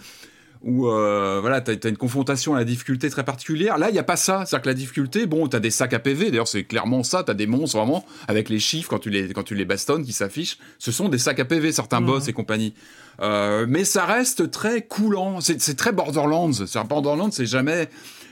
où 0.63 0.89
euh, 0.89 1.39
voilà, 1.41 1.61
tu 1.61 1.71
as, 1.71 1.89
une 1.89 1.97
confrontation 1.97 2.55
à 2.55 2.59
la 2.59 2.65
difficulté 2.65 3.09
très 3.09 3.25
particulière. 3.25 3.79
Là, 3.79 3.89
il 3.89 3.93
n'y 3.93 3.99
a 3.99 4.05
pas 4.05 4.17
ça. 4.17 4.45
C'est-à-dire 4.45 4.63
que 4.63 4.69
la 4.69 4.75
difficulté, 4.75 5.27
bon, 5.27 5.49
tu 5.49 5.57
as 5.57 5.61
des 5.61 5.71
sacs 5.71 5.93
à 5.93 6.01
PV, 6.01 6.31
d'ailleurs, 6.31 6.49
c'est 6.49 6.65
clairement 6.65 7.03
ça. 7.05 7.23
Tu 7.23 7.31
as 7.31 7.35
des 7.35 7.47
monstres 7.47 7.77
vraiment 7.77 8.05
avec 8.27 8.49
les 8.49 8.59
chiffres 8.59 8.89
quand 8.89 8.99
tu 8.99 9.11
les, 9.11 9.29
quand 9.33 9.45
tu 9.45 9.55
les 9.55 9.65
bastonnes 9.65 10.05
qui 10.05 10.13
s'affichent. 10.13 10.59
Ce 10.79 10.91
sont 10.91 11.09
des 11.09 11.19
sacs 11.19 11.39
à 11.39 11.45
PV, 11.45 11.73
certains 11.73 12.01
mmh. 12.01 12.07
boss 12.07 12.29
et 12.29 12.33
compagnie. 12.33 12.75
Euh, 13.21 13.67
mais 13.69 13.85
ça 13.85 14.05
reste 14.05 14.51
très 14.51 14.83
coulant. 14.83 15.41
C'est 15.41 15.77
très 15.77 15.93
Borderlands. 15.93 16.53
C'est 16.53 16.83
Borderlands, 16.85 17.31
c'est 17.31 17.47
jamais. 17.47 17.89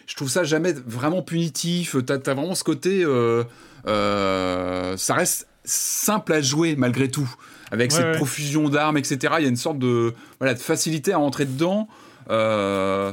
Je 0.07 0.17
trouve 0.17 0.29
ça 0.29 0.45
jamais 0.45 0.73
vraiment 0.73 1.23
punitif. 1.23 1.97
Tu 2.05 2.13
as, 2.13 2.19
vraiment 2.19 2.55
ce 2.55 2.65
côté. 2.65 3.05
Euh, 3.05 4.97
ça 4.97 5.15
reste 5.15 5.47
simple 5.65 6.33
à 6.33 6.43
jouer 6.43 6.75
malgré 6.77 7.09
tout 7.09 7.29
avec 7.75 7.93
cette 7.93 8.17
profusion 8.17 8.69
d'armes, 8.69 8.97
etc. 8.97 9.35
Il 9.39 9.43
y 9.43 9.47
a 9.47 9.51
une 9.51 9.57
sorte 9.57 9.79
de, 9.79 10.15
voilà, 10.39 10.55
de 10.55 10.61
facilité 10.61 11.13
à 11.13 11.19
entrer 11.19 11.45
dedans. 11.45 11.89
Euh, 12.31 13.13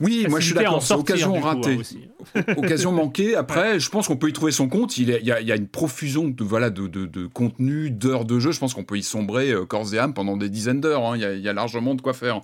oui, 0.00 0.26
moi 0.28 0.38
je 0.40 0.46
suis 0.46 0.54
d'accord, 0.54 0.82
c'est 0.82 0.94
occasion 0.94 1.40
ratée. 1.40 1.78
Hein, 2.34 2.42
occasion 2.56 2.92
manquée. 3.02 3.34
Après, 3.34 3.80
je 3.80 3.88
pense 3.88 4.08
qu'on 4.08 4.16
peut 4.16 4.28
y 4.28 4.32
trouver 4.32 4.52
son 4.52 4.68
compte. 4.68 4.98
Il, 4.98 5.08
y, 5.08 5.32
a, 5.32 5.56
une 5.56 5.68
profusion 5.68 6.28
de, 6.28 6.44
voilà, 6.44 6.70
de, 6.70 6.86
de, 6.86 7.26
contenu, 7.26 7.90
d'heures 7.90 8.24
de 8.24 8.38
jeu. 8.38 8.52
Je 8.52 8.58
pense 8.58 8.74
qu'on 8.74 8.84
peut 8.84 8.98
y 8.98 9.02
sombrer 9.02 9.50
euh, 9.50 9.64
corps 9.64 9.94
et 9.94 9.98
âme 9.98 10.14
pendant 10.14 10.36
des 10.36 10.48
dizaines 10.48 10.80
d'heures. 10.80 11.04
Hein. 11.04 11.16
Il, 11.16 11.40
y 11.40 11.48
a 11.48 11.52
largement 11.52 11.94
de 11.94 12.02
quoi 12.02 12.14
faire. 12.14 12.40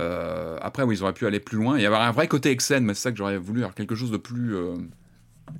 Euh, 0.00 0.58
après, 0.62 0.82
oui, 0.84 0.96
ils 0.96 1.02
auraient 1.02 1.12
pu 1.12 1.26
aller 1.26 1.40
plus 1.40 1.58
loin 1.58 1.76
et 1.76 1.86
avoir 1.86 2.02
un 2.02 2.12
vrai 2.12 2.28
côté 2.28 2.50
Exen, 2.50 2.84
mais 2.84 2.94
c'est 2.94 3.02
ça 3.02 3.10
que 3.10 3.18
j'aurais 3.18 3.36
voulu, 3.36 3.60
avoir 3.60 3.74
quelque 3.74 3.94
chose 3.94 4.10
de 4.10 4.16
plus. 4.16 4.56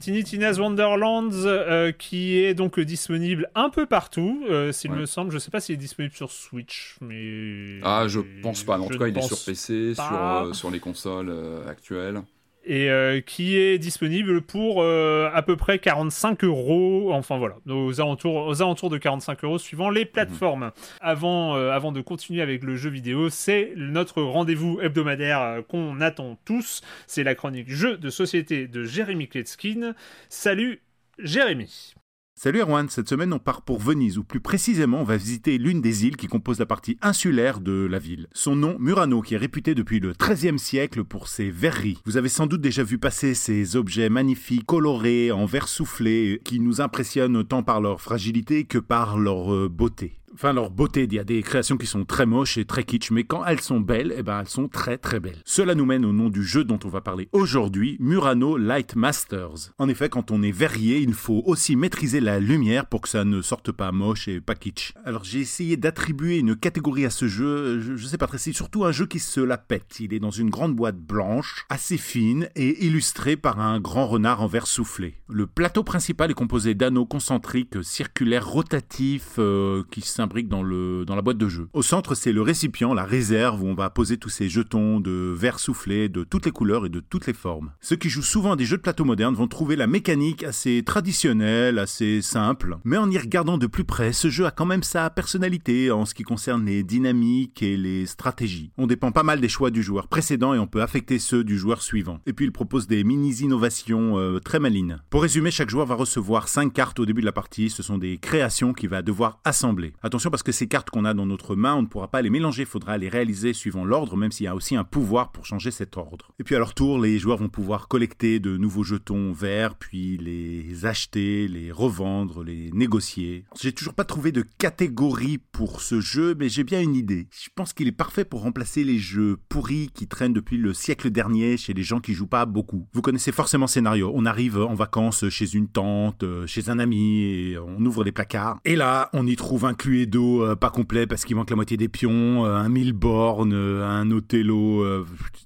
Tiny 0.00 0.24
Tina's 0.24 0.58
Wonderlands 0.58 1.44
euh, 1.44 1.92
qui 1.92 2.36
est 2.38 2.54
donc 2.54 2.80
disponible 2.80 3.48
un 3.54 3.70
peu 3.70 3.86
partout, 3.86 4.44
euh, 4.50 4.72
s'il 4.72 4.90
me 4.90 5.06
semble. 5.06 5.30
Je 5.32 5.38
sais 5.38 5.50
pas 5.50 5.60
s'il 5.60 5.74
est 5.74 5.78
disponible 5.78 6.14
sur 6.14 6.30
Switch, 6.30 6.96
mais. 7.00 7.78
Ah, 7.82 8.06
je 8.08 8.20
pense 8.42 8.64
pas. 8.64 8.78
En 8.78 8.88
tout 8.88 8.98
cas, 8.98 9.06
il 9.08 9.16
est 9.16 9.22
sur 9.22 9.42
PC, 9.44 9.94
sur, 9.94 10.04
euh, 10.12 10.52
sur 10.52 10.70
les 10.70 10.80
consoles 10.80 11.32
actuelles 11.68 12.22
et 12.64 12.90
euh, 12.90 13.20
qui 13.20 13.56
est 13.56 13.78
disponible 13.78 14.42
pour 14.42 14.82
euh, 14.82 15.30
à 15.32 15.42
peu 15.42 15.56
près 15.56 15.78
45 15.78 16.44
euros, 16.44 17.12
enfin 17.12 17.38
voilà, 17.38 17.56
aux 17.68 18.00
alentours, 18.00 18.46
aux 18.46 18.62
alentours 18.62 18.90
de 18.90 18.98
45 18.98 19.44
euros 19.44 19.58
suivant 19.58 19.90
les 19.90 20.04
plateformes. 20.04 20.72
Avant, 21.00 21.56
euh, 21.56 21.70
avant 21.70 21.92
de 21.92 22.00
continuer 22.00 22.42
avec 22.42 22.62
le 22.62 22.76
jeu 22.76 22.90
vidéo, 22.90 23.30
c'est 23.30 23.72
notre 23.76 24.22
rendez-vous 24.22 24.80
hebdomadaire 24.80 25.62
qu'on 25.68 26.00
attend 26.00 26.38
tous, 26.44 26.82
c'est 27.06 27.24
la 27.24 27.34
chronique 27.34 27.70
jeu 27.70 27.96
de 27.96 28.10
société 28.10 28.68
de 28.68 28.84
Jérémy 28.84 29.28
Kletskin. 29.28 29.94
Salut 30.28 30.80
Jérémy 31.18 31.94
Salut 32.34 32.60
Erwan, 32.60 32.88
cette 32.88 33.08
semaine 33.08 33.32
on 33.32 33.38
part 33.38 33.62
pour 33.62 33.78
Venise, 33.78 34.18
ou 34.18 34.24
plus 34.24 34.40
précisément 34.40 35.02
on 35.02 35.04
va 35.04 35.16
visiter 35.16 35.58
l'une 35.58 35.80
des 35.80 36.06
îles 36.06 36.16
qui 36.16 36.26
composent 36.26 36.58
la 36.58 36.66
partie 36.66 36.98
insulaire 37.02 37.60
de 37.60 37.86
la 37.88 37.98
ville. 37.98 38.26
Son 38.32 38.56
nom, 38.56 38.76
Murano, 38.80 39.20
qui 39.20 39.34
est 39.34 39.38
réputé 39.38 39.74
depuis 39.74 40.00
le 40.00 40.14
XIIIe 40.18 40.58
siècle 40.58 41.04
pour 41.04 41.28
ses 41.28 41.50
verreries. 41.50 41.98
Vous 42.04 42.16
avez 42.16 42.28
sans 42.28 42.46
doute 42.46 42.62
déjà 42.62 42.82
vu 42.82 42.98
passer 42.98 43.34
ces 43.34 43.76
objets 43.76 44.08
magnifiques, 44.08 44.66
colorés, 44.66 45.30
en 45.30 45.44
verre 45.44 45.68
soufflé, 45.68 46.40
qui 46.44 46.58
nous 46.58 46.80
impressionnent 46.80 47.44
tant 47.44 47.62
par 47.62 47.80
leur 47.80 48.00
fragilité 48.00 48.64
que 48.64 48.78
par 48.78 49.18
leur 49.18 49.54
euh, 49.54 49.68
beauté 49.68 50.21
enfin 50.34 50.52
leur 50.52 50.70
beauté. 50.70 51.04
Il 51.04 51.14
y 51.14 51.18
a 51.18 51.24
des 51.24 51.42
créations 51.42 51.76
qui 51.76 51.86
sont 51.86 52.04
très 52.04 52.26
moches 52.26 52.58
et 52.58 52.64
très 52.64 52.84
kitsch, 52.84 53.10
mais 53.10 53.24
quand 53.24 53.44
elles 53.44 53.60
sont 53.60 53.80
belles, 53.80 54.14
eh 54.16 54.22
ben 54.22 54.40
elles 54.40 54.48
sont 54.48 54.68
très 54.68 54.98
très 54.98 55.20
belles. 55.20 55.40
Cela 55.44 55.74
nous 55.74 55.84
mène 55.84 56.04
au 56.04 56.12
nom 56.12 56.28
du 56.28 56.42
jeu 56.42 56.64
dont 56.64 56.78
on 56.84 56.88
va 56.88 57.00
parler 57.00 57.28
aujourd'hui, 57.32 57.96
Murano 58.00 58.56
Light 58.56 58.96
Masters. 58.96 59.72
En 59.78 59.88
effet, 59.88 60.08
quand 60.08 60.30
on 60.30 60.42
est 60.42 60.52
verrier, 60.52 60.98
il 60.98 61.14
faut 61.14 61.42
aussi 61.46 61.76
maîtriser 61.76 62.20
la 62.20 62.40
lumière 62.40 62.86
pour 62.86 63.00
que 63.00 63.08
ça 63.08 63.24
ne 63.24 63.42
sorte 63.42 63.72
pas 63.72 63.92
moche 63.92 64.28
et 64.28 64.40
pas 64.40 64.54
kitsch. 64.54 64.92
Alors 65.04 65.24
j'ai 65.24 65.40
essayé 65.40 65.76
d'attribuer 65.76 66.38
une 66.38 66.56
catégorie 66.56 67.04
à 67.04 67.10
ce 67.10 67.28
jeu, 67.28 67.80
je, 67.80 68.06
sais 68.06 68.18
pas 68.18 68.26
très, 68.26 68.38
c'est 68.38 68.52
surtout 68.52 68.84
un 68.84 68.92
jeu 68.92 69.06
qui 69.06 69.18
se 69.18 69.40
la 69.40 69.58
pète. 69.58 70.00
Il 70.00 70.14
est 70.14 70.20
dans 70.20 70.30
une 70.30 70.50
grande 70.50 70.74
boîte 70.74 70.98
blanche, 70.98 71.66
assez 71.68 71.98
fine 71.98 72.48
et 72.56 72.86
illustré 72.86 73.36
par 73.36 73.60
un 73.60 73.80
grand 73.80 74.06
renard 74.06 74.42
en 74.42 74.46
verre 74.46 74.66
soufflé. 74.66 75.14
Le 75.28 75.46
plateau 75.46 75.82
principal 75.82 76.30
est 76.30 76.34
composé 76.34 76.74
d'anneaux 76.74 77.06
concentriques 77.06 77.82
circulaires 77.82 78.48
rotatifs 78.48 79.36
euh, 79.38 79.82
qui 79.90 80.00
sont 80.00 80.21
brique 80.26 80.48
dans, 80.48 80.62
le, 80.62 81.04
dans 81.04 81.16
la 81.16 81.22
boîte 81.22 81.38
de 81.38 81.48
jeu. 81.48 81.68
Au 81.72 81.82
centre, 81.82 82.14
c'est 82.14 82.32
le 82.32 82.42
récipient, 82.42 82.94
la 82.94 83.04
réserve 83.04 83.62
où 83.62 83.66
on 83.66 83.74
va 83.74 83.90
poser 83.90 84.16
tous 84.16 84.28
ces 84.28 84.48
jetons 84.48 85.00
de 85.00 85.34
verre 85.36 85.58
soufflé 85.58 86.08
de 86.08 86.24
toutes 86.24 86.46
les 86.46 86.52
couleurs 86.52 86.86
et 86.86 86.88
de 86.88 87.00
toutes 87.00 87.26
les 87.26 87.32
formes. 87.32 87.72
Ceux 87.80 87.96
qui 87.96 88.08
jouent 88.08 88.22
souvent 88.22 88.52
à 88.52 88.56
des 88.56 88.64
jeux 88.64 88.76
de 88.76 88.82
plateau 88.82 89.04
modernes 89.04 89.34
vont 89.34 89.48
trouver 89.48 89.76
la 89.76 89.86
mécanique 89.86 90.44
assez 90.44 90.82
traditionnelle, 90.84 91.78
assez 91.78 92.22
simple. 92.22 92.78
Mais 92.84 92.96
en 92.96 93.10
y 93.10 93.18
regardant 93.18 93.58
de 93.58 93.66
plus 93.66 93.84
près, 93.84 94.12
ce 94.12 94.30
jeu 94.30 94.46
a 94.46 94.50
quand 94.50 94.66
même 94.66 94.82
sa 94.82 95.10
personnalité 95.10 95.90
en 95.90 96.04
ce 96.04 96.14
qui 96.14 96.22
concerne 96.22 96.64
les 96.64 96.82
dynamiques 96.82 97.62
et 97.62 97.76
les 97.76 98.06
stratégies. 98.06 98.72
On 98.78 98.86
dépend 98.86 99.12
pas 99.12 99.22
mal 99.22 99.40
des 99.40 99.48
choix 99.48 99.70
du 99.70 99.82
joueur 99.82 100.08
précédent 100.08 100.54
et 100.54 100.58
on 100.58 100.66
peut 100.66 100.82
affecter 100.82 101.18
ceux 101.18 101.44
du 101.44 101.58
joueur 101.58 101.82
suivant. 101.82 102.20
Et 102.26 102.32
puis 102.32 102.44
il 102.44 102.52
propose 102.52 102.86
des 102.86 103.04
mini-innovations 103.04 104.18
euh, 104.18 104.38
très 104.38 104.58
malines. 104.58 105.00
Pour 105.10 105.22
résumer, 105.22 105.50
chaque 105.50 105.70
joueur 105.70 105.86
va 105.86 105.94
recevoir 105.94 106.48
5 106.48 106.72
cartes 106.72 107.00
au 107.00 107.06
début 107.06 107.20
de 107.20 107.26
la 107.26 107.32
partie. 107.32 107.70
Ce 107.70 107.82
sont 107.82 107.98
des 107.98 108.18
créations 108.18 108.72
qu'il 108.72 108.88
va 108.88 109.02
devoir 109.02 109.40
assembler 109.44 109.92
attention 110.12 110.28
parce 110.28 110.42
que 110.42 110.52
ces 110.52 110.68
cartes 110.68 110.90
qu'on 110.90 111.06
a 111.06 111.14
dans 111.14 111.24
notre 111.24 111.56
main, 111.56 111.74
on 111.74 111.80
ne 111.80 111.86
pourra 111.86 112.08
pas 112.08 112.20
les 112.20 112.28
mélanger, 112.28 112.64
il 112.64 112.68
faudra 112.68 112.98
les 112.98 113.08
réaliser 113.08 113.54
suivant 113.54 113.82
l'ordre, 113.82 114.14
même 114.18 114.30
s'il 114.30 114.44
y 114.44 114.46
a 114.46 114.54
aussi 114.54 114.76
un 114.76 114.84
pouvoir 114.84 115.32
pour 115.32 115.46
changer 115.46 115.70
cet 115.70 115.96
ordre. 115.96 116.32
Et 116.38 116.44
puis 116.44 116.54
à 116.54 116.58
leur 116.58 116.74
tour, 116.74 117.00
les 117.00 117.18
joueurs 117.18 117.38
vont 117.38 117.48
pouvoir 117.48 117.88
collecter 117.88 118.38
de 118.38 118.58
nouveaux 118.58 118.82
jetons 118.82 119.32
verts, 119.32 119.74
puis 119.74 120.18
les 120.18 120.84
acheter, 120.84 121.48
les 121.48 121.72
revendre, 121.72 122.44
les 122.44 122.70
négocier. 122.72 123.46
J'ai 123.58 123.72
toujours 123.72 123.94
pas 123.94 124.04
trouvé 124.04 124.32
de 124.32 124.44
catégorie 124.58 125.38
pour 125.38 125.80
ce 125.80 126.02
jeu, 126.02 126.34
mais 126.38 126.50
j'ai 126.50 126.62
bien 126.62 126.82
une 126.82 126.94
idée. 126.94 127.28
Je 127.32 127.48
pense 127.54 127.72
qu'il 127.72 127.88
est 127.88 127.92
parfait 127.92 128.26
pour 128.26 128.42
remplacer 128.42 128.84
les 128.84 128.98
jeux 128.98 129.38
pourris 129.48 129.88
qui 129.94 130.08
traînent 130.08 130.34
depuis 130.34 130.58
le 130.58 130.74
siècle 130.74 131.10
dernier 131.10 131.56
chez 131.56 131.72
les 131.72 131.82
gens 131.82 132.00
qui 132.00 132.12
jouent 132.12 132.26
pas 132.26 132.44
beaucoup. 132.44 132.86
Vous 132.92 133.00
connaissez 133.00 133.32
forcément 133.32 133.64
le 133.64 133.70
scénario. 133.70 134.12
On 134.14 134.26
arrive 134.26 134.58
en 134.58 134.74
vacances 134.74 135.26
chez 135.30 135.54
une 135.54 135.68
tante, 135.68 136.22
euh, 136.22 136.46
chez 136.46 136.68
un 136.68 136.78
ami, 136.78 137.22
et 137.22 137.58
on 137.58 137.82
ouvre 137.86 138.04
les 138.04 138.12
placards. 138.12 138.60
Et 138.66 138.76
là, 138.76 139.08
on 139.14 139.26
y 139.26 139.36
trouve 139.36 139.64
un 139.64 139.72
Cluedo 140.02 140.44
euh, 140.44 140.56
pas 140.56 140.70
complet 140.70 141.06
parce 141.06 141.24
qu'il 141.24 141.36
manque 141.36 141.50
la 141.50 141.56
moitié 141.56 141.76
des 141.76 141.88
pions, 141.88 142.44
euh, 142.44 142.56
un 142.56 142.68
mille 142.68 142.92
bornes, 142.92 143.52
un 143.54 144.10
Othello. 144.10 144.84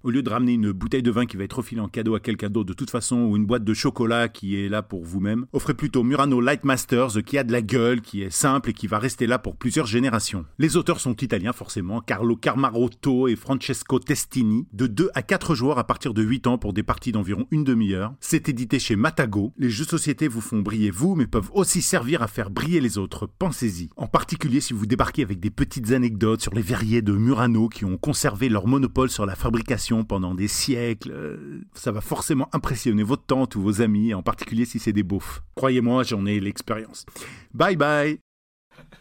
Au 0.02 0.10
lieu 0.10 0.22
de 0.22 0.30
ramener 0.30 0.54
une 0.54 0.72
bouteille 0.72 1.02
de 1.02 1.10
vin 1.10 1.26
qui 1.26 1.36
va 1.36 1.44
être 1.44 1.58
refilée 1.58 1.80
en 1.80 1.88
cadeau 1.88 2.14
à 2.14 2.20
quelqu'un 2.20 2.48
d'autre 2.48 2.68
de 2.68 2.72
toute 2.72 2.90
façon, 2.90 3.16
ou 3.16 3.36
une 3.36 3.44
boîte 3.44 3.64
de 3.64 3.74
chocolat 3.74 4.28
qui 4.28 4.56
est 4.56 4.68
là 4.68 4.82
pour 4.82 5.04
vous-même, 5.04 5.46
offrez 5.52 5.74
plutôt 5.74 6.02
Murano 6.02 6.40
Lightmasters 6.40 7.22
qui 7.24 7.38
a 7.38 7.44
de 7.44 7.52
la 7.52 7.62
gueule, 7.62 8.00
qui 8.00 8.22
est 8.22 8.30
simple 8.30 8.70
et 8.70 8.72
qui 8.72 8.86
va 8.86 8.98
rester 8.98 9.26
là 9.26 9.38
pour 9.38 9.56
plusieurs 9.56 9.86
générations. 9.86 10.44
Les 10.58 10.76
auteurs 10.76 11.00
sont 11.00 11.16
italiens 11.16 11.52
forcément, 11.52 12.00
Carlo 12.00 12.36
Carmarotto 12.36 13.28
et 13.28 13.36
Francesco 13.36 13.98
Testini, 13.98 14.66
de 14.72 14.86
2 14.86 15.10
à 15.14 15.22
4 15.22 15.54
joueurs 15.54 15.78
à 15.78 15.84
partir 15.84 16.14
de 16.14 16.22
8 16.22 16.46
ans 16.46 16.58
pour 16.58 16.72
des 16.72 16.82
parties 16.82 17.12
d'environ 17.12 17.46
une 17.50 17.64
demi-heure. 17.64 18.14
C'est 18.20 18.48
édité 18.48 18.78
chez 18.78 18.96
Matago. 18.96 19.52
Les 19.58 19.70
jeux 19.70 19.84
de 19.84 19.90
société 19.90 20.28
vous 20.28 20.40
font 20.40 20.60
briller 20.60 20.90
vous, 20.90 21.14
mais 21.14 21.26
peuvent 21.26 21.50
aussi 21.52 21.82
servir 21.82 22.22
à 22.22 22.26
faire 22.26 22.50
briller 22.50 22.80
les 22.80 22.98
autres. 22.98 23.28
Pensez-y. 23.38 23.90
En 23.96 24.06
particulier 24.06 24.45
si 24.60 24.72
vous 24.72 24.86
débarquez 24.86 25.22
avec 25.22 25.40
des 25.40 25.50
petites 25.50 25.92
anecdotes 25.92 26.40
sur 26.40 26.54
les 26.54 26.62
verriers 26.62 27.02
de 27.02 27.12
Murano 27.12 27.68
qui 27.68 27.84
ont 27.84 27.96
conservé 27.96 28.48
leur 28.48 28.66
monopole 28.66 29.10
sur 29.10 29.26
la 29.26 29.34
fabrication 29.34 30.04
pendant 30.04 30.34
des 30.34 30.48
siècles. 30.48 31.10
Euh, 31.12 31.60
ça 31.74 31.92
va 31.92 32.00
forcément 32.00 32.48
impressionner 32.52 33.02
votre 33.02 33.24
tante 33.24 33.56
ou 33.56 33.62
vos 33.62 33.82
amis, 33.82 34.14
en 34.14 34.22
particulier 34.22 34.64
si 34.64 34.78
c'est 34.78 34.92
des 34.92 35.02
beaufs. 35.02 35.42
Croyez-moi, 35.56 36.02
j'en 36.04 36.24
ai 36.26 36.40
l'expérience. 36.40 37.04
Bye 37.52 37.76
bye 37.76 38.18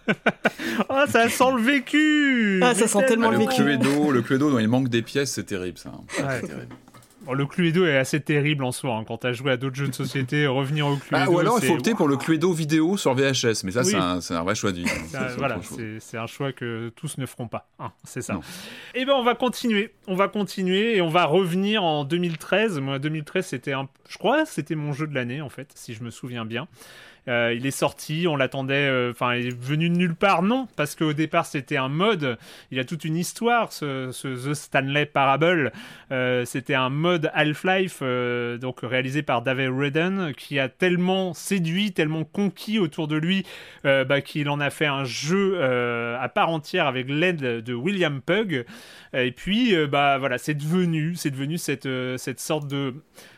Ah, 0.90 1.06
ça 1.08 1.30
sent 1.30 1.52
le 1.56 1.62
vécu 1.62 2.60
Ah, 2.64 2.74
ça 2.76 2.88
sent 2.88 3.06
tellement 3.08 3.32
le 3.32 3.38
vécu. 3.38 3.56
Cluedo, 3.56 4.12
le 4.12 4.22
Cluedo 4.22 4.52
dont 4.52 4.60
il 4.60 4.68
manque 4.68 4.90
des 4.90 5.02
pièces, 5.02 5.34
c'est 5.34 5.46
terrible 5.46 5.78
ça. 5.78 5.92
Ouais. 6.20 6.42
Le 7.34 7.46
Cluedo 7.46 7.86
est 7.86 7.98
assez 7.98 8.20
terrible 8.20 8.64
en 8.64 8.72
soi. 8.72 8.96
Hein. 8.96 9.04
Quand 9.06 9.20
tu 9.20 9.28
as 9.28 9.34
joué 9.34 9.52
à 9.52 9.58
d'autres 9.58 9.76
jeux 9.76 9.88
de 9.88 9.94
société, 9.94 10.48
revenir 10.48 10.88
au 10.88 10.98
Cluedo. 10.98 11.26
Ah, 11.26 11.30
ou 11.30 11.40
alors 11.40 11.60
il 11.62 11.68
faut 11.68 11.74
opter 11.74 11.94
pour 11.94 12.08
le 12.08 12.18
Cluedo 12.18 12.52
vidéo 12.54 12.98
sur 12.98 13.14
VHS, 13.14 13.64
mais 13.64 13.72
ça 13.72 13.84
c'est 13.84 13.96
un, 13.96 14.44
vrai 14.44 14.56
choix 14.56 14.72
de 14.72 14.78
vie. 14.78 14.86
voilà, 15.38 15.60
c'est 16.00 16.18
un 16.18 16.28
choix 16.28 16.52
que 16.52 16.90
tous 16.96 17.18
ne 17.18 17.26
feront 17.26 17.48
pas. 17.48 17.70
Hein, 17.80 17.92
c'est 18.04 18.22
ça. 18.22 18.40
Et 18.94 19.02
eh 19.02 19.06
ben 19.06 19.14
on 19.14 19.24
va 19.24 19.36
continuer. 19.36 19.94
On 20.08 20.16
va 20.16 20.28
continuer 20.28 20.98
et 20.98 21.02
on 21.02 21.10
va 21.10 21.26
revenir 21.26 21.84
en 21.84 22.04
2013. 22.04 22.80
Moi, 22.80 23.00
2013, 23.00 23.46
c'était 23.46 23.74
un. 23.74 23.88
Je 24.08 24.18
crois 24.18 24.46
c'était 24.46 24.76
mon 24.76 24.94
jeu 24.94 25.08
de 25.08 25.16
l'année 25.16 25.42
en 25.42 25.50
fait, 25.50 25.72
si 25.76 25.94
je 25.94 26.04
me 26.04 26.12
souviens 26.12 26.46
bien. 26.46 26.68
Euh, 27.28 27.54
il 27.56 27.66
est 27.66 27.72
sorti, 27.72 28.28
on 28.30 28.36
l'attendait, 28.36 28.88
euh, 28.88 29.12
enfin, 29.12 29.36
il 29.36 29.48
est 29.48 29.58
venu 29.58 29.90
de 29.90 29.96
nulle 29.96 30.16
part, 30.16 30.44
non, 30.44 30.68
parce 30.76 30.96
qu'au 30.96 31.14
départ 31.14 31.46
c'était 31.46 31.78
un 31.78 31.90
mode. 31.90 32.38
Il 32.72 32.80
a 32.80 32.86
toute 32.86 33.04
une 33.04 33.16
histoire, 33.16 33.72
ce, 33.72 34.12
The 34.12 34.54
Stanley 34.54 35.06
Parable. 35.06 35.72
Euh, 36.12 36.46
c'était 36.46 36.76
un 36.76 36.90
mode 36.90 37.32
Half-Life, 37.34 38.02
donc 38.60 38.80
réalisé 38.84 39.24
par 39.24 39.42
David 39.42 39.70
Redden, 39.70 40.34
qui 40.36 40.60
a 40.60 40.70
tellement 40.70 41.34
séduit, 41.34 41.92
tellement 41.94 42.24
conquis 42.24 42.80
autour 42.80 43.08
de 43.08 43.16
lui, 43.16 43.46
bah, 43.84 44.22
qu'il 44.22 44.50
en 44.50 44.60
a 44.60 44.70
fait 44.70 44.86
un 44.86 45.04
jeu 45.04 45.62
à 45.62 46.30
part 46.30 46.50
entière 46.50 46.88
avec 46.88 47.10
l'aide 47.10 47.62
de 47.64 47.74
William 47.74 48.22
Pug. 48.22 48.66
Et 49.14 49.32
puis, 49.32 49.76
bah 49.88 50.18
voilà, 50.18 50.38
c'est 50.38 50.54
devenu, 50.54 51.16
c'est 51.16 51.32
devenu 51.32 51.58
cette, 51.58 51.88
cette 52.18 52.40
sorte 52.40 52.68
de 52.68 52.96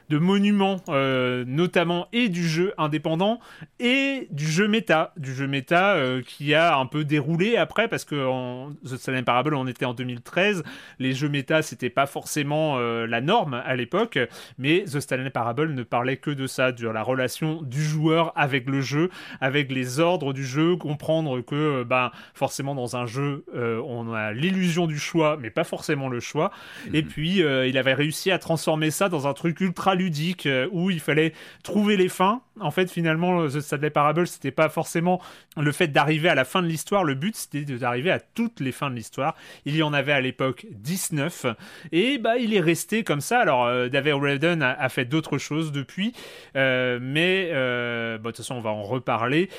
de 0.09 0.17
monuments, 0.17 0.77
euh, 0.89 1.43
notamment 1.45 2.07
et 2.13 2.29
du 2.29 2.47
jeu 2.47 2.73
indépendant 2.77 3.39
et 3.79 4.27
du 4.31 4.45
jeu 4.45 4.67
méta, 4.67 5.13
du 5.17 5.33
jeu 5.33 5.47
méta 5.47 5.95
euh, 5.95 6.21
qui 6.21 6.53
a 6.53 6.77
un 6.77 6.85
peu 6.85 7.03
déroulé 7.03 7.57
après 7.57 7.87
parce 7.87 8.05
que 8.05 8.25
en 8.25 8.71
The 8.85 8.97
Silent 8.97 9.23
Parable 9.23 9.53
on 9.55 9.67
était 9.67 9.85
en 9.85 9.93
2013, 9.93 10.63
les 10.99 11.13
jeux 11.13 11.29
méta 11.29 11.61
c'était 11.61 11.89
pas 11.89 12.05
forcément 12.05 12.77
euh, 12.77 13.05
la 13.05 13.19
norme 13.19 13.55
à 13.65 13.75
l'époque, 13.75 14.17
mais 14.57 14.85
The 14.85 14.99
Stanley 14.99 15.29
Parable 15.29 15.73
ne 15.73 15.83
parlait 15.83 16.17
que 16.17 16.31
de 16.31 16.47
ça, 16.47 16.71
de 16.71 16.87
la 16.87 17.03
relation 17.03 17.61
du 17.61 17.83
joueur 17.83 18.31
avec 18.35 18.69
le 18.69 18.81
jeu, 18.81 19.09
avec 19.41 19.71
les 19.71 19.99
ordres 19.99 20.31
du 20.31 20.45
jeu, 20.45 20.77
comprendre 20.77 21.41
que 21.41 21.83
bah 21.83 22.11
forcément 22.33 22.75
dans 22.75 22.95
un 22.95 23.05
jeu 23.05 23.43
on 23.53 24.13
a 24.13 24.31
l'illusion 24.31 24.87
du 24.87 24.97
choix, 24.97 25.37
mais 25.37 25.49
pas 25.49 25.63
forcément 25.63 26.07
le 26.07 26.19
choix. 26.19 26.51
Et 26.93 27.01
mhm. 27.01 27.07
puis 27.07 27.37
il 27.39 27.77
avait 27.77 27.93
réussi 27.93 28.31
à 28.31 28.39
transformer 28.39 28.91
ça 28.91 29.09
dans 29.09 29.27
un 29.27 29.33
truc 29.33 29.59
ultra 29.59 29.96
ludique 29.97 30.45
euh, 30.45 30.69
où 30.71 30.89
il 30.89 30.99
fallait 30.99 31.33
trouver 31.63 31.97
les 31.97 32.09
fins. 32.09 32.41
En 32.59 32.71
fait, 32.71 32.89
finalement, 32.89 33.47
The 33.47 33.59
Stanley 33.59 33.89
Parable, 33.89 34.27
c'était 34.27 34.51
pas 34.51 34.69
forcément 34.69 35.21
le 35.57 35.71
fait 35.71 35.87
d'arriver 35.87 36.29
à 36.29 36.35
la 36.35 36.45
fin 36.45 36.61
de 36.61 36.67
l'histoire. 36.67 37.03
Le 37.03 37.13
but, 37.13 37.35
c'était 37.35 37.61
d'arriver 37.63 38.11
à 38.11 38.19
toutes 38.19 38.59
les 38.59 38.71
fins 38.71 38.89
de 38.89 38.95
l'histoire. 38.95 39.35
Il 39.65 39.75
y 39.75 39.83
en 39.83 39.93
avait 39.93 40.13
à 40.13 40.21
l'époque 40.21 40.65
19 40.71 41.47
et 41.91 42.17
bah 42.17 42.37
il 42.37 42.53
est 42.53 42.61
resté 42.61 43.03
comme 43.03 43.21
ça. 43.21 43.39
Alors, 43.39 43.65
euh, 43.65 43.89
David 43.89 44.13
Redden 44.13 44.61
a, 44.61 44.89
fait 44.89 45.05
d'autres 45.05 45.37
choses 45.37 45.71
depuis, 45.71 46.13
euh, 46.55 46.99
mais 47.01 47.49
bah, 47.51 48.17
de 48.17 48.27
toute 48.27 48.37
façon, 48.37 48.55
on 48.55 48.61
va 48.61 48.69
en 48.71 48.83
reparler 48.83 49.49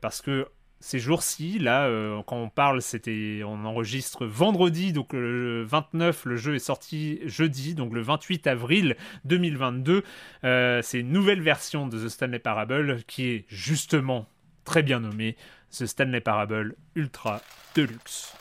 parce 0.00 0.20
que 0.20 0.46
ces 0.80 0.98
jours-ci, 0.98 1.58
là, 1.58 1.86
euh, 1.86 2.22
quand 2.26 2.36
on 2.36 2.48
parle, 2.48 2.80
c'était, 2.80 3.42
on 3.44 3.64
enregistre 3.66 4.26
vendredi, 4.26 4.92
donc 4.92 5.12
le 5.12 5.62
29, 5.62 6.24
le 6.24 6.36
jeu 6.36 6.54
est 6.54 6.58
sorti 6.58 7.20
jeudi, 7.26 7.74
donc 7.74 7.92
le 7.92 8.00
28 8.00 8.46
avril 8.46 8.96
2022. 9.26 10.02
Euh, 10.44 10.80
c'est 10.82 11.00
une 11.00 11.12
nouvelle 11.12 11.42
version 11.42 11.86
de 11.86 12.02
The 12.02 12.08
Stanley 12.08 12.38
Parable 12.38 13.02
qui 13.06 13.26
est 13.26 13.44
justement 13.48 14.26
très 14.64 14.82
bien 14.82 15.00
nommée 15.00 15.36
The 15.70 15.84
Stanley 15.84 16.20
Parable 16.20 16.74
Ultra 16.96 17.42
Deluxe. 17.74 18.32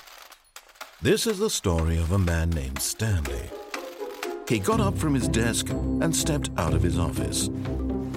This 1.03 1.25
is 1.25 1.39
the 1.39 1.49
story 1.49 1.97
of 1.97 2.11
a 2.13 2.17
man 2.17 2.49
named 2.49 2.79
Stanley. 2.79 3.49
He 4.47 4.59
got 4.59 4.79
up 4.79 4.97
from 4.97 5.13
his 5.13 5.27
desk 5.27 5.69
and 6.01 6.11
stepped 6.11 6.49
out 6.57 6.73
of 6.73 6.81
his 6.83 6.97
office. 6.97 7.49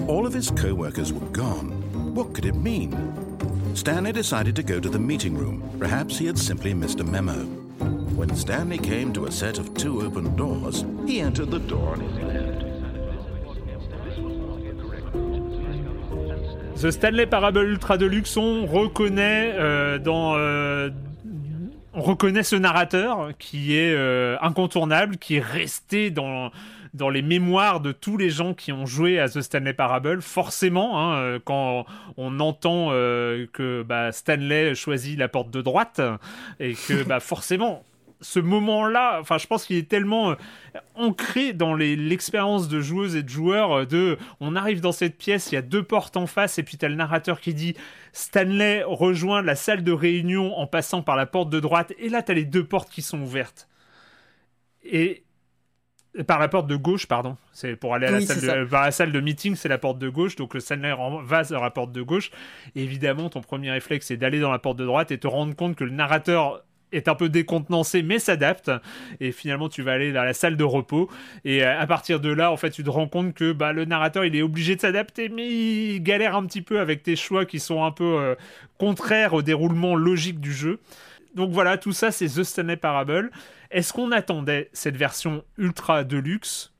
All 0.07 0.25
of 0.25 0.33
his 0.33 0.49
co-workers 0.49 1.13
were 1.13 1.29
gone. 1.31 1.71
What 2.15 2.33
could 2.33 2.45
it 2.45 2.55
mean? 2.55 3.32
Stanley 3.73 4.11
decided 4.11 4.55
to 4.55 4.63
go 4.63 4.79
to 4.79 4.89
the 4.89 4.99
meeting 4.99 5.35
room. 5.35 5.63
Perhaps 5.79 6.17
he 6.17 6.27
had 6.27 6.37
simply 6.37 6.73
missed 6.73 6.99
a 6.99 7.03
memo. 7.03 7.45
When 8.15 8.35
Stanley 8.35 8.77
came 8.77 9.11
to 9.13 9.25
a 9.25 9.31
set 9.31 9.57
of 9.57 9.73
two 9.73 10.01
open 10.03 10.35
doors, 10.35 10.85
he 11.07 11.19
entered 11.19 11.49
the 11.49 11.59
door 11.59 11.93
on 11.93 11.99
his 12.01 12.13
left. 12.23 12.63
The 16.81 16.91
Stanley 16.91 17.25
Parable 17.25 17.61
Ultra 17.61 17.97
Deluxe, 17.97 18.37
on 18.37 18.65
reconnaît 18.65 19.53
euh, 19.55 19.97
dans. 19.97 20.35
Euh, 20.37 20.89
on 21.93 22.01
reconnaît 22.01 22.43
ce 22.43 22.55
narrateur 22.55 23.31
qui 23.39 23.77
est 23.77 23.93
euh, 23.93 24.35
incontournable, 24.41 25.17
qui 25.17 25.37
est 25.37 25.43
resté 25.43 26.11
dans 26.11 26.51
dans 26.93 27.09
les 27.09 27.21
mémoires 27.21 27.79
de 27.79 27.91
tous 27.91 28.17
les 28.17 28.29
gens 28.29 28.53
qui 28.53 28.71
ont 28.71 28.85
joué 28.85 29.19
à 29.19 29.27
The 29.27 29.41
Stanley 29.41 29.73
Parable, 29.73 30.21
forcément, 30.21 30.99
hein, 30.99 31.17
euh, 31.17 31.39
quand 31.43 31.85
on 32.17 32.39
entend 32.39 32.89
euh, 32.91 33.47
que 33.51 33.83
bah, 33.83 34.11
Stanley 34.11 34.75
choisit 34.75 35.17
la 35.17 35.27
porte 35.27 35.49
de 35.49 35.61
droite, 35.61 36.01
et 36.59 36.73
que 36.73 37.03
bah, 37.03 37.19
forcément, 37.19 37.83
ce 38.21 38.39
moment-là, 38.39 39.17
enfin, 39.19 39.37
je 39.37 39.47
pense 39.47 39.65
qu'il 39.65 39.75
est 39.75 39.89
tellement 39.89 40.31
euh, 40.31 40.35
ancré 40.95 41.51
dans 41.53 41.73
l'expérience 41.73 42.69
de 42.69 42.79
joueuses 42.79 43.15
et 43.15 43.23
de 43.23 43.29
joueurs 43.29 43.87
de, 43.87 44.17
on 44.39 44.55
arrive 44.55 44.79
dans 44.79 44.91
cette 44.91 45.17
pièce, 45.17 45.51
il 45.51 45.55
y 45.55 45.57
a 45.57 45.63
deux 45.63 45.83
portes 45.83 46.15
en 46.15 46.27
face, 46.27 46.59
et 46.59 46.63
puis 46.63 46.77
tu 46.77 46.85
as 46.85 46.89
le 46.89 46.95
narrateur 46.95 47.41
qui 47.41 47.55
dit, 47.55 47.75
Stanley 48.13 48.83
rejoint 48.85 49.41
la 49.41 49.55
salle 49.55 49.83
de 49.83 49.91
réunion 49.91 50.55
en 50.57 50.67
passant 50.67 51.01
par 51.01 51.15
la 51.15 51.25
porte 51.25 51.49
de 51.49 51.59
droite, 51.59 51.91
et 51.97 52.09
là, 52.09 52.21
tu 52.21 52.31
as 52.31 52.35
les 52.35 52.45
deux 52.45 52.63
portes 52.63 52.91
qui 52.91 53.01
sont 53.01 53.19
ouvertes. 53.19 53.67
Et 54.83 55.22
par 56.27 56.39
la 56.39 56.47
porte 56.47 56.67
de 56.67 56.75
gauche, 56.75 57.07
pardon. 57.07 57.37
C'est 57.51 57.75
pour 57.75 57.95
aller 57.95 58.05
à 58.07 58.11
la, 58.11 58.21
salle 58.21 58.41
de, 58.41 58.71
la 58.71 58.91
salle 58.91 59.11
de 59.11 59.19
meeting, 59.19 59.55
c'est 59.55 59.69
la 59.69 59.79
porte 59.79 59.97
de 59.97 60.09
gauche. 60.09 60.35
Donc 60.35 60.53
le 60.53 60.59
Stanley 60.59 60.93
va 61.23 61.41
vers 61.41 61.61
la 61.61 61.71
porte 61.71 61.91
de 61.91 62.01
gauche. 62.01 62.29
évidemment, 62.75 63.29
ton 63.29 63.41
premier 63.41 63.71
réflexe, 63.71 64.07
c'est 64.07 64.17
d'aller 64.17 64.39
dans 64.39 64.51
la 64.51 64.59
porte 64.59 64.77
de 64.77 64.85
droite 64.85 65.11
et 65.11 65.17
te 65.17 65.27
rendre 65.27 65.55
compte 65.55 65.75
que 65.75 65.83
le 65.83 65.91
narrateur 65.91 66.63
est 66.91 67.07
un 67.07 67.15
peu 67.15 67.27
décontenancé 67.27 68.03
mais 68.03 68.19
s'adapte 68.19 68.71
et 69.19 69.31
finalement 69.31 69.67
tu 69.67 69.81
vas 69.81 69.93
aller 69.93 70.13
dans 70.13 70.23
la 70.23 70.33
salle 70.33 70.55
de 70.55 70.63
repos 70.63 71.09
et 71.43 71.63
euh, 71.63 71.79
à 71.79 71.87
partir 71.87 72.19
de 72.19 72.29
là 72.29 72.51
en 72.51 72.57
fait 72.57 72.69
tu 72.69 72.83
te 72.83 72.89
rends 72.91 73.07
compte 73.07 73.33
que 73.33 73.51
bah, 73.51 73.73
le 73.73 73.85
narrateur 73.85 74.25
il 74.25 74.35
est 74.35 74.43
obligé 74.43 74.75
de 74.75 74.81
s'adapter 74.81 75.27
mais 75.29 75.49
il 75.49 76.03
galère 76.03 76.35
un 76.35 76.45
petit 76.45 76.61
peu 76.61 76.79
avec 76.79 77.01
tes 77.01 77.15
choix 77.15 77.45
qui 77.45 77.59
sont 77.59 77.83
un 77.83 77.91
peu 77.91 78.03
euh, 78.03 78.35
contraires 78.77 79.33
au 79.33 79.41
déroulement 79.41 79.95
logique 79.95 80.39
du 80.39 80.53
jeu 80.53 80.79
donc 81.33 81.51
voilà 81.51 81.77
tout 81.77 81.93
ça 81.93 82.11
c'est 82.11 82.27
The 82.27 82.43
Stanley 82.43 82.77
Parable. 82.77 83.31
Est-ce 83.71 83.93
qu'on 83.93 84.11
attendait 84.11 84.69
cette 84.73 84.97
version 84.97 85.43
ultra 85.57 86.03
deluxe? 86.03 86.72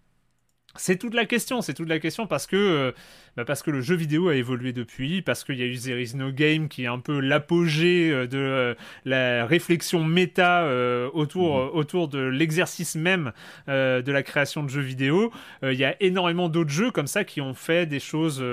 C'est 0.76 0.98
toute 0.98 1.14
la 1.14 1.26
question, 1.26 1.62
c'est 1.62 1.76
toute 1.76 1.88
la 1.88 2.00
question 2.00 2.26
parce 2.26 2.48
que, 2.48 2.56
euh, 2.56 2.92
bah 3.38 3.46
parce 3.46 3.62
que 3.62 3.70
le 3.70 3.82
jeu 3.82 3.96
vidéo 3.96 4.30
a 4.30 4.36
évolué 4.36 4.74
depuis, 4.74 5.22
parce 5.22 5.44
qu'il 5.44 5.58
y 5.58 5.62
a 5.62 5.68
eu 5.68 5.78
There 5.78 6.02
is 6.02 6.16
no 6.16 6.32
game 6.32 6.68
qui 6.68 6.86
est 6.86 6.88
un 6.88 6.98
peu 6.98 7.20
l'apogée 7.20 8.12
euh, 8.12 8.26
de 8.26 8.40
euh, 8.40 8.74
la 9.06 9.46
réflexion 9.46 10.04
méta 10.04 10.68
autour, 11.14 11.60
mhm. 11.60 11.70
autour 11.78 12.08
de 12.08 12.20
l'exercice 12.20 12.96
même 12.96 13.34
de 13.68 14.12
la 14.12 14.24
création 14.24 14.64
de 14.64 14.70
jeux 14.70 14.82
vidéo. 14.82 15.32
Il 15.62 15.74
y 15.74 15.86
a 15.86 15.96
énormément 16.02 16.50
d'autres 16.50 16.70
jeux 16.70 16.92
comme 16.92 17.08
ça 17.08 17.24
qui 17.24 17.42
ont 17.42 17.54
fait 17.54 17.86
des 17.86 18.00
choses 18.00 18.44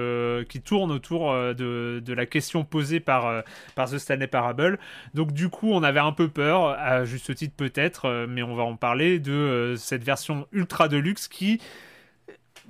qui 0.48 0.60
tournent 0.60 0.90
autour 0.90 1.32
de, 1.32 2.02
de, 2.04 2.12
la 2.12 2.26
question 2.26 2.64
posée 2.64 3.00
par, 3.00 3.42
par 3.74 3.90
The 3.90 3.98
Stanley 3.98 4.26
Parable. 4.26 4.78
Donc 5.14 5.32
du 5.32 5.48
coup, 5.48 5.72
on 5.72 5.82
avait 5.82 6.00
un 6.00 6.12
peu 6.12 6.28
peur, 6.28 6.68
à 6.68 7.04
juste 7.04 7.34
titre 7.34 7.54
peut-être, 7.56 8.26
mais 8.28 8.42
on 8.42 8.54
va 8.54 8.64
en 8.64 8.76
parler, 8.76 9.18
de 9.18 9.74
cette 9.76 10.04
version 10.04 10.46
ultra 10.52 10.88
deluxe 10.88 11.28
qui 11.28 11.60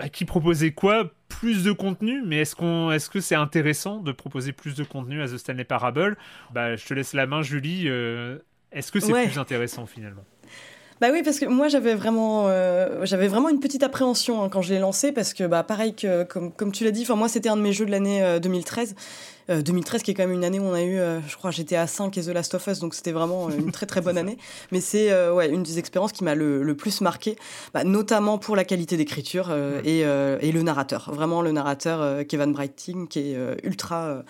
bah, 0.01 0.09
qui 0.09 0.25
proposait 0.25 0.73
quoi? 0.73 1.13
Plus 1.29 1.63
de 1.63 1.73
contenu, 1.73 2.23
mais 2.25 2.39
est-ce 2.39 2.57
qu'on, 2.57 2.91
est-ce 2.91 3.11
que 3.11 3.21
c'est 3.21 3.35
intéressant 3.35 3.99
de 3.99 4.13
proposer 4.13 4.53
plus 4.53 4.75
de 4.75 4.83
contenu 4.83 5.21
à 5.21 5.29
The 5.29 5.37
Stanley 5.37 5.65
Parable? 5.65 6.17
Bah, 6.53 6.75
je 6.75 6.87
te 6.87 6.95
laisse 6.95 7.13
la 7.13 7.27
main, 7.27 7.43
Julie. 7.43 7.85
Euh, 7.87 8.39
est-ce 8.73 8.93
que 8.93 8.99
c'est 8.99 9.13
plus 9.13 9.39
intéressant 9.39 9.85
finalement? 9.85 10.25
Bah 11.01 11.09
oui, 11.11 11.23
parce 11.23 11.39
que 11.39 11.47
moi 11.47 11.69
j'avais 11.69 11.95
vraiment, 11.95 12.45
euh, 12.49 13.07
j'avais 13.07 13.27
vraiment 13.27 13.49
une 13.49 13.61
petite 13.61 13.83
appréhension 13.83 14.43
hein, 14.43 14.51
quand 14.51 14.61
je 14.61 14.75
l'ai 14.75 14.79
lancé, 14.79 15.13
parce 15.13 15.33
que 15.33 15.45
bah 15.45 15.63
pareil 15.63 15.95
que 15.95 16.25
comme, 16.25 16.53
comme 16.53 16.73
tu 16.73 16.85
l'as 16.85 16.91
dit, 16.91 17.03
enfin 17.03 17.15
moi 17.15 17.29
c'était 17.29 17.49
un 17.49 17.57
de 17.57 17.63
mes 17.63 17.73
jeux 17.73 17.87
de 17.87 17.91
l'année 17.91 18.39
2013. 18.41 18.95
Euh, 19.49 19.63
2013 19.63 20.03
qui 20.03 20.11
est 20.11 20.15
quand 20.15 20.25
même 20.25 20.35
une 20.35 20.45
année 20.45 20.61
où 20.61 20.65
on 20.65 20.75
a 20.75 20.83
eu, 20.83 20.99
je 21.27 21.37
crois, 21.37 21.51
GTA 21.51 21.87
5 21.87 22.17
et 22.19 22.23
The 22.23 22.29
Last 22.29 22.55
of 22.55 22.67
Us, 22.67 22.79
donc 22.81 22.95
c'était 22.95 23.13
vraiment 23.13 23.49
une 23.49 23.73
très 23.73 23.87
très 23.87 24.03
bonne 24.03 24.19
année. 24.19 24.37
Mais 24.73 24.81
c'est 24.81 25.11
ouais, 25.31 25.49
une 25.49 25.63
des 25.63 25.79
expériences 25.79 26.13
qui 26.13 26.23
m'a 26.23 26.35
le, 26.35 26.63
le, 26.63 26.77
plus 26.77 27.01
marqué, 27.01 27.37
bah, 27.73 27.83
notamment 27.83 28.37
pour 28.37 28.55
la 28.55 28.65
qualité 28.65 28.99
d'écriture 28.99 29.51
et, 29.85 30.01
et, 30.01 30.53
le 30.53 30.63
narrateur. 30.63 31.11
Vraiment 31.13 31.41
le 31.41 31.51
narrateur 31.51 32.27
Kevin 32.27 32.53
Brighting 32.53 33.09
qui 33.09 33.33
est 33.33 33.37
ultra 33.65 34.23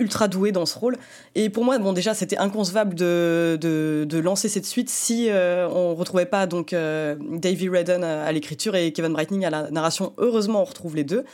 ultra 0.00 0.28
doué 0.28 0.52
dans 0.52 0.66
ce 0.66 0.78
rôle. 0.78 0.96
Et 1.34 1.50
pour 1.50 1.64
moi, 1.64 1.78
bon, 1.78 1.92
déjà, 1.92 2.14
c'était 2.14 2.38
inconcevable 2.38 2.94
de, 2.94 3.58
de, 3.60 4.18
lancer 4.18 4.48
cette 4.48 4.66
suite 4.66 4.90
si 4.90 5.30
euh, 5.30 5.68
on 5.68 5.94
retrouvait 5.94 6.26
pas 6.26 6.46
donc 6.46 6.72
euh, 6.72 7.16
Davy 7.20 7.68
Redden 7.68 8.04
à 8.04 8.30
l'écriture 8.32 8.74
et 8.76 8.92
Kevin 8.92 9.12
Brightning 9.12 9.44
à 9.44 9.50
la 9.50 9.70
narration. 9.70 10.12
Heureusement, 10.18 10.62
on 10.62 10.64
retrouve 10.64 10.96
les 10.96 11.04
deux. 11.04 11.24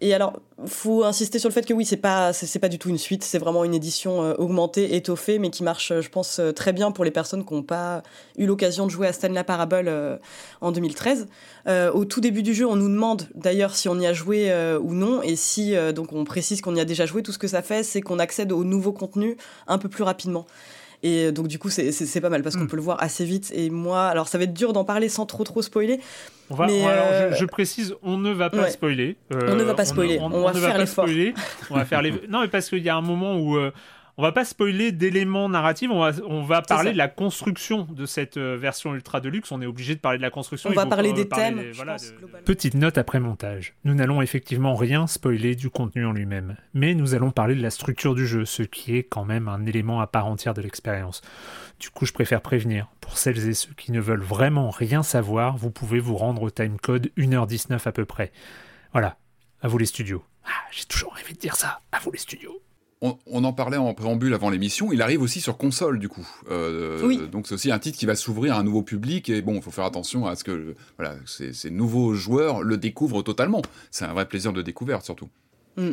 Et 0.00 0.14
alors, 0.14 0.40
faut 0.66 1.02
insister 1.02 1.40
sur 1.40 1.48
le 1.48 1.52
fait 1.52 1.66
que 1.66 1.74
oui, 1.74 1.84
c'est 1.84 1.96
pas 1.96 2.32
c'est 2.32 2.58
pas 2.60 2.68
du 2.68 2.78
tout 2.78 2.88
une 2.88 2.98
suite, 2.98 3.24
c'est 3.24 3.38
vraiment 3.38 3.64
une 3.64 3.74
édition 3.74 4.22
euh, 4.22 4.34
augmentée, 4.38 4.94
étoffée, 4.94 5.40
mais 5.40 5.50
qui 5.50 5.64
marche, 5.64 5.92
je 6.00 6.08
pense, 6.08 6.38
euh, 6.38 6.52
très 6.52 6.72
bien 6.72 6.92
pour 6.92 7.04
les 7.04 7.10
personnes 7.10 7.44
qui 7.44 7.52
n'ont 7.52 7.64
pas 7.64 8.04
eu 8.36 8.46
l'occasion 8.46 8.86
de 8.86 8.92
jouer 8.92 9.08
à 9.08 9.12
Stanley 9.12 9.42
Parable 9.42 9.86
euh, 9.88 10.16
en 10.60 10.70
2013. 10.70 11.26
au 11.94 12.04
tout 12.04 12.20
début 12.20 12.42
du 12.44 12.54
jeu, 12.54 12.66
on 12.66 12.76
nous 12.76 12.88
demande 12.88 13.28
d'ailleurs 13.34 13.74
si 13.74 13.88
on 13.88 13.98
y 13.98 14.06
a 14.06 14.12
joué 14.12 14.52
ou 14.80 14.94
non, 14.94 15.20
et 15.22 15.36
si 15.36 15.74
donc 15.94 16.12
on 16.12 16.24
précise 16.24 16.60
qu'on 16.60 16.74
y 16.74 16.80
a 16.80 16.84
déjà 16.84 17.04
joué, 17.04 17.22
tout 17.22 17.32
ce 17.32 17.38
que 17.38 17.48
ça 17.48 17.62
fait, 17.62 17.82
c'est 17.82 18.00
qu'on 18.00 18.18
accède 18.18 18.52
au 18.52 18.64
nouveau 18.64 18.92
contenu 18.92 19.36
un 19.66 19.78
peu 19.78 19.88
plus 19.88 20.04
rapidement. 20.04 20.46
Et 21.02 21.30
donc, 21.32 21.48
du 21.48 21.58
coup, 21.58 21.70
c'est 21.70 22.20
pas 22.20 22.28
mal 22.28 22.42
parce 22.42 22.56
qu'on 22.56 22.64
hmm. 22.64 22.68
peut 22.68 22.76
le 22.76 22.82
voir 22.82 23.02
assez 23.02 23.24
vite. 23.24 23.52
Et 23.54 23.70
moi, 23.70 24.06
alors 24.06 24.28
ça 24.28 24.38
va 24.38 24.44
être 24.44 24.54
dur 24.54 24.72
d'en 24.72 24.84
parler 24.84 25.08
sans 25.08 25.26
trop 25.26 25.44
trop 25.44 25.62
spoiler. 25.62 26.00
On 26.50 26.54
va, 26.54 26.66
mais 26.66 26.84
alors, 26.84 27.34
je, 27.34 27.44
précise, 27.44 27.94
on 28.02 28.16
ne 28.16 28.32
va 28.32 28.50
pas 28.50 28.70
spoiler. 28.70 29.16
on 29.30 29.54
ne 29.54 29.62
va 29.62 29.74
pas 29.74 29.84
spoiler. 29.84 30.18
On, 30.20 30.28
va 30.42 30.52
faire 30.52 30.78
l'effort. 30.78 31.06
On 31.70 31.76
va 31.76 31.84
faire 31.84 32.02
les. 32.02 32.12
Non, 32.28 32.40
mais 32.40 32.48
parce 32.48 32.68
qu'il 32.68 32.82
y 32.82 32.88
a 32.88 32.96
un 32.96 33.02
moment 33.02 33.36
où. 33.36 33.58
Euh, 34.18 34.22
on 34.22 34.22
va 34.22 34.32
pas 34.32 34.44
spoiler 34.44 34.92
d'éléments 34.92 35.48
narratifs, 35.48 35.90
on 35.90 36.00
va, 36.00 36.12
on 36.26 36.42
va 36.42 36.62
parler 36.62 36.92
de 36.92 36.98
la 36.98 37.08
construction 37.08 37.84
de 37.84 38.04
cette 38.04 38.36
euh, 38.36 38.56
version 38.56 38.94
ultra 38.94 39.20
deluxe. 39.20 39.52
On 39.52 39.62
est 39.62 39.66
obligé 39.66 39.94
de 39.94 40.00
parler 40.00 40.18
de 40.18 40.22
la 40.22 40.30
construction. 40.30 40.70
On 40.70 40.74
va 40.74 40.86
parler 40.86 41.12
des 41.12 41.28
thèmes. 41.28 41.62
Petite 42.44 42.74
note 42.74 42.98
après 42.98 43.20
montage. 43.20 43.74
Nous 43.84 43.94
n'allons 43.94 44.20
effectivement 44.20 44.74
rien 44.74 45.06
spoiler 45.06 45.54
du 45.54 45.70
contenu 45.70 46.04
en 46.04 46.12
lui-même, 46.12 46.56
mais 46.74 46.94
nous 46.94 47.14
allons 47.14 47.30
parler 47.30 47.54
de 47.54 47.62
la 47.62 47.70
structure 47.70 48.14
du 48.14 48.26
jeu, 48.26 48.44
ce 48.44 48.62
qui 48.62 48.96
est 48.96 49.04
quand 49.04 49.24
même 49.24 49.48
un 49.48 49.64
élément 49.66 50.00
à 50.00 50.06
part 50.06 50.26
entière 50.26 50.54
de 50.54 50.62
l'expérience. 50.62 51.22
Du 51.78 51.90
coup, 51.90 52.06
je 52.06 52.12
préfère 52.12 52.40
prévenir. 52.40 52.88
Pour 53.00 53.16
celles 53.16 53.48
et 53.48 53.54
ceux 53.54 53.72
qui 53.74 53.92
ne 53.92 54.00
veulent 54.00 54.20
vraiment 54.20 54.70
rien 54.70 55.02
savoir, 55.02 55.56
vous 55.56 55.70
pouvez 55.70 56.00
vous 56.00 56.16
rendre 56.16 56.42
au 56.42 56.50
timecode 56.50 57.10
1h19 57.16 57.86
à 57.86 57.92
peu 57.92 58.04
près. 58.04 58.32
Voilà, 58.92 59.16
à 59.62 59.68
vous 59.68 59.78
les 59.78 59.86
studios. 59.86 60.24
Ah, 60.44 60.50
j'ai 60.70 60.84
toujours 60.84 61.14
rêvé 61.14 61.34
de 61.34 61.38
dire 61.38 61.56
ça, 61.56 61.80
à 61.92 62.00
vous 62.00 62.10
les 62.10 62.18
studios 62.18 62.60
on, 63.00 63.44
en 63.44 63.52
parlait 63.52 63.76
en 63.76 63.94
préambule 63.94 64.34
avant 64.34 64.50
l'émission, 64.50 64.92
il 64.92 65.02
arrive 65.02 65.22
aussi 65.22 65.40
sur 65.40 65.56
console 65.56 65.98
du 65.98 66.08
coup. 66.08 66.26
Euh, 66.50 67.00
oui. 67.04 67.20
Donc 67.30 67.46
c'est 67.46 67.54
aussi 67.54 67.70
un 67.70 67.78
titre 67.78 67.98
qui 67.98 68.06
va 68.06 68.16
s'ouvrir 68.16 68.54
à 68.54 68.58
un 68.58 68.64
nouveau 68.64 68.82
public 68.82 69.28
et 69.28 69.40
bon, 69.40 69.54
il 69.54 69.62
faut 69.62 69.70
faire 69.70 69.84
attention 69.84 70.26
à 70.26 70.34
ce 70.34 70.44
que 70.44 70.74
voilà, 70.98 71.14
ces, 71.26 71.70
nouveaux 71.70 72.14
joueurs 72.14 72.62
le 72.62 72.76
découvrent 72.76 73.22
totalement. 73.22 73.62
C'est 73.90 74.04
un 74.04 74.12
vrai 74.12 74.26
plaisir 74.26 74.52
de 74.52 74.62
découverte 74.62 75.04
surtout. 75.04 75.28
Mm. 75.76 75.92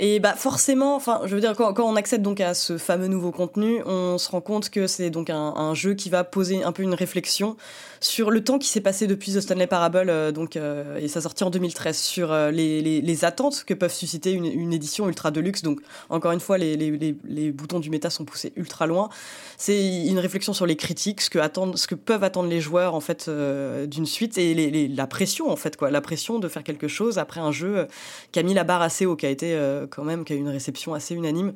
Et 0.00 0.18
bah 0.18 0.34
forcément, 0.34 0.96
enfin, 0.96 1.20
je 1.24 1.34
veux 1.34 1.40
dire, 1.40 1.54
quand, 1.54 1.78
on 1.78 1.94
accède 1.94 2.20
donc 2.20 2.40
à 2.40 2.54
ce 2.54 2.78
fameux 2.78 3.06
nouveau 3.06 3.30
contenu, 3.30 3.80
on 3.86 4.18
se 4.18 4.28
rend 4.28 4.40
compte 4.40 4.70
que 4.70 4.88
c'est 4.88 5.10
donc 5.10 5.30
un, 5.30 5.74
jeu 5.74 5.94
qui 5.94 6.10
va 6.10 6.24
poser 6.24 6.64
un 6.64 6.72
peu 6.72 6.82
une 6.82 6.94
réflexion 6.94 7.56
sur 8.00 8.30
le 8.30 8.44
temps 8.44 8.58
qui 8.58 8.68
s'est 8.68 8.82
passé 8.82 9.06
depuis 9.06 9.32
The 9.32 9.40
Stanley 9.40 9.66
Parable, 9.66 10.10
euh, 10.10 10.30
donc 10.30 10.56
euh, 10.56 10.98
et 10.98 11.08
sa 11.08 11.22
sortie 11.22 11.42
en 11.42 11.50
2013, 11.50 11.96
sur 11.96 12.32
euh, 12.32 12.50
les, 12.50 13.24
attentes 13.24 13.64
que 13.64 13.72
peuvent 13.72 13.92
susciter 13.92 14.32
une, 14.32 14.72
édition 14.72 15.08
ultra 15.08 15.30
deluxe. 15.30 15.62
Donc 15.62 15.80
encore 16.10 16.32
une 16.32 16.40
fois, 16.40 16.58
les, 16.58 16.76
les, 16.76 17.52
boutons 17.52 17.80
du 17.80 17.88
méta 17.90 18.10
sont 18.10 18.24
poussés 18.24 18.52
ultra 18.56 18.86
loin. 18.86 19.08
C'est 19.56 20.04
une 20.06 20.18
réflexion 20.18 20.52
sur 20.52 20.66
les 20.66 20.76
critiques, 20.76 21.20
ce 21.20 21.30
que 21.30 21.38
attendent, 21.38 21.78
ce 21.78 21.86
que 21.86 21.94
peuvent 21.94 22.24
attendre 22.24 22.48
les 22.48 22.60
joueurs 22.60 22.94
en 22.94 23.00
fait 23.00 23.30
d'une 23.30 24.06
suite 24.06 24.36
et 24.36 24.88
la 24.88 25.06
pression 25.06 25.48
en 25.48 25.56
fait 25.56 25.76
quoi, 25.76 25.90
la 25.90 26.00
pression 26.00 26.38
de 26.38 26.48
faire 26.48 26.64
quelque 26.64 26.88
chose 26.88 27.18
après 27.18 27.40
un 27.40 27.52
jeu 27.52 27.86
qui 28.32 28.40
a 28.40 28.42
mis 28.42 28.52
la 28.52 28.64
barre 28.64 28.82
assez 28.82 29.06
haut, 29.06 29.16
qui 29.16 29.26
a 29.26 29.30
été 29.30 29.56
quand 29.86 30.04
même, 30.04 30.24
qui 30.24 30.32
a 30.32 30.36
eu 30.36 30.40
une 30.40 30.48
réception 30.48 30.94
assez 30.94 31.14
unanime. 31.14 31.52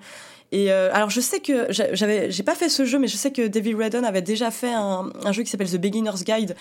Et 0.50 0.72
euh, 0.72 0.90
alors 0.94 1.10
je 1.10 1.20
sais 1.20 1.40
que 1.40 1.66
j'avais, 1.70 2.30
j'ai 2.30 2.42
pas 2.42 2.54
fait 2.54 2.68
ce 2.68 2.84
jeu, 2.84 2.98
mais 2.98 3.08
je 3.08 3.16
sais 3.16 3.32
que 3.32 3.46
David 3.46 3.76
Redden 3.76 4.04
avait 4.04 4.22
déjà 4.22 4.50
fait 4.50 4.72
un, 4.72 5.10
jeu 5.32 5.42
qui 5.42 5.50
s'appelle 5.50 5.70
The 5.70 5.76
Beginner's 5.76 6.24
Guide. 6.24 6.56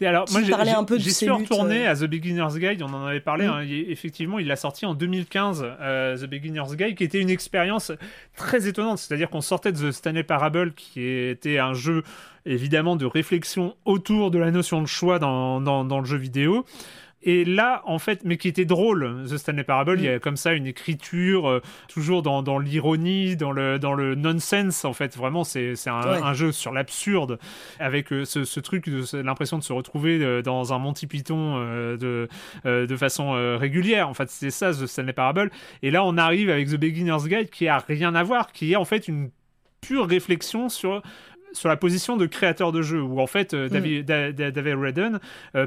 Et 0.00 0.06
alors, 0.06 0.26
moi, 0.30 0.42
j'ai 0.42 0.52
un 0.52 0.84
peu 0.84 0.98
suis 0.98 1.30
retourné 1.30 1.86
euh. 1.86 1.90
à 1.90 1.94
The 1.94 2.04
Beginner's 2.04 2.58
Guide, 2.58 2.82
on 2.82 2.92
en 2.92 3.06
avait 3.06 3.20
parlé, 3.20 3.46
mm. 3.46 3.50
hein, 3.50 3.66
effectivement, 3.88 4.38
il 4.38 4.46
l'a 4.46 4.56
sorti 4.56 4.84
en 4.84 4.92
2015, 4.92 5.64
euh, 5.80 6.18
The 6.18 6.24
Beginner's 6.26 6.76
Guide, 6.76 6.96
qui 6.96 7.04
était 7.04 7.20
une 7.20 7.30
expérience 7.30 7.92
très 8.36 8.68
étonnante, 8.68 8.98
c'est-à-dire 8.98 9.30
qu'on 9.30 9.40
sortait 9.40 9.72
de 9.72 9.78
The 9.78 9.92
Stanley 9.92 10.22
Parable, 10.22 10.74
qui 10.74 11.02
était 11.02 11.58
un 11.58 11.72
jeu, 11.72 12.02
évidemment, 12.44 12.96
de 12.96 13.06
réflexion 13.06 13.74
autour 13.86 14.30
de 14.30 14.38
la 14.38 14.50
notion 14.50 14.82
de 14.82 14.86
choix 14.86 15.18
dans, 15.18 15.62
dans, 15.62 15.82
dans 15.84 16.00
le 16.00 16.04
jeu 16.04 16.18
vidéo, 16.18 16.66
et 17.26 17.44
là, 17.44 17.82
en 17.86 17.98
fait, 17.98 18.20
mais 18.24 18.36
qui 18.36 18.46
était 18.46 18.64
drôle, 18.64 19.24
The 19.28 19.36
Stanley 19.36 19.64
Parable, 19.64 19.98
il 19.98 20.04
y 20.04 20.08
a 20.08 20.16
mm. 20.16 20.20
comme 20.20 20.36
ça 20.36 20.52
une 20.52 20.68
écriture, 20.68 21.48
euh, 21.48 21.60
toujours 21.88 22.22
dans, 22.22 22.40
dans 22.40 22.60
l'ironie, 22.60 23.34
dans 23.34 23.50
le, 23.50 23.80
dans 23.80 23.94
le 23.94 24.14
nonsense, 24.14 24.84
en 24.84 24.92
fait. 24.92 25.16
Vraiment, 25.16 25.42
c'est 25.42 25.74
un, 25.88 25.92
un, 25.92 26.34
jeu 26.34 26.52
sur 26.52 26.70
l'absurde, 26.70 27.40
avec 27.80 28.12
euh, 28.12 28.24
ce, 28.24 28.44
ce, 28.44 28.60
truc, 28.60 28.86
l'impression 29.12 29.58
de 29.58 29.64
se 29.64 29.72
retrouver 29.72 30.20
euh, 30.22 30.40
dans 30.40 30.72
un 30.72 30.78
Monty 30.78 31.08
Python 31.08 31.56
de, 31.56 32.28
de 32.64 32.96
façon 32.96 33.32
régulière. 33.58 34.08
En 34.08 34.14
fait, 34.14 34.30
c'est 34.30 34.50
ça, 34.50 34.70
The 34.70 34.86
Stanley 34.86 35.12
Parable. 35.12 35.50
Et 35.82 35.90
là, 35.90 36.04
on 36.04 36.16
arrive 36.16 36.48
avec 36.48 36.68
The 36.68 36.76
Beginner's 36.76 37.26
Guide, 37.26 37.50
qui 37.50 37.66
a 37.66 37.78
rien 37.78 38.14
à 38.14 38.22
voir, 38.22 38.52
qui 38.52 38.72
est 38.72 38.76
en 38.76 38.84
fait 38.84 39.08
une 39.08 39.30
pure 39.80 40.06
réflexion 40.06 40.68
sur 40.68 41.02
sur 41.52 41.70
la 41.70 41.76
position 41.76 42.18
de 42.18 42.26
créateur 42.26 42.70
de 42.70 42.82
jeu, 42.82 43.00
où 43.00 43.18
en 43.18 43.26
fait 43.26 43.54
mm. 43.54 43.68
David, 43.68 44.04
David 44.06 44.74
Redden 44.78 45.20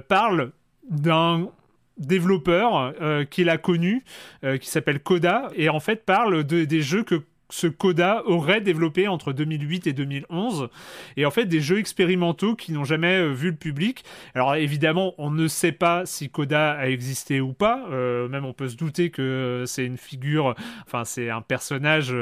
parle 0.08 0.52
d'un 0.90 1.50
développeur 1.98 2.94
euh, 3.02 3.26
qu'il 3.26 3.50
a 3.50 3.58
connu, 3.58 4.04
euh, 4.44 4.58
qui 4.58 4.70
s'appelle 4.70 5.02
Coda, 5.02 5.50
et 5.56 5.70
en 5.70 5.80
fait 5.80 6.06
parle 6.06 6.44
de, 6.44 6.64
des 6.66 6.82
jeux 6.82 7.04
que 7.04 7.22
ce 7.50 7.68
Coda 7.68 8.24
aurait 8.26 8.62
développé 8.62 9.08
entre 9.08 9.34
2008 9.34 9.88
et 9.88 9.94
2011 9.94 10.70
et 11.18 11.26
en 11.26 11.32
fait 11.32 11.46
des 11.46 11.62
jeux 11.62 11.80
expérimentaux 11.80 12.56
qui 12.56 12.72
n'ont 12.72 12.84
jamais 12.84 13.20
euh, 13.20 13.34
vu 13.34 13.50
le 13.50 13.56
public. 13.56 14.04
Alors 14.36 14.56
évidemment 14.56 15.14
on 15.18 15.32
ne 15.32 15.48
sait 15.48 15.72
pas 15.72 16.06
si 16.06 16.30
Coda 16.30 16.72
a 16.72 16.88
existé 16.88 17.42
ou 17.42 17.54
pas. 17.54 17.88
Même 17.90 18.46
on 18.46 18.54
peut 18.54 18.68
se 18.68 18.76
douter 18.76 19.10
que 19.10 19.64
c'est 19.66 19.86
une 19.86 19.98
figure 19.98 20.56
enfin 20.86 21.06
c'est 21.06 21.30
un 21.30 21.42
personnage 21.42 22.14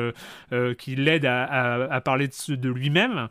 qui 0.78 0.96
l'aide 0.96 1.26
à, 1.26 2.02
parler 2.04 2.28
de, 2.28 2.56
de 2.56 2.70
lui-même. 2.70 3.30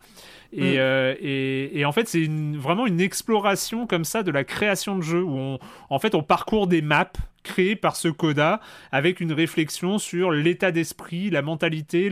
Mm. 0.53 0.61
Euh, 0.63 1.15
et, 1.21 1.79
et, 1.79 1.85
en 1.85 1.93
fait, 1.93 2.09
c'est 2.09 2.29
vraiment 2.55 2.87
une 2.87 3.01
exploration 3.01 3.87
comme 3.87 4.05
ça 4.05 4.23
de 4.23 4.31
la 4.31 4.45
création 4.45 4.97
de 4.97 5.03
jeux 5.03 5.23
où 5.23 5.37
on, 5.37 5.59
en 5.91 5.99
fait, 5.99 6.15
on 6.15 6.23
parcourt 6.23 6.67
des 6.67 6.83
maps 6.83 7.13
créées 7.47 7.77
par 7.77 7.97
ce 7.97 8.09
coda 8.09 8.61
avec 8.93 9.21
une 9.21 9.33
réflexion 9.33 9.99
sur 9.99 10.33
l'état 10.33 10.73
d'esprit, 10.73 11.31
la 11.31 11.43
mentalité, 11.43 12.11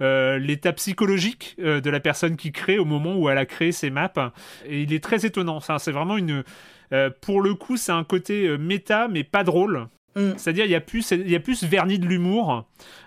euh, 0.00 0.38
l'état 0.38 0.72
psychologique 0.74 1.56
euh, 1.58 1.80
de 1.80 1.90
la 1.90 1.98
personne 1.98 2.36
qui 2.36 2.52
crée 2.52 2.78
au 2.78 2.84
moment 2.84 3.16
où 3.16 3.28
elle 3.30 3.38
a 3.38 3.46
créé 3.46 3.72
ces 3.72 3.90
maps. 3.90 4.32
Et 4.66 4.82
il 4.82 4.92
est 4.92 5.02
très 5.02 5.24
étonnant. 5.26 5.60
C'est 5.60 5.92
vraiment 5.92 6.16
une, 6.16 6.44
pour 7.20 7.40
le 7.40 7.54
coup, 7.54 7.76
c'est 7.76 7.92
un 7.92 8.04
côté 8.04 8.56
méta 8.58 9.08
mais 9.08 9.24
pas 9.24 9.42
drôle. 9.42 9.88
Mm. 10.16 10.32
C'est-à-dire, 10.38 10.64
il 10.64 10.70
y 10.70 10.74
a 10.74 10.80
plus, 10.80 11.10
il 11.10 11.30
y 11.30 11.36
a 11.36 11.40
plus 11.40 11.62
vernis 11.62 11.98
de 11.98 12.06
l'humour 12.06 12.64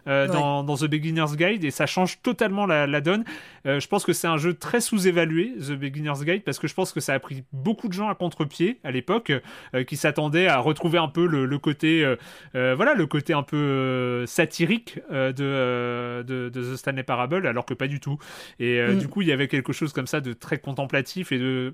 euh, 0.07 0.27
dans, 0.27 0.63
The 0.63 0.85
Beginner's 0.85 1.35
Guide 1.35 1.63
et 1.63 1.71
ça 1.71 1.87
change 1.87 2.21
totalement 2.21 2.65
la, 2.65 3.01
donne. 3.01 3.25
Euh, 3.65 3.79
je 3.79 3.87
pense 3.87 4.05
que 4.05 4.13
c'est 4.13 4.27
un 4.27 4.37
jeu 4.37 4.53
très 4.53 4.79
sous-évalué, 4.79 5.53
The 5.57 5.71
Beginner's 5.71 6.23
Guide, 6.23 6.43
parce 6.43 6.59
que 6.59 6.67
je 6.67 6.73
pense 6.73 6.93
que 6.93 6.99
ça 6.99 7.13
a 7.13 7.19
pris 7.19 7.43
beaucoup 7.51 7.87
de 7.87 7.93
gens 7.93 8.09
à 8.09 8.15
contre-pied 8.15 8.79
à 8.83 8.91
l'époque, 8.91 9.31
euh, 9.73 9.83
qui 9.83 9.97
s'attendaient 9.97 10.47
à 10.47 10.59
retrouver 10.59 10.99
un 10.99 11.07
peu 11.07 11.25
le, 11.25 11.57
côté, 11.57 12.05
voilà, 12.53 12.93
le 12.93 13.05
côté 13.07 13.33
un 13.33 13.43
peu 13.43 14.25
satirique 14.27 14.99
de, 15.09 16.23
de, 16.23 16.49
The 16.49 16.75
Stanley 16.75 17.03
Parable, 17.03 17.47
alors 17.47 17.65
que 17.65 17.73
pas 17.73 17.87
du 17.87 17.99
tout. 17.99 18.19
Et 18.59 18.81
mm. 18.81 18.97
du 18.99 19.07
coup, 19.07 19.23
il 19.23 19.27
y 19.27 19.31
avait 19.31 19.47
quelque 19.47 19.73
chose 19.73 19.93
comme 19.93 20.07
ça 20.07 20.21
de 20.21 20.33
très 20.33 20.59
contemplatif 20.59 21.31
et 21.31 21.39
de 21.39 21.73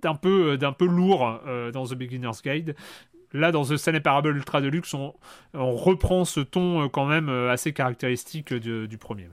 d'un 0.00 0.16
peu, 0.16 0.58
d'un 0.58 0.72
peu 0.72 0.86
lourd 0.86 1.40
dans 1.72 1.86
The 1.86 1.94
Beginner's 1.94 2.42
Guide. 2.42 2.74
Là, 3.32 3.52
dans 3.52 3.64
The 3.64 3.76
Stanley 3.76 4.00
Parable 4.00 4.36
Ultra 4.36 4.60
Deluxe, 4.60 4.92
on, 4.94 5.14
on 5.54 5.74
reprend 5.74 6.24
ce 6.24 6.40
ton 6.40 6.84
euh, 6.84 6.88
quand 6.88 7.06
même 7.06 7.28
euh, 7.28 7.50
assez 7.50 7.72
caractéristique 7.72 8.52
du, 8.52 8.98
premier. 8.98 9.28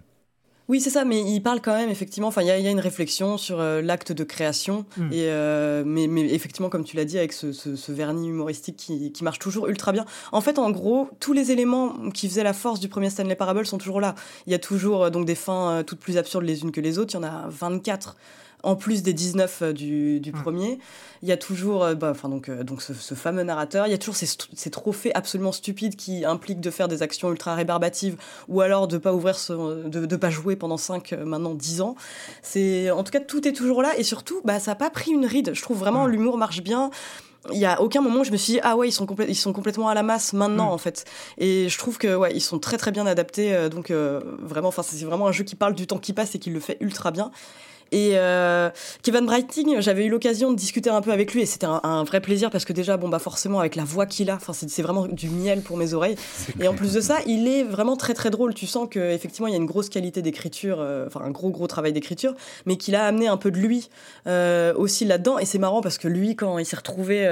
Oui, 0.68 0.80
c'est 0.80 0.90
ça, 0.90 1.04
mais 1.04 1.22
il 1.22 1.42
parle 1.42 1.62
quand 1.62 1.76
même, 1.76 1.90
effectivement, 1.90 2.28
enfin, 2.28 2.42
il 2.44 2.48
y, 2.48 2.52
a 2.52 2.70
une 2.70 2.80
réflexion 2.80 3.38
sur 3.38 3.60
euh, 3.60 3.82
l'acte 3.82 4.12
de 4.12 4.24
création, 4.24 4.86
hmm. 4.98 5.12
et, 5.12 5.84
mais, 5.84 6.08
mais, 6.08 6.34
effectivement, 6.34 6.70
comme 6.70 6.84
tu 6.84 6.96
l'as 6.96 7.06
dit, 7.06 7.18
avec 7.18 7.34
ce, 7.34 7.92
vernis 7.92 8.30
humoristique 8.30 8.78
qui, 8.78 9.12
qui, 9.12 9.24
marche 9.24 9.40
toujours 9.40 9.68
ultra 9.68 9.92
bien. 9.92 10.06
En 10.32 10.42
fait, 10.42 10.60
en 10.60 10.70
gros, 10.70 11.10
tous 11.20 11.34
les 11.34 11.52
éléments 11.52 12.10
qui 12.12 12.30
faisaient 12.30 12.44
la 12.44 12.54
force 12.54 12.80
du 12.80 12.88
premier 12.88 13.10
Stanley 13.10 13.36
Parable 13.36 13.66
sont 13.66 13.80
toujours 13.80 14.00
là. 14.00 14.16
Il 14.46 14.52
y 14.52 14.56
a 14.56 14.60
toujours 14.60 15.10
donc 15.12 15.26
des 15.26 15.36
fins 15.36 15.84
toutes 15.86 16.00
plus 16.00 16.18
absurdes 16.18 16.46
les 16.46 16.62
unes 16.62 16.72
que 16.72 16.82
les 16.82 17.00
autres, 17.00 17.16
il 17.16 17.18
y 17.18 17.20
en 17.20 17.28
a 17.28 17.48
24 17.50 18.16
en 18.64 18.76
plus 18.76 19.04
des 19.04 19.14
19 19.14 19.62
euh, 19.62 19.74
du, 19.74 20.20
du 20.20 20.32
premier. 20.32 20.80
Il 21.22 21.30
y 21.30 21.32
a 21.32 21.38
toujours, 21.38 21.84
euh, 21.84 21.96
bah, 21.96 22.10
enfin 22.12 22.30
donc, 22.30 22.50
euh, 22.50 22.64
donc 22.64 22.82
ce, 22.82 22.94
fameux 23.14 23.44
narrateur. 23.44 23.88
Il 23.88 23.92
y 23.92 23.94
a 23.94 23.98
toujours 23.98 24.16
ces, 24.16 24.28
ces, 24.54 24.70
trophées 24.70 25.14
absolument 25.16 25.52
stupides 25.52 25.96
qui 25.96 26.26
impliquent 26.26 26.62
de 26.62 26.72
faire 26.72 26.88
des 26.88 27.02
actions 27.02 27.32
ultra 27.32 27.56
rébarbatives 27.56 28.18
ou 28.48 28.62
alors 28.62 28.88
de 28.88 28.98
pas 28.98 29.14
ouvrir, 29.14 29.36
de, 29.50 30.06
de 30.06 30.16
pas 30.16 30.30
jouer 30.30 30.56
pendant 30.56 30.78
5, 30.78 31.14
maintenant 31.26 31.54
10 31.54 31.82
ans. 31.82 31.96
C'est, 32.42 32.92
en 32.92 33.04
tout 33.04 33.12
cas, 33.12 33.20
tout 33.20 33.48
est 33.48 33.54
toujours 33.54 33.82
là 33.82 33.98
et 33.98 34.04
surtout, 34.04 34.42
bah, 34.44 34.60
ça 34.60 34.72
n'a 34.72 34.76
pas 34.76 34.90
pris 34.90 35.12
une 35.12 35.26
ride. 35.26 35.52
Je 35.54 35.62
trouve 35.62 35.80
vraiment 35.80 36.06
l'humour 36.06 36.38
marche 36.38 36.62
bien 36.62 36.90
il 37.54 37.58
y 37.58 37.66
a 37.66 37.82
aucun 37.82 38.02
moment 38.02 38.20
où 38.20 38.24
je 38.26 38.34
me 38.34 38.38
suis 38.38 38.54
dit 38.54 38.60
ah 38.64 38.76
ouais 38.76 38.90
ils 38.90 38.92
sont 38.92 39.08
ils 39.26 39.36
sont 39.36 39.54
complètement 39.54 39.88
à 39.88 39.94
la 39.94 40.04
masse 40.04 40.34
maintenant 40.34 40.74
en 40.74 40.78
fait 40.78 41.06
et 41.38 41.70
je 41.70 41.78
trouve 41.78 41.98
que 41.98 42.14
ouais 42.14 42.34
ils 42.36 42.42
sont 42.42 42.60
très 42.60 42.76
très 42.76 42.92
bien 42.92 43.06
adaptés 43.06 43.70
donc 43.70 43.92
vraiment 43.92 44.68
enfin 44.68 44.84
c'est 44.84 45.06
vraiment 45.06 45.26
un 45.26 45.32
jeu 45.32 45.46
qui 45.46 45.56
parle 45.56 45.74
du 45.74 45.88
temps 45.88 46.00
qui 46.00 46.12
passe 46.12 46.36
et 46.36 46.40
qui 46.40 46.50
le 46.50 46.60
fait 46.60 46.76
ultra 46.82 47.12
bien 47.12 47.32
et 47.92 48.12
euh, 48.14 48.70
Kevin 49.04 49.26
Brighting, 49.26 49.80
j'avais 49.82 50.06
eu 50.06 50.10
l'occasion 50.10 50.52
de 50.52 50.56
discuter 50.56 50.90
un 50.90 51.02
peu 51.02 51.12
avec 51.12 51.34
lui 51.34 51.42
et 51.42 51.46
c'était 51.46 51.68
un, 51.68 52.04
vrai 52.04 52.22
plaisir 52.22 52.50
parce 52.50 52.66
que 52.66 52.74
déjà, 52.74 52.98
bon, 52.98 53.10
bah 53.10 53.20
forcément, 53.20 53.60
avec 53.60 53.76
la 53.76 53.84
voix 53.84 54.06
qu'il 54.06 54.30
a, 54.30 54.36
enfin, 54.36 54.54
c'est 54.54 54.82
vraiment 54.82 55.08
du 55.08 55.30
miel 55.30 55.62
pour 55.62 55.78
mes 55.78 55.94
oreilles. 55.94 56.16
Et 56.60 56.68
en 56.68 56.74
plus 56.74 56.94
de 56.94 57.02
ça, 57.02 57.20
il 57.26 57.48
est 57.48 57.64
vraiment 57.64 57.96
très 57.96 58.14
très 58.14 58.30
drôle. 58.30 58.54
Tu 58.54 58.68
sens 58.68 58.88
qu'effectivement, 58.90 59.48
il 59.48 59.52
y 59.52 59.56
a 59.56 59.60
une 59.60 59.66
grosse 59.66 59.90
qualité 59.90 60.22
d'écriture, 60.22 60.78
euh, 60.80 61.08
enfin, 61.08 61.22
un 61.22 61.32
gros 61.32 61.50
gros 61.50 61.68
travail 61.68 61.94
d'écriture, 61.94 62.34
mais 62.66 62.78
qu'il 62.78 62.96
a 62.96 63.06
amené 63.06 63.28
un 63.28 63.38
peu 63.38 63.52
de 63.52 63.58
lui 63.58 63.90
euh, 64.28 64.74
aussi 64.76 65.06
là-dedans. 65.06 65.40
Et 65.40 65.46
c'est 65.46 65.60
marrant 65.60 65.82
parce 65.82 65.98
que 65.98 66.08
lui, 66.08 66.36
quand 66.36 66.58
il 66.58 66.66
s'est 66.66 66.78
retrouvé 66.78 67.28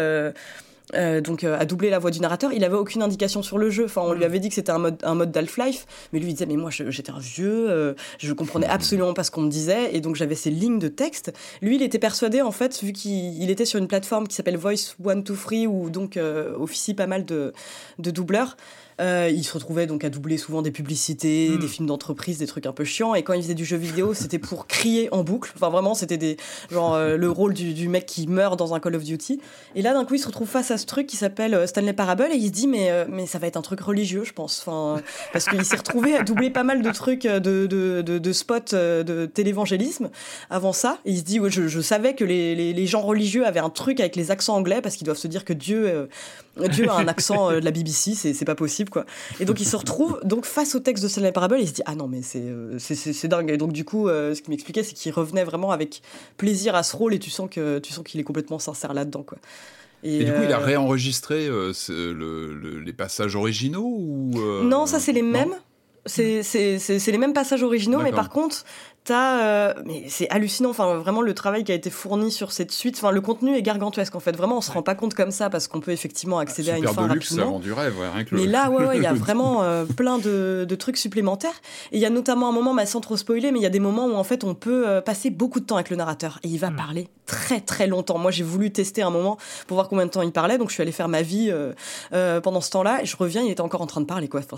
euh, 0.95 1.19
donc 1.19 1.43
euh, 1.43 1.59
à 1.59 1.65
doubler 1.65 1.89
la 1.89 1.99
voix 1.99 2.11
du 2.11 2.21
narrateur, 2.21 2.53
il 2.53 2.63
avait 2.63 2.75
aucune 2.75 3.01
indication 3.01 3.41
sur 3.43 3.57
le 3.57 3.69
jeu. 3.69 3.85
Enfin, 3.85 4.01
on 4.03 4.13
lui 4.13 4.21
mm. 4.21 4.23
avait 4.23 4.39
dit 4.39 4.49
que 4.49 4.55
c'était 4.55 4.71
un 4.71 4.77
mode, 4.77 4.97
un 5.03 5.15
mode 5.15 5.31
d'Half-Life, 5.31 5.85
mais 6.13 6.19
lui 6.19 6.29
il 6.29 6.33
disait 6.33 6.45
mais 6.45 6.55
moi 6.55 6.69
j'étais 6.71 7.11
un 7.11 7.19
vieux, 7.19 7.69
euh, 7.69 7.93
je 8.19 8.31
comprenais 8.33 8.67
absolument 8.67 9.13
pas 9.13 9.23
ce 9.23 9.31
qu'on 9.31 9.41
me 9.41 9.49
disait, 9.49 9.95
et 9.95 10.01
donc 10.01 10.15
j'avais 10.15 10.35
ces 10.35 10.49
lignes 10.49 10.79
de 10.79 10.87
texte. 10.87 11.33
Lui, 11.61 11.75
il 11.75 11.81
était 11.81 11.99
persuadé 11.99 12.41
en 12.41 12.51
fait, 12.51 12.81
vu 12.83 12.93
qu'il 12.93 13.49
était 13.49 13.65
sur 13.65 13.79
une 13.79 13.87
plateforme 13.87 14.27
qui 14.27 14.35
s'appelle 14.35 14.57
Voice 14.57 14.95
One 15.03 15.23
Two 15.23 15.35
Free, 15.35 15.67
où 15.67 15.89
donc 15.89 16.17
officie 16.59 16.93
pas 16.93 17.07
mal 17.07 17.25
de, 17.25 17.53
de 17.99 18.11
doubleurs. 18.11 18.55
Euh, 18.99 19.29
il 19.31 19.43
se 19.43 19.53
retrouvait 19.53 19.85
donc 19.85 20.03
à 20.03 20.09
doubler 20.09 20.37
souvent 20.37 20.61
des 20.61 20.71
publicités, 20.71 21.49
hmm. 21.49 21.59
des 21.59 21.67
films 21.67 21.87
d'entreprise, 21.87 22.39
des 22.39 22.47
trucs 22.47 22.65
un 22.65 22.71
peu 22.71 22.83
chiants. 22.83 23.13
Et 23.13 23.23
quand 23.23 23.33
il 23.33 23.41
faisait 23.43 23.53
du 23.53 23.65
jeu 23.65 23.77
vidéo, 23.77 24.13
c'était 24.15 24.39
pour 24.39 24.67
crier 24.67 25.13
en 25.13 25.23
boucle. 25.23 25.51
Enfin, 25.55 25.69
vraiment, 25.69 25.93
c'était 25.93 26.17
des 26.17 26.37
genre 26.71 26.95
euh, 26.95 27.15
le 27.15 27.29
rôle 27.29 27.53
du, 27.53 27.87
mec 27.87 28.05
qui 28.05 28.27
meurt 28.27 28.57
dans 28.57 28.73
un 28.73 28.79
Call 28.79 28.95
of 28.95 29.03
Duty. 29.03 29.39
Et 29.75 29.81
là, 29.81 29.93
d'un 29.93 30.03
coup, 30.03 30.15
il 30.15 30.19
se 30.19 30.27
retrouve 30.27 30.47
face 30.47 30.71
à 30.71 30.77
ce 30.77 30.85
truc 30.85 31.07
qui 31.07 31.15
s'appelle 31.15 31.53
euh, 31.53 31.67
Stanley 31.67 31.93
Parable 31.93 32.27
et 32.31 32.35
il 32.35 32.47
se 32.47 32.51
dit 32.51 32.67
mais 32.67 33.05
mais 33.09 33.25
ça 33.25 33.39
va 33.39 33.47
être 33.47 33.57
un 33.57 33.61
truc 33.61 33.81
religieux, 33.81 34.23
je 34.23 34.33
pense. 34.33 34.63
Enfin, 34.65 35.01
parce 35.31 35.45
qu'il 35.45 35.63
s'est 35.63 35.77
retrouvé 35.77 36.15
à 36.15 36.23
doubler 36.23 36.49
pas 36.49 36.63
mal 36.63 36.81
de 36.81 36.91
trucs 36.91 37.23
de 37.23 37.67
de, 37.67 38.01
de, 38.01 38.31
spots 38.31 38.73
de 38.73 39.25
télévangélisme 39.25 40.09
avant 40.49 40.73
ça. 40.73 40.99
Et 41.05 41.11
il 41.11 41.17
se 41.19 41.23
dit 41.23 41.39
ouais, 41.39 41.51
je, 41.51 41.67
je 41.67 41.81
savais 41.81 42.15
que 42.15 42.23
les, 42.23 42.55
les, 42.55 42.73
les, 42.73 42.87
gens 42.87 43.01
religieux 43.01 43.45
avaient 43.45 43.59
un 43.59 43.69
truc 43.69 43.99
avec 43.99 44.15
les 44.15 44.31
accents 44.31 44.55
anglais 44.55 44.81
parce 44.81 44.95
qu'ils 44.95 45.05
doivent 45.05 45.17
se 45.17 45.27
dire 45.27 45.45
que 45.45 45.53
Dieu 45.53 46.07
Dieu 46.69 46.89
a 46.89 46.95
un 46.95 47.07
accent 47.07 47.51
de 47.51 47.57
la 47.57 47.71
BBC, 47.71 48.15
c'est 48.15 48.45
pas 48.45 48.55
possible 48.55 48.89
quoi. 48.89 49.05
Et 49.39 49.45
donc 49.45 49.59
il 49.61 49.65
se 49.65 49.75
retrouve 49.75 50.19
donc 50.23 50.45
face 50.45 50.75
au 50.75 50.79
texte 50.79 51.03
de 51.03 51.09
Stanley 51.09 51.31
Parable 51.31 51.57
et 51.57 51.61
il 51.61 51.67
se 51.67 51.73
dit 51.73 51.83
ah 51.85 51.95
non 51.95 52.07
mais 52.07 52.21
c'est 52.21 52.43
euh, 52.43 52.77
dingue. 53.25 53.51
Et 53.51 53.57
donc 53.57 53.73
du 53.73 53.85
coup 53.85 54.07
euh, 54.07 54.33
ce 54.33 54.41
qu'il 54.41 54.51
m'expliquait 54.51 54.83
c'est 54.83 54.93
qu'il 54.93 55.11
revenait 55.11 55.43
vraiment 55.43 55.71
avec 55.71 56.01
plaisir 56.37 56.75
à 56.75 56.83
ce 56.83 56.95
rôle 56.95 57.13
et 57.13 57.19
tu 57.19 57.29
sens 57.29 57.49
que 57.49 57.79
tu 57.79 57.93
sens 57.93 58.03
qu'il 58.03 58.19
est 58.19 58.23
complètement 58.23 58.59
sincère 58.59 58.93
là-dedans 58.93 59.23
quoi. 59.23 59.37
Et, 60.03 60.23
du 60.23 60.31
coup, 60.31 60.43
il 60.43 60.53
a 60.53 60.59
euh, 60.59 60.63
réenregistré 60.63 61.49
les 61.89 62.93
passages 62.93 63.35
originaux 63.35 63.87
ou 63.87 64.31
Non, 64.63 64.85
ça 64.85 64.99
c'est 64.99 65.11
les 65.11 65.23
mêmes. 65.23 65.55
C'est 66.05 66.43
les 67.07 67.17
mêmes 67.17 67.33
passages 67.33 67.63
originaux, 67.63 67.99
mais 68.01 68.11
par 68.11 68.29
contre, 68.29 68.63
euh, 69.15 69.73
mais 69.85 70.03
c'est 70.07 70.29
hallucinant, 70.29 70.69
enfin 70.69 70.95
vraiment 70.97 71.21
le 71.21 71.33
travail 71.33 71.63
qui 71.63 71.71
a 71.71 71.75
été 71.75 71.89
fourni 71.89 72.31
sur 72.31 72.51
cette 72.51 72.71
suite, 72.71 72.95
enfin 72.97 73.11
le 73.11 73.21
contenu 73.21 73.55
est 73.55 73.61
gargantuesque 73.61 74.15
en 74.15 74.19
fait. 74.19 74.35
Vraiment, 74.35 74.57
on 74.57 74.61
se 74.61 74.71
rend 74.71 74.81
pas 74.81 74.95
compte 74.95 75.13
comme 75.13 75.31
ça 75.31 75.49
parce 75.49 75.67
qu'on 75.67 75.79
peut 75.79 75.91
effectivement 75.91 76.39
accéder 76.39 76.71
à 76.71 76.77
une 76.77 76.87
fin 76.87 77.07
luxe, 77.07 77.31
rapidement. 77.31 77.59
du 77.59 77.71
rêve, 77.73 77.95
rien 77.99 78.23
que 78.23 78.35
Mais 78.35 78.45
là, 78.45 78.69
ouais, 78.69 78.97
il 78.97 79.03
y 79.03 79.05
a 79.05 79.13
vraiment 79.27 79.63
euh, 79.63 79.85
plein 79.85 80.17
de, 80.17 80.65
de, 80.67 80.75
trucs 80.75 80.97
supplémentaires. 80.97 81.61
Et 81.91 81.97
il 81.97 82.01
y 82.01 82.05
a 82.05 82.09
notamment 82.09 82.49
un 82.49 82.51
moment, 82.51 82.73
mais 82.73 82.85
sans 82.85 83.01
trop 83.01 83.17
spoiler, 83.17 83.51
mais 83.51 83.59
il 83.59 83.63
y 83.63 83.67
a 83.67 83.71
des 83.71 83.79
moments 83.79 84.07
où 84.07 84.15
en 84.15 84.23
fait 84.23 84.43
on 84.43 84.55
peut 84.55 84.87
euh, 84.87 85.01
passer 85.01 85.29
beaucoup 85.29 85.59
de 85.59 85.65
temps 85.65 85.75
avec 85.75 85.89
le 85.89 85.95
narrateur 85.95 86.39
et 86.43 86.47
il 86.47 86.57
va 86.57 86.71
hmm. 86.71 86.75
parler 86.75 87.07
très 87.25 87.61
très 87.61 87.87
longtemps. 87.87 88.17
Moi, 88.17 88.31
j'ai 88.31 88.43
voulu 88.43 88.71
tester 88.71 89.01
un 89.01 89.09
moment 89.09 89.37
pour 89.67 89.75
voir 89.75 89.89
combien 89.89 90.05
de 90.05 90.11
temps 90.11 90.21
il 90.21 90.31
parlait, 90.31 90.57
donc 90.57 90.69
je 90.69 90.73
suis 90.73 90.81
allée 90.81 90.91
faire 90.91 91.07
ma 91.07 91.21
vie 91.21 91.53
pendant 92.43 92.61
ce 92.61 92.69
temps-là 92.71 93.01
et 93.01 93.05
je 93.05 93.15
reviens, 93.17 93.41
il 93.41 93.51
était 93.51 93.61
encore 93.61 93.81
en 93.81 93.87
train 93.87 94.01
de 94.01 94.05
parler 94.05 94.27
quoi. 94.27 94.41
Enfin, 94.41 94.57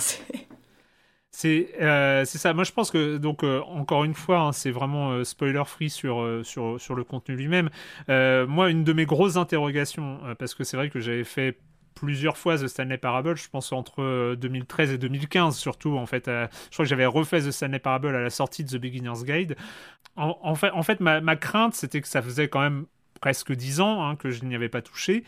euh, 1.45 2.25
c'est 2.25 2.37
ça. 2.37 2.53
Moi, 2.53 2.63
je 2.63 2.71
pense 2.71 2.91
que, 2.91 3.17
donc, 3.17 3.43
euh, 3.43 3.61
encore 3.61 4.03
une 4.03 4.13
fois, 4.13 4.39
hein, 4.39 4.51
c'est 4.51 4.71
vraiment 4.71 5.11
euh, 5.11 5.23
spoiler 5.23 5.63
free 5.65 5.89
sur, 5.89 6.25
sur, 6.43 6.79
sur 6.79 6.95
le 6.95 7.03
contenu 7.03 7.35
lui-même. 7.35 7.69
moi, 8.07 8.69
une 8.69 8.83
de 8.83 8.93
mes 8.93 9.05
grosses 9.05 9.37
interrogations, 9.37 10.19
parce 10.37 10.55
que 10.55 10.63
c'est 10.63 10.77
vrai 10.77 10.89
que 10.89 10.99
j'avais 10.99 11.23
fait 11.23 11.57
plusieurs 11.95 12.37
fois 12.37 12.57
The 12.57 12.67
Stanley 12.67 12.97
Parable, 12.97 13.35
je 13.35 13.49
pense 13.49 13.73
entre 13.73 14.35
2013 14.35 14.91
et 14.93 14.97
2015 14.97 15.57
surtout 15.57 15.97
en 15.97 16.05
fait. 16.05 16.27
je 16.27 16.47
crois 16.71 16.85
que 16.85 16.89
j'avais 16.89 17.05
refait 17.05 17.41
The 17.41 17.51
Stanley 17.51 17.79
Parable 17.79 18.15
à 18.15 18.21
la 18.21 18.29
sortie 18.29 18.63
de 18.63 18.69
The 18.69 18.79
Beginner's 18.79 19.25
Guide. 19.25 19.57
En, 20.15 20.55
fait, 20.55 20.99
ma 21.01 21.35
crainte 21.35 21.73
c'était 21.73 21.99
que 21.99 22.07
ça 22.07 22.21
faisait 22.21 22.47
quand 22.47 22.61
même 22.61 22.85
presque 23.19 23.51
10 23.51 23.81
ans 23.81 24.07
hein, 24.07 24.15
que 24.15 24.31
je 24.31 24.45
n'y 24.45 24.55
avais 24.55 24.69
pas 24.69 24.81
touché. 24.81 25.25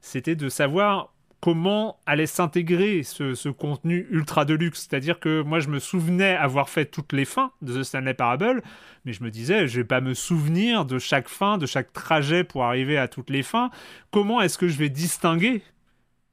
C'était 0.00 0.36
de 0.36 0.48
savoir 0.48 1.11
comment 1.42 1.98
allait 2.06 2.28
s'intégrer 2.28 3.02
ce, 3.02 3.48
contenu 3.48 4.06
ultra 4.10 4.44
deluxe. 4.44 4.86
C'est-à-dire 4.88 5.18
que 5.18 5.42
moi, 5.42 5.58
je 5.58 5.68
me 5.68 5.80
souvenais 5.80 6.36
avoir 6.36 6.68
fait 6.68 6.86
toutes 6.86 7.12
les 7.12 7.24
fins 7.24 7.50
de 7.62 7.80
The 7.80 7.82
Stanley 7.82 8.14
Parable, 8.14 8.62
mais 9.04 9.12
je 9.12 9.24
me 9.24 9.30
disais, 9.30 9.66
je 9.66 9.80
vais 9.80 9.84
pas 9.84 10.00
me 10.00 10.14
souvenir 10.14 10.84
de 10.84 11.00
chaque 11.00 11.28
fin, 11.28 11.58
de 11.58 11.66
chaque 11.66 11.92
trajet 11.92 12.44
pour 12.44 12.62
arriver 12.62 12.96
à 12.96 13.08
toutes 13.08 13.28
les 13.28 13.42
fins. 13.42 13.70
Comment 14.12 14.40
est-ce 14.40 14.56
que 14.56 14.68
je 14.68 14.78
vais 14.78 14.88
distinguer 14.88 15.62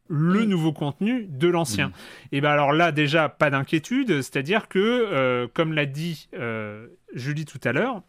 le 0.09 0.45
nouveau 0.45 0.73
contenu 0.73 1.25
de 1.27 1.47
l'ancien? 1.47 1.87
Mm. 1.87 1.93
Et 2.33 2.41
bien 2.41 2.51
alors 2.51 2.71
là 2.71 2.91
déjà 2.91 3.29
pas 3.29 3.49
d'inquiétude, 3.49 4.21
c'est-à-dire 4.21 4.67
que 4.67 4.77
euh, 4.79 5.47
comme 5.51 5.73
l'a 5.73 5.87
dit 5.87 6.29
euh, 6.35 6.85
Julie 7.15 7.45
tout 7.45 7.61
à 7.63 7.71
l'heure, 7.71 8.03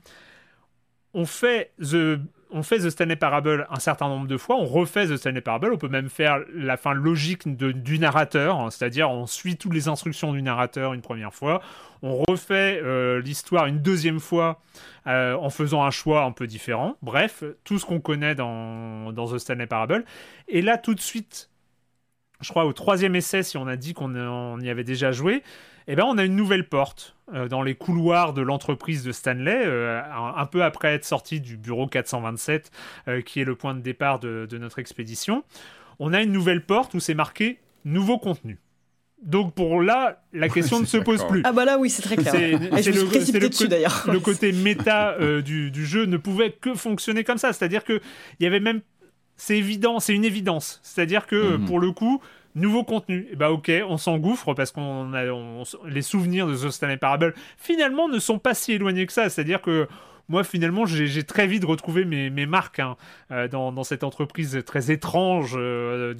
on 1.15 1.25
fait 1.25 1.73
The 1.81 2.21
on 2.53 2.63
fait 2.63 2.79
The 2.79 2.91
Stanley 2.91 3.17
Parable 3.17 3.67
un 3.71 3.79
certain 3.79 4.09
nombre 4.09 4.27
de 4.27 4.37
fois, 4.37 4.57
on 4.57 4.65
refait 4.65 5.07
The 5.07 5.17
Stanley 5.17 5.41
Parable, 5.41 5.73
on 5.73 5.79
peut 5.79 5.89
même 5.89 6.09
faire 6.09 6.41
la 6.55 6.77
fin 6.77 6.93
logique 6.93 7.49
du 7.57 7.99
narrateur, 7.99 8.59
hein, 8.59 8.71
c'est-à-dire 8.71 9.11
on 9.11 9.27
suit 9.27 9.57
toutes 9.57 9.75
les 9.75 9.89
instructions 9.89 10.33
du 10.33 10.43
narrateur 10.43 10.93
une 10.93 11.03
première 11.03 11.35
fois, 11.35 11.61
on 12.03 12.23
refait 12.29 12.81
euh, 12.83 13.21
l'histoire 13.21 13.67
une 13.67 13.81
deuxième 13.81 14.21
fois 14.21 14.61
euh, 15.07 15.35
en 15.35 15.51
faisant 15.51 15.85
un 15.85 15.91
choix 15.91 16.25
un 16.25 16.33
peu 16.33 16.47
différent, 16.47 16.97
bref, 17.03 17.45
tout 17.65 17.79
ce 17.79 17.87
qu'on 17.87 18.01
connaît 18.01 18.35
dans, 18.35 19.13
dans 19.13 19.33
The 19.33 19.39
Stanley 19.39 19.67
Parable. 19.67 20.05
Et 20.49 20.63
là, 20.63 20.79
tout 20.79 20.95
de 20.95 21.01
suite, 21.01 21.51
je 22.41 22.49
crois 22.51 22.65
au 22.65 22.73
troisième 22.73 23.15
essai, 23.17 23.43
si 23.43 23.57
on 23.57 23.67
a 23.67 23.77
dit 23.77 23.95
qu'on 23.95 24.61
y 24.61 24.71
avait 24.71 24.85
déjà 24.85 25.13
joué, 25.13 25.43
eh 25.89 25.97
ben, 25.97 26.05
on 26.05 26.19
a 26.19 26.25
une 26.25 26.37
nouvelle 26.37 26.69
porte 26.69 27.17
euh, 27.35 27.49
dans 27.49 27.63
les 27.63 27.75
couloirs 27.75 28.33
de 28.33 28.43
l'entreprise 28.43 29.05
de 29.05 29.13
Stanley, 29.13 29.63
euh, 29.65 30.01
un, 30.13 30.47
peu 30.47 30.65
après 30.65 30.95
être 30.95 31.05
sorti 31.05 31.41
du 31.41 31.57
bureau 31.57 31.87
427, 31.87 32.71
euh, 33.09 33.21
qui 33.21 33.41
est 33.41 33.45
le 33.45 33.55
point 33.55 33.75
de 33.75 33.81
départ 33.81 34.19
de, 34.19 34.49
notre 34.53 34.79
expédition. 34.79 35.45
On 35.99 36.13
a 36.13 36.23
une 36.23 36.33
nouvelle 36.33 36.65
porte 36.65 36.95
où 36.95 37.01
c'est 37.01 37.15
marqué 37.15 37.61
nouveau 37.85 38.19
contenu. 38.19 38.59
Donc 39.23 39.55
pour 39.55 39.81
là, 39.81 40.23
la 40.33 40.49
question 40.49 40.81
ne 40.81 40.87
se 40.87 40.97
pose 40.97 41.25
plus. 41.29 41.43
Ah 41.45 41.53
bah 41.53 41.65
là 41.65 41.79
oui, 41.79 41.91
c'est 41.91 42.03
très 42.03 42.17
clair. 42.17 42.33
C'est 42.33 42.51
le, 42.51 42.59
dessus, 43.49 43.69
le, 44.11 44.19
côté 44.19 44.53
méta 44.65 45.17
du, 45.43 45.71
du, 45.71 45.87
jeu 45.87 46.07
ne 46.07 46.17
pouvait 46.17 46.53
que 46.53 46.75
fonctionner 46.75 47.23
comme 47.23 47.39
ça. 47.39 47.53
C'est-à-dire 47.53 47.85
que 47.85 48.01
il 48.39 48.45
y 48.45 48.47
avait 48.47 48.61
même, 48.61 48.81
c'est 49.37 49.59
évident, 49.59 50.01
c'est 50.01 50.15
une 50.15 50.25
évidence. 50.25 50.81
C'est-à-dire 50.83 51.27
que 51.27 51.57
mhm. 51.57 51.67
pour 51.67 51.79
le 51.79 51.93
coup, 51.93 52.21
Nouveau 52.57 52.83
contenu, 52.83 53.29
et 53.31 53.37
bah 53.37 53.53
ok, 53.53 53.71
on 53.89 53.97
s'engouffre 53.97 54.55
parce 54.55 54.73
qu'on 54.73 55.13
les 55.87 56.03
souvenirs 56.03 56.49
de 56.49 56.57
The 56.57 56.71
Stanley 56.71 56.97
Parable 56.97 57.35
finalement 57.57 58.09
ne 58.09 58.19
sont 58.19 58.41
pas 58.41 58.55
si 58.55 58.73
éloignés 58.73 59.07
que 59.07 59.13
ça. 59.13 59.31
C'est-à-dire 59.31 59.63
que 59.63 59.87
moi, 60.31 60.45
finalement, 60.45 60.87
j'ai 60.87 61.25
très 61.25 61.49
vite 61.49 61.65
retrouvé 61.65 62.05
mes, 62.05 62.47
marques 62.47 62.79
hein, 62.79 62.97
euh, 63.33 63.49
dans, 63.49 63.83
cette 63.83 64.05
entreprise 64.05 64.63
très 64.65 64.93
étrange 64.93 65.55
euh, 65.57 66.15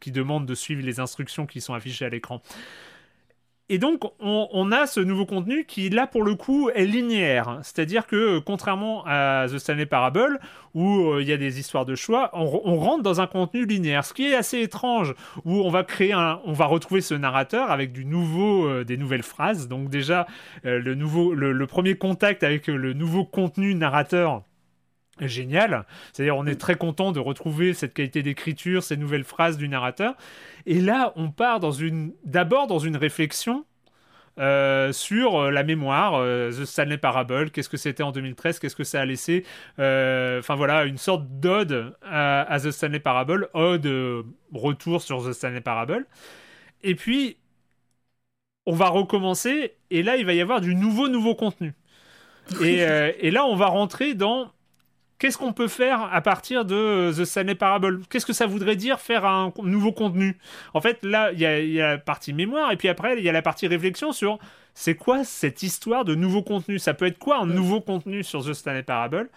qui 0.00 0.12
demande 0.12 0.46
de 0.46 0.54
suivre 0.54 0.82
les 0.84 1.00
instructions 1.00 1.44
qui 1.44 1.60
sont 1.60 1.74
affichées 1.74 2.04
à 2.04 2.10
l'écran. 2.10 2.42
Et 3.70 3.78
donc, 3.78 4.02
on, 4.20 4.72
a 4.72 4.86
ce 4.86 5.00
nouveau 5.00 5.24
contenu 5.24 5.64
qui, 5.64 5.88
là, 5.88 6.06
pour 6.06 6.22
le 6.22 6.34
coup, 6.34 6.68
est 6.74 6.84
linéaire. 6.84 7.60
C'est-à-dire 7.62 8.06
que, 8.06 8.38
contrairement 8.38 9.04
à 9.06 9.46
The 9.48 9.56
Stanley 9.56 9.86
Parable, 9.86 10.38
où 10.74 11.12
euh, 11.12 11.22
il 11.22 11.28
y 11.28 11.32
a 11.32 11.38
des 11.38 11.58
histoires 11.60 11.86
de 11.86 11.94
choix, 11.94 12.28
on, 12.34 12.76
rentre 12.76 13.02
dans 13.02 13.22
un 13.22 13.26
contenu 13.26 13.64
linéaire. 13.64 14.04
Ce 14.04 14.12
qui 14.12 14.26
est 14.26 14.34
assez 14.34 14.60
étrange, 14.60 15.14
où 15.46 15.62
on 15.62 15.70
va 15.70 15.82
créer 15.82 16.12
un, 16.12 16.40
on 16.44 16.52
va 16.52 16.66
retrouver 16.66 17.00
ce 17.00 17.14
narrateur 17.14 17.70
avec 17.70 17.92
du 17.92 18.04
nouveau, 18.04 18.66
euh, 18.66 18.84
des 18.84 18.98
nouvelles 18.98 19.22
phrases. 19.22 19.66
Donc 19.66 19.88
déjà, 19.88 20.26
euh, 20.66 20.78
le, 20.78 20.94
nouveau, 20.94 21.32
le, 21.32 21.66
premier 21.66 21.94
contact 21.94 22.42
avec 22.42 22.66
le 22.66 22.92
nouveau 22.92 23.24
contenu 23.24 23.74
narrateur 23.74 24.42
génial. 25.20 25.84
C'est-à-dire, 26.12 26.36
on 26.36 26.46
est 26.46 26.60
très 26.60 26.76
content 26.76 27.12
de 27.12 27.20
retrouver 27.20 27.74
cette 27.74 27.94
qualité 27.94 28.22
d'écriture, 28.22 28.82
ces 28.82 28.96
nouvelles 28.96 29.24
phrases 29.24 29.56
du 29.56 29.68
narrateur. 29.68 30.14
Et 30.66 30.80
là, 30.80 31.12
on 31.16 31.30
part 31.30 31.60
dans 31.60 31.72
une, 31.72 32.12
d'abord 32.24 32.66
dans 32.66 32.78
une 32.78 32.96
réflexion 32.96 33.64
euh, 34.40 34.92
sur 34.92 35.36
euh, 35.36 35.50
la 35.52 35.62
mémoire, 35.62 36.14
euh, 36.14 36.50
The 36.50 36.64
Stanley 36.64 36.98
Parable, 36.98 37.52
qu'est-ce 37.52 37.68
que 37.68 37.76
c'était 37.76 38.02
en 38.02 38.10
2013, 38.10 38.58
qu'est-ce 38.58 38.74
que 38.74 38.82
ça 38.82 39.00
a 39.00 39.04
laissé, 39.04 39.44
enfin 39.78 40.56
voilà, 40.56 40.84
une 40.84 40.98
sorte 40.98 41.24
d'ode 41.38 41.96
à, 42.02 42.58
The 42.60 42.72
Stanley 42.72 42.98
Parable, 42.98 43.48
ode 43.54 43.88
retour 44.52 45.02
sur 45.02 45.24
The 45.24 45.32
Stanley 45.32 45.60
Parable. 45.60 46.06
Et 46.82 46.96
puis, 46.96 47.36
on 48.66 48.74
va 48.74 48.88
recommencer, 48.88 49.76
et 49.90 50.02
là, 50.02 50.16
il 50.16 50.26
va 50.26 50.34
y 50.34 50.40
avoir 50.40 50.60
du 50.60 50.74
nouveau, 50.74 51.08
nouveau 51.08 51.34
contenu. 51.34 51.74
Et, 52.60 52.78
et 52.78 53.30
là, 53.30 53.44
on 53.46 53.56
va 53.56 53.66
rentrer 53.66 54.14
dans 54.14 54.53
qu'est-ce 55.24 55.38
qu'on 55.38 55.54
peut 55.54 55.68
faire 55.68 56.02
à 56.12 56.20
partir 56.20 56.66
de 56.66 56.74
euh, 56.74 57.12
The 57.14 57.24
Stanley 57.24 57.54
Parable? 57.54 58.02
Qu'est-ce 58.10 58.26
que 58.26 58.34
ça 58.34 58.46
voudrait 58.46 58.76
dire 58.76 59.00
faire 59.00 59.24
un 59.24 59.54
nouveau 59.62 59.90
contenu? 59.90 60.36
En 60.74 60.82
fait, 60.82 61.02
là, 61.02 61.32
il 61.32 61.38
y, 61.38 61.46
a 61.80 61.92
la 61.92 61.98
partie 61.98 62.34
mémoire, 62.34 62.70
et 62.72 62.76
puis 62.76 62.88
après, 62.88 63.16
il 63.16 63.24
y 63.24 63.28
a 63.30 63.32
la 63.32 63.40
partie 63.40 63.66
réflexion 63.66 64.12
sur 64.12 64.38
c'est 64.74 64.96
quoi 64.96 65.24
cette 65.24 65.62
histoire 65.62 66.04
de 66.04 66.14
nouveau 66.14 66.42
contenu? 66.42 66.78
Ça 66.78 66.92
peut 66.92 67.06
être 67.06 67.18
quoi 67.18 67.38
un 67.38 67.46
nouveau 67.46 67.80
contenu 67.80 68.22
sur 68.22 68.44
The 68.44 68.52
Stanley 68.52 68.82
Parable? 68.82 69.30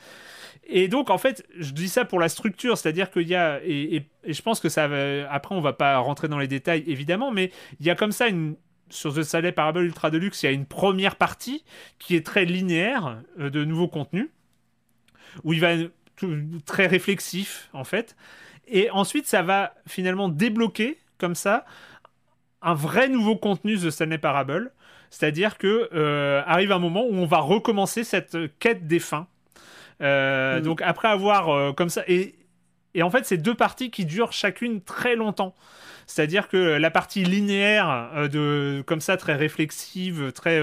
Et 0.66 0.90
donc, 0.90 1.10
en 1.10 1.18
fait, 1.18 1.46
je 1.58 1.72
dis 1.72 1.88
ça 1.88 2.04
pour 2.04 2.20
la 2.20 2.28
structure, 2.28 2.78
c'est-à-dire 2.78 3.10
qu'il 3.10 3.30
y 3.30 3.36
a, 3.36 3.62
et, 3.64 4.04
je 4.28 4.42
pense 4.42 4.60
que 4.60 4.68
ça 4.68 4.90
va, 4.90 5.32
après, 5.32 5.56
on 5.56 5.62
va 5.62 5.72
pas 5.72 6.00
rentrer 6.00 6.28
dans 6.28 6.40
les 6.40 6.50
détails, 6.50 6.84
évidemment, 6.86 7.32
mais 7.32 7.50
il 7.80 7.86
y 7.86 7.90
a 7.90 7.96
comme 7.96 8.12
ça 8.12 8.28
une, 8.28 8.58
sur 8.90 9.14
The 9.14 9.24
Stanley 9.24 9.54
Parable 9.54 9.86
Ultra 9.86 10.10
Deluxe, 10.10 10.44
il 10.44 10.48
y 10.48 10.50
a 10.50 10.52
une 10.52 10.66
première 10.66 11.16
partie 11.16 11.64
qui 11.98 12.18
est 12.18 12.26
très 12.26 12.44
linéaire 12.44 13.22
euh, 13.40 13.50
de 13.50 13.64
nouveaux 13.64 13.88
contenus 13.88 14.28
où 15.44 15.54
il 15.54 15.60
va 15.60 15.74
être 15.74 15.92
très 16.66 16.88
réflexif 16.88 17.70
en 17.74 17.84
fait. 17.84 18.16
Et 18.68 18.90
ensuite, 18.92 19.28
ça 19.28 19.42
va 19.42 19.74
finalement 19.88 20.30
débloquer 20.30 20.98
comme 21.18 21.36
ça 21.36 21.66
un 22.62 22.74
vrai 22.74 23.08
nouveau 23.08 23.36
contenu 23.36 23.78
de 23.78 23.90
Stanley 23.90 24.18
Parable. 24.18 24.72
C'est-à-dire 25.10 25.58
que 25.58 25.90
euh, 25.94 26.42
arrive 26.46 26.72
un 26.72 26.80
moment 26.80 27.06
où 27.06 27.14
on 27.14 27.26
va 27.26 27.38
recommencer 27.38 28.04
cette 28.04 28.38
quête 28.60 28.88
des 28.88 29.00
fins. 29.00 29.28
Euh, 30.02 30.60
donc 30.60 30.82
après 30.82 31.08
avoir 31.08 31.50
euh, 31.50 31.74
comme 31.74 31.90
ça 31.90 32.04
et, 32.08 32.36
et 32.94 33.02
en 33.02 33.10
fait 33.10 33.26
c'est 33.26 33.38
deux 33.38 33.56
parties 33.56 33.90
qui 33.90 34.06
durent 34.06 34.34
chacune 34.34 34.82
très 34.82 35.16
longtemps. 35.16 35.56
C'est-à-dire 36.06 36.48
que 36.50 36.58
la 36.58 36.92
partie 36.92 37.24
linéaire 37.24 38.30
de 38.32 38.84
comme 38.86 39.02
ça 39.02 39.18
très 39.18 39.36
réflexive, 39.36 40.32
très 40.32 40.62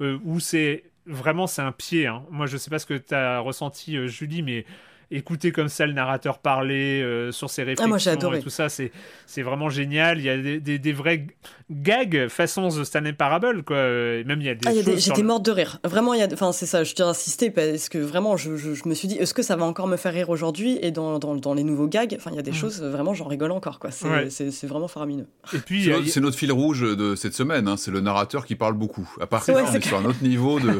où 0.00 0.38
c'est 0.38 0.84
vraiment, 1.06 1.46
c'est 1.46 1.62
un 1.62 1.72
pied. 1.72 2.06
Hein. 2.06 2.24
Moi, 2.30 2.46
je 2.46 2.56
sais 2.56 2.70
pas 2.70 2.78
ce 2.78 2.86
que 2.86 2.94
tu 2.94 3.14
as 3.14 3.40
ressenti, 3.40 3.96
euh, 3.96 4.06
Julie, 4.06 4.42
mais 4.42 4.64
écouter 5.10 5.52
comme 5.52 5.68
ça 5.68 5.86
le 5.86 5.92
narrateur 5.92 6.38
parler 6.38 7.02
euh, 7.02 7.32
sur 7.32 7.50
ses 7.50 7.62
réflexions 7.62 7.94
ah, 7.94 8.36
et 8.36 8.40
tout 8.40 8.50
ça, 8.50 8.68
c'est, 8.68 8.92
c'est 9.26 9.42
vraiment 9.42 9.68
génial. 9.68 10.18
Il 10.18 10.24
y 10.24 10.30
a 10.30 10.36
des, 10.36 10.78
des, 10.78 10.92
vrais 10.92 11.26
gags 11.70 12.28
façon 12.28 12.68
The 12.68 12.84
Stanley 12.84 13.12
Parable, 13.12 13.62
quoi. 13.62 13.76
même 13.76 14.40
il 14.40 14.46
y 14.46 14.48
a 14.48 14.54
des 14.54 14.68
ah, 14.68 14.96
J'étais 14.96 15.22
morte 15.22 15.44
de 15.44 15.50
rire. 15.50 15.78
Vraiment, 15.84 16.14
il 16.14 16.20
y 16.20 16.22
a... 16.22 16.28
enfin, 16.32 16.52
c'est 16.52 16.66
ça, 16.66 16.84
je 16.84 16.94
tiens 16.94 17.06
à 17.06 17.10
insister 17.10 17.50
parce 17.50 17.88
que 17.88 17.98
vraiment, 17.98 18.36
je, 18.36 18.56
je, 18.56 18.88
me 18.88 18.94
suis 18.94 19.08
dit, 19.08 19.16
est-ce 19.16 19.34
que 19.34 19.42
ça 19.42 19.56
va 19.56 19.64
encore 19.64 19.86
me 19.86 19.96
faire 19.96 20.12
rire 20.12 20.30
aujourd'hui? 20.30 20.78
Et 20.82 20.90
dans, 20.90 21.18
dans, 21.18 21.34
dans, 21.36 21.54
les 21.54 21.64
nouveaux 21.64 21.88
gags, 21.88 22.14
enfin, 22.16 22.30
il 22.32 22.36
y 22.36 22.40
a 22.40 22.42
des 22.42 22.50
mm. 22.50 22.54
choses, 22.54 22.82
vraiment, 22.82 23.14
j'en 23.14 23.26
rigole 23.26 23.52
encore, 23.52 23.78
quoi. 23.78 23.90
C'est, 23.90 24.50
c'est, 24.50 24.66
vraiment 24.66 24.88
faramineux. 24.88 25.26
Et 25.52 25.58
puis, 25.58 25.90
c'est, 26.06 26.20
notre 26.20 26.36
fil 26.36 26.52
rouge 26.52 26.80
de 26.80 27.14
cette 27.14 27.34
semaine, 27.34 27.68
hein. 27.68 27.76
c'est 27.76 27.90
le 27.90 28.00
narrateur 28.00 28.46
qui 28.46 28.54
parle 28.54 28.74
beaucoup. 28.74 29.08
À 29.20 29.26
part 29.26 29.42
ça, 29.42 29.52
on 29.54 29.74
est, 29.74 29.84
sur 29.84 29.98
un 29.98 30.04
autre 30.04 30.22
niveau 30.22 30.58
de, 30.60 30.72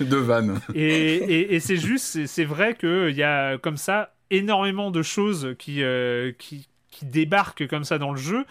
de 0.04 0.16
vanne. 0.16 0.60
Et, 0.74 1.14
et, 1.14 1.54
et 1.54 1.60
c'est 1.60 1.76
juste, 1.76 2.26
c'est 2.26 2.44
vrai 2.44 2.74
que 2.74 3.11
il 3.12 3.18
y 3.18 3.22
a 3.22 3.58
comme 3.58 3.76
ça 3.76 4.14
énormément 4.30 4.90
de 4.90 5.02
choses 5.02 5.54
qui, 5.58 5.82
euh, 5.82 6.32
qui 6.38 6.66
débarquent 7.02 7.66
comme 7.66 7.84
ça 7.84 7.98
dans 7.98 8.12
le 8.12 8.18
jeu. 8.18 8.44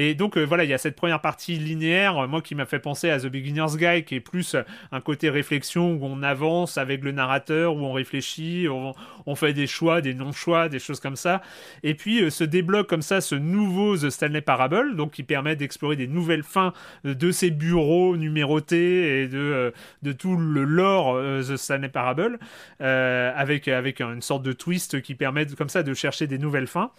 Et 0.00 0.14
donc 0.14 0.36
euh, 0.36 0.44
voilà, 0.44 0.62
il 0.62 0.70
y 0.70 0.74
a 0.74 0.78
cette 0.78 0.94
première 0.94 1.20
partie 1.20 1.56
linéaire, 1.56 2.16
euh, 2.18 2.28
moi 2.28 2.40
qui 2.40 2.54
m'a 2.54 2.66
fait 2.66 2.78
penser 2.78 3.10
à 3.10 3.18
The 3.18 3.26
Beginner's 3.26 3.76
Guide, 3.76 4.04
qui 4.04 4.14
est 4.14 4.20
plus 4.20 4.54
euh, 4.54 4.62
un 4.92 5.00
côté 5.00 5.28
réflexion 5.28 5.94
où 5.94 5.98
on 6.02 6.22
avance 6.22 6.78
avec 6.78 7.02
le 7.02 7.10
narrateur, 7.10 7.74
où 7.74 7.80
on 7.80 7.92
réfléchit, 7.92 8.68
on, 8.68 9.34
fait 9.34 9.52
des 9.54 9.66
choix, 9.66 10.00
des 10.00 10.14
non-choix, 10.14 10.68
des 10.68 10.78
choses 10.78 11.00
comme 11.00 11.16
ça. 11.16 11.42
Et 11.82 11.94
puis 11.94 12.30
se 12.30 12.44
débloque 12.44 12.88
comme 12.88 13.02
ça 13.02 13.20
ce 13.20 13.34
nouveau 13.34 13.96
The 13.96 14.10
Stanley 14.10 14.40
Parable, 14.40 14.94
donc 14.94 15.10
qui 15.14 15.24
permet 15.24 15.56
d'explorer 15.56 15.96
des 15.96 16.06
nouvelles 16.06 16.44
fins 16.44 16.72
de 17.02 17.32
ces 17.32 17.50
bureaux 17.50 18.16
numérotés 18.16 19.22
et 19.22 19.28
de, 19.28 19.72
tout 20.16 20.36
le 20.36 20.62
lore 20.62 21.20
The 21.42 21.56
Stanley 21.56 21.88
Parable, 21.88 22.38
avec, 22.80 23.68
une 23.68 24.22
sorte 24.22 24.42
de 24.44 24.52
twist 24.52 25.02
qui 25.02 25.14
permet 25.14 25.46
comme 25.46 25.68
ça 25.68 25.82
de 25.82 25.92
chercher 25.92 26.26
des 26.26 26.38
nouvelles 26.38 26.68
fins. 26.68 26.90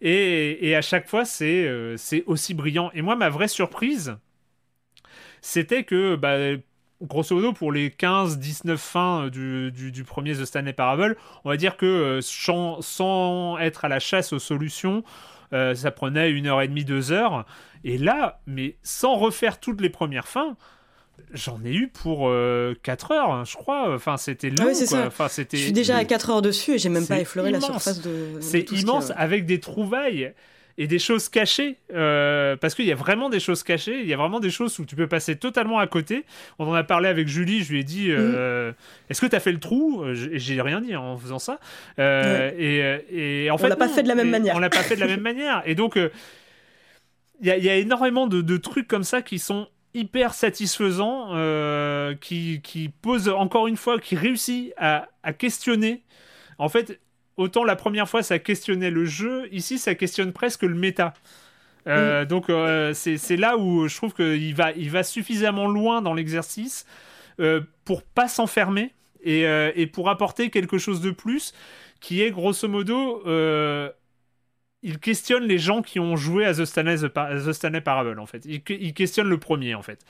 Et, 0.00 0.74
à 0.74 0.82
chaque 0.82 1.08
fois, 1.08 1.24
c'est 1.24 1.68
aussi 2.26 2.41
brillant. 2.50 2.90
Et 2.94 3.02
moi, 3.02 3.16
ma 3.16 3.28
vraie 3.28 3.48
surprise, 3.48 4.16
c'était 5.40 5.84
que, 5.84 6.16
bah, 6.16 6.58
grosso 7.02 7.34
modo, 7.34 7.52
pour 7.52 7.72
les 7.72 7.90
15-19 7.90 8.76
fins 8.76 9.28
du, 9.28 9.72
du, 9.72 10.04
premier 10.04 10.34
The 10.34 10.44
Stanley 10.44 10.72
Parable, 10.72 11.16
on 11.44 11.50
va 11.50 11.56
dire 11.56 11.76
que 11.76 11.86
euh, 11.86 12.20
sans, 12.20 13.58
être 13.58 13.84
à 13.84 13.88
la 13.88 13.98
chasse 13.98 14.32
aux 14.32 14.38
solutions, 14.38 15.02
euh, 15.52 15.74
ça 15.74 15.90
prenait 15.90 16.30
une 16.30 16.46
heure 16.46 16.62
et 16.62 16.68
demie, 16.68 16.84
deux 16.84 17.12
heures. 17.12 17.44
Et 17.84 17.98
là, 17.98 18.40
mais 18.46 18.76
sans 18.82 19.16
refaire 19.16 19.60
toutes 19.60 19.80
les 19.80 19.90
premières 19.90 20.28
fins, 20.28 20.56
J'en 21.32 21.62
ai 21.64 21.72
eu 21.72 21.88
pour 21.88 22.20
4 22.20 22.26
euh, 22.30 22.74
heures, 23.14 23.30
hein, 23.30 23.44
je 23.46 23.54
crois. 23.56 23.94
Enfin, 23.94 24.16
c'était 24.16 24.50
long. 24.50 24.72
Enfin, 25.06 25.28
c'était... 25.28 25.56
Je 25.56 25.62
suis 25.62 25.72
déjà 25.72 25.96
à 25.96 26.04
4 26.04 26.30
heures 26.30 26.42
dessus 26.42 26.72
et 26.72 26.78
j'ai 26.78 26.88
même 26.88 27.06
pas 27.06 27.20
effleuré 27.20 27.50
la 27.50 27.60
surface 27.60 28.02
de. 28.02 28.38
C'est 28.40 28.70
immense 28.72 29.12
avec 29.16 29.46
des 29.46 29.60
trouvailles 29.60 30.32
et 30.78 30.86
des 30.86 30.98
choses 30.98 31.28
cachées. 31.28 31.78
Euh, 31.92 32.56
parce 32.56 32.74
qu'il 32.74 32.86
y 32.86 32.92
a 32.92 32.96
vraiment 32.96 33.30
des 33.30 33.40
choses 33.40 33.62
cachées. 33.62 34.00
Il 34.00 34.06
y 34.06 34.14
a 34.14 34.16
vraiment 34.16 34.40
des 34.40 34.50
choses 34.50 34.78
où 34.78 34.84
tu 34.84 34.96
peux 34.96 35.06
passer 35.06 35.36
totalement 35.36 35.78
à 35.78 35.86
côté. 35.86 36.24
On 36.58 36.68
en 36.68 36.74
a 36.74 36.84
parlé 36.84 37.08
avec 37.08 37.28
Julie. 37.28 37.62
Je 37.62 37.72
lui 37.72 37.80
ai 37.80 37.84
dit 37.84 38.10
euh, 38.10 38.70
mm. 38.70 38.74
Est-ce 39.10 39.20
que 39.20 39.26
tu 39.26 39.36
as 39.36 39.40
fait 39.40 39.52
le 39.52 39.60
trou? 39.60 40.04
J'ai 40.12 40.60
rien 40.60 40.80
dit 40.80 40.96
en 40.96 41.16
faisant 41.16 41.38
ça. 41.38 41.58
et, 41.98 43.48
en 43.50 43.58
fait. 43.58 43.66
On 43.66 43.68
l'a 43.68 43.76
pas 43.76 43.88
fait 43.88 44.02
de 44.02 44.08
la 44.08 44.14
même 44.14 44.30
manière. 44.30 44.56
On 44.56 44.58
l'a 44.58 44.70
pas 44.70 44.82
fait 44.82 44.96
de 44.96 45.00
la 45.00 45.08
même 45.08 45.20
manière. 45.20 45.62
Et 45.66 45.74
donc. 45.74 45.98
Il 47.44 47.48
y, 47.48 47.60
y, 47.60 47.68
a 47.68 47.74
énormément 47.74 48.28
de, 48.28 48.40
de 48.40 48.56
trucs 48.56 48.86
comme 48.86 49.02
ça 49.02 49.20
qui 49.20 49.40
sont 49.40 49.66
hyper 49.94 50.34
satisfaisant, 50.34 51.28
euh, 51.32 52.14
qui, 52.14 52.60
qui, 52.62 52.88
pose 52.88 53.28
encore 53.28 53.66
une 53.66 53.76
fois, 53.76 53.98
qui 53.98 54.16
réussit 54.16 54.72
à, 54.76 55.08
à, 55.22 55.32
questionner. 55.32 56.02
En 56.58 56.68
fait, 56.68 57.00
autant 57.36 57.64
la 57.64 57.76
première 57.76 58.08
fois 58.08 58.22
ça 58.22 58.38
questionnait 58.38 58.90
le 58.90 59.04
jeu, 59.04 59.48
ici 59.52 59.78
ça 59.78 59.94
questionne 59.94 60.32
presque 60.32 60.62
le 60.62 60.74
méta. 60.74 61.14
Euh, 61.88 62.24
donc 62.24 62.48
euh, 62.48 62.94
c'est 62.94 63.36
là 63.36 63.56
où 63.56 63.88
je 63.88 63.96
trouve 63.96 64.14
qu'il 64.14 64.54
va, 64.54 64.70
il 64.72 64.90
va 64.90 65.02
suffisamment 65.02 65.66
loin 65.66 66.00
dans 66.00 66.14
l'exercice 66.14 66.86
pour 67.84 68.02
pas 68.04 68.28
s'enfermer 68.28 68.92
et, 69.24 69.42
et, 69.74 69.86
pour 69.86 70.08
apporter 70.08 70.50
quelque 70.50 70.78
chose 70.78 71.00
de 71.00 71.10
plus 71.10 71.54
qui 72.00 72.22
est 72.22 72.30
grosso 72.30 72.68
modo 72.68 73.22
il 74.82 74.98
questionne 74.98 75.44
les 75.44 75.58
gens 75.58 75.80
qui 75.80 76.00
ont 76.00 76.16
joué 76.16 76.44
à 76.44 76.54
The 76.54 76.64
Stanley, 76.64 76.96
The 76.96 77.52
Stanley 77.52 77.80
Parable, 77.80 78.18
en 78.18 78.26
fait. 78.26 78.44
Il, 78.44 78.94
questionne 78.94 79.28
le 79.28 79.38
premier, 79.38 79.74
en 79.74 79.82
fait. 79.82 80.04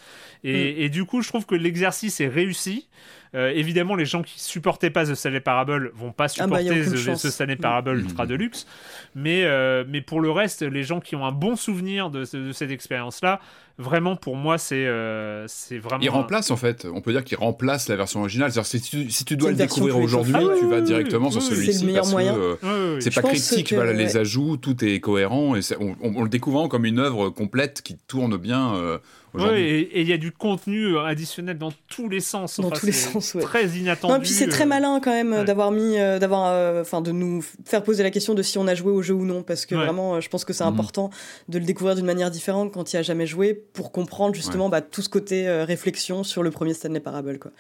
Et, 0.45 0.53
mm. 0.53 0.81
et, 0.83 0.89
du 0.89 1.05
coup, 1.05 1.21
je 1.21 1.29
trouve 1.29 1.45
que 1.45 1.55
l'exercice 1.55 2.21
est 2.21 2.29
réussi. 2.29 2.89
Évidemment, 3.35 3.95
les 3.95 4.05
gens 4.05 4.23
qui 4.23 4.39
supportaient 4.41 4.91
pas 4.91 5.07
The 5.07 5.15
Stanley 5.15 5.41
Parable 5.41 5.91
vont 5.95 6.13
pas 6.13 6.27
Ah 6.39 6.47
bah, 6.47 6.59
supporter 6.61 6.85
The. 6.85 7.15
The 7.23 7.31
Stanley 7.31 7.57
Parable 7.57 7.97
Mm. 7.97 8.01
Ultra 8.01 8.27
Deluxe. 8.27 8.67
Mais, 9.15 9.45
euh, 9.45 9.85
mais 9.89 10.01
pour 10.03 10.21
le 10.21 10.31
reste, 10.31 10.63
les 10.63 10.83
gens 10.83 11.01
qui 11.01 11.17
ont 11.17 11.25
un 11.27 11.33
bon 11.33 11.57
souvenir 11.57 12.11
de, 12.11 12.25
ce- 12.25 12.37
de 12.37 12.53
cette 12.53 12.71
expérience-là, 12.71 13.41
vraiment, 13.79 14.17
pour 14.17 14.37
moi, 14.37 14.59
c'est 14.59 14.87
euh, 14.87 15.45
c'est 15.49 15.79
vraiment. 15.79 16.03
Il 16.03 16.09
un- 16.09 16.13
remplace 16.13 16.51
en 16.51 16.57
fait, 16.57 16.87
on 16.93 17.01
peut 17.01 17.13
dire 17.13 17.25
qu'il 17.25 17.39
remplace 17.39 17.89
la 17.89 17.97
version 17.97 18.21
originale. 18.21 18.53
C'est-à-dire 18.53 18.67
si 18.71 18.81
tu, 18.81 19.11
si 19.11 19.25
tu 19.25 19.37
dois 19.37 19.51
le 19.51 19.57
découvrir 19.57 19.99
aujourd'hui, 19.99 20.35
étoffée. 20.35 20.59
tu 20.61 20.65
Ah 20.67 20.69
vas 20.69 20.81
directement 20.83 21.27
oui, 21.27 21.33
sur 21.33 21.43
celui-ci. 21.43 21.73
c'est 21.75 21.81
le 21.81 21.87
meilleur 21.87 22.03
parce 22.03 22.11
que, 22.11 22.13
moyen. 22.15 22.37
euh, 22.65 23.01
c'est 23.01 23.15
pas 23.15 23.23
pense 23.23 23.31
critique, 23.31 23.69
que, 23.71 23.75
voilà, 23.75 23.93
ouais. 23.93 23.97
les 23.97 24.17
ajouts, 24.17 24.57
tout 24.59 24.85
est 24.85 25.01
cohérent 25.01 25.57
et 25.57 25.61
on, 25.81 25.97
on- 26.03 26.13
on 26.17 26.23
le 26.23 26.29
découvre 26.29 26.69
comme 26.69 26.85
une 26.85 26.99
œuvre 26.99 27.31
complète 27.31 27.83
qui 27.83 27.97
tourne 28.07 28.37
bien 28.37 28.75
euh, 28.75 28.99
Ouais, 29.35 29.41
aujourd'hui. 29.45 29.63
et 29.63 30.01
il 30.03 30.09
y 30.09 30.13
a 30.13 30.19
du 30.19 30.31
contenu 30.31 30.95
euh, 30.95 31.05
additionnel 31.05 31.57
dans 31.57 31.73
tous 31.89 32.09
les 32.09 32.21
sens. 32.21 32.61
Dans 32.61 32.67
Enfin, 32.69 32.77
tous 32.79 32.87
les 32.87 32.93
sens, 32.93 33.35
ouais. 33.35 33.41
Très 33.43 33.67
inattendu. 33.67 34.13
Non, 34.13 34.19
et 34.19 34.23
puis 34.23 34.29
c'est 34.31 34.47
très 34.47 34.65
euh, 34.65 34.67
malin 34.67 35.01
quand 35.03 35.11
même 35.11 35.33
euh, 35.33 35.39
ouais. 35.39 35.45
d'avoir 35.45 35.71
mis, 35.71 35.97
d'avoir, 35.97 36.49
euh, 36.53 36.83
enfin, 36.83 37.01
de 37.01 37.13
nous 37.13 37.43
faire 37.65 37.83
poser 37.83 38.03
la 38.03 38.11
question 38.11 38.35
de 38.35 38.43
si 38.43 38.59
on 38.59 38.67
a 38.67 38.75
joué 38.75 38.93
au 38.93 39.01
jeu 39.01 39.15
ou 39.15 39.25
non, 39.25 39.43
parce 39.43 39.65
que 39.65 39.75
Ouais. 39.75 39.85
vraiment, 39.85 40.21
je 40.21 40.29
pense 40.29 40.45
que 40.45 40.53
c'est 40.53 40.65
Mhm. 40.65 40.71
important 40.75 41.11
de 41.49 41.59
le 41.59 41.65
découvrir 41.65 41.97
d'une 41.97 42.05
manière 42.05 42.31
différente 42.31 42.73
quand 42.73 42.93
il 42.93 42.97
a 42.99 43.03
jamais 43.03 43.27
joué, 43.27 43.55
pour 43.55 43.91
comprendre 43.91 44.35
justement 44.35 44.69
bah, 44.69 44.83
tout 44.83 45.01
ce 45.01 45.09
côté 45.09 45.49
euh, 45.49 45.65
réflexion 45.65 46.25
sur 46.25 46.43
le 46.43 46.51
premier 46.51 46.75
Stanley 46.75 47.01
Parable, 47.01 47.39
quoi. 47.39 47.53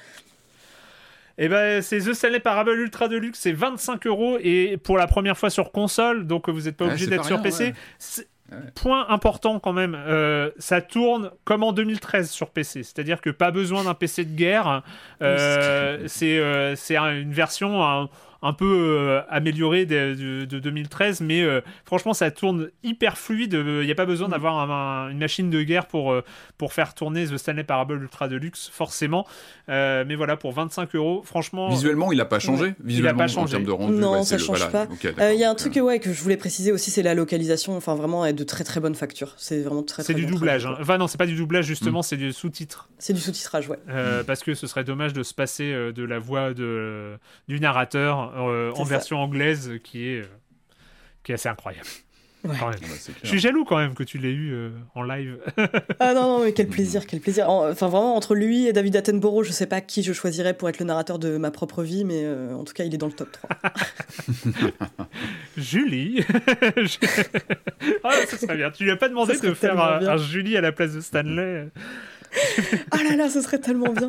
Et 1.38 1.48
ben 1.48 1.80
c'est 1.80 1.98
The 1.98 2.12
Stanley 2.12 2.40
Parable 2.40 2.72
Ultra 2.78 3.08
Deluxe, 3.08 3.38
c'est 3.40 3.52
25 3.52 4.06
euros 4.06 4.36
et 4.42 4.76
pour 4.76 4.98
la 4.98 5.06
première 5.06 5.38
fois 5.38 5.48
sur 5.48 5.72
console, 5.72 6.26
donc 6.26 6.50
vous 6.50 6.62
n'êtes 6.62 6.76
pas 6.76 6.84
Ouais, 6.84 6.90
obligé 6.90 7.06
d'être 7.06 7.24
sur 7.24 7.36
rien, 7.36 7.42
PC. 7.42 7.64
ouais. 7.64 7.74
Point 8.74 9.06
important 9.08 9.58
quand 9.58 9.72
même, 9.72 9.94
euh, 9.94 10.50
ça 10.58 10.80
tourne 10.80 11.30
comme 11.44 11.62
en 11.62 11.72
2013 11.72 12.30
sur 12.30 12.50
PC, 12.50 12.82
c'est-à-dire 12.82 13.20
que 13.20 13.30
pas 13.30 13.50
besoin 13.50 13.84
d'un 13.84 13.94
PC 13.94 14.24
de 14.24 14.34
guerre. 14.34 14.82
Euh, 15.22 16.04
c'est 16.06 16.38
euh, 16.38 16.74
une 17.20 17.32
version 17.32 17.84
un, 17.84 18.08
un 18.42 18.52
peu 18.52 18.66
euh, 18.98 19.20
améliorée 19.28 19.86
de, 19.86 20.14
de- 20.14 20.44
de 20.44 20.58
2013, 20.58 21.20
mais 21.20 21.42
euh, 21.42 21.60
franchement 21.84 22.12
ça 22.12 22.30
tourne 22.30 22.70
hyper 22.82 23.16
fluide. 23.18 23.54
Il 23.54 23.84
n'y 23.86 23.90
a 23.90 23.94
pas 23.94 24.04
besoin 24.06 24.28
Mm. 24.28 24.32
d'avoir 24.32 24.58
un- 24.58 25.06
un- 25.06 25.10
une 25.10 25.18
machine 25.18 25.48
de 25.50 25.62
guerre 25.62 25.86
pour, 25.86 26.12
euh, 26.12 26.22
pour 26.58 26.72
faire 26.72 26.94
tourner 26.94 27.26
The 27.26 27.36
Stanley 27.36 27.64
Parable 27.64 28.00
Ultra 28.02 28.28
Deluxe, 28.28 28.68
forcément. 28.72 29.26
Euh, 29.68 30.04
mais 30.06 30.14
voilà, 30.16 30.36
pour 30.36 30.52
25 30.52 30.94
euros, 30.96 31.22
franchement. 31.24 31.68
Visuellement, 31.68 32.12
il 32.12 32.18
n'a 32.18 32.24
pas 32.24 32.38
changé. 32.40 32.74
Visuellement, 32.82 33.18
pas 33.18 33.24
en 33.24 33.28
changé. 33.28 33.52
termes 33.52 33.64
de 33.64 33.70
rendu, 33.70 33.92
Non, 33.94 34.14
ouais, 34.18 34.22
ça 34.24 34.36
le- 34.36 34.42
change 34.42 34.58
voilà. 34.58 34.86
pas. 34.86 34.88
Euh. 35.20 35.32
Il 35.32 35.38
y 35.40 35.44
a 35.44 35.50
un 35.50 35.54
truc 35.54 35.76
ouais, 35.76 35.98
que 36.00 36.12
je 36.12 36.20
voulais 36.22 36.36
préciser 36.36 36.72
aussi, 36.72 36.90
c'est 36.90 37.02
la 37.02 37.14
localisation, 37.14 37.76
enfin 37.76 37.94
vraiment, 37.94 38.26
est 38.26 38.32
de 38.32 38.44
très 38.44 38.64
très 38.64 38.80
bonne 38.80 38.94
facture. 38.94 39.34
C'est 39.36 39.60
vraiment 39.62 39.82
très 39.82 40.02
C'est 40.02 40.12
très 40.12 40.20
du 40.20 40.26
bien 40.26 40.34
doublage. 40.34 40.66
hein. 40.66 40.76
Enfin 40.80 40.98
non, 40.98 41.06
c'est 41.06 41.18
pas 41.18 41.26
du 41.26 41.36
doublage 41.36 41.64
Mm. 41.66 41.68
justement, 41.68 42.02
c'est 42.02 42.16
du 42.16 42.32
sous-titre. 42.32 42.88
C'est 42.98 43.12
du 43.12 43.20
sous-titrage, 43.20 43.68
ouais. 43.68 43.78
Euh, 43.88 44.22
Parce 44.24 44.42
que 44.42 44.54
ce 44.54 44.66
serait 44.66 44.84
dommage 44.84 45.12
de 45.12 45.22
se 45.22 45.32
passer 45.34 45.72
euh, 45.72 45.92
de 45.92 46.02
la 46.04 46.18
voix 46.18 46.54
de, 46.54 47.12
du 47.48 47.60
narrateur 47.60 48.31
euh, 48.34 48.72
en 48.72 48.84
ça. 48.84 48.90
version 48.90 49.18
anglaise 49.18 49.72
qui 49.84 50.08
est, 50.08 50.20
euh, 50.20 50.26
qui 51.22 51.32
est 51.32 51.34
assez 51.36 51.48
incroyable. 51.48 51.86
Ouais. 52.44 52.56
Quand 52.58 52.70
même. 52.70 52.80
bah, 52.80 52.86
c'est 52.98 53.12
Je 53.22 53.28
suis 53.28 53.38
jaloux 53.38 53.64
quand 53.64 53.76
même 53.76 53.94
que 53.94 54.02
tu 54.02 54.18
l'aies 54.18 54.32
eu 54.32 54.52
euh, 54.52 54.70
en 54.96 55.04
live. 55.04 55.38
Ah 56.00 56.12
non, 56.12 56.22
non, 56.38 56.44
mais 56.44 56.52
quel 56.52 56.66
plaisir, 56.66 57.06
quel 57.06 57.20
plaisir. 57.20 57.48
En- 57.48 57.70
Enfin, 57.70 57.86
vraiment, 57.86 58.16
entre 58.16 58.34
lui 58.34 58.66
et 58.66 58.72
David 58.72 58.96
Attenborough, 58.96 59.44
je 59.44 59.52
sais 59.52 59.66
pas 59.66 59.80
qui 59.80 60.02
je 60.02 60.12
choisirais 60.12 60.52
pour 60.52 60.68
être 60.68 60.80
le 60.80 60.84
narrateur 60.86 61.20
de 61.20 61.36
ma 61.36 61.52
propre 61.52 61.84
vie, 61.84 62.04
mais 62.04 62.22
euh, 62.24 62.52
en 62.56 62.64
tout 62.64 62.72
cas, 62.72 62.82
il 62.82 62.92
est 62.92 62.98
dans 62.98 63.06
le 63.06 63.12
top 63.12 63.30
3. 63.30 63.48
Julie. 65.56 66.24
ah, 68.04 68.10
ça 68.26 68.36
serait 68.38 68.56
bien. 68.56 68.72
Tu 68.72 68.82
lui 68.84 68.90
as 68.90 68.96
pas 68.96 69.08
demandé 69.08 69.38
de 69.38 69.54
faire 69.54 69.78
un, 69.80 70.16
Julie 70.16 70.56
à 70.56 70.60
la 70.60 70.72
place 70.72 70.94
de 70.94 71.00
Stanley 71.00 71.68
Ah 72.90 73.04
là 73.08 73.14
là, 73.14 73.30
ce 73.30 73.40
serait 73.40 73.60
tellement 73.60 73.92
bien. 73.92 74.08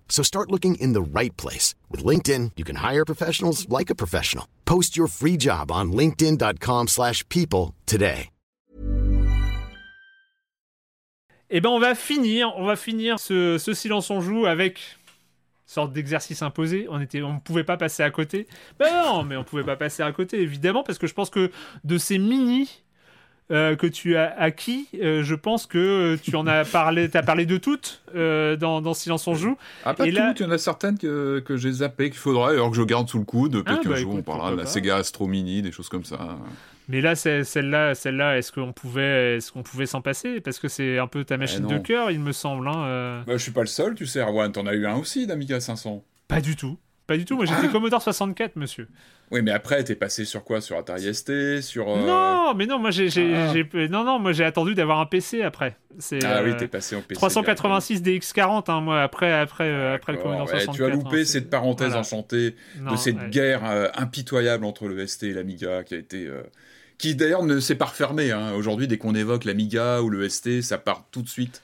So 0.11 0.23
start 0.23 0.51
looking 0.51 0.75
in 0.75 0.93
the 0.93 1.01
right 1.01 1.35
place. 1.37 1.73
With 1.89 2.05
LinkedIn, 2.05 2.51
you 2.57 2.63
can 2.63 2.75
hire 2.75 3.05
professionals 3.05 3.67
like 3.67 3.89
a 3.89 3.95
professional. 3.95 4.45
Post 4.65 4.95
your 4.95 5.07
free 5.07 5.37
job 5.37 5.71
on 5.71 5.93
linkedin.com/people 5.93 6.87
slash 6.87 7.27
people 7.29 7.73
today. 7.87 8.29
Eh 11.53 11.59
ben 11.59 11.69
on 11.69 11.79
va 11.79 11.95
finir, 11.95 13.19
ce, 13.19 13.57
ce 13.57 13.73
silence 13.73 14.09
on 14.09 14.21
joue 14.21 14.45
avec 14.45 14.79
sorte 15.65 15.93
d'exercice 15.93 16.41
imposé. 16.41 16.87
On 16.89 17.01
était, 17.01 17.21
on 17.21 17.35
ne 17.35 17.39
pouvait 17.39 17.63
pas 17.63 17.77
passer 17.77 18.03
à 18.03 18.11
côté. 18.11 18.47
Ben 18.79 18.89
non, 18.91 19.23
mais 19.23 19.35
on 19.35 19.43
pouvait 19.43 19.63
pas 19.63 19.75
passer 19.75 20.03
à 20.03 20.11
côté 20.11 20.39
évidemment 20.41 20.83
parce 20.83 20.97
que 20.97 21.07
je 21.07 21.13
pense 21.13 21.29
que 21.29 21.51
de 21.83 21.97
ces 21.97 22.19
mini 22.19 22.83
euh, 23.51 23.75
que 23.75 23.85
tu 23.87 24.15
as 24.15 24.33
acquis, 24.39 24.87
euh, 25.01 25.23
je 25.23 25.35
pense 25.35 25.65
que 25.67 26.17
tu 26.23 26.35
en 26.35 26.47
as 26.47 26.63
parlé, 26.71 27.09
t'as 27.09 27.21
parlé 27.23 27.45
de 27.45 27.57
toutes 27.57 28.01
euh, 28.15 28.55
dans, 28.55 28.81
dans 28.81 28.93
Silence 28.93 29.27
on 29.27 29.35
joue. 29.35 29.57
Ah, 29.85 29.93
pas 29.93 30.05
Et 30.05 30.09
toutes, 30.09 30.17
là- 30.19 30.33
il 30.37 30.41
y 30.41 30.45
en 30.45 30.51
a 30.51 30.57
certaines 30.57 30.97
que, 30.97 31.39
que 31.45 31.57
j'ai 31.57 31.71
zappées, 31.71 32.09
qu'il 32.09 32.19
faudrait, 32.19 32.53
alors 32.53 32.71
que 32.71 32.77
je 32.77 32.83
garde 32.83 33.07
sous 33.09 33.19
le 33.19 33.25
coude. 33.25 33.63
Peut-être 33.63 33.79
Ah, 33.79 33.83
qu'un 33.83 33.89
bah, 33.89 33.95
jour 33.97 34.15
on 34.15 34.21
parlera 34.21 34.51
de 34.51 34.55
la 34.57 34.65
Sega 34.65 34.95
Astro 34.97 35.27
Mini, 35.27 35.61
des 35.61 35.71
choses 35.71 35.89
comme 35.89 36.05
ça. 36.05 36.37
Mais 36.89 36.99
là, 36.99 37.15
celle-là, 37.15 37.95
celle-là, 37.95 38.37
est-ce 38.37 38.51
qu'on 38.51 38.73
pouvait, 38.73 39.37
est-ce 39.37 39.51
qu'on 39.51 39.63
pouvait 39.63 39.85
s'en 39.85 40.01
passer? 40.01 40.41
Parce 40.41 40.59
que 40.59 40.67
c'est 40.67 40.97
un 40.97 41.07
peu 41.07 41.23
ta 41.23 41.37
machine 41.37 41.65
de 41.67 41.77
cœur, 41.77 42.11
il 42.11 42.19
me 42.19 42.31
semble. 42.33 42.67
hein, 42.67 42.83
euh. 42.85 43.21
Bah, 43.25 43.33
je 43.37 43.43
suis 43.43 43.51
pas 43.51 43.61
le 43.61 43.67
seul, 43.67 43.95
tu 43.95 44.05
sais, 44.05 44.19
Erwan, 44.19 44.51
t'en 44.51 44.65
as 44.65 44.73
eu 44.73 44.85
un 44.85 44.95
aussi 44.95 45.25
d'Amiga 45.27 45.59
500. 45.61 46.03
Pas 46.27 46.41
du 46.41 46.55
tout. 46.55 46.77
Pas 47.11 47.17
du 47.17 47.25
tout. 47.25 47.35
Moi, 47.35 47.45
j'étais 47.45 47.59
Ah. 47.65 47.67
Commodore 47.73 48.01
64, 48.01 48.55
monsieur. 48.55 48.87
Oui, 49.31 49.41
mais 49.41 49.51
après, 49.51 49.83
t'es 49.83 49.95
passé 49.95 50.23
sur 50.23 50.45
quoi? 50.45 50.61
Sur 50.61 50.77
Atari 50.77 51.13
ST 51.13 51.61
Sur. 51.61 51.89
euh, 51.89 52.05
Non, 52.05 52.53
mais 52.55 52.65
non, 52.65 52.79
moi 52.79 52.91
j'ai, 52.91 53.09
j'ai- 53.09 53.33
Ah. 53.35 53.51
j'ai- 53.53 53.89
non, 53.89 54.05
non, 54.05 54.17
moi 54.17 54.31
j'ai 54.31 54.45
attendu 54.45 54.75
d'avoir 54.75 54.99
un 55.01 55.05
PC 55.05 55.41
après. 55.41 55.75
C'est 55.99 56.23
Ah 56.23 56.41
oui, 56.41 56.51
euh, 56.51 56.55
t'es 56.57 56.67
passé 56.69 56.95
au 56.95 57.01
PC. 57.01 57.15
386 57.19 58.01
DX40, 58.01 58.69
hein, 58.69 58.79
moi 58.79 59.01
après, 59.01 59.33
après, 59.33 59.65
euh, 59.65 59.95
après 59.95 60.13
le. 60.13 60.19
Commodore 60.19 60.43
Ouais, 60.47 60.59
64. 60.61 60.75
tu 60.75 60.83
as 60.85 60.87
loupé 60.89 61.21
hein, 61.21 61.25
cette 61.25 61.49
parenthèse 61.49 61.87
voilà. 61.87 61.99
enchantée 62.01 62.55
Non, 62.79 62.93
de 62.93 62.97
cette 62.97 63.17
ouais. 63.17 63.29
guerre 63.29 63.61
euh, 63.65 63.87
impitoyable 63.95 64.63
entre 64.63 64.87
le 64.87 65.05
ST 65.05 65.23
et 65.23 65.33
l'Amiga 65.33 65.83
qui 65.83 65.95
a 65.95 65.97
été. 65.97 66.29
qui 66.97 67.15
d'ailleurs 67.15 67.43
ne 67.43 67.59
s'est 67.59 67.75
pas 67.75 67.85
refermée. 67.85 68.31
hein. 68.31 68.53
Aujourd'hui, 68.55 68.87
dès 68.87 68.97
qu'on 68.97 69.15
évoque 69.15 69.43
l'Amiga 69.45 70.01
ou 70.01 70.09
le 70.09 70.29
ST, 70.29 70.61
ça 70.61 70.77
part 70.77 71.05
tout 71.11 71.21
de 71.23 71.29
suite. 71.29 71.61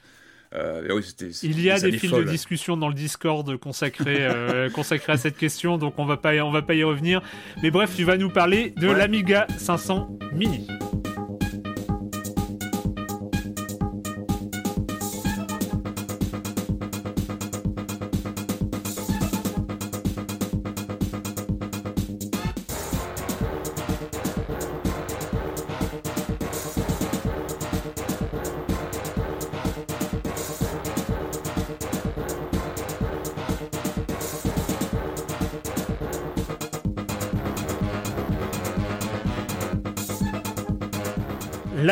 Euh, 0.56 0.88
oui, 0.96 1.04
Il 1.44 1.62
y 1.62 1.70
a 1.70 1.76
des 1.76 1.86
années 1.86 1.98
fils 1.98 2.10
folles. 2.10 2.26
de 2.26 2.30
discussion 2.30 2.78
dans 2.78 2.88
le 2.88 2.94
Discord 2.94 3.58
consacrés, 3.58 4.18
euh, 4.22 4.70
consacrés 4.70 5.14
à 5.14 5.18
cette 5.18 5.38
question, 5.38 5.78
donc 5.78 5.96
on 5.98 6.06
va 6.06 6.18
pas, 6.18 6.34
on 6.44 6.52
va 6.52 6.62
pas 6.62 6.74
y 6.76 6.84
revenir. 6.84 7.22
Mais 7.62 7.70
bref, 7.72 7.94
tu 7.96 8.04
vas 8.06 8.18
nous 8.18 8.30
parler 8.30 8.74
de 8.78 8.88
Ouais. 8.88 8.96
l'Amiga 8.98 9.46
500 9.58 10.18
Mini. 10.34 10.68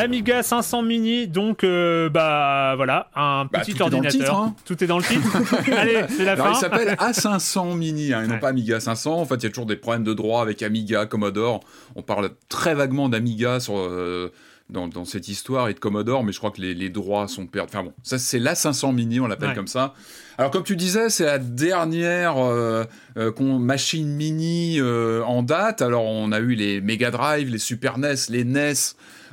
L'Amiga 0.06 0.42
500 0.44 0.82
Mini, 0.82 1.26
donc 1.26 1.64
euh, 1.64 2.08
bah 2.08 2.74
voilà, 2.76 3.10
un 3.16 3.46
Bah, 3.52 3.58
petit 3.58 3.72
tout 3.72 3.78
est 3.78 3.82
ordinateur. 3.82 4.10
titre, 4.12 4.34
hein. 4.34 4.54
Tout 4.64 4.84
est 4.84 4.86
dans 4.86 4.98
le 4.98 5.02
titre. 5.02 5.36
Allez, 5.76 6.04
c'est 6.08 6.24
la 6.24 6.32
Alors, 6.32 6.46
fin. 6.46 6.52
il 6.52 6.56
s'appelle 6.60 6.94
A500 6.94 7.76
Mini, 7.76 8.12
hein, 8.12 8.22
et 8.22 8.26
non 8.28 8.34
Ouais. 8.34 8.38
pas 8.40 8.50
Amiga 8.50 8.78
500. 8.78 9.14
En 9.20 9.24
fait, 9.24 9.34
il 9.34 9.42
y 9.42 9.46
a 9.46 9.48
toujours 9.48 9.66
des 9.66 9.74
problèmes 9.74 10.04
de 10.04 10.14
droit 10.14 10.42
avec 10.42 10.62
Amiga, 10.62 11.06
Commodore. 11.06 11.58
On 11.96 12.02
parle 12.02 12.30
très 12.48 12.74
vaguement 12.76 13.08
d'Amiga 13.08 13.58
sur, 13.58 13.78
euh, 13.78 14.30
dans, 14.70 14.86
dans 14.86 15.04
cette 15.04 15.26
histoire 15.26 15.68
et 15.68 15.74
de 15.74 15.80
Commodore, 15.80 16.22
mais 16.22 16.30
je 16.30 16.38
crois 16.38 16.52
que 16.52 16.60
les, 16.60 16.72
les 16.74 16.88
droits 16.88 17.26
sont 17.26 17.46
perdus. 17.46 17.70
Enfin 17.74 17.82
bon, 17.84 17.92
ça 18.04 18.16
c'est 18.18 18.38
l'A500 18.38 18.94
Mini, 18.94 19.18
on 19.18 19.26
l'appelle 19.26 19.48
Ouais. 19.48 19.54
comme 19.56 19.66
ça. 19.66 19.92
Alors 20.38 20.52
comme 20.52 20.62
tu 20.62 20.76
disais, 20.76 21.08
c'est 21.08 21.24
la 21.24 21.38
dernière 21.38 22.36
euh, 22.38 22.84
euh, 23.18 23.32
machine 23.58 24.06
mini 24.08 24.76
euh, 24.78 25.22
en 25.24 25.42
date. 25.42 25.82
Alors 25.82 26.04
on 26.04 26.30
a 26.30 26.38
eu 26.38 26.54
les 26.54 26.80
Mega 26.80 27.10
Drive, 27.10 27.50
les 27.50 27.58
Super 27.58 27.98
NES, 27.98 28.14
les 28.28 28.44
NES. 28.44 28.72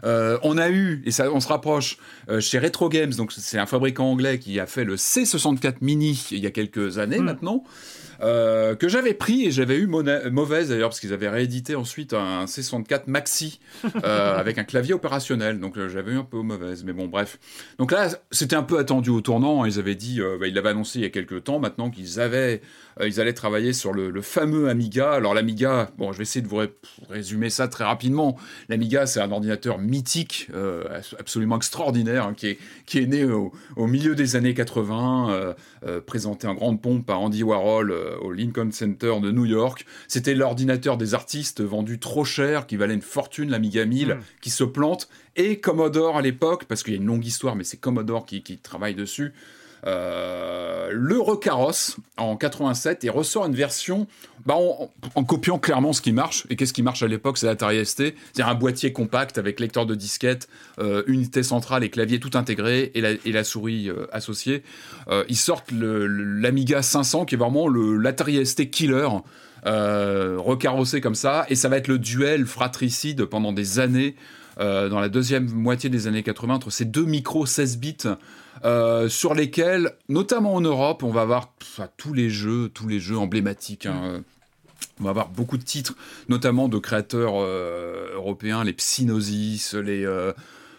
Euh, 0.04 0.38
on 0.44 0.58
a 0.58 0.70
eu, 0.70 1.02
et 1.06 1.12
ça, 1.12 1.32
on 1.32 1.40
se 1.40 1.48
rapproche, 1.48 1.98
euh, 2.30 2.40
chez 2.42 2.60
Retro 2.60 2.90
Games, 2.90 3.14
donc 3.14 3.32
c'est 3.32 3.58
un 3.60 3.66
fabricant 3.66 4.06
anglais 4.12 4.38
qui 4.40 4.60
a 4.60 4.66
fait 4.66 4.84
le 4.84 4.96
C64 4.98 5.76
Mini 5.82 6.28
il 6.32 6.40
y 6.40 6.48
a 6.48 6.52
quelques 6.52 6.98
années 6.98 7.20
Mm. 7.20 7.24
maintenant. 7.24 7.64
euh, 8.22 8.76
que 8.76 8.88
j'avais 8.88 9.14
pris 9.14 9.46
et 9.48 9.52
j'avais 9.52 9.76
eu 9.76 9.88
mauvaise 9.88 10.70
d'ailleurs 10.70 10.90
parce 10.90 11.00
qu'ils 11.02 11.12
avaient 11.14 11.28
réédité 11.30 11.76
ensuite 11.76 12.14
un 12.14 12.46
C64 12.46 13.04
Maxi 13.08 13.60
avec 14.04 14.58
un 14.60 14.64
clavier 14.64 14.94
opérationnel 14.94 15.60
donc 15.60 15.76
j'avais 15.90 16.12
eu 16.14 16.18
un 16.18 16.24
peu 16.24 16.42
mauvaise 16.42 16.84
mais 16.86 16.94
bon 16.94 17.08
bref 17.08 17.38
donc 17.80 17.92
là 17.92 18.10
c'était 18.32 18.56
un 18.56 18.64
peu 18.64 18.78
attendu 18.78 19.10
au 19.10 19.20
tournant 19.20 19.66
ils 19.66 19.78
avaient 19.80 19.96
dit 19.96 20.22
bah, 20.40 20.48
ils 20.48 20.54
l'avaient 20.54 20.70
annoncé 20.70 21.00
il 21.00 21.02
y 21.02 21.06
a 21.06 21.10
quelques 21.10 21.44
temps 21.44 21.60
maintenant 21.60 21.90
qu'ils 21.90 22.20
avaient 22.20 22.62
ils 23.02 23.20
allaient 23.20 23.34
travailler 23.34 23.74
sur 23.74 23.94
le, 23.94 24.10
le 24.10 24.22
fameux 24.22 24.70
Amiga 24.70 25.12
alors 25.14 25.34
l'Amiga 25.34 25.90
bon 25.98 26.12
je 26.12 26.18
vais 26.18 26.24
essayer 26.24 26.42
de 26.44 26.48
vous 26.48 26.58
ré- 26.58 26.74
résumer 27.10 27.50
ça 27.50 27.68
très 27.68 27.84
rapidement 27.84 28.38
l'Amiga 28.70 29.06
c'est 29.06 29.20
un 29.22 29.32
ordinateur 29.32 29.80
mythique 29.80 30.50
euh, 30.54 30.84
absolument 31.20 31.58
extraordinaire 31.58 32.28
hein, 32.28 32.34
qui 32.36 32.48
est 32.48 32.58
qui 32.86 33.00
est 33.00 33.06
né 33.08 33.24
au, 33.26 33.52
au 33.76 33.88
milieu 33.88 34.16
des 34.16 34.36
années 34.36 34.54
80 34.54 35.30
euh, 35.32 35.54
euh, 35.86 36.02
présenté 36.02 36.48
en 36.48 36.54
grande 36.54 36.82
pompe 36.82 37.06
par 37.06 37.20
Andy 37.22 37.44
Warhol 37.44 37.92
euh, 37.92 38.16
au 38.22 38.32
Lincoln 38.32 38.70
Center 38.72 39.16
de 39.22 39.32
New 39.32 39.46
York. 39.46 39.86
C'était 40.08 40.34
l'ordinateur 40.36 40.98
des 40.98 41.14
artistes 41.14 41.62
vendu 41.62 42.00
trop 42.00 42.24
cher, 42.24 42.68
qui 42.68 42.78
valait 42.78 42.94
une 42.94 43.02
fortune, 43.02 43.50
l'Amiga 43.50 43.86
1000, 43.86 44.04
Mm. 44.14 44.20
qui 44.42 44.50
se 44.50 44.64
plante. 44.64 45.10
Et 45.36 45.60
Commodore 45.60 46.18
à 46.18 46.22
l'époque, 46.22 46.66
parce 46.66 46.84
qu'il 46.84 46.94
y 46.94 46.98
a 46.98 47.00
une 47.00 47.06
longue 47.08 47.26
histoire, 47.26 47.56
mais 47.56 47.64
c'est 47.64 47.78
Commodore 47.78 48.26
qui, 48.26 48.44
qui 48.44 48.58
travaille 48.58 48.96
dessus, 48.96 49.34
euh, 49.86 50.90
le 50.94 51.20
recarrosse 51.20 51.98
en 52.18 52.38
87 52.38 53.04
et 53.04 53.10
ressort 53.10 53.46
une 53.46 53.56
version 53.56 54.08
bah, 54.46 54.56
en, 55.16 55.24
copiant 55.24 55.60
clairement 55.60 55.94
ce 55.94 56.02
qui 56.02 56.12
marche. 56.12 56.46
Et 56.50 56.56
qu'est-ce 56.56 56.74
qui 56.74 56.84
marche 56.84 57.04
à 57.04 57.08
l'époque? 57.08 57.38
C'est 57.38 57.48
l'Atari 57.48 57.86
ST, 57.86 57.98
c'est-à-dire 57.98 58.48
un 58.48 58.56
boîtier 58.56 58.94
compact 58.94 59.38
avec 59.38 59.60
lecteur 59.60 59.86
de 59.86 59.96
disquette, 59.96 60.48
euh, 60.80 61.04
unité 61.08 61.44
centrale 61.44 61.84
et 61.84 61.90
clavier 61.90 62.20
tout 62.20 62.32
intégré 62.36 62.92
et 62.96 63.32
la, 63.32 63.44
souris 63.44 63.90
euh, 63.90 64.06
associée. 64.12 64.64
Ils 65.28 65.38
sortent 65.38 65.72
l'Amiga 65.72 66.82
500 66.82 67.26
qui 67.26 67.36
est 67.36 67.38
vraiment 67.38 67.68
l'Atari 67.68 68.46
ST 68.46 68.70
killer. 68.70 69.08
Recarrossé 69.66 71.00
comme 71.02 71.16
ça, 71.16 71.46
et 71.50 71.56
ça 71.56 71.70
va 71.70 71.78
être 71.78 71.88
le 71.88 71.98
duel 71.98 72.46
fratricide 72.46 73.26
pendant 73.26 73.54
des 73.54 73.80
années, 73.80 74.16
dans 74.58 75.00
la 75.00 75.10
deuxième 75.10 75.50
moitié 75.50 75.90
des 75.90 76.08
années 76.08 76.24
80, 76.24 76.56
entre 76.56 76.70
ces 76.72 76.86
deux 76.86 77.06
micros 77.06 77.46
16 77.46 77.78
bits, 77.78 77.98
euh, 78.66 79.10
sur 79.10 79.34
lesquels, 79.34 79.94
notamment 80.10 80.54
en 80.56 80.62
Europe, 80.62 81.04
on 81.04 81.12
va 81.12 81.22
avoir 81.22 81.54
tous 81.98 82.14
les 82.14 82.30
jeux, 82.30 82.70
tous 82.74 82.88
les 82.88 83.00
jeux 83.00 83.18
emblématiques. 83.18 83.86
hein. 83.88 84.24
On 85.00 85.06
va 85.06 85.10
avoir 85.10 85.30
beaucoup 85.30 85.58
de 85.58 85.64
titres, 85.64 85.96
notamment 86.30 86.68
de 86.70 86.78
créateurs 86.78 87.34
euh, 87.38 88.14
européens, 88.14 88.64
les 88.64 88.74
Psygnosis, 88.74 89.74
les, 89.74 90.06
euh, 90.06 90.34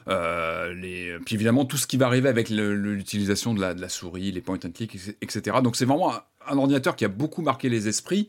euh, 0.08 0.72
les, 0.74 1.18
puis 1.24 1.34
évidemment 1.34 1.64
tout 1.64 1.76
ce 1.76 1.86
qui 1.86 1.96
va 1.96 2.06
arriver 2.06 2.28
avec 2.28 2.48
l'utilisation 2.48 3.54
de 3.54 3.60
la, 3.60 3.74
de 3.74 3.80
la 3.80 3.88
souris, 3.88 4.30
les 4.30 4.40
point 4.40 4.58
and 4.64 4.70
click, 4.70 4.96
etc. 5.20 5.56
Donc 5.64 5.74
c'est 5.76 5.84
vraiment 5.84 6.14
un, 6.14 6.22
un 6.46 6.58
ordinateur 6.58 6.94
qui 6.94 7.04
a 7.04 7.08
beaucoup 7.08 7.42
marqué 7.42 7.68
les 7.68 7.88
esprits 7.88 8.28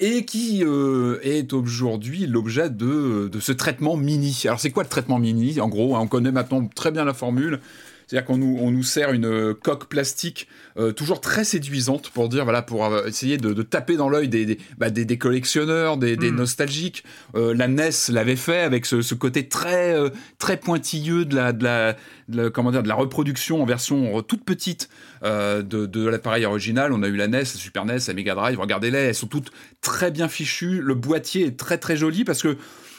et 0.00 0.24
qui 0.24 0.62
euh, 0.64 1.18
est 1.22 1.52
aujourd'hui 1.52 2.26
l'objet 2.26 2.70
de, 2.70 3.28
de 3.28 3.40
ce 3.40 3.52
traitement 3.52 3.96
mini. 3.96 4.42
Alors 4.44 4.60
c'est 4.60 4.70
quoi 4.70 4.82
le 4.84 4.88
traitement 4.88 5.18
mini? 5.18 5.60
En 5.60 5.68
gros, 5.68 5.96
hein, 5.96 6.00
on 6.02 6.06
connaît 6.06 6.32
maintenant 6.32 6.64
très 6.66 6.90
bien 6.90 7.04
la 7.04 7.14
formule. 7.14 7.60
C'est-à-dire 8.08 8.26
qu'on 8.26 8.38
nous, 8.38 8.56
on 8.58 8.70
nous 8.70 8.82
sert 8.82 9.12
une 9.12 9.26
euh, 9.26 9.54
coque 9.54 9.86
plastique 9.88 10.48
euh, 10.78 10.92
toujours 10.92 11.20
très 11.20 11.44
séduisante 11.44 12.08
pour 12.08 12.30
dire, 12.30 12.44
voilà, 12.44 12.62
pour 12.62 12.86
euh, 12.86 13.04
essayer 13.06 13.36
de, 13.36 13.52
de 13.52 13.62
taper 13.62 13.96
dans 13.96 14.08
l'œil 14.08 14.28
des, 14.28 14.46
des, 14.46 14.58
bah, 14.78 14.88
des, 14.88 15.04
des 15.04 15.18
collectionneurs, 15.18 15.98
des, 15.98 16.16
des 16.16 16.30
Mm. 16.30 16.36
nostalgiques. 16.36 17.04
Euh, 17.34 17.52
la 17.54 17.68
NES 17.68 17.90
l'avait 18.08 18.34
fait 18.36 18.60
avec 18.60 18.86
ce, 18.86 19.02
ce 19.02 19.14
côté 19.14 19.46
très, 19.48 19.94
euh, 19.94 20.08
très 20.38 20.56
pointilleux 20.56 21.26
de 21.26 21.36
la, 21.36 21.52
de, 21.52 21.62
la, 21.64 21.92
de 22.28 22.42
la- 22.44 22.50
comment 22.50 22.70
dire, 22.72 22.82
de 22.82 22.88
la 22.88 22.94
reproduction 22.94 23.62
en 23.62 23.66
version 23.66 24.22
toute 24.22 24.44
petite 24.44 24.88
de, 25.22 25.62
de 25.62 26.06
l'appareil 26.08 26.44
original. 26.46 26.92
On 26.92 27.02
a 27.02 27.08
eu 27.08 27.16
la 27.16 27.26
NES, 27.28 27.38
la 27.40 27.44
Super 27.44 27.84
NES, 27.84 27.98
la 28.06 28.14
Mega 28.14 28.34
Drive. 28.34 28.58
Regardez-les, 28.58 28.98
elles 28.98 29.14
sont 29.14 29.26
toutes 29.26 29.50
très 29.82 30.10
bien 30.10 30.28
fichues. 30.28 30.80
Le 30.80 30.94
boîtier 30.94 31.46
est 31.46 31.56
très 31.58 31.76
très 31.76 31.96
joli 31.96 32.24
parce 32.24 32.40
que 32.42 32.56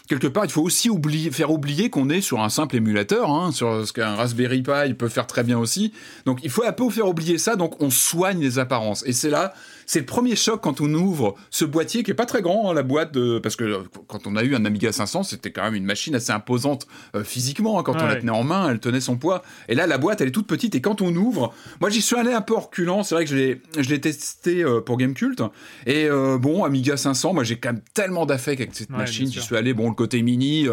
quelque 0.10 0.28
part, 0.28 0.44
il 0.44 0.52
faut 0.52 0.64
aussi 0.64 0.90
faire 1.32 1.52
oublier 1.52 1.90
qu'on 1.90 2.10
est 2.10 2.22
sur 2.22 2.42
un 2.42 2.50
simple 2.50 2.76
émulateur, 2.76 3.30
hein, 3.30 3.52
sur 3.52 3.88
ce 3.88 3.94
qu'un 3.94 4.16
Raspberry 4.16 4.64
Pi 4.64 4.94
peut 4.96 5.08
faire 5.08 5.28
très 5.28 5.44
bien 5.44 5.58
aussi. 5.58 5.94
Donc, 6.26 6.40
il 6.44 6.50
faut 6.50 6.66
un 6.66 6.74
peu 6.74 6.90
faire 6.90 7.08
oublier 7.08 7.38
ça. 7.38 7.56
Donc, 7.56 7.82
on 7.82 7.92
soigne 7.92 8.42
les 8.42 8.60
apparences. 8.60 9.04
Et 9.06 9.14
c'est 9.14 9.30
là, 9.30 9.54
c'est 9.90 10.02
le 10.02 10.06
premier 10.06 10.36
choc 10.36 10.62
quand 10.62 10.82
on 10.82 10.94
ouvre 10.94 11.34
ce 11.50 11.66
boîtier 11.66 12.04
qui 12.04 12.12
est 12.12 12.14
pas 12.14 12.28
très 12.28 12.44
grand, 12.44 12.70
hein, 12.70 12.76
la 12.76 12.84
boîte 12.84 13.12
de, 13.12 13.40
parce 13.40 13.56
que 13.56 13.64
euh, 13.64 13.80
quand 14.06 14.28
on 14.28 14.36
a 14.36 14.44
eu 14.44 14.54
un 14.54 14.64
Amiga 14.64 14.92
500, 14.92 15.24
c'était 15.24 15.50
quand 15.50 15.64
même 15.64 15.74
une 15.74 15.84
machine 15.84 16.14
assez 16.14 16.32
imposante 16.32 16.86
euh, 17.16 17.24
physiquement. 17.24 17.80
hein. 17.80 17.84
quand 17.84 17.96
on 18.00 18.06
la 18.06 18.18
tenait 18.18 18.32
en 18.32 18.44
main, 18.44 18.70
elle 18.70 18.80
tenait 18.80 19.02
son 19.02 19.18
poids. 19.18 19.42
Et 19.68 19.74
là, 19.74 19.88
la 19.88 19.98
boîte, 19.98 20.22
elle 20.22 20.28
est 20.28 20.32
toute 20.32 20.46
petite. 20.46 20.76
Et 20.76 20.82
quand 20.82 21.02
on 21.02 21.16
ouvre, 21.16 21.56
moi, 21.82 21.90
j'y 21.90 22.04
suis 22.04 22.16
allé 22.16 22.34
un 22.34 22.42
peu 22.42 22.54
reculant. 22.56 23.02
C'est 23.02 23.16
vrai 23.16 23.26
que 23.26 23.32
je 23.32 23.36
l'ai, 23.36 23.62
je 23.80 23.90
l'ai 23.90 24.00
testé 24.00 24.64
euh, 24.64 24.80
pour 24.80 24.98
Gamecult. 24.98 25.42
Et 25.88 26.06
euh, 26.06 26.38
bon, 26.38 26.66
Amiga 26.66 26.96
500, 26.96 27.34
moi, 27.34 27.44
j'ai 27.44 27.56
quand 27.58 27.74
même 27.74 27.82
tellement 27.96 28.28
d'affect 28.28 28.62
avec 28.62 28.76
cette 28.76 28.92
Ouais, 28.92 28.98
machine. 28.98 29.32
J'y 29.32 29.42
suis 29.42 29.56
allé, 29.58 29.74
bon, 29.74 29.90
le 29.90 29.96
côté 29.96 30.22
mini. 30.22 30.68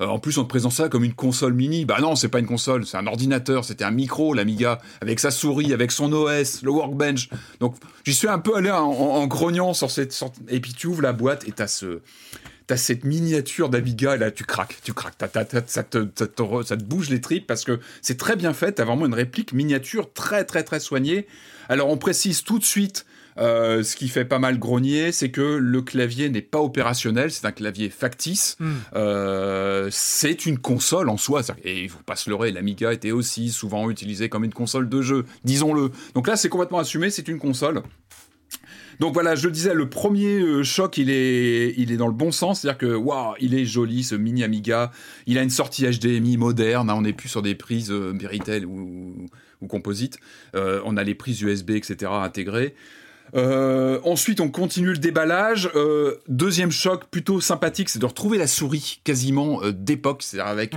Euh, 0.00 0.06
en 0.06 0.18
plus, 0.18 0.38
on 0.38 0.44
te 0.44 0.48
présente 0.48 0.72
ça 0.72 0.88
comme 0.88 1.04
une 1.04 1.14
console 1.14 1.54
mini. 1.54 1.84
Bah 1.84 1.98
non, 2.00 2.16
c'est 2.16 2.28
pas 2.28 2.38
une 2.38 2.46
console, 2.46 2.86
c'est 2.86 2.96
un 2.96 3.06
ordinateur. 3.06 3.64
C'était 3.64 3.84
un 3.84 3.90
micro, 3.90 4.34
l'Amiga, 4.34 4.80
avec 5.00 5.20
sa 5.20 5.30
souris, 5.30 5.72
avec 5.72 5.92
son 5.92 6.12
OS, 6.12 6.62
le 6.62 6.70
workbench. 6.70 7.28
Donc, 7.60 7.76
j'y 8.04 8.14
suis 8.14 8.28
un 8.28 8.38
peu 8.38 8.56
allé 8.56 8.70
en, 8.70 8.76
en- 8.84 9.16
en 9.16 9.26
grognant 9.26 9.74
sur 9.74 9.90
cette 9.90 10.12
sorte. 10.12 10.36
Et 10.48 10.60
puis, 10.60 10.72
tu 10.74 10.86
ouvres 10.86 11.02
la 11.02 11.12
boîte 11.12 11.46
et 11.48 11.52
t'as 11.52 11.66
ce. 11.68 12.00
T'as 12.66 12.76
cette 12.76 13.04
miniature 13.04 13.68
d'Amiga 13.68 14.16
là 14.16 14.32
tu 14.32 14.42
craques, 14.42 14.78
tu 14.82 14.92
craques, 14.92 15.14
ça 15.70 15.84
te 15.84 16.82
bouge 16.82 17.10
les 17.10 17.20
tripes 17.20 17.46
parce 17.46 17.62
que 17.62 17.78
c'est 18.02 18.16
très 18.18 18.34
bien 18.34 18.52
fait, 18.52 18.72
t'as 18.72 18.84
vraiment 18.84 19.06
une 19.06 19.14
réplique 19.14 19.52
miniature 19.52 20.12
très 20.12 20.42
très 20.44 20.64
très 20.64 20.80
soignée. 20.80 21.28
Alors 21.68 21.88
on 21.88 21.96
précise 21.96 22.42
tout 22.42 22.58
de 22.58 22.64
suite 22.64 23.06
euh, 23.38 23.82
ce 23.82 23.96
qui 23.96 24.08
fait 24.08 24.24
pas 24.24 24.38
mal 24.38 24.58
grogner, 24.58 25.12
c'est 25.12 25.30
que 25.30 25.40
le 25.40 25.82
clavier 25.82 26.28
n'est 26.28 26.42
pas 26.42 26.60
opérationnel, 26.60 27.30
c'est 27.30 27.46
un 27.46 27.52
clavier 27.52 27.90
factice. 27.90 28.56
Hmm. 28.58 28.72
Euh, 28.94 29.88
c'est 29.90 30.46
une 30.46 30.58
console 30.58 31.08
en 31.08 31.16
soi. 31.16 31.42
Et 31.64 31.82
il 31.82 31.88
faut 31.88 32.02
pas 32.04 32.16
se 32.16 32.30
leurrer, 32.30 32.52
l'Amiga 32.52 32.92
était 32.92 33.12
aussi 33.12 33.50
souvent 33.50 33.90
utilisé 33.90 34.28
comme 34.28 34.44
une 34.44 34.54
console 34.54 34.88
de 34.88 35.02
jeu, 35.02 35.24
disons-le. 35.44 35.90
Donc 36.14 36.26
là, 36.26 36.36
c'est 36.36 36.48
complètement 36.48 36.78
assumé, 36.78 37.10
c'est 37.10 37.28
une 37.28 37.38
console. 37.38 37.82
Donc 39.00 39.12
voilà, 39.12 39.34
je 39.34 39.46
le 39.46 39.52
disais, 39.52 39.74
le 39.74 39.88
premier 39.88 40.40
euh, 40.40 40.62
choc, 40.62 40.96
il 40.96 41.10
est, 41.10 41.74
il 41.76 41.92
est 41.92 41.96
dans 41.96 42.06
le 42.06 42.14
bon 42.14 42.32
sens, 42.32 42.60
c'est-à-dire 42.60 42.78
que 42.78 42.94
waouh, 42.94 43.34
il 43.40 43.54
est 43.54 43.66
joli 43.66 44.02
ce 44.02 44.14
mini 44.14 44.42
Amiga. 44.42 44.90
Il 45.26 45.36
a 45.38 45.42
une 45.42 45.50
sortie 45.50 45.84
HDMI 45.84 46.38
moderne, 46.38 46.88
hein, 46.88 46.94
on 46.96 47.02
n'est 47.02 47.12
plus 47.12 47.28
sur 47.28 47.42
des 47.42 47.54
prises 47.54 47.90
euh, 47.90 48.16
ou, 48.66 49.26
ou 49.60 49.66
Composite. 49.66 50.18
Euh, 50.54 50.80
on 50.84 50.96
a 50.96 51.02
les 51.02 51.14
prises 51.14 51.42
USB, 51.42 51.70
etc. 51.72 52.10
intégrées. 52.10 52.74
Euh, 53.34 53.98
ensuite, 54.04 54.40
on 54.40 54.48
continue 54.48 54.92
le 54.92 54.98
déballage. 54.98 55.70
Euh, 55.74 56.16
deuxième 56.28 56.70
choc 56.70 57.06
plutôt 57.10 57.40
sympathique, 57.40 57.88
c'est 57.88 57.98
de 57.98 58.06
retrouver 58.06 58.38
la 58.38 58.46
souris 58.46 59.00
quasiment 59.04 59.62
euh, 59.62 59.72
d'époque, 59.72 60.22
c'est-à-dire 60.22 60.50
avec 60.50 60.76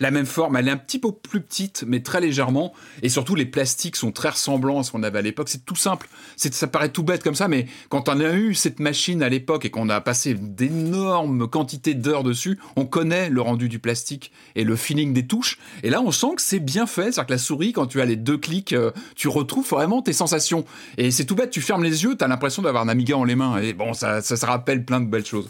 la 0.00 0.10
même 0.10 0.26
forme. 0.26 0.56
Elle 0.56 0.68
est 0.68 0.72
un 0.72 0.76
petit 0.76 0.98
peu 0.98 1.12
plus 1.12 1.40
petite, 1.40 1.84
mais 1.86 2.00
très 2.00 2.20
légèrement. 2.20 2.72
Et 3.02 3.08
surtout, 3.08 3.34
les 3.34 3.46
plastiques 3.46 3.96
sont 3.96 4.12
très 4.12 4.30
ressemblants 4.30 4.80
à 4.80 4.82
ce 4.82 4.92
qu'on 4.92 5.02
avait 5.02 5.18
à 5.18 5.22
l'époque. 5.22 5.48
C'est 5.48 5.64
tout 5.64 5.76
simple. 5.76 6.08
C'est, 6.36 6.52
ça 6.54 6.66
paraît 6.66 6.90
tout 6.90 7.02
bête 7.02 7.22
comme 7.22 7.34
ça, 7.34 7.48
mais 7.48 7.66
quand 7.88 8.08
on 8.08 8.20
a 8.20 8.32
eu 8.34 8.54
cette 8.54 8.80
machine 8.80 9.22
à 9.22 9.28
l'époque 9.28 9.64
et 9.64 9.70
qu'on 9.70 9.88
a 9.88 10.00
passé 10.00 10.34
d'énormes 10.34 11.48
quantités 11.48 11.94
d'heures 11.94 12.24
dessus, 12.24 12.58
on 12.76 12.86
connaît 12.86 13.30
le 13.30 13.40
rendu 13.40 13.68
du 13.68 13.78
plastique 13.78 14.32
et 14.54 14.64
le 14.64 14.76
feeling 14.76 15.12
des 15.12 15.26
touches. 15.26 15.58
Et 15.82 15.90
là, 15.90 16.02
on 16.02 16.10
sent 16.10 16.34
que 16.36 16.42
c'est 16.42 16.60
bien 16.60 16.86
fait. 16.86 17.12
C'est-à-dire 17.12 17.26
que 17.26 17.32
la 17.32 17.38
souris, 17.38 17.72
quand 17.72 17.86
tu 17.86 18.00
as 18.00 18.04
les 18.04 18.16
deux 18.16 18.38
clics, 18.38 18.74
tu 19.16 19.28
retrouves 19.28 19.68
vraiment 19.68 20.02
tes 20.02 20.12
sensations. 20.12 20.64
Et 20.96 21.10
c'est 21.10 21.24
tout 21.24 21.34
bête, 21.34 21.50
tu 21.50 21.60
fermes 21.60 21.84
les 21.84 21.87
yeux, 21.90 22.16
tu 22.16 22.24
as 22.24 22.28
l'impression 22.28 22.62
d'avoir 22.62 22.84
un 22.84 22.88
Amiga 22.88 23.16
en 23.16 23.24
les 23.24 23.36
mains. 23.36 23.58
Et 23.58 23.72
bon, 23.72 23.92
ça, 23.92 24.22
ça 24.22 24.36
se 24.36 24.46
rappelle 24.46 24.84
plein 24.84 25.00
de 25.00 25.06
belles 25.06 25.26
choses. 25.26 25.48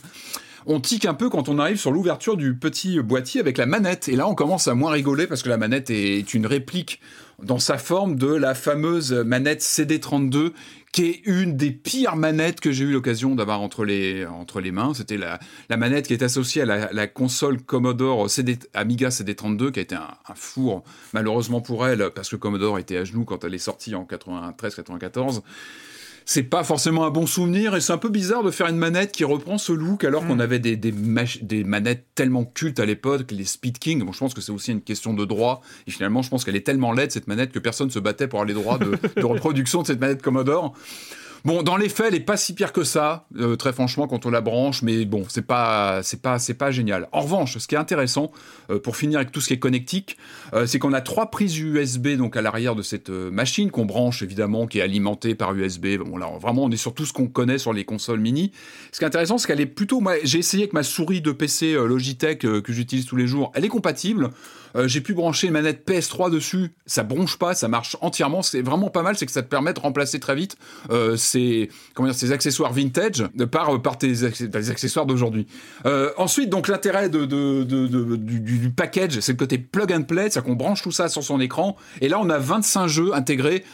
On 0.67 0.81
tique 0.81 1.07
un 1.07 1.15
peu 1.15 1.31
quand 1.31 1.49
on 1.49 1.59
arrive 1.59 1.79
sur 1.79 1.91
l'ouverture 1.93 2.37
du 2.37 2.55
petit 2.55 3.01
boîtier 3.01 3.41
avec 3.41 3.57
la 3.57 3.65
manette. 3.65 4.09
Et 4.09 4.17
là, 4.17 4.29
on 4.29 4.35
commence 4.35 4.69
à 4.69 4.75
moins 4.75 4.91
rigoler 4.91 5.27
parce 5.27 5.43
que 5.43 5.49
la 5.49 5.57
manette 5.57 5.89
est 5.89 6.35
une 6.35 6.47
réplique 6.47 7.01
dans 7.43 7.59
sa 7.59 7.79
forme 7.79 8.17
de 8.17 8.27
la 8.27 8.55
fameuse 8.55 9.13
manette 9.13 9.63
CD32 9.63 10.53
qui 10.93 11.05
est 11.07 11.23
une 11.27 11.57
des 11.57 11.71
pires 11.71 12.17
manettes 12.17 12.61
que 12.61 12.73
j'ai 12.73 12.85
eu 12.85 12.93
l'occasion 12.93 13.35
d'avoir 13.35 13.61
entre 13.61 13.85
les, 13.85 14.27
entre 14.27 14.61
les 14.61 14.73
mains. 14.73 14.93
C'était 14.95 15.17
la, 15.17 15.39
la 15.69 15.77
manette 15.77 16.07
qui 16.07 16.15
est 16.15 16.23
associée 16.23 16.63
à 16.63 16.65
la, 16.65 16.93
la 16.93 17.07
console 17.07 17.63
Commodore 17.63 18.29
CD, 18.29 18.59
Amiga 18.75 19.09
CD32 19.09 19.71
qui 19.71 19.79
a 19.79 19.83
été 19.83 19.95
un, 19.95 20.09
un 20.29 20.35
four 20.35 20.83
malheureusement 21.13 21.61
pour 21.61 21.87
elle 21.87 22.11
parce 22.15 22.31
que 22.31 22.37
Commodore 22.37 22.79
était 22.79 22.97
à 22.97 23.05
genoux 23.05 23.25
quand 23.25 23.45
elle 23.45 23.55
est 23.55 23.59
sortie 23.59 23.95
en 23.95 24.05
93-94 24.05 25.43
c'est 26.29 26.43
pas 26.43 26.63
forcément 26.63 27.07
un 27.07 27.11
bon 27.11 27.27
souvenir 27.27 27.75
et 27.75 27.81
c'est 27.81 27.95
un 27.95 27.99
peu 27.99 28.11
bizarre 28.11 28.43
de 28.43 28.51
faire 28.51 28.67
une 28.67 28.77
manette 28.77 29.13
qui 29.13 29.25
reprend 29.25 29.57
ce 29.57 29.73
look 29.73 30.05
alors 30.05 30.27
qu'on 30.27 30.41
avait 30.41 30.59
des, 30.59 30.77
des 30.77 31.65
manettes 31.65 32.05
tellement 32.15 32.45
cultes 32.45 32.81
à 32.81 32.85
l'époque, 32.85 33.31
les 33.31 33.47
Speed 33.47 33.79
King. 33.79 34.05
Bon, 34.05 34.13
je 34.13 34.19
pense 34.19 34.35
que 34.35 34.43
c'est 34.43 34.53
aussi 34.53 34.73
une 34.73 34.83
question 34.83 35.15
de 35.15 35.25
droit 35.25 35.63
et 35.87 35.91
finalement, 35.91 36.21
je 36.21 36.29
pense 36.29 36.45
qu'elle 36.45 36.55
est 36.55 36.67
tellement 36.67 36.93
laide 36.93 37.13
cette 37.13 37.29
manette 37.29 37.51
que 37.51 37.59
personne 37.59 37.91
se 37.91 37.99
battait 37.99 38.29
pour 38.29 38.41
avoir 38.41 38.47
les 38.47 38.53
droits 38.53 38.77
de, 38.77 38.99
de 39.19 39.25
reproduction 39.25 39.81
de 39.81 39.87
cette 39.87 40.01
manette 40.01 40.21
Commodore. 40.21 40.75
Bon, 41.49 41.63
dans 41.63 41.79
les 41.79 41.89
faits, 41.89 42.09
elle 42.09 42.15
est 42.15 42.21
pas 42.21 42.37
si 42.37 42.53
pire 42.53 42.75
que 42.75 42.85
ça, 42.85 43.25
euh, 43.39 43.57
très 43.57 43.73
franchement, 43.73 44.07
quand 44.07 44.27
on 44.27 44.31
la 44.31 44.43
branche, 44.43 44.83
mais 44.83 45.07
bon, 45.07 45.25
c'est 45.31 45.47
pas, 45.47 46.03
pas, 46.23 46.37
pas 46.59 46.71
génial. 46.71 47.09
En 47.11 47.23
revanche, 47.23 47.57
ce 47.57 47.67
qui 47.67 47.75
est 47.75 47.79
intéressant, 47.79 48.33
euh, 48.69 48.79
pour 48.79 48.99
finir 48.99 49.19
avec 49.19 49.33
tout 49.33 49.41
ce 49.41 49.49
qui 49.49 49.55
est 49.55 49.59
connectique, 49.59 50.19
euh, 50.53 50.67
c'est 50.67 50.79
qu'on 50.79 50.93
a 50.93 51.01
trois 51.01 51.31
prises 51.31 51.57
USB 51.57 52.09
donc 52.19 52.37
à 52.37 52.43
l'arrière 52.43 52.75
de 52.75 52.83
cette 52.83 53.09
machine 53.09 53.71
qu'on 53.71 53.87
branche 53.87 54.21
évidemment, 54.21 54.67
qui 54.67 54.81
est 54.81 54.83
alimentée 54.83 55.35
par 55.35 55.55
USB. 55.55 55.97
Bon 55.97 56.19
là, 56.19 56.31
vraiment, 56.39 56.65
on 56.65 56.71
est 56.71 56.77
sur 56.77 56.93
tout 56.93 57.07
ce 57.07 57.15
qu'on 57.15 57.29
connaît 57.29 57.57
sur 57.57 57.73
les 57.73 57.87
consoles 57.87 58.21
mini. 58.21 58.53
Ce 58.93 58.99
qui 58.99 59.05
est 59.05 59.09
intéressant, 59.09 59.39
c'est 59.39 59.47
qu'elle 59.47 59.63
est 59.63 59.65
plutôt, 59.65 60.05
j'ai 60.25 60.41
essayé 60.41 60.65
avec 60.65 60.75
ma 60.75 60.83
souris 60.83 61.23
de 61.23 61.33
PC 61.33 61.73
Logitech 61.73 62.41
que 62.41 62.73
j'utilise 62.75 63.07
tous 63.07 63.17
les 63.17 63.27
jours, 63.27 63.53
elle 63.55 63.65
est 63.65 63.69
compatible. 63.69 64.33
Euh, 64.77 64.89
j'ai 64.89 65.01
pu 65.01 65.15
brancher 65.15 65.47
une 65.47 65.53
manette 65.53 65.89
PS3 65.89 66.31
dessus, 66.31 66.73
ça 66.87 67.03
bronche 67.03 67.39
pas, 67.39 67.55
ça 67.55 67.69
marche 67.69 67.97
entièrement. 68.01 68.43
C'est 68.43 68.63
vraiment 68.63 68.91
pas 68.91 69.03
mal, 69.03 69.17
c'est 69.17 69.27
que 69.27 69.33
ça 69.33 69.43
te 69.43 69.49
permet 69.49 69.73
de 69.73 69.81
remplacer 69.81 70.21
très 70.21 70.35
vite 70.35 70.57
euh, 70.91 71.17
ces, 71.17 71.71
ces 72.13 72.33
accessoires 72.33 72.73
vintage 72.73 73.25
par, 73.51 73.75
euh, 73.75 73.79
par 73.79 73.99
tes, 73.99 74.25
accessoires 74.25 75.07
d'aujourd'hui. 75.07 75.47
ensuite, 76.17 76.51
donc 76.51 76.69
l'intérêt 76.69 77.09
de, 77.09 77.25
du, 77.25 78.41
du, 78.41 78.71
package, 78.71 79.21
c'est 79.21 79.33
le 79.33 79.39
côté 79.39 79.59
plug 79.59 79.93
and 79.93 80.03
play, 80.03 80.31
c'est-à-dire 80.31 80.45
qu'on 80.45 80.57
branche 80.57 80.83
tout 80.83 80.93
ça 80.93 81.09
sur 81.09 81.23
son 81.23 81.41
écran. 81.41 81.77
Et 82.01 82.09
là, 82.09 82.19
on 82.21 82.29
a 82.31 82.39
25 82.39 82.87
jeux 82.87 83.15
intégrés 83.15 83.65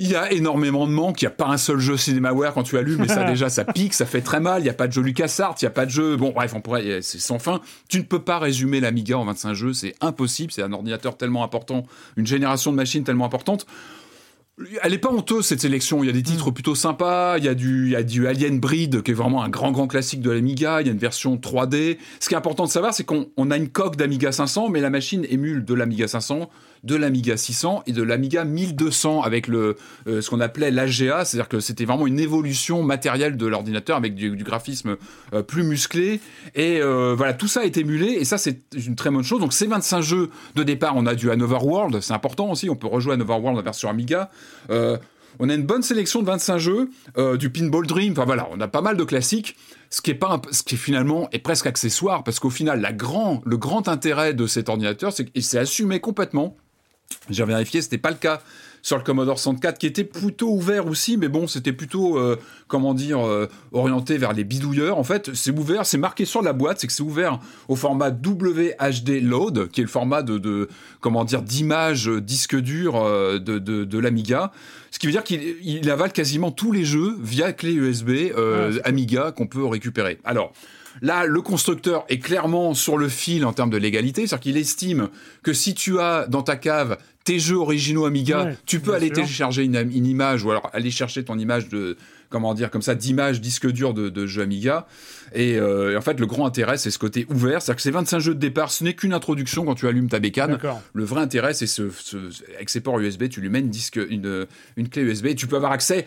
il 0.00 0.08
y 0.08 0.14
a 0.14 0.32
énormément 0.32 0.86
de 0.86 0.92
manques. 0.92 1.20
Il 1.20 1.24
n'y 1.24 1.32
a 1.32 1.32
pas 1.32 1.48
un 1.48 1.56
seul 1.56 1.80
jeu 1.80 1.96
CinemaWare 1.96 2.54
quand 2.54 2.62
tu 2.62 2.78
allumes, 2.78 3.00
mais 3.00 3.08
ça 3.08 3.24
déjà, 3.28 3.50
ça 3.50 3.64
pique, 3.64 3.94
ça 3.94 4.06
fait 4.06 4.20
très 4.20 4.38
mal. 4.38 4.60
Il 4.60 4.64
n'y 4.64 4.70
a 4.70 4.74
pas 4.74 4.86
de 4.86 4.92
jeu 4.92 5.02
LucasArts, 5.02 5.56
il 5.60 5.64
n'y 5.64 5.68
a 5.68 5.72
pas 5.72 5.86
de 5.86 5.90
jeu. 5.90 6.16
Bon, 6.16 6.30
bref, 6.30 6.54
on 6.54 6.60
pourrait, 6.60 7.02
c'est 7.02 7.18
sans 7.18 7.40
fin. 7.40 7.60
Tu 7.88 7.98
ne 7.98 8.04
peux 8.04 8.22
pas 8.22 8.38
résumer 8.38 8.78
l'Amiga 8.78 9.18
en 9.18 9.24
25 9.24 9.54
jeux, 9.54 9.72
c'est 9.72 9.94
impossible. 10.00 10.52
C'est 10.52 10.62
un 10.62 10.72
ordinateur 10.72 11.16
tellement 11.16 11.42
important, 11.42 11.84
une 12.16 12.26
génération 12.26 12.70
de 12.70 12.76
machines 12.76 13.02
tellement 13.02 13.24
importante. 13.24 13.66
Elle 14.82 14.92
est 14.92 14.98
pas 14.98 15.10
honteuse 15.10 15.46
cette 15.46 15.60
sélection. 15.60 16.02
Il 16.02 16.06
y 16.06 16.10
a 16.10 16.12
des 16.12 16.22
titres 16.22 16.50
mm. 16.50 16.54
plutôt 16.54 16.74
sympas. 16.74 17.38
Il 17.38 17.44
y 17.44 17.48
a 17.48 17.54
du, 17.54 17.86
il 17.86 17.92
y 17.92 17.96
a 17.96 18.02
du 18.02 18.26
Alien 18.26 18.58
Breed 18.58 19.02
qui 19.02 19.10
est 19.12 19.14
vraiment 19.14 19.42
un 19.42 19.48
grand 19.48 19.70
grand 19.70 19.86
classique 19.86 20.20
de 20.20 20.30
l'Amiga. 20.30 20.80
Il 20.80 20.86
y 20.86 20.90
a 20.90 20.92
une 20.92 20.98
version 20.98 21.36
3D. 21.36 21.98
Ce 22.20 22.28
qui 22.28 22.34
est 22.34 22.36
important 22.36 22.64
de 22.64 22.70
savoir, 22.70 22.92
c'est 22.92 23.04
qu'on 23.04 23.50
a 23.50 23.56
une 23.56 23.68
coque 23.68 23.96
d'Amiga 23.96 24.32
500, 24.32 24.68
mais 24.68 24.80
la 24.80 24.90
machine 24.90 25.24
émule 25.28 25.64
de 25.64 25.74
l'Amiga 25.74 26.08
500, 26.08 26.50
de 26.84 26.94
l'Amiga 26.96 27.36
600 27.36 27.82
et 27.86 27.92
de 27.92 28.02
l'Amiga 28.02 28.44
1200 28.44 29.22
avec 29.22 29.46
le 29.46 29.76
euh, 30.06 30.20
ce 30.20 30.30
qu'on 30.30 30.40
appelait 30.40 30.70
l'AGA, 30.70 31.24
c'est-à-dire 31.24 31.48
que 31.48 31.60
c'était 31.60 31.84
vraiment 31.84 32.06
une 32.06 32.20
évolution 32.20 32.82
matérielle 32.82 33.36
de 33.36 33.46
l'ordinateur 33.46 33.96
avec 33.96 34.14
du, 34.14 34.36
graphisme 34.36 34.96
euh, 35.34 35.42
plus 35.42 35.62
musclé. 35.62 36.20
Et 36.54 36.80
euh, 36.80 37.14
voilà, 37.16 37.34
tout 37.34 37.48
ça 37.48 37.64
est 37.64 37.76
émulé 37.76 38.06
et 38.06 38.24
ça 38.24 38.38
c'est 38.38 38.60
une 38.74 38.96
très 38.96 39.10
bonne 39.10 39.24
chose. 39.24 39.40
Donc 39.40 39.52
ces 39.52 39.66
25 39.66 40.00
jeux 40.00 40.30
de 40.54 40.62
départ, 40.62 40.94
on 40.96 41.06
a 41.06 41.14
du 41.14 41.30
Hanover 41.30 41.58
World, 41.62 42.00
c'est 42.00 42.14
important 42.14 42.50
aussi. 42.50 42.70
On 42.70 42.76
peut 42.76 42.86
rejouer 42.86 43.14
Hanover 43.14 43.34
World 43.34 43.58
en 43.58 43.62
version 43.62 43.88
Amiga. 43.88 44.30
On 45.40 45.48
a 45.50 45.54
une 45.54 45.66
bonne 45.66 45.82
sélection 45.82 46.20
de 46.20 46.26
25 46.26 46.58
jeux, 46.58 46.90
du 47.38 47.50
Pinball 47.50 47.86
Dream, 47.86 48.12
enfin 48.12 48.24
voilà, 48.24 48.48
on 48.50 48.60
a 48.60 48.66
pas 48.66 48.80
mal 48.80 48.96
de 48.96 49.04
classiques, 49.04 49.56
ce 49.90 50.00
qui 50.00 50.10
est, 50.10 50.14
pas 50.14 50.40
ce 50.50 50.62
qui 50.62 50.76
finalement 50.76 51.28
est 51.32 51.38
presque 51.38 51.66
accessoire, 51.66 52.24
parce 52.24 52.40
qu'au 52.40 52.50
final, 52.50 52.80
la 52.80 52.92
grand, 52.92 53.40
le 53.44 53.56
grand 53.56 53.88
intérêt 53.88 54.34
de 54.34 54.46
cet 54.46 54.68
ordinateur, 54.68 55.12
c'est 55.12 55.26
qu'il 55.26 55.44
s'est 55.44 55.58
assumé 55.58 56.00
complètement. 56.00 56.56
J'ai 57.30 57.44
vérifié, 57.44 57.82
c'était 57.82 57.98
pas 57.98 58.10
le 58.10 58.16
cas 58.16 58.40
sur 58.82 58.96
le 58.96 59.02
Commodore 59.02 59.38
64 59.38 59.78
qui 59.78 59.86
était 59.86 60.04
plutôt 60.04 60.50
ouvert 60.50 60.86
aussi, 60.86 61.16
mais 61.16 61.28
bon, 61.28 61.46
c'était 61.46 61.72
plutôt, 61.72 62.18
euh, 62.18 62.36
comment 62.68 62.94
dire, 62.94 63.26
euh, 63.26 63.48
orienté 63.72 64.18
vers 64.18 64.32
les 64.32 64.44
bidouilleurs. 64.44 64.98
En 64.98 65.04
fait, 65.04 65.34
c'est 65.34 65.56
ouvert, 65.56 65.84
c'est 65.84 65.98
marqué 65.98 66.24
sur 66.24 66.42
la 66.42 66.52
boîte, 66.52 66.80
c'est 66.80 66.86
que 66.86 66.92
c'est 66.92 67.02
ouvert 67.02 67.40
au 67.68 67.76
format 67.76 68.10
WHD 68.10 69.20
Load, 69.22 69.68
qui 69.68 69.80
est 69.80 69.84
le 69.84 69.90
format 69.90 70.22
de, 70.22 70.68
comment 71.00 71.24
dire, 71.24 71.42
d'image 71.42 72.08
disque 72.08 72.56
dur 72.56 72.96
euh, 72.96 73.38
de, 73.38 73.58
de, 73.58 73.98
l'Amiga. 73.98 74.52
Ce 74.90 74.98
qui 74.98 75.06
veut 75.06 75.12
dire 75.12 75.24
qu'il 75.24 75.90
avale 75.90 76.12
quasiment 76.12 76.50
tous 76.50 76.72
les 76.72 76.84
jeux 76.84 77.16
via 77.20 77.52
clé 77.52 77.72
USB 77.72 78.32
ah, 78.36 78.68
Amiga 78.84 79.32
qu'on 79.32 79.46
peut 79.46 79.66
récupérer. 79.66 80.18
Alors, 80.24 80.52
Là, 81.02 81.26
le 81.26 81.40
constructeur 81.40 82.04
est 82.08 82.18
clairement 82.18 82.74
sur 82.74 82.98
le 82.98 83.08
fil 83.08 83.44
en 83.44 83.52
termes 83.52 83.70
de 83.70 83.76
légalité, 83.76 84.26
c'est-à-dire 84.26 84.40
qu'il 84.40 84.56
estime 84.56 85.08
que 85.42 85.52
si 85.52 85.74
tu 85.74 85.98
as 86.00 86.26
dans 86.28 86.42
ta 86.42 86.56
cave 86.56 86.98
tes 87.24 87.38
jeux 87.38 87.56
originaux 87.58 88.06
Amiga, 88.06 88.52
tu 88.64 88.80
peux 88.80 88.94
aller 88.94 89.10
télécharger 89.10 89.62
une, 89.62 90.06
image 90.06 90.44
ou 90.44 90.50
alors 90.50 90.70
aller 90.72 90.90
chercher 90.90 91.24
ton 91.24 91.38
image 91.38 91.68
de 91.68 91.98
comment 92.30 92.54
dire 92.54 92.70
comme 92.70 92.80
ça 92.80 92.94
d'image 92.94 93.42
disque 93.42 93.70
dur 93.70 93.92
de, 93.92 94.26
jeux 94.26 94.42
Amiga. 94.42 94.86
Euh, 95.36 95.92
et, 95.92 95.96
en 95.96 96.00
fait, 96.00 96.18
le 96.20 96.26
grand 96.26 96.46
intérêt, 96.46 96.78
c'est 96.78 96.90
ce 96.90 96.98
côté 96.98 97.26
ouvert, 97.28 97.60
c'est-à-dire 97.60 97.76
que 97.76 97.82
ces 97.82 97.90
25 97.90 98.18
jeux 98.18 98.34
de 98.34 98.40
départ, 98.40 98.72
ce 98.72 98.82
n'est 98.82 98.94
qu'une 98.94 99.12
introduction 99.12 99.66
quand 99.66 99.74
tu 99.74 99.86
allumes 99.86 100.08
ta 100.08 100.20
bécane. 100.20 100.58
Le 100.94 101.04
vrai 101.04 101.20
intérêt, 101.20 101.52
c'est 101.52 101.66
ce, 101.66 101.90
avec 102.54 102.70
ces 102.70 102.80
ports 102.80 102.98
USB, 102.98 103.28
tu 103.28 103.42
lui 103.42 103.50
mets 103.50 103.60
une 103.60 103.68
disque, 103.68 104.00
une, 104.08 104.46
une 104.76 104.88
clé 104.88 105.02
USB, 105.02 105.26
et 105.26 105.34
tu 105.34 105.46
peux 105.46 105.56
avoir 105.56 105.72
accès 105.72 106.06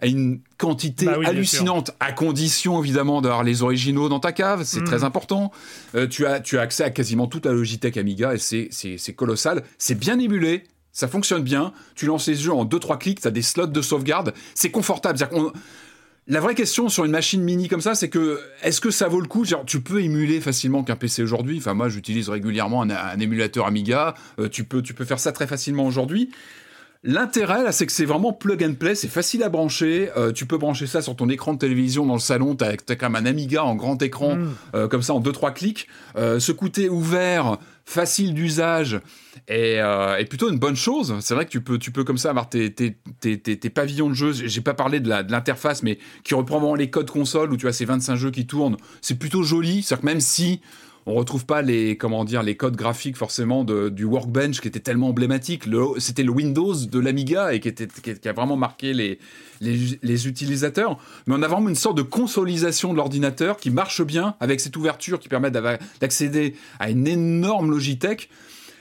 à 0.00 0.06
une 0.06 0.40
quantité 0.58 1.06
bah 1.06 1.18
hallucinante, 1.24 1.92
à 2.00 2.12
condition 2.12 2.82
évidemment 2.82 3.22
d'avoir 3.22 3.44
les 3.44 3.62
originaux 3.62 4.08
dans 4.08 4.20
ta 4.20 4.32
cave, 4.32 4.62
c'est 4.64 4.82
très 4.82 5.00
mm. 5.00 5.04
important. 5.04 5.52
Euh, 5.94 6.08
tu, 6.08 6.26
as, 6.26 6.40
tu 6.40 6.58
as 6.58 6.62
accès 6.62 6.84
à 6.84 6.90
quasiment 6.90 7.26
toute 7.26 7.46
la 7.46 7.52
Logitech 7.52 7.96
Amiga 7.96 8.34
et 8.34 8.38
c'est 8.38 9.12
colossal. 9.14 9.62
C'est 9.78 9.94
bien 9.94 10.18
émulé, 10.18 10.64
ça 10.92 11.08
fonctionne 11.08 11.42
bien. 11.42 11.72
Tu 11.94 12.06
lances 12.06 12.26
les 12.26 12.34
jeux 12.34 12.52
en 12.52 12.64
2-3 12.64 12.98
clics, 12.98 13.20
tu 13.20 13.28
as 13.28 13.30
des 13.30 13.42
slots 13.42 13.66
de 13.66 13.82
sauvegarde, 13.82 14.34
c'est 14.54 14.70
confortable. 14.70 15.18
La 16.28 16.38
vraie 16.38 16.54
question 16.54 16.88
sur 16.88 17.04
une 17.04 17.10
machine 17.10 17.42
mini 17.42 17.68
comme 17.68 17.80
ça, 17.80 17.96
c'est 17.96 18.08
que 18.08 18.40
est-ce 18.62 18.80
que 18.80 18.92
ça 18.92 19.08
vaut 19.08 19.20
le 19.20 19.26
coup? 19.26 19.44
Genre, 19.44 19.64
Tu 19.64 19.80
peux 19.80 20.02
émuler 20.02 20.40
facilement 20.40 20.84
qu'un 20.84 20.94
PC 20.94 21.20
aujourd'hui. 21.20 21.58
Enfin, 21.58 21.74
moi, 21.74 21.88
j'utilise 21.88 22.28
régulièrement 22.28 22.82
un, 22.82 23.18
émulateur 23.18 23.66
Amiga. 23.66 24.14
Euh, 24.38 24.48
tu, 24.48 24.62
peux, 24.62 24.82
tu 24.82 24.94
peux 24.94 25.04
faire 25.04 25.18
ça 25.18 25.32
très 25.32 25.48
facilement 25.48 25.84
aujourd'hui. 25.84 26.30
L'intérêt, 27.04 27.64
là, 27.64 27.72
c'est 27.72 27.84
que 27.84 27.90
c'est 27.90 28.04
vraiment 28.04 28.32
plug 28.32 28.62
and 28.62 28.74
play, 28.74 28.94
c'est 28.94 29.08
facile 29.08 29.42
à 29.42 29.48
brancher. 29.48 30.10
Euh, 30.16 30.30
tu 30.30 30.46
peux 30.46 30.56
brancher 30.56 30.86
ça 30.86 31.02
sur 31.02 31.16
ton 31.16 31.28
écran 31.28 31.54
de 31.54 31.58
télévision 31.58 32.06
dans 32.06 32.14
le 32.14 32.20
salon. 32.20 32.54
T'as 32.54 32.68
as 32.68 32.94
quand 32.94 33.10
même 33.10 33.26
un 33.26 33.28
Amiga 33.28 33.64
en 33.64 33.74
grand 33.74 34.00
écran, 34.00 34.36
mm. 34.36 34.54
euh, 34.76 34.86
comme 34.86 35.02
ça 35.02 35.12
en 35.12 35.20
2-3 35.20 35.52
clics. 35.52 35.88
Euh, 36.16 36.38
ce 36.38 36.52
côté 36.52 36.88
ouvert, 36.88 37.58
facile 37.84 38.34
d'usage, 38.34 39.00
est, 39.48 40.28
plutôt 40.28 40.48
une 40.48 40.60
bonne 40.60 40.76
chose. 40.76 41.16
C'est 41.20 41.34
vrai 41.34 41.44
que 41.44 41.50
tu 41.50 41.60
peux, 41.60 41.76
tu 41.76 41.90
peux 41.90 42.04
comme 42.04 42.18
ça 42.18 42.30
avoir 42.30 42.48
tes, 42.48 42.72
tes, 42.72 42.96
tes, 43.18 43.40
tes 43.40 43.70
pavillons 43.70 44.08
de 44.08 44.14
jeux. 44.14 44.32
J'ai 44.32 44.60
pas 44.60 44.74
parlé 44.74 45.00
de 45.00 45.08
l'interface, 45.08 45.82
mais 45.82 45.98
qui 46.22 46.34
reprend 46.34 46.60
vraiment 46.60 46.76
les 46.76 46.88
codes 46.88 47.10
console 47.10 47.52
où 47.52 47.56
tu 47.56 47.66
as 47.66 47.72
ces 47.72 47.84
25 47.84 48.14
jeux 48.14 48.30
qui 48.30 48.46
tournent. 48.46 48.76
C'est 49.00 49.18
plutôt 49.18 49.42
joli. 49.42 49.82
C'est-à-dire 49.82 50.02
que 50.02 50.06
même 50.06 50.20
si 50.20 50.60
on 51.06 51.14
retrouve 51.14 51.46
pas 51.46 51.62
les 51.62 51.96
comment 51.96 52.24
dire 52.24 52.42
les 52.42 52.56
codes 52.56 52.76
graphiques 52.76 53.16
forcément 53.16 53.64
du 53.64 54.04
Workbench 54.04 54.60
qui 54.60 54.68
était 54.68 54.80
tellement 54.80 55.08
emblématique. 55.08 55.64
C'était 55.98 56.22
le 56.22 56.30
Windows 56.30 56.74
de 56.74 56.98
l'Amiga 56.98 57.52
et 57.52 57.60
qui, 57.60 57.68
a 58.28 58.32
vraiment 58.32 58.56
marqué 58.56 58.92
les, 58.92 60.28
utilisateurs. 60.28 60.98
Mais 61.26 61.34
on 61.36 61.42
a 61.42 61.48
vraiment 61.48 61.68
une 61.68 61.74
sorte 61.74 61.96
de 61.96 62.02
consolidation 62.02 62.92
de 62.92 62.98
l'ordinateur 62.98 63.56
qui 63.56 63.70
marche 63.70 64.02
bien 64.02 64.36
avec 64.40 64.60
cette 64.60 64.76
ouverture 64.76 65.18
qui 65.18 65.28
permet 65.28 65.50
d'accéder 65.50 66.54
à 66.78 66.90
une 66.90 67.06
énorme 67.06 67.70
Logitech. 67.70 68.28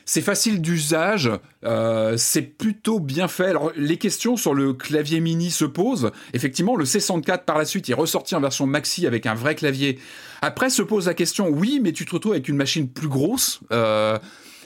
C'est 0.06 0.22
facile 0.22 0.62
d'usage, 0.62 1.30
euh, 1.64 2.16
c'est 2.18 2.42
plutôt 2.42 3.00
bien 3.00 3.28
fait. 3.28 3.46
Alors, 3.46 3.72
les 3.76 3.98
questions 3.98 4.36
sur 4.36 4.54
le 4.54 4.74
clavier 4.74 5.20
mini 5.20 5.52
se 5.52 5.64
posent. 5.64 6.12
Effectivement, 6.34 6.76
le 6.76 6.86
C64 6.86 7.46
par 7.46 7.58
la 7.58 7.66
suite 7.66 7.90
est 7.90 7.94
ressorti 7.94 8.36
en 8.36 8.42
version 8.42 8.66
maxi 8.66 9.06
avec 9.06 9.26
un 9.26 9.36
vrai 9.36 9.56
clavier. 9.56 10.00
Après, 10.42 10.70
se 10.70 10.82
pose 10.82 11.06
la 11.08 11.14
question, 11.14 11.50
oui, 11.50 11.80
mais 11.82 11.92
tu 11.92 12.06
te 12.06 12.12
retrouves 12.12 12.34
avec 12.34 12.50
une 12.50 12.58
machine 12.58 12.90
plus 12.90 13.08
grosse. 13.08 13.60
Euh, 13.72 14.18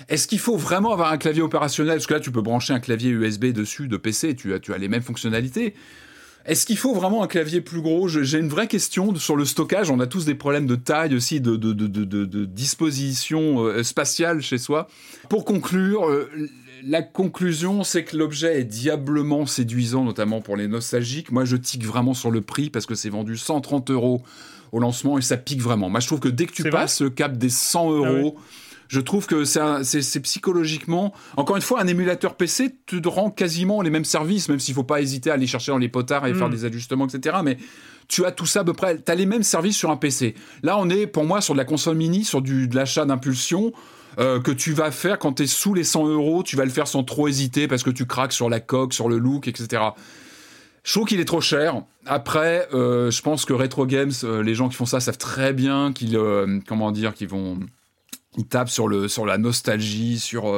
est-ce 0.07 0.27
qu'il 0.27 0.39
faut 0.39 0.57
vraiment 0.57 0.93
avoir 0.93 1.11
un 1.11 1.17
clavier 1.17 1.41
opérationnel? 1.41 1.95
Parce 1.95 2.07
que 2.07 2.13
là, 2.13 2.19
tu 2.19 2.31
peux 2.31 2.41
brancher 2.41 2.73
un 2.73 2.79
clavier 2.79 3.09
USB 3.09 3.47
dessus 3.47 3.87
de 3.87 3.97
PC, 3.97 4.35
tu 4.35 4.53
as, 4.53 4.59
tu 4.59 4.73
as 4.73 4.77
les 4.77 4.87
mêmes 4.87 5.01
fonctionnalités. 5.01 5.73
Est-ce 6.45 6.67
qu'il 6.67 6.77
faut 6.77 6.93
vraiment 6.93 7.23
un 7.23 7.27
clavier 7.27 7.59
plus 7.59 7.81
gros? 7.81 8.07
J'ai 8.07 8.37
une 8.37 8.49
vraie 8.49 8.67
question 8.67 9.15
sur 9.15 9.35
le 9.35 9.45
stockage. 9.45 9.89
On 9.89 9.99
a 9.99 10.05
tous 10.05 10.25
des 10.25 10.35
problèmes 10.35 10.67
de 10.67 10.75
taille 10.75 11.15
aussi, 11.15 11.41
de, 11.41 11.55
disposition 12.45 13.65
euh, 13.65 13.81
spatiale 13.81 14.41
chez 14.41 14.59
soi. 14.59 14.87
Pour 15.27 15.43
conclure, 15.43 16.07
euh, 16.07 16.29
la 16.87 17.01
conclusion, 17.01 17.83
c'est 17.83 18.03
que 18.03 18.15
l'objet 18.15 18.59
est 18.59 18.63
diablement 18.63 19.45
séduisant, 19.45 20.03
notamment 20.03 20.41
pour 20.41 20.55
les 20.55 20.67
nostalgiques. 20.67 21.31
Moi, 21.31 21.43
je 21.43 21.55
tique 21.55 21.83
vraiment 21.83 22.13
sur 22.13 22.29
le 22.29 22.41
prix 22.41 22.69
parce 22.69 22.85
que 22.85 22.93
c'est 22.93 23.09
vendu 23.09 23.37
130 23.37 23.89
euros 23.89 24.21
au 24.71 24.79
lancement 24.79 25.17
et 25.17 25.21
ça 25.21 25.37
pique 25.37 25.61
vraiment. 25.61 25.89
Moi, 25.89 25.99
je 25.99 26.07
trouve 26.07 26.19
que 26.19 26.29
dès 26.29 26.45
que 26.45 26.53
tu 26.53 26.69
passes 26.69 27.01
le 27.01 27.09
cap 27.09 27.37
des 27.37 27.49
100 27.49 27.79
ah 27.79 27.91
euros, 27.91 28.37
je 28.87 28.99
trouve 28.99 29.25
que 29.25 29.45
c'est 29.45 30.19
psychologiquement. 30.21 31.11
Encore 31.37 31.55
une 31.55 31.63
fois, 31.63 31.81
un 31.81 31.87
émulateur 31.87 32.35
PC 32.35 32.75
te 32.85 33.07
rend 33.07 33.31
quasiment 33.31 33.81
les 33.81 33.89
mêmes 33.89 34.05
services, 34.05 34.47
même 34.47 34.59
s'il 34.59 34.75
faut 34.75 34.83
pas 34.83 35.01
hésiter 35.01 35.31
à 35.31 35.33
aller 35.33 35.47
chercher 35.47 35.71
dans 35.71 35.79
les 35.79 35.89
potards 35.89 36.27
et 36.27 36.35
faire 36.35 36.49
hmm. 36.49 36.51
des 36.51 36.65
ajustements, 36.65 37.07
etc. 37.07 37.37
Mais 37.43 37.57
tu 38.07 38.25
as 38.25 38.31
tout 38.31 38.45
ça 38.45 38.59
à 38.59 38.63
peu 38.63 38.73
près. 38.73 39.01
Tu 39.01 39.11
as 39.11 39.15
les 39.15 39.25
mêmes 39.25 39.43
services 39.43 39.77
sur 39.77 39.89
un 39.89 39.97
PC. 39.97 40.35
Là, 40.61 40.77
on 40.77 40.87
est, 40.89 41.07
pour 41.07 41.25
moi, 41.25 41.41
sur 41.41 41.55
de 41.55 41.57
la 41.57 41.65
console 41.65 41.95
mini, 41.95 42.23
sur 42.23 42.43
du, 42.43 42.67
de 42.67 42.75
l'achat 42.75 43.05
d'impulsion. 43.05 43.73
Euh, 44.19 44.39
que 44.39 44.51
tu 44.51 44.73
vas 44.73 44.91
faire 44.91 45.19
quand 45.19 45.33
tu 45.33 45.43
es 45.43 45.47
sous 45.47 45.73
les 45.73 45.83
100 45.83 46.07
euros, 46.07 46.43
tu 46.43 46.55
vas 46.55 46.65
le 46.65 46.71
faire 46.71 46.87
sans 46.87 47.03
trop 47.03 47.27
hésiter 47.27 47.67
parce 47.67 47.83
que 47.83 47.89
tu 47.89 48.05
craques 48.05 48.33
sur 48.33 48.49
la 48.49 48.59
coque, 48.59 48.93
sur 48.93 49.09
le 49.09 49.17
look, 49.17 49.47
etc. 49.47 49.83
Je 50.83 50.93
trouve 50.93 51.07
qu'il 51.07 51.19
est 51.19 51.25
trop 51.25 51.41
cher. 51.41 51.81
Après, 52.05 52.67
euh, 52.73 53.11
je 53.11 53.21
pense 53.21 53.45
que 53.45 53.53
Retro 53.53 53.85
Games, 53.85 54.11
euh, 54.23 54.43
les 54.43 54.55
gens 54.55 54.69
qui 54.69 54.75
font 54.75 54.85
ça 54.85 54.99
savent 54.99 55.17
très 55.17 55.53
bien 55.53 55.91
qu'ils, 55.93 56.19
comment 56.67 56.91
dire, 56.91 57.13
qu'ils 57.13 57.27
vont 57.27 57.59
ils 58.37 58.45
tapent 58.45 58.69
sur, 58.69 58.89
le, 58.89 59.07
sur 59.07 59.25
la 59.25 59.37
nostalgie, 59.37 60.19
sur, 60.19 60.53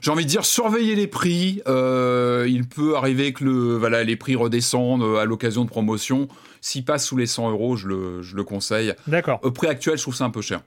j'ai 0.00 0.12
envie 0.12 0.24
de 0.24 0.30
dire, 0.30 0.44
surveillez 0.44 0.94
les 0.94 1.08
prix. 1.08 1.60
il 1.66 2.68
peut 2.68 2.96
arriver 2.96 3.32
que 3.32 3.42
le, 3.44 3.76
voilà, 3.76 4.04
les 4.04 4.14
prix 4.14 4.36
redescendent 4.36 5.18
à 5.18 5.24
l'occasion 5.24 5.64
de 5.64 5.70
promotion. 5.70 6.28
S'il 6.60 6.84
passe 6.84 7.06
sous 7.06 7.16
les 7.16 7.26
100 7.26 7.50
euros, 7.50 7.74
je 7.74 7.88
le, 7.88 8.22
je 8.22 8.36
le 8.36 8.44
conseille. 8.44 8.94
D'accord. 9.08 9.40
Au 9.42 9.50
prix 9.50 9.66
actuel, 9.66 9.96
je 9.96 10.02
trouve 10.02 10.14
ça 10.14 10.24
un 10.24 10.30
peu 10.30 10.40
cher. 10.40 10.60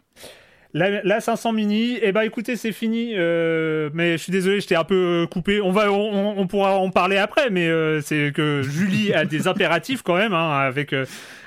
La, 0.76 1.22
500 1.22 1.54
mini, 1.54 2.00
eh 2.02 2.12
ben 2.12 2.22
écoutez, 2.22 2.56
c'est 2.56 2.72
fini. 2.72 3.14
Euh, 3.16 3.92
mais 3.94 4.14
je 4.14 4.24
suis 4.24 4.32
désolé, 4.32 4.60
j'étais 4.60 4.76
un 4.76 4.84
peu 4.84 5.24
euh, 5.24 5.28
coupé. 5.28 5.62
On 5.62 5.72
va, 5.72 5.92
on, 5.92 6.48
pourra 6.48 6.78
en 6.78 6.90
parler 6.90 7.18
après, 7.18 7.52
mais 7.52 7.68
euh, 7.68 8.02
c'est 8.02 8.32
que 8.34 8.64
Julie 8.64 9.14
a 9.14 9.26
des 9.26 9.48
impératifs 9.48 10.02
quand 10.02 10.16
même, 10.16 10.34
hein, 10.34 10.58
avec. 10.60 10.96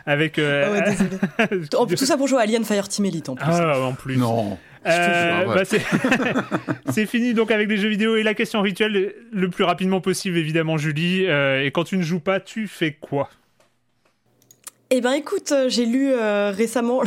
avec 0.07 0.39
ah 0.39 1.47
tout 1.71 1.97
ça 1.97 2.17
pour 2.17 2.29
jouer 2.29 2.39
à 2.39 2.43
Alien 2.43 2.65
Fireteam 2.65 3.05
Elite 3.05 3.29
en 3.29 3.35
plus. 3.35 3.47
Ah, 3.49 3.81
en 3.81 3.95
plus. 3.95 4.17
Non. 4.17 4.59
Bah, 4.85 5.65
c'est 6.91 7.07
fini 7.07 7.35
donc 7.35 7.51
avec 7.51 7.69
les 7.69 7.77
jeux 7.77 7.89
vidéo 7.89 8.15
et 8.15 8.23
la 8.23 8.35
question 8.35 8.63
rituelle 8.63 9.15
le 9.33 9.49
plus 9.49 9.65
rapidement 9.65 10.01
possible 10.01 10.39
évidemment 10.39 10.79
Julie. 10.79 11.25
et 11.25 11.73
quand 11.75 11.83
tu 11.83 11.97
ne 11.97 12.05
joues 12.05 12.21
pas, 12.21 12.39
tu 12.39 12.69
fais 12.69 12.93
quoi? 12.93 13.29
Eh 14.91 15.01
ben 15.01 15.13
écoute, 15.13 15.51
euh, 15.51 15.69
j'ai 15.69 15.85
lu 15.85 16.13
euh, 16.13 16.53
récemment 16.53 17.03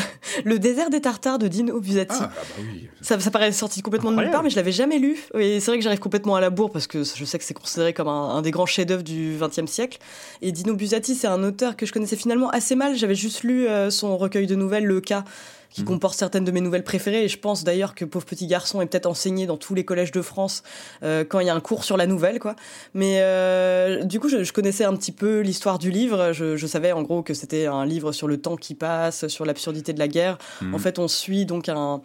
Le 0.46 0.60
désert 0.60 0.90
des 0.90 1.00
Tartares 1.00 1.40
de 1.40 1.48
Dino 1.48 1.80
Buzzati. 1.80 2.18
Ah, 2.20 2.32
bah 2.34 2.42
oui. 2.60 2.90
ça, 3.02 3.18
ça, 3.20 3.32
paraît 3.32 3.54
sorti 3.54 3.82
complètement 3.82 4.12
de 4.12 4.18
nulle 4.18 4.32
part, 4.32 4.44
mais 4.44 4.50
je 4.50 4.58
l'avais 4.58 4.74
jamais 4.74 5.00
lu. 5.00 5.18
Et 5.38 5.60
c'est 5.60 5.72
vrai 5.72 5.78
que 5.78 5.84
j'arrive 5.84 6.00
complètement 6.00 6.36
à 6.36 6.42
la 6.42 6.50
bourre 6.50 6.72
parce 6.72 6.88
que 6.88 7.04
je 7.04 7.26
sais 7.26 7.38
que 7.38 7.44
c'est 7.44 7.54
considéré 7.54 7.94
comme 7.94 8.10
un, 8.10 8.42
des 8.42 8.52
grands 8.52 8.66
chefs-d'œuvre 8.66 9.04
du 9.04 9.38
XXe 9.40 9.72
siècle. 9.72 10.00
Et 10.42 10.52
Dino 10.52 10.76
Buzzati, 10.76 11.16
c'est 11.16 11.28
un 11.28 11.42
auteur 11.44 11.78
que 11.78 11.86
je 11.86 11.94
connaissais 11.94 12.18
finalement 12.18 12.50
assez 12.50 12.76
mal. 12.76 12.96
J'avais 12.96 13.16
juste 13.16 13.44
lu 13.44 13.68
euh, 13.68 13.90
son 13.90 14.18
recueil 14.18 14.46
de 14.46 14.56
nouvelles, 14.56 14.86
Le 14.86 15.00
Cas 15.00 15.24
qui 15.70 15.82
mhm. 15.82 15.88
comporte 15.88 16.18
certaines 16.18 16.46
de 16.46 16.52
mes 16.52 16.62
nouvelles 16.62 16.84
préférées. 16.84 17.24
Et 17.26 17.28
je 17.28 17.38
pense 17.38 17.64
d'ailleurs 17.64 17.96
que 17.96 18.06
Pauvre 18.06 18.26
Petit 18.26 18.48
Garçon 18.48 18.82
est 18.82 18.86
peut-être 18.86 19.06
enseigné 19.06 19.46
dans 19.46 19.58
tous 19.58 19.76
les 19.76 19.86
collèges 19.86 20.12
de 20.12 20.22
France 20.22 20.64
euh, 21.04 21.24
quand 21.24 21.40
il 21.40 21.48
y 21.48 21.50
a 21.50 21.56
un 21.56 21.60
cours 21.60 21.84
sur 21.84 21.98
la 21.98 22.08
nouvelle, 22.08 22.40
quoi. 22.40 22.56
Mais 22.94 23.20
euh, 23.20 24.04
du 24.04 24.20
coup, 24.20 24.30
je, 24.30 24.52
connaissais 24.52 24.84
un 24.84 24.96
petit 24.96 25.12
peu 25.12 25.40
l'histoire 25.40 25.80
du 25.80 25.92
livre. 25.92 26.32
Je, 26.34 26.68
savais 26.68 26.92
en 26.92 27.02
gros 27.02 27.24
que 27.24 27.34
c'était 27.34 27.66
un 27.66 27.86
livre 27.86 28.12
sur 28.12 28.28
le 28.28 28.38
temps 28.38 28.56
qui 28.56 28.76
passe, 28.76 29.28
sur 29.28 29.46
l'absurdité 29.46 29.94
de 29.94 30.00
la 30.00 30.08
guerre. 30.08 30.38
Mhm. 30.62 30.76
En 30.76 30.78
fait, 30.80 31.00
on 31.00 31.08
suit 31.08 31.46
donc 31.46 31.70
un 31.70 32.02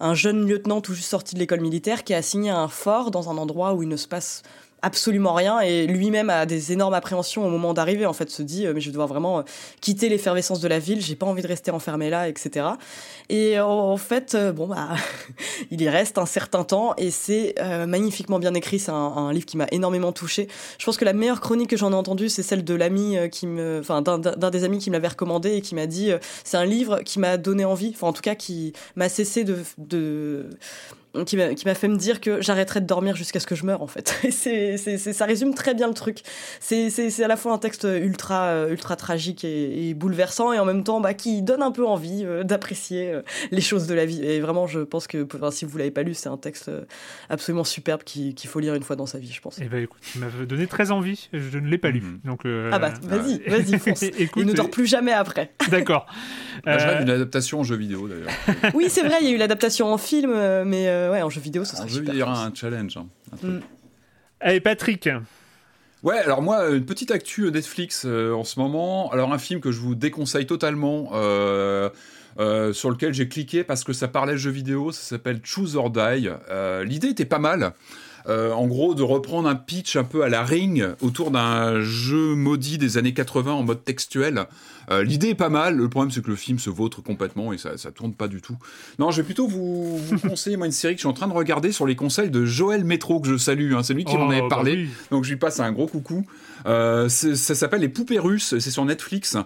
un 0.00 0.14
jeune 0.14 0.46
lieutenant 0.46 0.80
tout 0.80 0.94
juste 0.94 1.10
sorti 1.10 1.34
de 1.34 1.40
l'école 1.40 1.60
militaire 1.60 2.04
qui 2.04 2.14
a 2.14 2.18
assigné 2.18 2.50
un 2.50 2.68
fort 2.68 3.10
dans 3.10 3.30
un 3.30 3.36
endroit 3.36 3.74
où 3.74 3.82
il 3.82 3.88
ne 3.88 3.96
se 3.96 4.06
passe 4.06 4.42
absolument 4.82 5.34
rien 5.34 5.60
et 5.60 5.86
lui-même 5.86 6.30
a 6.30 6.46
des 6.46 6.72
énormes 6.72 6.94
appréhensions 6.94 7.44
au 7.46 7.50
moment 7.50 7.74
d'arriver 7.74 8.06
en 8.06 8.12
fait 8.12 8.30
se 8.30 8.42
dit 8.42 8.66
euh, 8.66 8.72
mais 8.74 8.80
je 8.80 8.86
vais 8.86 8.92
devoir 8.92 9.08
vraiment 9.08 9.40
euh, 9.40 9.42
quitter 9.80 10.08
l'effervescence 10.08 10.60
de 10.60 10.68
la 10.68 10.78
ville 10.78 11.00
j'ai 11.00 11.16
pas 11.16 11.26
envie 11.26 11.42
de 11.42 11.48
rester 11.48 11.70
enfermé 11.70 12.10
là 12.10 12.28
etc 12.28 12.66
et 13.28 13.58
en 13.58 13.96
fait 13.96 14.34
euh, 14.34 14.52
bon 14.52 14.68
bah 14.68 14.90
il 15.70 15.80
y 15.82 15.88
reste 15.88 16.18
un 16.18 16.26
certain 16.26 16.64
temps 16.64 16.94
et 16.96 17.10
c'est 17.10 17.54
magnifiquement 17.86 18.38
bien 18.38 18.54
écrit 18.54 18.78
c'est 18.78 18.90
un, 18.90 19.32
livre 19.32 19.46
qui 19.46 19.56
m'a 19.56 19.66
énormément 19.72 20.12
touché 20.12 20.48
je 20.78 20.84
pense 20.84 20.96
que 20.96 21.04
la 21.04 21.12
meilleure 21.12 21.40
chronique 21.40 21.70
que 21.70 21.76
j'en 21.76 21.92
ai 21.92 21.96
entendue 21.96 22.28
c'est 22.28 22.42
celle 22.42 22.64
de 22.64 22.74
l'ami 22.74 23.16
qui 23.30 23.46
me 23.46 23.78
enfin 23.80 24.02
d'un 24.02 24.50
des 24.50 24.64
amis 24.64 24.78
qui 24.78 24.90
me 24.90 24.94
l'avait 24.94 25.08
recommandé 25.08 25.54
et 25.54 25.60
qui 25.60 25.74
m'a 25.74 25.86
dit 25.86 26.10
c'est 26.44 26.56
un 26.56 26.64
livre 26.64 27.00
qui 27.02 27.18
m'a 27.18 27.36
donné 27.36 27.64
envie 27.64 27.92
enfin 27.94 28.08
en 28.08 28.12
tout 28.12 28.22
cas 28.22 28.34
qui 28.34 28.72
m'a 28.96 29.08
cessé 29.08 29.44
de, 29.44 29.58
de 29.78 30.50
qui 31.24 31.36
m'a 31.36 31.74
fait 31.74 31.88
me 31.88 31.96
dire 31.96 32.20
que 32.20 32.42
j'arrêterais 32.42 32.80
de 32.80 32.86
dormir 32.86 33.16
jusqu'à 33.16 33.40
ce 33.40 33.46
que 33.46 33.54
je 33.54 33.64
meure 33.64 33.82
en 33.82 33.86
fait. 33.86 34.18
c'est, 34.30 34.76
ça 34.76 35.24
résume 35.24 35.54
très 35.54 35.74
bien 35.74 35.88
le 35.88 35.94
truc. 35.94 36.20
C'est 36.60 37.22
à 37.22 37.28
la 37.28 37.36
fois 37.36 37.52
un 37.52 37.58
texte 37.58 37.84
ultra, 37.84 38.46
euh, 38.48 38.70
ultra 38.70 38.96
tragique 38.96 39.44
et, 39.44 39.94
bouleversant 39.94 40.52
et 40.52 40.58
en 40.58 40.64
même 40.64 40.84
temps 40.84 41.00
bah, 41.00 41.14
qui 41.14 41.42
donne 41.42 41.62
un 41.62 41.72
peu 41.72 41.86
envie 41.86 42.24
euh, 42.24 42.44
d'apprécier 42.44 43.10
euh, 43.10 43.22
les 43.50 43.60
choses 43.60 43.86
de 43.86 43.94
la 43.94 44.04
vie. 44.04 44.24
Et 44.24 44.40
vraiment, 44.40 44.66
je 44.66 44.80
pense 44.80 45.06
que 45.06 45.26
si 45.50 45.64
vous 45.64 45.78
l'avez 45.78 45.90
pas 45.90 46.02
lu, 46.02 46.14
c'est 46.14 46.28
un 46.28 46.36
texte 46.36 46.70
absolument 47.30 47.64
superbe 47.64 48.02
qu'il 48.04 48.34
faut 48.46 48.60
lire 48.60 48.74
une 48.74 48.82
fois 48.82 48.96
dans 48.96 49.06
sa 49.06 49.18
vie, 49.18 49.32
je 49.32 49.40
pense. 49.40 49.58
Et 49.58 49.62
eh 49.62 49.64
bah 49.64 49.76
ben, 49.76 49.84
écoute, 49.84 50.00
tu 50.12 50.18
m'as 50.18 50.28
donné 50.46 50.66
très 50.66 50.90
envie. 50.90 51.28
Je 51.32 51.58
ne 51.58 51.68
l'ai 51.68 51.78
pas 51.78 51.90
lu. 51.90 52.00
Mhm. 52.00 52.20
Donc, 52.24 52.42
ah 52.44 52.78
bah 52.78 52.92
vas-y, 53.02 53.38
vas-y, 53.48 53.78
fonce. 53.78 54.02
il 54.02 54.46
ne 54.46 54.52
dort 54.52 54.70
plus 54.70 54.86
jamais 54.86 55.12
après. 55.12 55.52
D'accord. 55.70 56.06
Bah, 56.64 56.78
je 56.78 56.86
rêve 56.86 56.98
d'une 57.00 57.10
adaptation 57.10 57.60
en 57.60 57.64
jeu 57.64 57.76
vidéo 57.76 58.08
d'ailleurs. 58.08 58.30
oui, 58.74 58.86
c'est 58.88 59.02
vrai, 59.02 59.16
il 59.20 59.28
y 59.28 59.32
a 59.32 59.34
eu 59.34 59.38
l'adaptation 59.38 59.92
en 59.92 59.98
film, 59.98 60.32
mais 60.64 60.86
euh, 60.98 61.12
ouais, 61.12 61.22
en 61.22 61.30
jeu 61.30 61.40
vidéo, 61.40 61.64
ça 61.64 61.76
serait 61.76 61.88
super. 61.88 62.14
Il 62.14 62.18
y 62.18 62.22
aura 62.22 62.44
un 62.44 62.54
challenge. 62.54 62.96
Hein, 62.96 63.06
mm. 63.42 63.60
Allez, 64.40 64.60
Patrick. 64.60 65.08
Ouais, 66.02 66.18
alors 66.18 66.42
moi, 66.42 66.68
une 66.70 66.84
petite 66.84 67.10
actu 67.10 67.50
Netflix 67.50 68.04
euh, 68.06 68.32
en 68.32 68.44
ce 68.44 68.60
moment. 68.60 69.10
Alors, 69.10 69.32
un 69.32 69.38
film 69.38 69.60
que 69.60 69.72
je 69.72 69.80
vous 69.80 69.94
déconseille 69.94 70.46
totalement, 70.46 71.10
euh, 71.14 71.90
sur 72.72 72.90
lequel 72.90 73.14
j'ai 73.14 73.28
cliqué 73.28 73.64
parce 73.64 73.82
que 73.82 73.92
ça 73.92 74.06
parlait 74.06 74.34
de 74.34 74.38
jeux 74.38 74.50
vidéo, 74.50 74.92
ça 74.92 75.02
s'appelle 75.02 75.40
Choose 75.42 75.76
or 75.76 75.90
Die. 75.90 76.28
L'idée 76.84 77.08
était 77.08 77.24
pas 77.24 77.40
mal. 77.40 77.72
En 78.28 78.66
gros, 78.66 78.94
de 78.94 79.02
reprendre 79.02 79.48
un 79.48 79.54
pitch 79.54 79.96
un 79.96 80.04
peu 80.04 80.22
à 80.22 80.28
la 80.28 80.44
ring 80.44 80.86
autour 81.00 81.30
d'un 81.30 81.80
jeu 81.80 82.34
maudit 82.34 82.78
des 82.78 82.98
années 82.98 83.14
80 83.14 83.52
en 83.52 83.62
mode 83.62 83.84
textuel. 83.84 84.46
Euh, 84.90 85.04
l'idée 85.04 85.28
est 85.28 85.34
pas 85.34 85.48
mal. 85.48 85.76
Le 85.76 85.88
problème, 85.88 86.10
c'est 86.10 86.22
que 86.22 86.30
le 86.30 86.36
film 86.36 86.58
se 86.58 86.70
vautre 86.70 87.02
complètement 87.02 87.52
et 87.52 87.58
ça, 87.58 87.76
ça 87.76 87.90
tourne 87.90 88.14
pas 88.14 88.28
du 88.28 88.40
tout. 88.40 88.56
Non, 88.98 89.10
je 89.10 89.18
vais 89.18 89.22
plutôt 89.26 89.46
vous, 89.46 90.00
conseiller 90.28 90.56
moi 90.56 90.66
une 90.66 90.72
série 90.72 90.94
que 90.94 90.98
je 90.98 91.02
suis 91.02 91.08
en 91.08 91.12
train 91.12 91.28
de 91.28 91.32
regarder 91.32 91.72
sur 91.72 91.86
les 91.86 91.96
conseils 91.96 92.30
de 92.30 92.44
Joël 92.44 92.84
Métro 92.84 93.20
que 93.20 93.28
je 93.28 93.36
salue. 93.36 93.74
Hein. 93.74 93.82
C'est 93.82 93.94
lui 93.94 94.04
qui 94.04 94.16
m'en 94.16 94.30
avait 94.30 94.40
oh, 94.40 94.48
bah 94.48 94.56
parlé, 94.56 94.88
donc 95.10 95.24
je 95.24 95.30
lui 95.30 95.36
passe 95.36 95.60
un 95.60 95.72
gros 95.72 95.86
coucou. 95.86 96.24
Euh, 96.66 97.08
ça 97.08 97.54
s'appelle 97.54 97.80
Les 97.80 97.88
Poupées 97.88 98.18
Russes. 98.18 98.58
C'est 98.58 98.70
sur 98.70 98.84
Netflix 98.84 99.36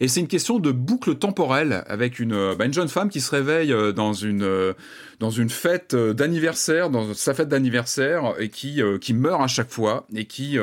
et 0.00 0.08
c'est 0.08 0.20
une 0.20 0.28
question 0.28 0.58
de 0.58 0.72
boucle 0.72 1.14
temporelle 1.14 1.84
avec 1.86 2.18
une, 2.18 2.54
bah, 2.54 2.66
une 2.66 2.74
jeune 2.74 2.88
femme 2.88 3.08
qui 3.08 3.20
se 3.20 3.30
réveille 3.30 3.72
euh, 3.72 3.92
dans 3.92 4.12
une 4.12 4.74
dans 5.20 5.30
une 5.30 5.50
fête 5.50 5.96
d'anniversaire, 5.96 6.90
dans 6.90 7.12
sa 7.14 7.34
fête 7.34 7.48
d'anniversaire, 7.48 8.34
et 8.38 8.50
qui, 8.50 8.80
qui 9.00 9.14
meurt 9.14 9.42
à 9.42 9.48
chaque 9.48 9.70
fois, 9.70 10.06
et 10.14 10.26
qui, 10.26 10.56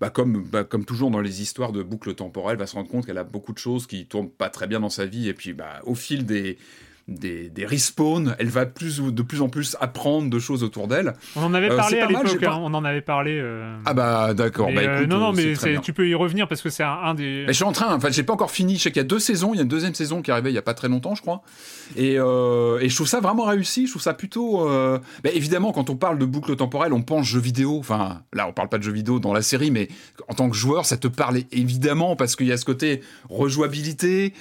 bah, 0.00 0.10
comme, 0.10 0.42
bah, 0.42 0.64
comme 0.64 0.84
toujours 0.84 1.10
dans 1.10 1.20
les 1.20 1.40
histoires 1.40 1.72
de 1.72 1.82
boucle 1.82 2.14
temporelle, 2.14 2.58
va 2.58 2.66
se 2.66 2.74
rendre 2.74 2.88
compte 2.90 3.06
qu'elle 3.06 3.18
a 3.18 3.24
beaucoup 3.24 3.52
de 3.52 3.58
choses 3.58 3.86
qui 3.86 4.06
tournent 4.06 4.30
pas 4.30 4.50
très 4.50 4.66
bien 4.66 4.80
dans 4.80 4.90
sa 4.90 5.06
vie. 5.06 5.28
Et 5.28 5.34
puis, 5.34 5.54
bah, 5.54 5.80
au 5.84 5.94
fil 5.94 6.26
des, 6.26 6.58
des, 7.08 7.48
des 7.48 7.64
respawns, 7.64 8.36
elle 8.38 8.48
va 8.48 8.66
plus, 8.66 9.00
de 9.00 9.22
plus 9.22 9.40
en 9.40 9.48
plus 9.48 9.76
apprendre 9.80 10.28
de 10.28 10.38
choses 10.38 10.62
autour 10.62 10.88
d'elle. 10.88 11.14
On 11.36 11.42
en 11.42 11.54
avait 11.54 11.70
euh, 11.70 11.76
parlé 11.76 12.00
à 12.00 12.06
l'époque, 12.06 12.42
hein, 12.42 12.58
on 12.60 12.74
en 12.74 12.84
avait 12.84 13.00
parlé. 13.00 13.38
Euh, 13.40 13.76
ah 13.86 13.94
bah 13.94 14.34
d'accord. 14.34 14.70
Bah, 14.70 14.82
euh, 14.82 15.06
non, 15.06 15.18
non, 15.18 15.32
mais 15.32 15.54
tu 15.82 15.92
peux 15.94 16.06
y 16.06 16.14
revenir 16.14 16.46
parce 16.48 16.60
que 16.60 16.68
c'est 16.68 16.84
un, 16.84 17.14
des. 17.14 17.44
Mais 17.46 17.52
je 17.52 17.56
suis 17.56 17.64
en 17.64 17.72
train, 17.72 17.94
enfin, 17.94 18.10
j'ai 18.10 18.22
pas 18.22 18.34
encore 18.34 18.50
fini. 18.50 18.76
Je 18.76 18.82
sais 18.82 18.90
qu'il 18.90 19.00
y 19.00 19.04
a 19.04 19.08
deux 19.08 19.18
saisons, 19.18 19.54
il 19.54 19.56
y 19.56 19.60
a 19.60 19.62
une 19.62 19.68
deuxième 19.68 19.94
saison 19.94 20.20
qui 20.20 20.30
est 20.30 20.32
arrivée 20.32 20.50
il 20.50 20.54
y 20.54 20.58
a 20.58 20.62
pas 20.62 20.74
très 20.74 20.88
longtemps, 20.88 21.14
je 21.14 21.22
crois. 21.22 21.42
Et, 21.96 22.14
et 22.14 22.18
je 22.18 22.94
trouve 22.94 23.08
ça 23.08 23.20
vraiment 23.20 23.44
réussi. 23.44 23.86
Je 23.86 23.92
trouve 23.92 24.02
ça 24.02 24.12
plutôt. 24.12 24.68
Bah, 24.68 25.30
évidemment, 25.32 25.72
quand 25.72 25.88
on 25.88 25.96
parle 25.96 26.18
de 26.18 26.26
boucle 26.26 26.54
temporelle, 26.56 26.92
on 26.92 27.02
pense 27.02 27.26
jeux 27.26 27.40
vidéo. 27.40 27.78
Enfin, 27.78 28.22
là, 28.34 28.46
on 28.46 28.52
parle 28.52 28.68
pas 28.68 28.78
de 28.78 28.82
jeux 28.82 28.92
vidéo 28.92 29.18
dans 29.18 29.32
la 29.32 29.42
série, 29.42 29.70
mais 29.70 29.88
en 30.28 30.34
tant 30.34 30.50
que 30.50 30.56
joueur, 30.56 30.84
ça 30.84 30.98
te 30.98 31.08
parle 31.08 31.38
évidemment 31.52 32.16
parce 32.16 32.36
qu'il 32.36 32.48
y 32.48 32.52
a 32.52 32.58
ce 32.58 32.66
côté 32.66 33.00
rejouabilité, 33.30 34.34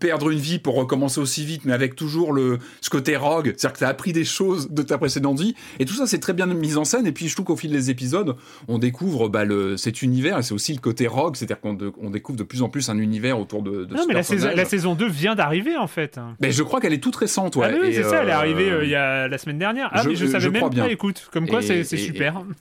perdre 0.00 0.30
une 0.30 0.38
vie 0.38 0.58
pour 0.58 0.74
recommencer 0.74 1.20
aussi 1.20 1.44
vite, 1.44 1.66
mais 1.66 1.74
avec 1.74 1.97
toujours 1.98 2.32
le 2.32 2.58
ce 2.80 2.88
côté 2.88 3.16
rogue, 3.16 3.54
c'est-à-dire 3.56 3.72
que 3.72 3.78
tu 3.78 3.84
as 3.84 3.88
appris 3.88 4.12
des 4.12 4.24
choses 4.24 4.70
de 4.70 4.82
ta 4.82 4.96
précédente 4.96 5.40
vie, 5.40 5.54
et 5.78 5.84
tout 5.84 5.94
ça 5.94 6.06
c'est 6.06 6.20
très 6.20 6.32
bien 6.32 6.46
mis 6.46 6.76
en 6.76 6.84
scène, 6.84 7.06
et 7.06 7.12
puis 7.12 7.28
je 7.28 7.34
trouve 7.34 7.46
qu'au 7.46 7.56
fil 7.56 7.70
des 7.70 7.90
épisodes, 7.90 8.36
on 8.68 8.78
découvre 8.78 9.28
bah, 9.28 9.44
le, 9.44 9.76
cet 9.76 10.02
univers, 10.02 10.38
et 10.38 10.42
c'est 10.42 10.54
aussi 10.54 10.72
le 10.72 10.80
côté 10.80 11.06
rogue, 11.06 11.36
c'est-à-dire 11.36 11.60
qu'on 11.60 11.76
on 12.00 12.10
découvre 12.10 12.38
de 12.38 12.44
plus 12.44 12.62
en 12.62 12.68
plus 12.68 12.88
un 12.88 12.98
univers 12.98 13.38
autour 13.38 13.62
de, 13.62 13.84
de 13.84 13.94
non, 13.94 14.04
mais 14.06 14.14
la 14.14 14.22
saison, 14.22 14.50
la 14.54 14.64
saison, 14.64 14.94
2 14.94 15.08
vient 15.08 15.34
d'arriver 15.34 15.76
en 15.76 15.88
fait. 15.88 16.18
Mais 16.40 16.52
je 16.52 16.62
crois 16.62 16.80
qu'elle 16.80 16.92
est 16.92 17.02
toute 17.02 17.16
récente, 17.16 17.56
ouais. 17.56 17.70
Ah 17.72 17.78
oui, 17.80 17.92
c'est 17.92 18.04
ça, 18.04 18.22
elle 18.22 18.28
est 18.28 18.32
arrivée 18.32 18.70
euh, 18.70 18.84
il 18.84 18.90
y 18.90 18.94
a 18.94 19.28
la 19.28 19.38
semaine 19.38 19.58
dernière. 19.58 19.90
Ah, 19.92 20.02
je, 20.04 20.10
mais 20.10 20.14
je 20.14 20.26
savais 20.26 20.50
même 20.50 20.70
pas, 20.70 20.90
écoute, 20.90 21.28
comme 21.32 21.48
quoi 21.48 21.60
c'est 21.62 21.84
super. 21.84 22.42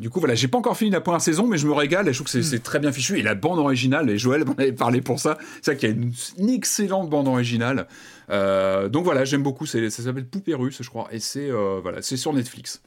Du 0.00 0.08
coup, 0.08 0.20
voilà, 0.20 0.34
j'ai 0.34 0.48
pas 0.48 0.58
encore 0.58 0.76
fini 0.76 0.90
la 0.90 1.00
première 1.00 1.20
saison, 1.20 1.46
mais 1.46 1.58
je 1.58 1.66
me 1.66 1.72
régale 1.72 2.08
et 2.08 2.12
je 2.12 2.18
trouve 2.18 2.32
que 2.32 2.42
c'est 2.42 2.56
mm. 2.56 2.60
très 2.60 2.78
bien 2.78 2.90
fichu. 2.92 3.18
Et 3.18 3.22
la 3.22 3.34
bande 3.34 3.58
originale, 3.58 4.08
et 4.08 4.18
Joël 4.18 4.44
m'en 4.44 4.54
avait 4.54 4.72
parlé 4.72 5.00
pour 5.02 5.20
ça, 5.20 5.36
c'est 5.60 5.76
qu'il 5.76 5.90
y 5.90 5.92
a 5.92 5.94
une, 5.94 6.48
excellente 6.48 7.10
bande 7.10 7.28
originale. 7.28 7.86
Euh, 8.32 8.88
donc 8.88 9.04
voilà, 9.04 9.24
j'aime 9.24 9.42
beaucoup. 9.42 9.66
Ça 9.66 9.90
s'appelle 9.90 10.26
Poupée 10.26 10.54
russe, 10.54 10.78
je 10.82 10.88
crois, 10.88 11.08
et 11.12 11.20
c'est 11.20 11.50
euh, 11.50 11.80
voilà, 11.82 12.02
c'est 12.02 12.16
sur 12.16 12.32
Netflix. 12.32 12.82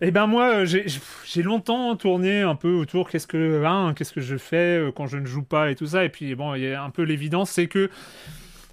Eh 0.00 0.10
ben 0.12 0.26
moi, 0.26 0.60
euh, 0.60 0.80
j'ai 1.24 1.42
longtemps 1.42 1.96
tourné 1.96 2.42
un 2.42 2.54
peu 2.54 2.72
autour 2.72 3.10
qu'est-ce 3.10 3.26
que 3.26 3.64
hein, 3.64 3.94
qu'est-ce 3.96 4.12
que 4.12 4.20
je 4.20 4.36
fais 4.36 4.80
quand 4.94 5.06
je 5.06 5.16
ne 5.16 5.26
joue 5.26 5.42
pas 5.42 5.70
et 5.70 5.74
tout 5.74 5.86
ça. 5.86 6.04
Et 6.04 6.08
puis 6.08 6.34
bon, 6.34 6.54
il 6.54 6.62
y 6.62 6.72
a 6.72 6.82
un 6.82 6.90
peu 6.90 7.02
l'évidence, 7.02 7.50
c'est 7.50 7.66
que 7.66 7.90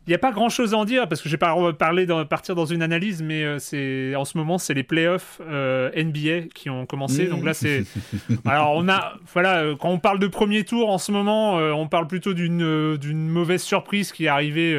il 0.07 0.12
n'y 0.12 0.16
a 0.16 0.20
pas 0.20 0.32
grand 0.32 0.49
chose 0.49 0.76
à 0.76 0.78
en 0.78 0.86
dire 0.86 1.07
parce 1.07 1.20
que 1.20 1.30
je 1.30 1.34
vais 1.34 1.40
pas 1.40 1.74
parler 1.74 2.06
de 2.06 2.24
partir 2.26 2.53
dans 2.53 2.68
une 2.68 2.84
analyse, 2.84 3.24
mais 3.24 3.57
c'est 3.57 4.16
en 4.16 4.24
ce 4.24 4.38
moment 4.38 4.60
c'est 4.60 4.76
les 4.76 4.84
playoffs 4.84 5.41
euh, 5.41 5.90
NBA 5.95 6.49
qui 6.53 6.70
ont 6.70 6.86
commencé. 6.86 7.26
Donc 7.26 7.44
là 7.44 7.56
c'est 7.56 7.86
alors 8.45 8.74
on 8.76 8.88
a 8.88 9.16
voilà 9.34 9.64
quand 9.80 9.90
on 9.90 9.98
parle 9.98 10.20
de 10.20 10.28
premier 10.28 10.64
tour 10.64 10.91
en 10.91 10.99
ce 10.99 11.12
moment, 11.12 11.56
on 11.56 11.88
parle 11.88 12.06
plutôt 12.06 12.36
d'une 12.36 12.98
d'une 12.98 13.28
mauvaise 13.28 13.64
surprise 13.64 14.12
qui 14.12 14.26
est 14.26 14.30
arrivée 14.30 14.76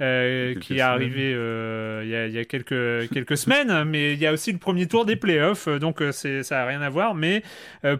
euh, 0.00 0.54
qui 0.54 0.78
est 0.78 0.80
arrivé 0.80 1.32
euh, 1.34 2.02
il, 2.04 2.10
y 2.10 2.14
a, 2.14 2.26
il 2.26 2.32
y 2.32 2.38
a 2.38 2.44
quelques, 2.44 3.08
quelques 3.12 3.36
semaines, 3.36 3.84
mais 3.84 4.12
il 4.12 4.18
y 4.18 4.26
a 4.26 4.32
aussi 4.32 4.52
le 4.52 4.58
premier 4.58 4.86
tour 4.86 5.04
des 5.04 5.16
playoffs, 5.16 5.68
donc 5.68 6.02
c'est, 6.12 6.42
ça 6.42 6.56
n'a 6.56 6.66
rien 6.66 6.82
à 6.82 6.88
voir. 6.88 7.14
Mais 7.14 7.42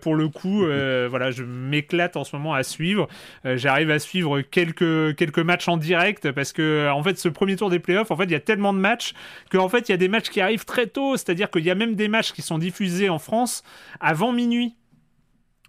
pour 0.01 0.15
le 0.15 0.29
coup, 0.29 0.61
voilà, 1.11 1.31
je 1.31 1.43
m'éclate 1.43 2.17
en 2.17 2.25
ce 2.25 2.37
moment 2.37 2.55
à 2.55 2.63
suivre. 2.63 3.09
j'arrive 3.45 3.91
à 3.91 3.99
suivre 3.99 4.41
quelques, 4.41 5.17
quelques 5.17 5.39
matchs 5.39 5.69
en 5.69 5.77
direct 5.77 6.31
parce 6.33 6.53
que, 6.53 6.89
en 6.91 7.03
fait, 7.03 7.19
ce 7.19 7.29
premier 7.29 7.57
tour 7.57 7.71
des 7.71 7.79
playoffs, 7.79 8.11
en 8.11 8.17
fait, 8.17 8.25
il 8.25 8.33
y 8.33 8.37
a 8.37 8.41
tellement 8.41 8.73
de 8.73 8.79
matchs 8.79 9.15
qu'en 9.51 9.69
fait, 9.69 9.89
il 9.89 9.93
y 9.93 9.95
a 9.95 9.99
des 9.99 10.09
matchs 10.09 10.31
qui 10.31 10.41
arrivent 10.41 10.65
très 10.65 10.87
tôt, 10.87 11.17
c'est-à-dire 11.17 11.51
qu'il 11.51 11.65
y 11.65 11.71
a 11.71 11.75
même 11.75 11.95
des 11.95 12.09
matchs 12.09 12.33
qui 12.33 12.43
sont 12.43 12.59
diffusés 12.59 13.09
en 13.09 13.19
France 13.19 13.63
avant 14.01 14.33
minuit. 14.33 14.75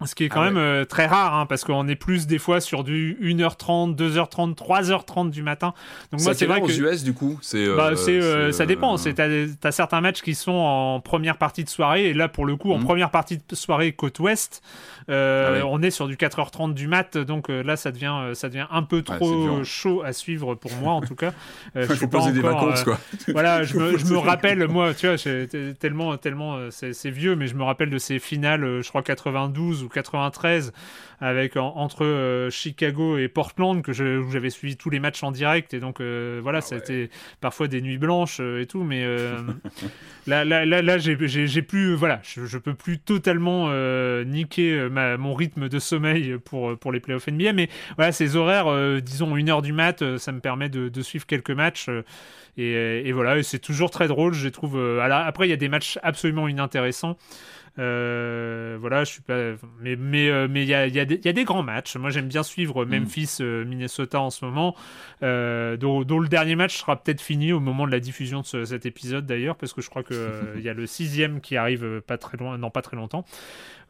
Ce 0.06 0.14
qui 0.14 0.24
est 0.24 0.28
quand 0.30 0.40
ah 0.40 0.46
même 0.46 0.56
euh, 0.56 0.86
très 0.86 1.06
rare, 1.06 1.34
hein, 1.34 1.44
parce 1.44 1.62
qu'on 1.62 1.86
est 1.86 1.96
plus 1.96 2.26
des 2.26 2.38
fois 2.38 2.60
sur 2.62 2.84
du 2.84 3.18
1h30, 3.20 3.94
2h30, 3.96 4.54
3h30 4.54 5.28
du 5.28 5.42
matin. 5.42 5.74
Donc 6.10 6.22
moi, 6.22 6.32
c'est 6.32 6.46
vrai 6.46 6.62
que... 6.62 6.66
aux 6.66 6.70
US, 6.70 7.02
du 7.02 7.12
coup 7.12 7.38
c'est, 7.42 7.66
euh, 7.66 7.76
bah, 7.76 7.92
c'est, 7.96 8.18
euh, 8.18 8.50
Ça 8.50 8.64
dépend. 8.64 8.96
C'est, 8.96 9.12
t'as, 9.12 9.28
as 9.62 9.72
certains 9.72 10.00
matchs 10.00 10.22
qui 10.22 10.34
sont 10.34 10.52
en 10.52 11.00
première 11.00 11.36
partie 11.36 11.64
de 11.64 11.68
soirée, 11.68 12.06
et 12.06 12.14
là, 12.14 12.28
pour 12.28 12.46
le 12.46 12.56
coup, 12.56 12.72
en 12.72 12.78
mhm. 12.78 12.84
première 12.84 13.10
partie 13.10 13.36
de 13.46 13.54
soirée 13.54 13.92
côte 13.92 14.18
ouest, 14.20 14.62
ah 15.08 15.66
on 15.66 15.82
est 15.82 15.90
sur 15.90 16.06
du 16.06 16.16
4h30 16.16 16.72
du 16.72 16.86
mat, 16.86 17.18
donc 17.18 17.48
là, 17.48 17.76
ça 17.76 17.92
devient, 17.92 18.30
ça 18.32 18.48
devient 18.48 18.66
un 18.70 18.82
peu 18.82 19.02
trop 19.02 19.62
chaud 19.64 20.02
à 20.02 20.14
suivre 20.14 20.54
pour 20.54 20.72
moi, 20.76 20.94
en 20.94 21.02
tout 21.02 21.14
cas. 21.14 21.32
je 21.74 21.92
faut 21.92 22.08
poser 22.08 22.32
des 22.32 22.40
vacances, 22.40 22.84
quoi. 22.84 22.98
voilà, 23.28 23.64
je 23.64 23.76
me, 23.78 23.98
je 23.98 24.06
me 24.06 24.16
rappelle, 24.16 24.66
moi, 24.68 24.94
tu 24.94 25.08
vois, 25.08 25.16
tellement, 25.78 26.16
tellement, 26.16 26.58
c'est, 26.70 27.10
vieux, 27.10 27.36
mais 27.36 27.48
je 27.48 27.54
me 27.54 27.64
rappelle 27.64 27.90
de 27.90 27.98
ces 27.98 28.18
finales, 28.18 28.80
je 28.82 28.88
crois 28.88 29.02
92 29.02 29.82
ou 29.82 29.89
93 29.90 30.72
avec 31.20 31.56
entre 31.56 32.04
euh, 32.04 32.50
Chicago 32.50 33.18
et 33.18 33.28
Portland 33.28 33.82
que 33.82 33.90
où 33.90 34.30
j'avais 34.30 34.50
suivi 34.50 34.76
tous 34.76 34.88
les 34.88 35.00
matchs 35.00 35.22
en 35.22 35.32
direct 35.32 35.74
et 35.74 35.80
donc 35.80 36.00
euh, 36.00 36.40
voilà, 36.42 36.60
c'était 36.62 37.10
ah 37.12 37.16
parfois 37.40 37.68
des 37.68 37.82
nuits 37.82 37.98
blanches 37.98 38.38
euh, 38.40 38.62
et 38.62 38.66
tout, 38.66 38.82
mais 38.82 39.04
là, 40.26 40.44
là, 40.44 40.64
là, 40.64 40.82
là 40.82 40.98
j'ai 40.98 41.16
plus, 41.62 41.94
voilà, 41.94 42.20
je, 42.22 42.46
je, 42.46 42.58
peux 42.58 42.74
plus 42.74 42.98
totalement 42.98 43.70
niquer 44.24 44.88
ma, 44.90 45.16
mon 45.16 45.34
rythme 45.34 45.68
de 45.68 45.78
sommeil 45.78 46.38
pour, 46.38 46.78
pour 46.78 46.92
les 46.92 47.00
playoffs 47.00 47.28
NBA, 47.28 47.52
mais 47.52 47.68
voilà, 47.96 48.12
ces 48.12 48.36
horaires, 48.36 49.00
disons 49.02 49.36
une 49.36 49.50
heure 49.50 49.62
du 49.62 49.72
mat, 49.72 50.16
ça 50.16 50.32
me 50.32 50.40
permet 50.40 50.68
de, 50.68 50.88
de 50.88 51.02
suivre 51.02 51.26
quelques 51.26 51.50
matchs. 51.50 51.88
Et, 52.56 53.08
et, 53.08 53.12
voilà, 53.12 53.42
c'est 53.42 53.58
toujours 53.58 53.90
très 53.90 54.08
drôle, 54.08 54.34
je 54.34 54.48
trouve. 54.48 54.78
après, 55.00 55.46
il 55.46 55.50
y 55.50 55.54
a 55.54 55.56
des 55.56 55.68
matchs 55.68 55.98
absolument 56.02 56.48
inintéressants. 56.48 57.16
Euh, 57.78 58.76
voilà, 58.80 59.04
je 59.04 59.12
suis 59.12 59.22
pas. 59.22 59.52
Mais 59.80 59.96
mais 59.96 60.28
euh, 60.28 60.48
mais 60.50 60.62
il 60.62 60.68
y 60.68 60.74
a, 60.74 60.86
y, 60.86 60.98
a 60.98 61.04
y 61.04 61.28
a, 61.28 61.32
des 61.32 61.44
grands 61.44 61.62
matchs. 61.62 61.96
Moi, 61.96 62.10
j'aime 62.10 62.28
bien 62.28 62.42
suivre 62.42 62.84
mm. 62.84 62.88
Memphis, 62.88 63.36
euh, 63.40 63.64
Minnesota 63.64 64.20
en 64.20 64.30
ce 64.30 64.44
moment, 64.44 64.74
dont, 65.20 66.02
dont, 66.02 66.18
le 66.18 66.28
dernier 66.28 66.56
match 66.56 66.78
sera 66.78 67.00
peut-être 67.02 67.20
fini 67.20 67.52
au 67.52 67.60
moment 67.60 67.86
de 67.86 67.92
la 67.92 68.00
diffusion 68.00 68.40
de 68.40 68.64
cet 68.64 68.86
épisode 68.86 69.26
d'ailleurs, 69.26 69.56
parce 69.56 69.72
que 69.72 69.82
je 69.82 69.90
crois 69.90 70.02
que 70.02 70.54
il 70.56 70.62
y 70.62 70.68
a 70.68 70.74
le 70.74 70.86
sixième 70.86 71.40
qui 71.40 71.56
arrive 71.56 72.00
pas 72.06 72.18
très 72.18 72.36
loin, 72.36 72.58
non 72.58 72.70
pas 72.70 72.82
très 72.82 72.96
longtemps 72.96 73.24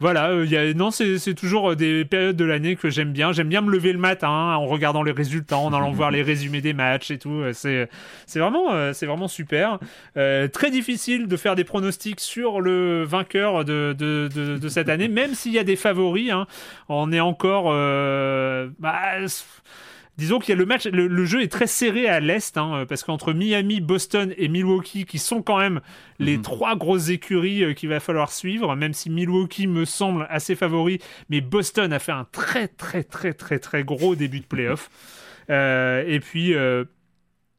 voilà, 0.01 0.31
euh, 0.31 0.47
y 0.47 0.57
a, 0.57 0.73
non, 0.73 0.91
c'est 0.91 1.35
toujours 1.35 1.73
euh, 1.73 1.77
des 1.77 2.07
périodes 2.07 2.37
de 2.37 2.45
l'année 2.47 2.75
que 2.75 2.89
j'aime 2.89 3.13
bien. 3.13 3.33
J'aime 3.33 3.51
bien 3.51 3.61
me 3.61 3.71
lever 3.71 3.93
le 3.93 3.99
matin 3.99 4.29
en 4.29 4.67
regardant 4.67 5.03
les 5.03 5.13
résultats, 5.13 5.59
en 5.59 5.75
allant 5.75 5.91
voir 5.93 6.11
les 6.11 6.23
résumés 6.23 6.63
des 6.63 6.73
matchs 6.73 7.11
et 7.11 7.19
tout. 7.19 7.43
Euh, 7.43 7.53
c'est 7.53 8.39
vraiment, 8.39 8.93
c'est 8.95 9.05
vraiment 9.05 9.29
super. 9.29 9.79
très 10.15 10.71
difficile 10.71 11.29
de 11.29 11.37
faire 11.37 11.55
des 11.55 11.65
pronostics 11.65 12.21
sur 12.21 12.63
le 12.63 13.05
vainqueur 13.05 13.65
de, 13.67 13.95
de, 13.97 14.29
de, 14.59 14.69
cette 14.69 14.89
année, 14.89 15.09
même 15.09 15.35
s'il 15.35 15.53
y 15.53 15.59
a 15.59 15.65
des 15.65 15.77
favoris. 15.77 16.31
Hein. 16.31 16.47
On 16.89 17.13
est 17.13 17.21
encore. 17.21 17.65
Bah, 18.79 19.27
disons 20.21 20.39
qu'il 20.39 20.51
y 20.51 20.53
a 20.53 20.57
le 20.57 20.67
match, 20.67 20.87
le, 20.87 21.25
jeu 21.25 21.41
est 21.43 21.51
très 21.51 21.67
serré 21.67 22.07
à 22.07 22.21
l'est, 22.21 22.57
hein, 22.59 22.85
parce 22.87 23.03
qu'entre 23.03 23.33
Miami, 23.33 23.81
Boston 23.81 24.35
et 24.37 24.49
Milwaukee, 24.49 25.07
qui 25.07 25.19
sont 25.19 25.41
quand 25.41 25.59
même 25.59 25.81
les 26.19 26.37
mhm. 26.37 26.43
trois 26.43 26.77
grosses 26.77 27.09
écuries 27.09 27.65
euh, 27.65 27.73
qu'il 27.73 27.89
va 27.89 28.01
falloir 28.01 28.31
suivre, 28.31 28.77
même 28.77 28.93
si 28.93 29.09
Milwaukee 29.09 29.67
me 29.67 29.87
semble 29.87 30.27
assez 30.29 30.55
favori, 30.55 31.01
mais 31.31 31.41
Boston 31.41 31.91
a 31.93 31.99
fait 31.99 32.13
un 32.13 32.27
très 32.31 32.69
très 32.69 33.03
très 33.03 33.33
très 33.33 33.59
très 33.59 33.83
gros 33.83 34.15
début 34.15 34.41
de 34.41 34.47
playoff. 34.47 34.91
Euh, 35.49 36.05
et 36.07 36.21
puis 36.21 36.55
euh, 36.55 36.85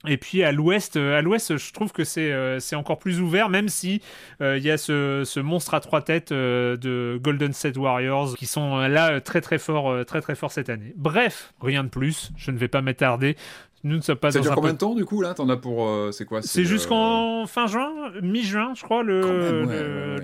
et 0.07 0.17
puis 0.17 0.43
à 0.43 0.51
l'ouest, 0.51 0.97
euh, 0.97 1.17
à 1.17 1.21
l'ouest, 1.21 1.57
je 1.57 1.73
trouve 1.73 1.91
que 1.91 2.03
c'est 2.03 2.31
euh, 2.31 2.59
encore 2.73 2.97
plus 2.97 3.21
ouvert, 3.21 3.49
même 3.49 3.69
si 3.69 4.01
euh, 4.41 4.57
il 4.57 4.63
y 4.63 4.71
a 4.71 4.77
ce, 4.77 5.23
ce, 5.25 5.39
monstre 5.39 5.73
à 5.73 5.79
trois 5.79 6.01
têtes 6.01 6.33
de 6.33 7.19
Golden 7.21 7.53
State 7.53 7.77
Warriors 7.77 8.35
qui 8.35 8.45
sont 8.45 8.77
là 8.79 9.21
très 9.21 9.41
très 9.41 9.59
forts, 9.59 10.05
très 10.05 10.21
très 10.21 10.35
forts 10.35 10.51
cette 10.51 10.69
année. 10.69 10.93
Bref, 10.95 11.53
rien 11.61 11.83
de 11.83 11.89
plus. 11.89 12.31
Je 12.35 12.51
ne 12.51 12.57
vais 12.57 12.67
pas 12.67 12.81
m'attarder. 12.81 13.35
Nous 13.83 13.95
ne 13.95 14.01
sommes 14.01 14.17
pas. 14.17 14.31
Ça 14.31 14.39
dure 14.39 14.55
combien 14.55 14.73
de 14.73 14.77
temps 14.77 14.95
du 14.95 15.05
coup 15.05 15.21
là? 15.21 15.33
T'en 15.33 15.49
as 15.49 15.57
pour 15.57 15.89
c'est 16.11 16.25
quoi? 16.25 16.41
C'est 16.41 16.65
jusqu'en 16.65 17.45
fin 17.45 17.67
juin, 17.67 17.91
mi-juin, 18.21 18.73
je 18.75 18.83
crois 18.83 19.03
le 19.03 20.19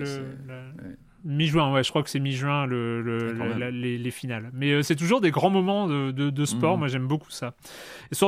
Mi-juin, 1.25 1.73
ouais, 1.73 1.83
je 1.83 1.89
crois 1.89 2.03
que 2.03 2.09
c'est 2.09 2.19
mi-juin 2.19 2.65
le, 2.65 3.01
le, 3.01 3.33
les, 3.69 3.97
les, 3.97 4.11
finales. 4.11 4.51
Mais 4.53 4.71
euh, 4.71 4.81
c'est 4.83 4.95
toujours 4.95 5.19
des 5.19 5.31
grands 5.31 5.49
moments 5.49 5.87
de, 5.87 6.11
de, 6.11 6.45
sport, 6.45 6.77
mmh. 6.77 6.79
moi 6.79 6.87
j'aime 6.87 7.07
beaucoup 7.07 7.31
ça. 7.31 7.53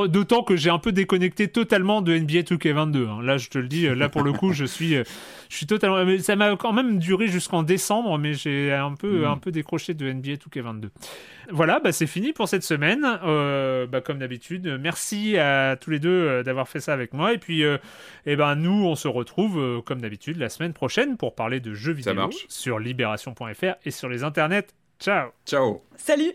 D'autant 0.08 0.42
que 0.42 0.56
j'ai 0.56 0.70
un 0.70 0.78
peu 0.78 0.92
déconnecté 0.92 1.48
totalement 1.48 2.02
de 2.02 2.16
NBA 2.16 2.40
2K22. 2.40 3.08
Hein. 3.08 3.22
Là, 3.22 3.38
je 3.38 3.48
te 3.48 3.58
le 3.58 3.68
dis, 3.68 3.86
là 3.94 4.08
pour 4.08 4.22
le 4.22 4.32
coup, 4.32 4.52
je 4.52 4.64
suis, 4.64 4.96
euh, 4.96 5.04
je 5.48 5.56
suis 5.56 5.66
totalement. 5.66 6.04
Mais 6.04 6.18
ça 6.18 6.36
m'a 6.36 6.56
quand 6.56 6.72
même 6.72 6.98
duré 6.98 7.28
jusqu'en 7.28 7.62
décembre, 7.62 8.18
mais 8.18 8.34
j'ai 8.34 8.72
un 8.72 8.94
peu, 8.94 9.22
mmh. 9.22 9.30
un 9.30 9.36
peu 9.36 9.52
décroché 9.52 9.94
de 9.94 10.12
NBA 10.12 10.34
2K22. 10.34 10.88
Voilà, 11.52 11.80
bah, 11.80 11.92
c'est 11.92 12.06
fini 12.06 12.32
pour 12.32 12.48
cette 12.48 12.62
semaine. 12.62 13.06
Euh, 13.24 13.86
bah, 13.86 14.00
comme 14.00 14.18
d'habitude, 14.18 14.78
merci 14.80 15.38
à 15.38 15.76
tous 15.80 15.90
les 15.90 15.98
deux 15.98 16.42
d'avoir 16.42 16.68
fait 16.68 16.80
ça 16.80 16.92
avec 16.92 17.12
moi. 17.12 17.32
Et 17.32 17.38
puis, 17.38 17.62
eh 18.26 18.36
ben, 18.36 18.54
nous, 18.54 18.84
on 18.86 18.94
se 18.94 19.08
retrouve 19.08 19.82
comme 19.84 20.00
d'habitude 20.00 20.38
la 20.38 20.48
semaine 20.48 20.72
prochaine 20.72 21.16
pour 21.16 21.34
parler 21.34 21.60
de 21.60 21.74
jeux 21.74 21.92
vidéo 21.92 22.30
sur 22.48 22.78
libération.fr 22.78 23.74
et 23.84 23.90
sur 23.90 24.08
les 24.08 24.24
internets. 24.24 24.68
Ciao. 24.98 25.30
Ciao. 25.46 25.82
Salut. 25.96 26.34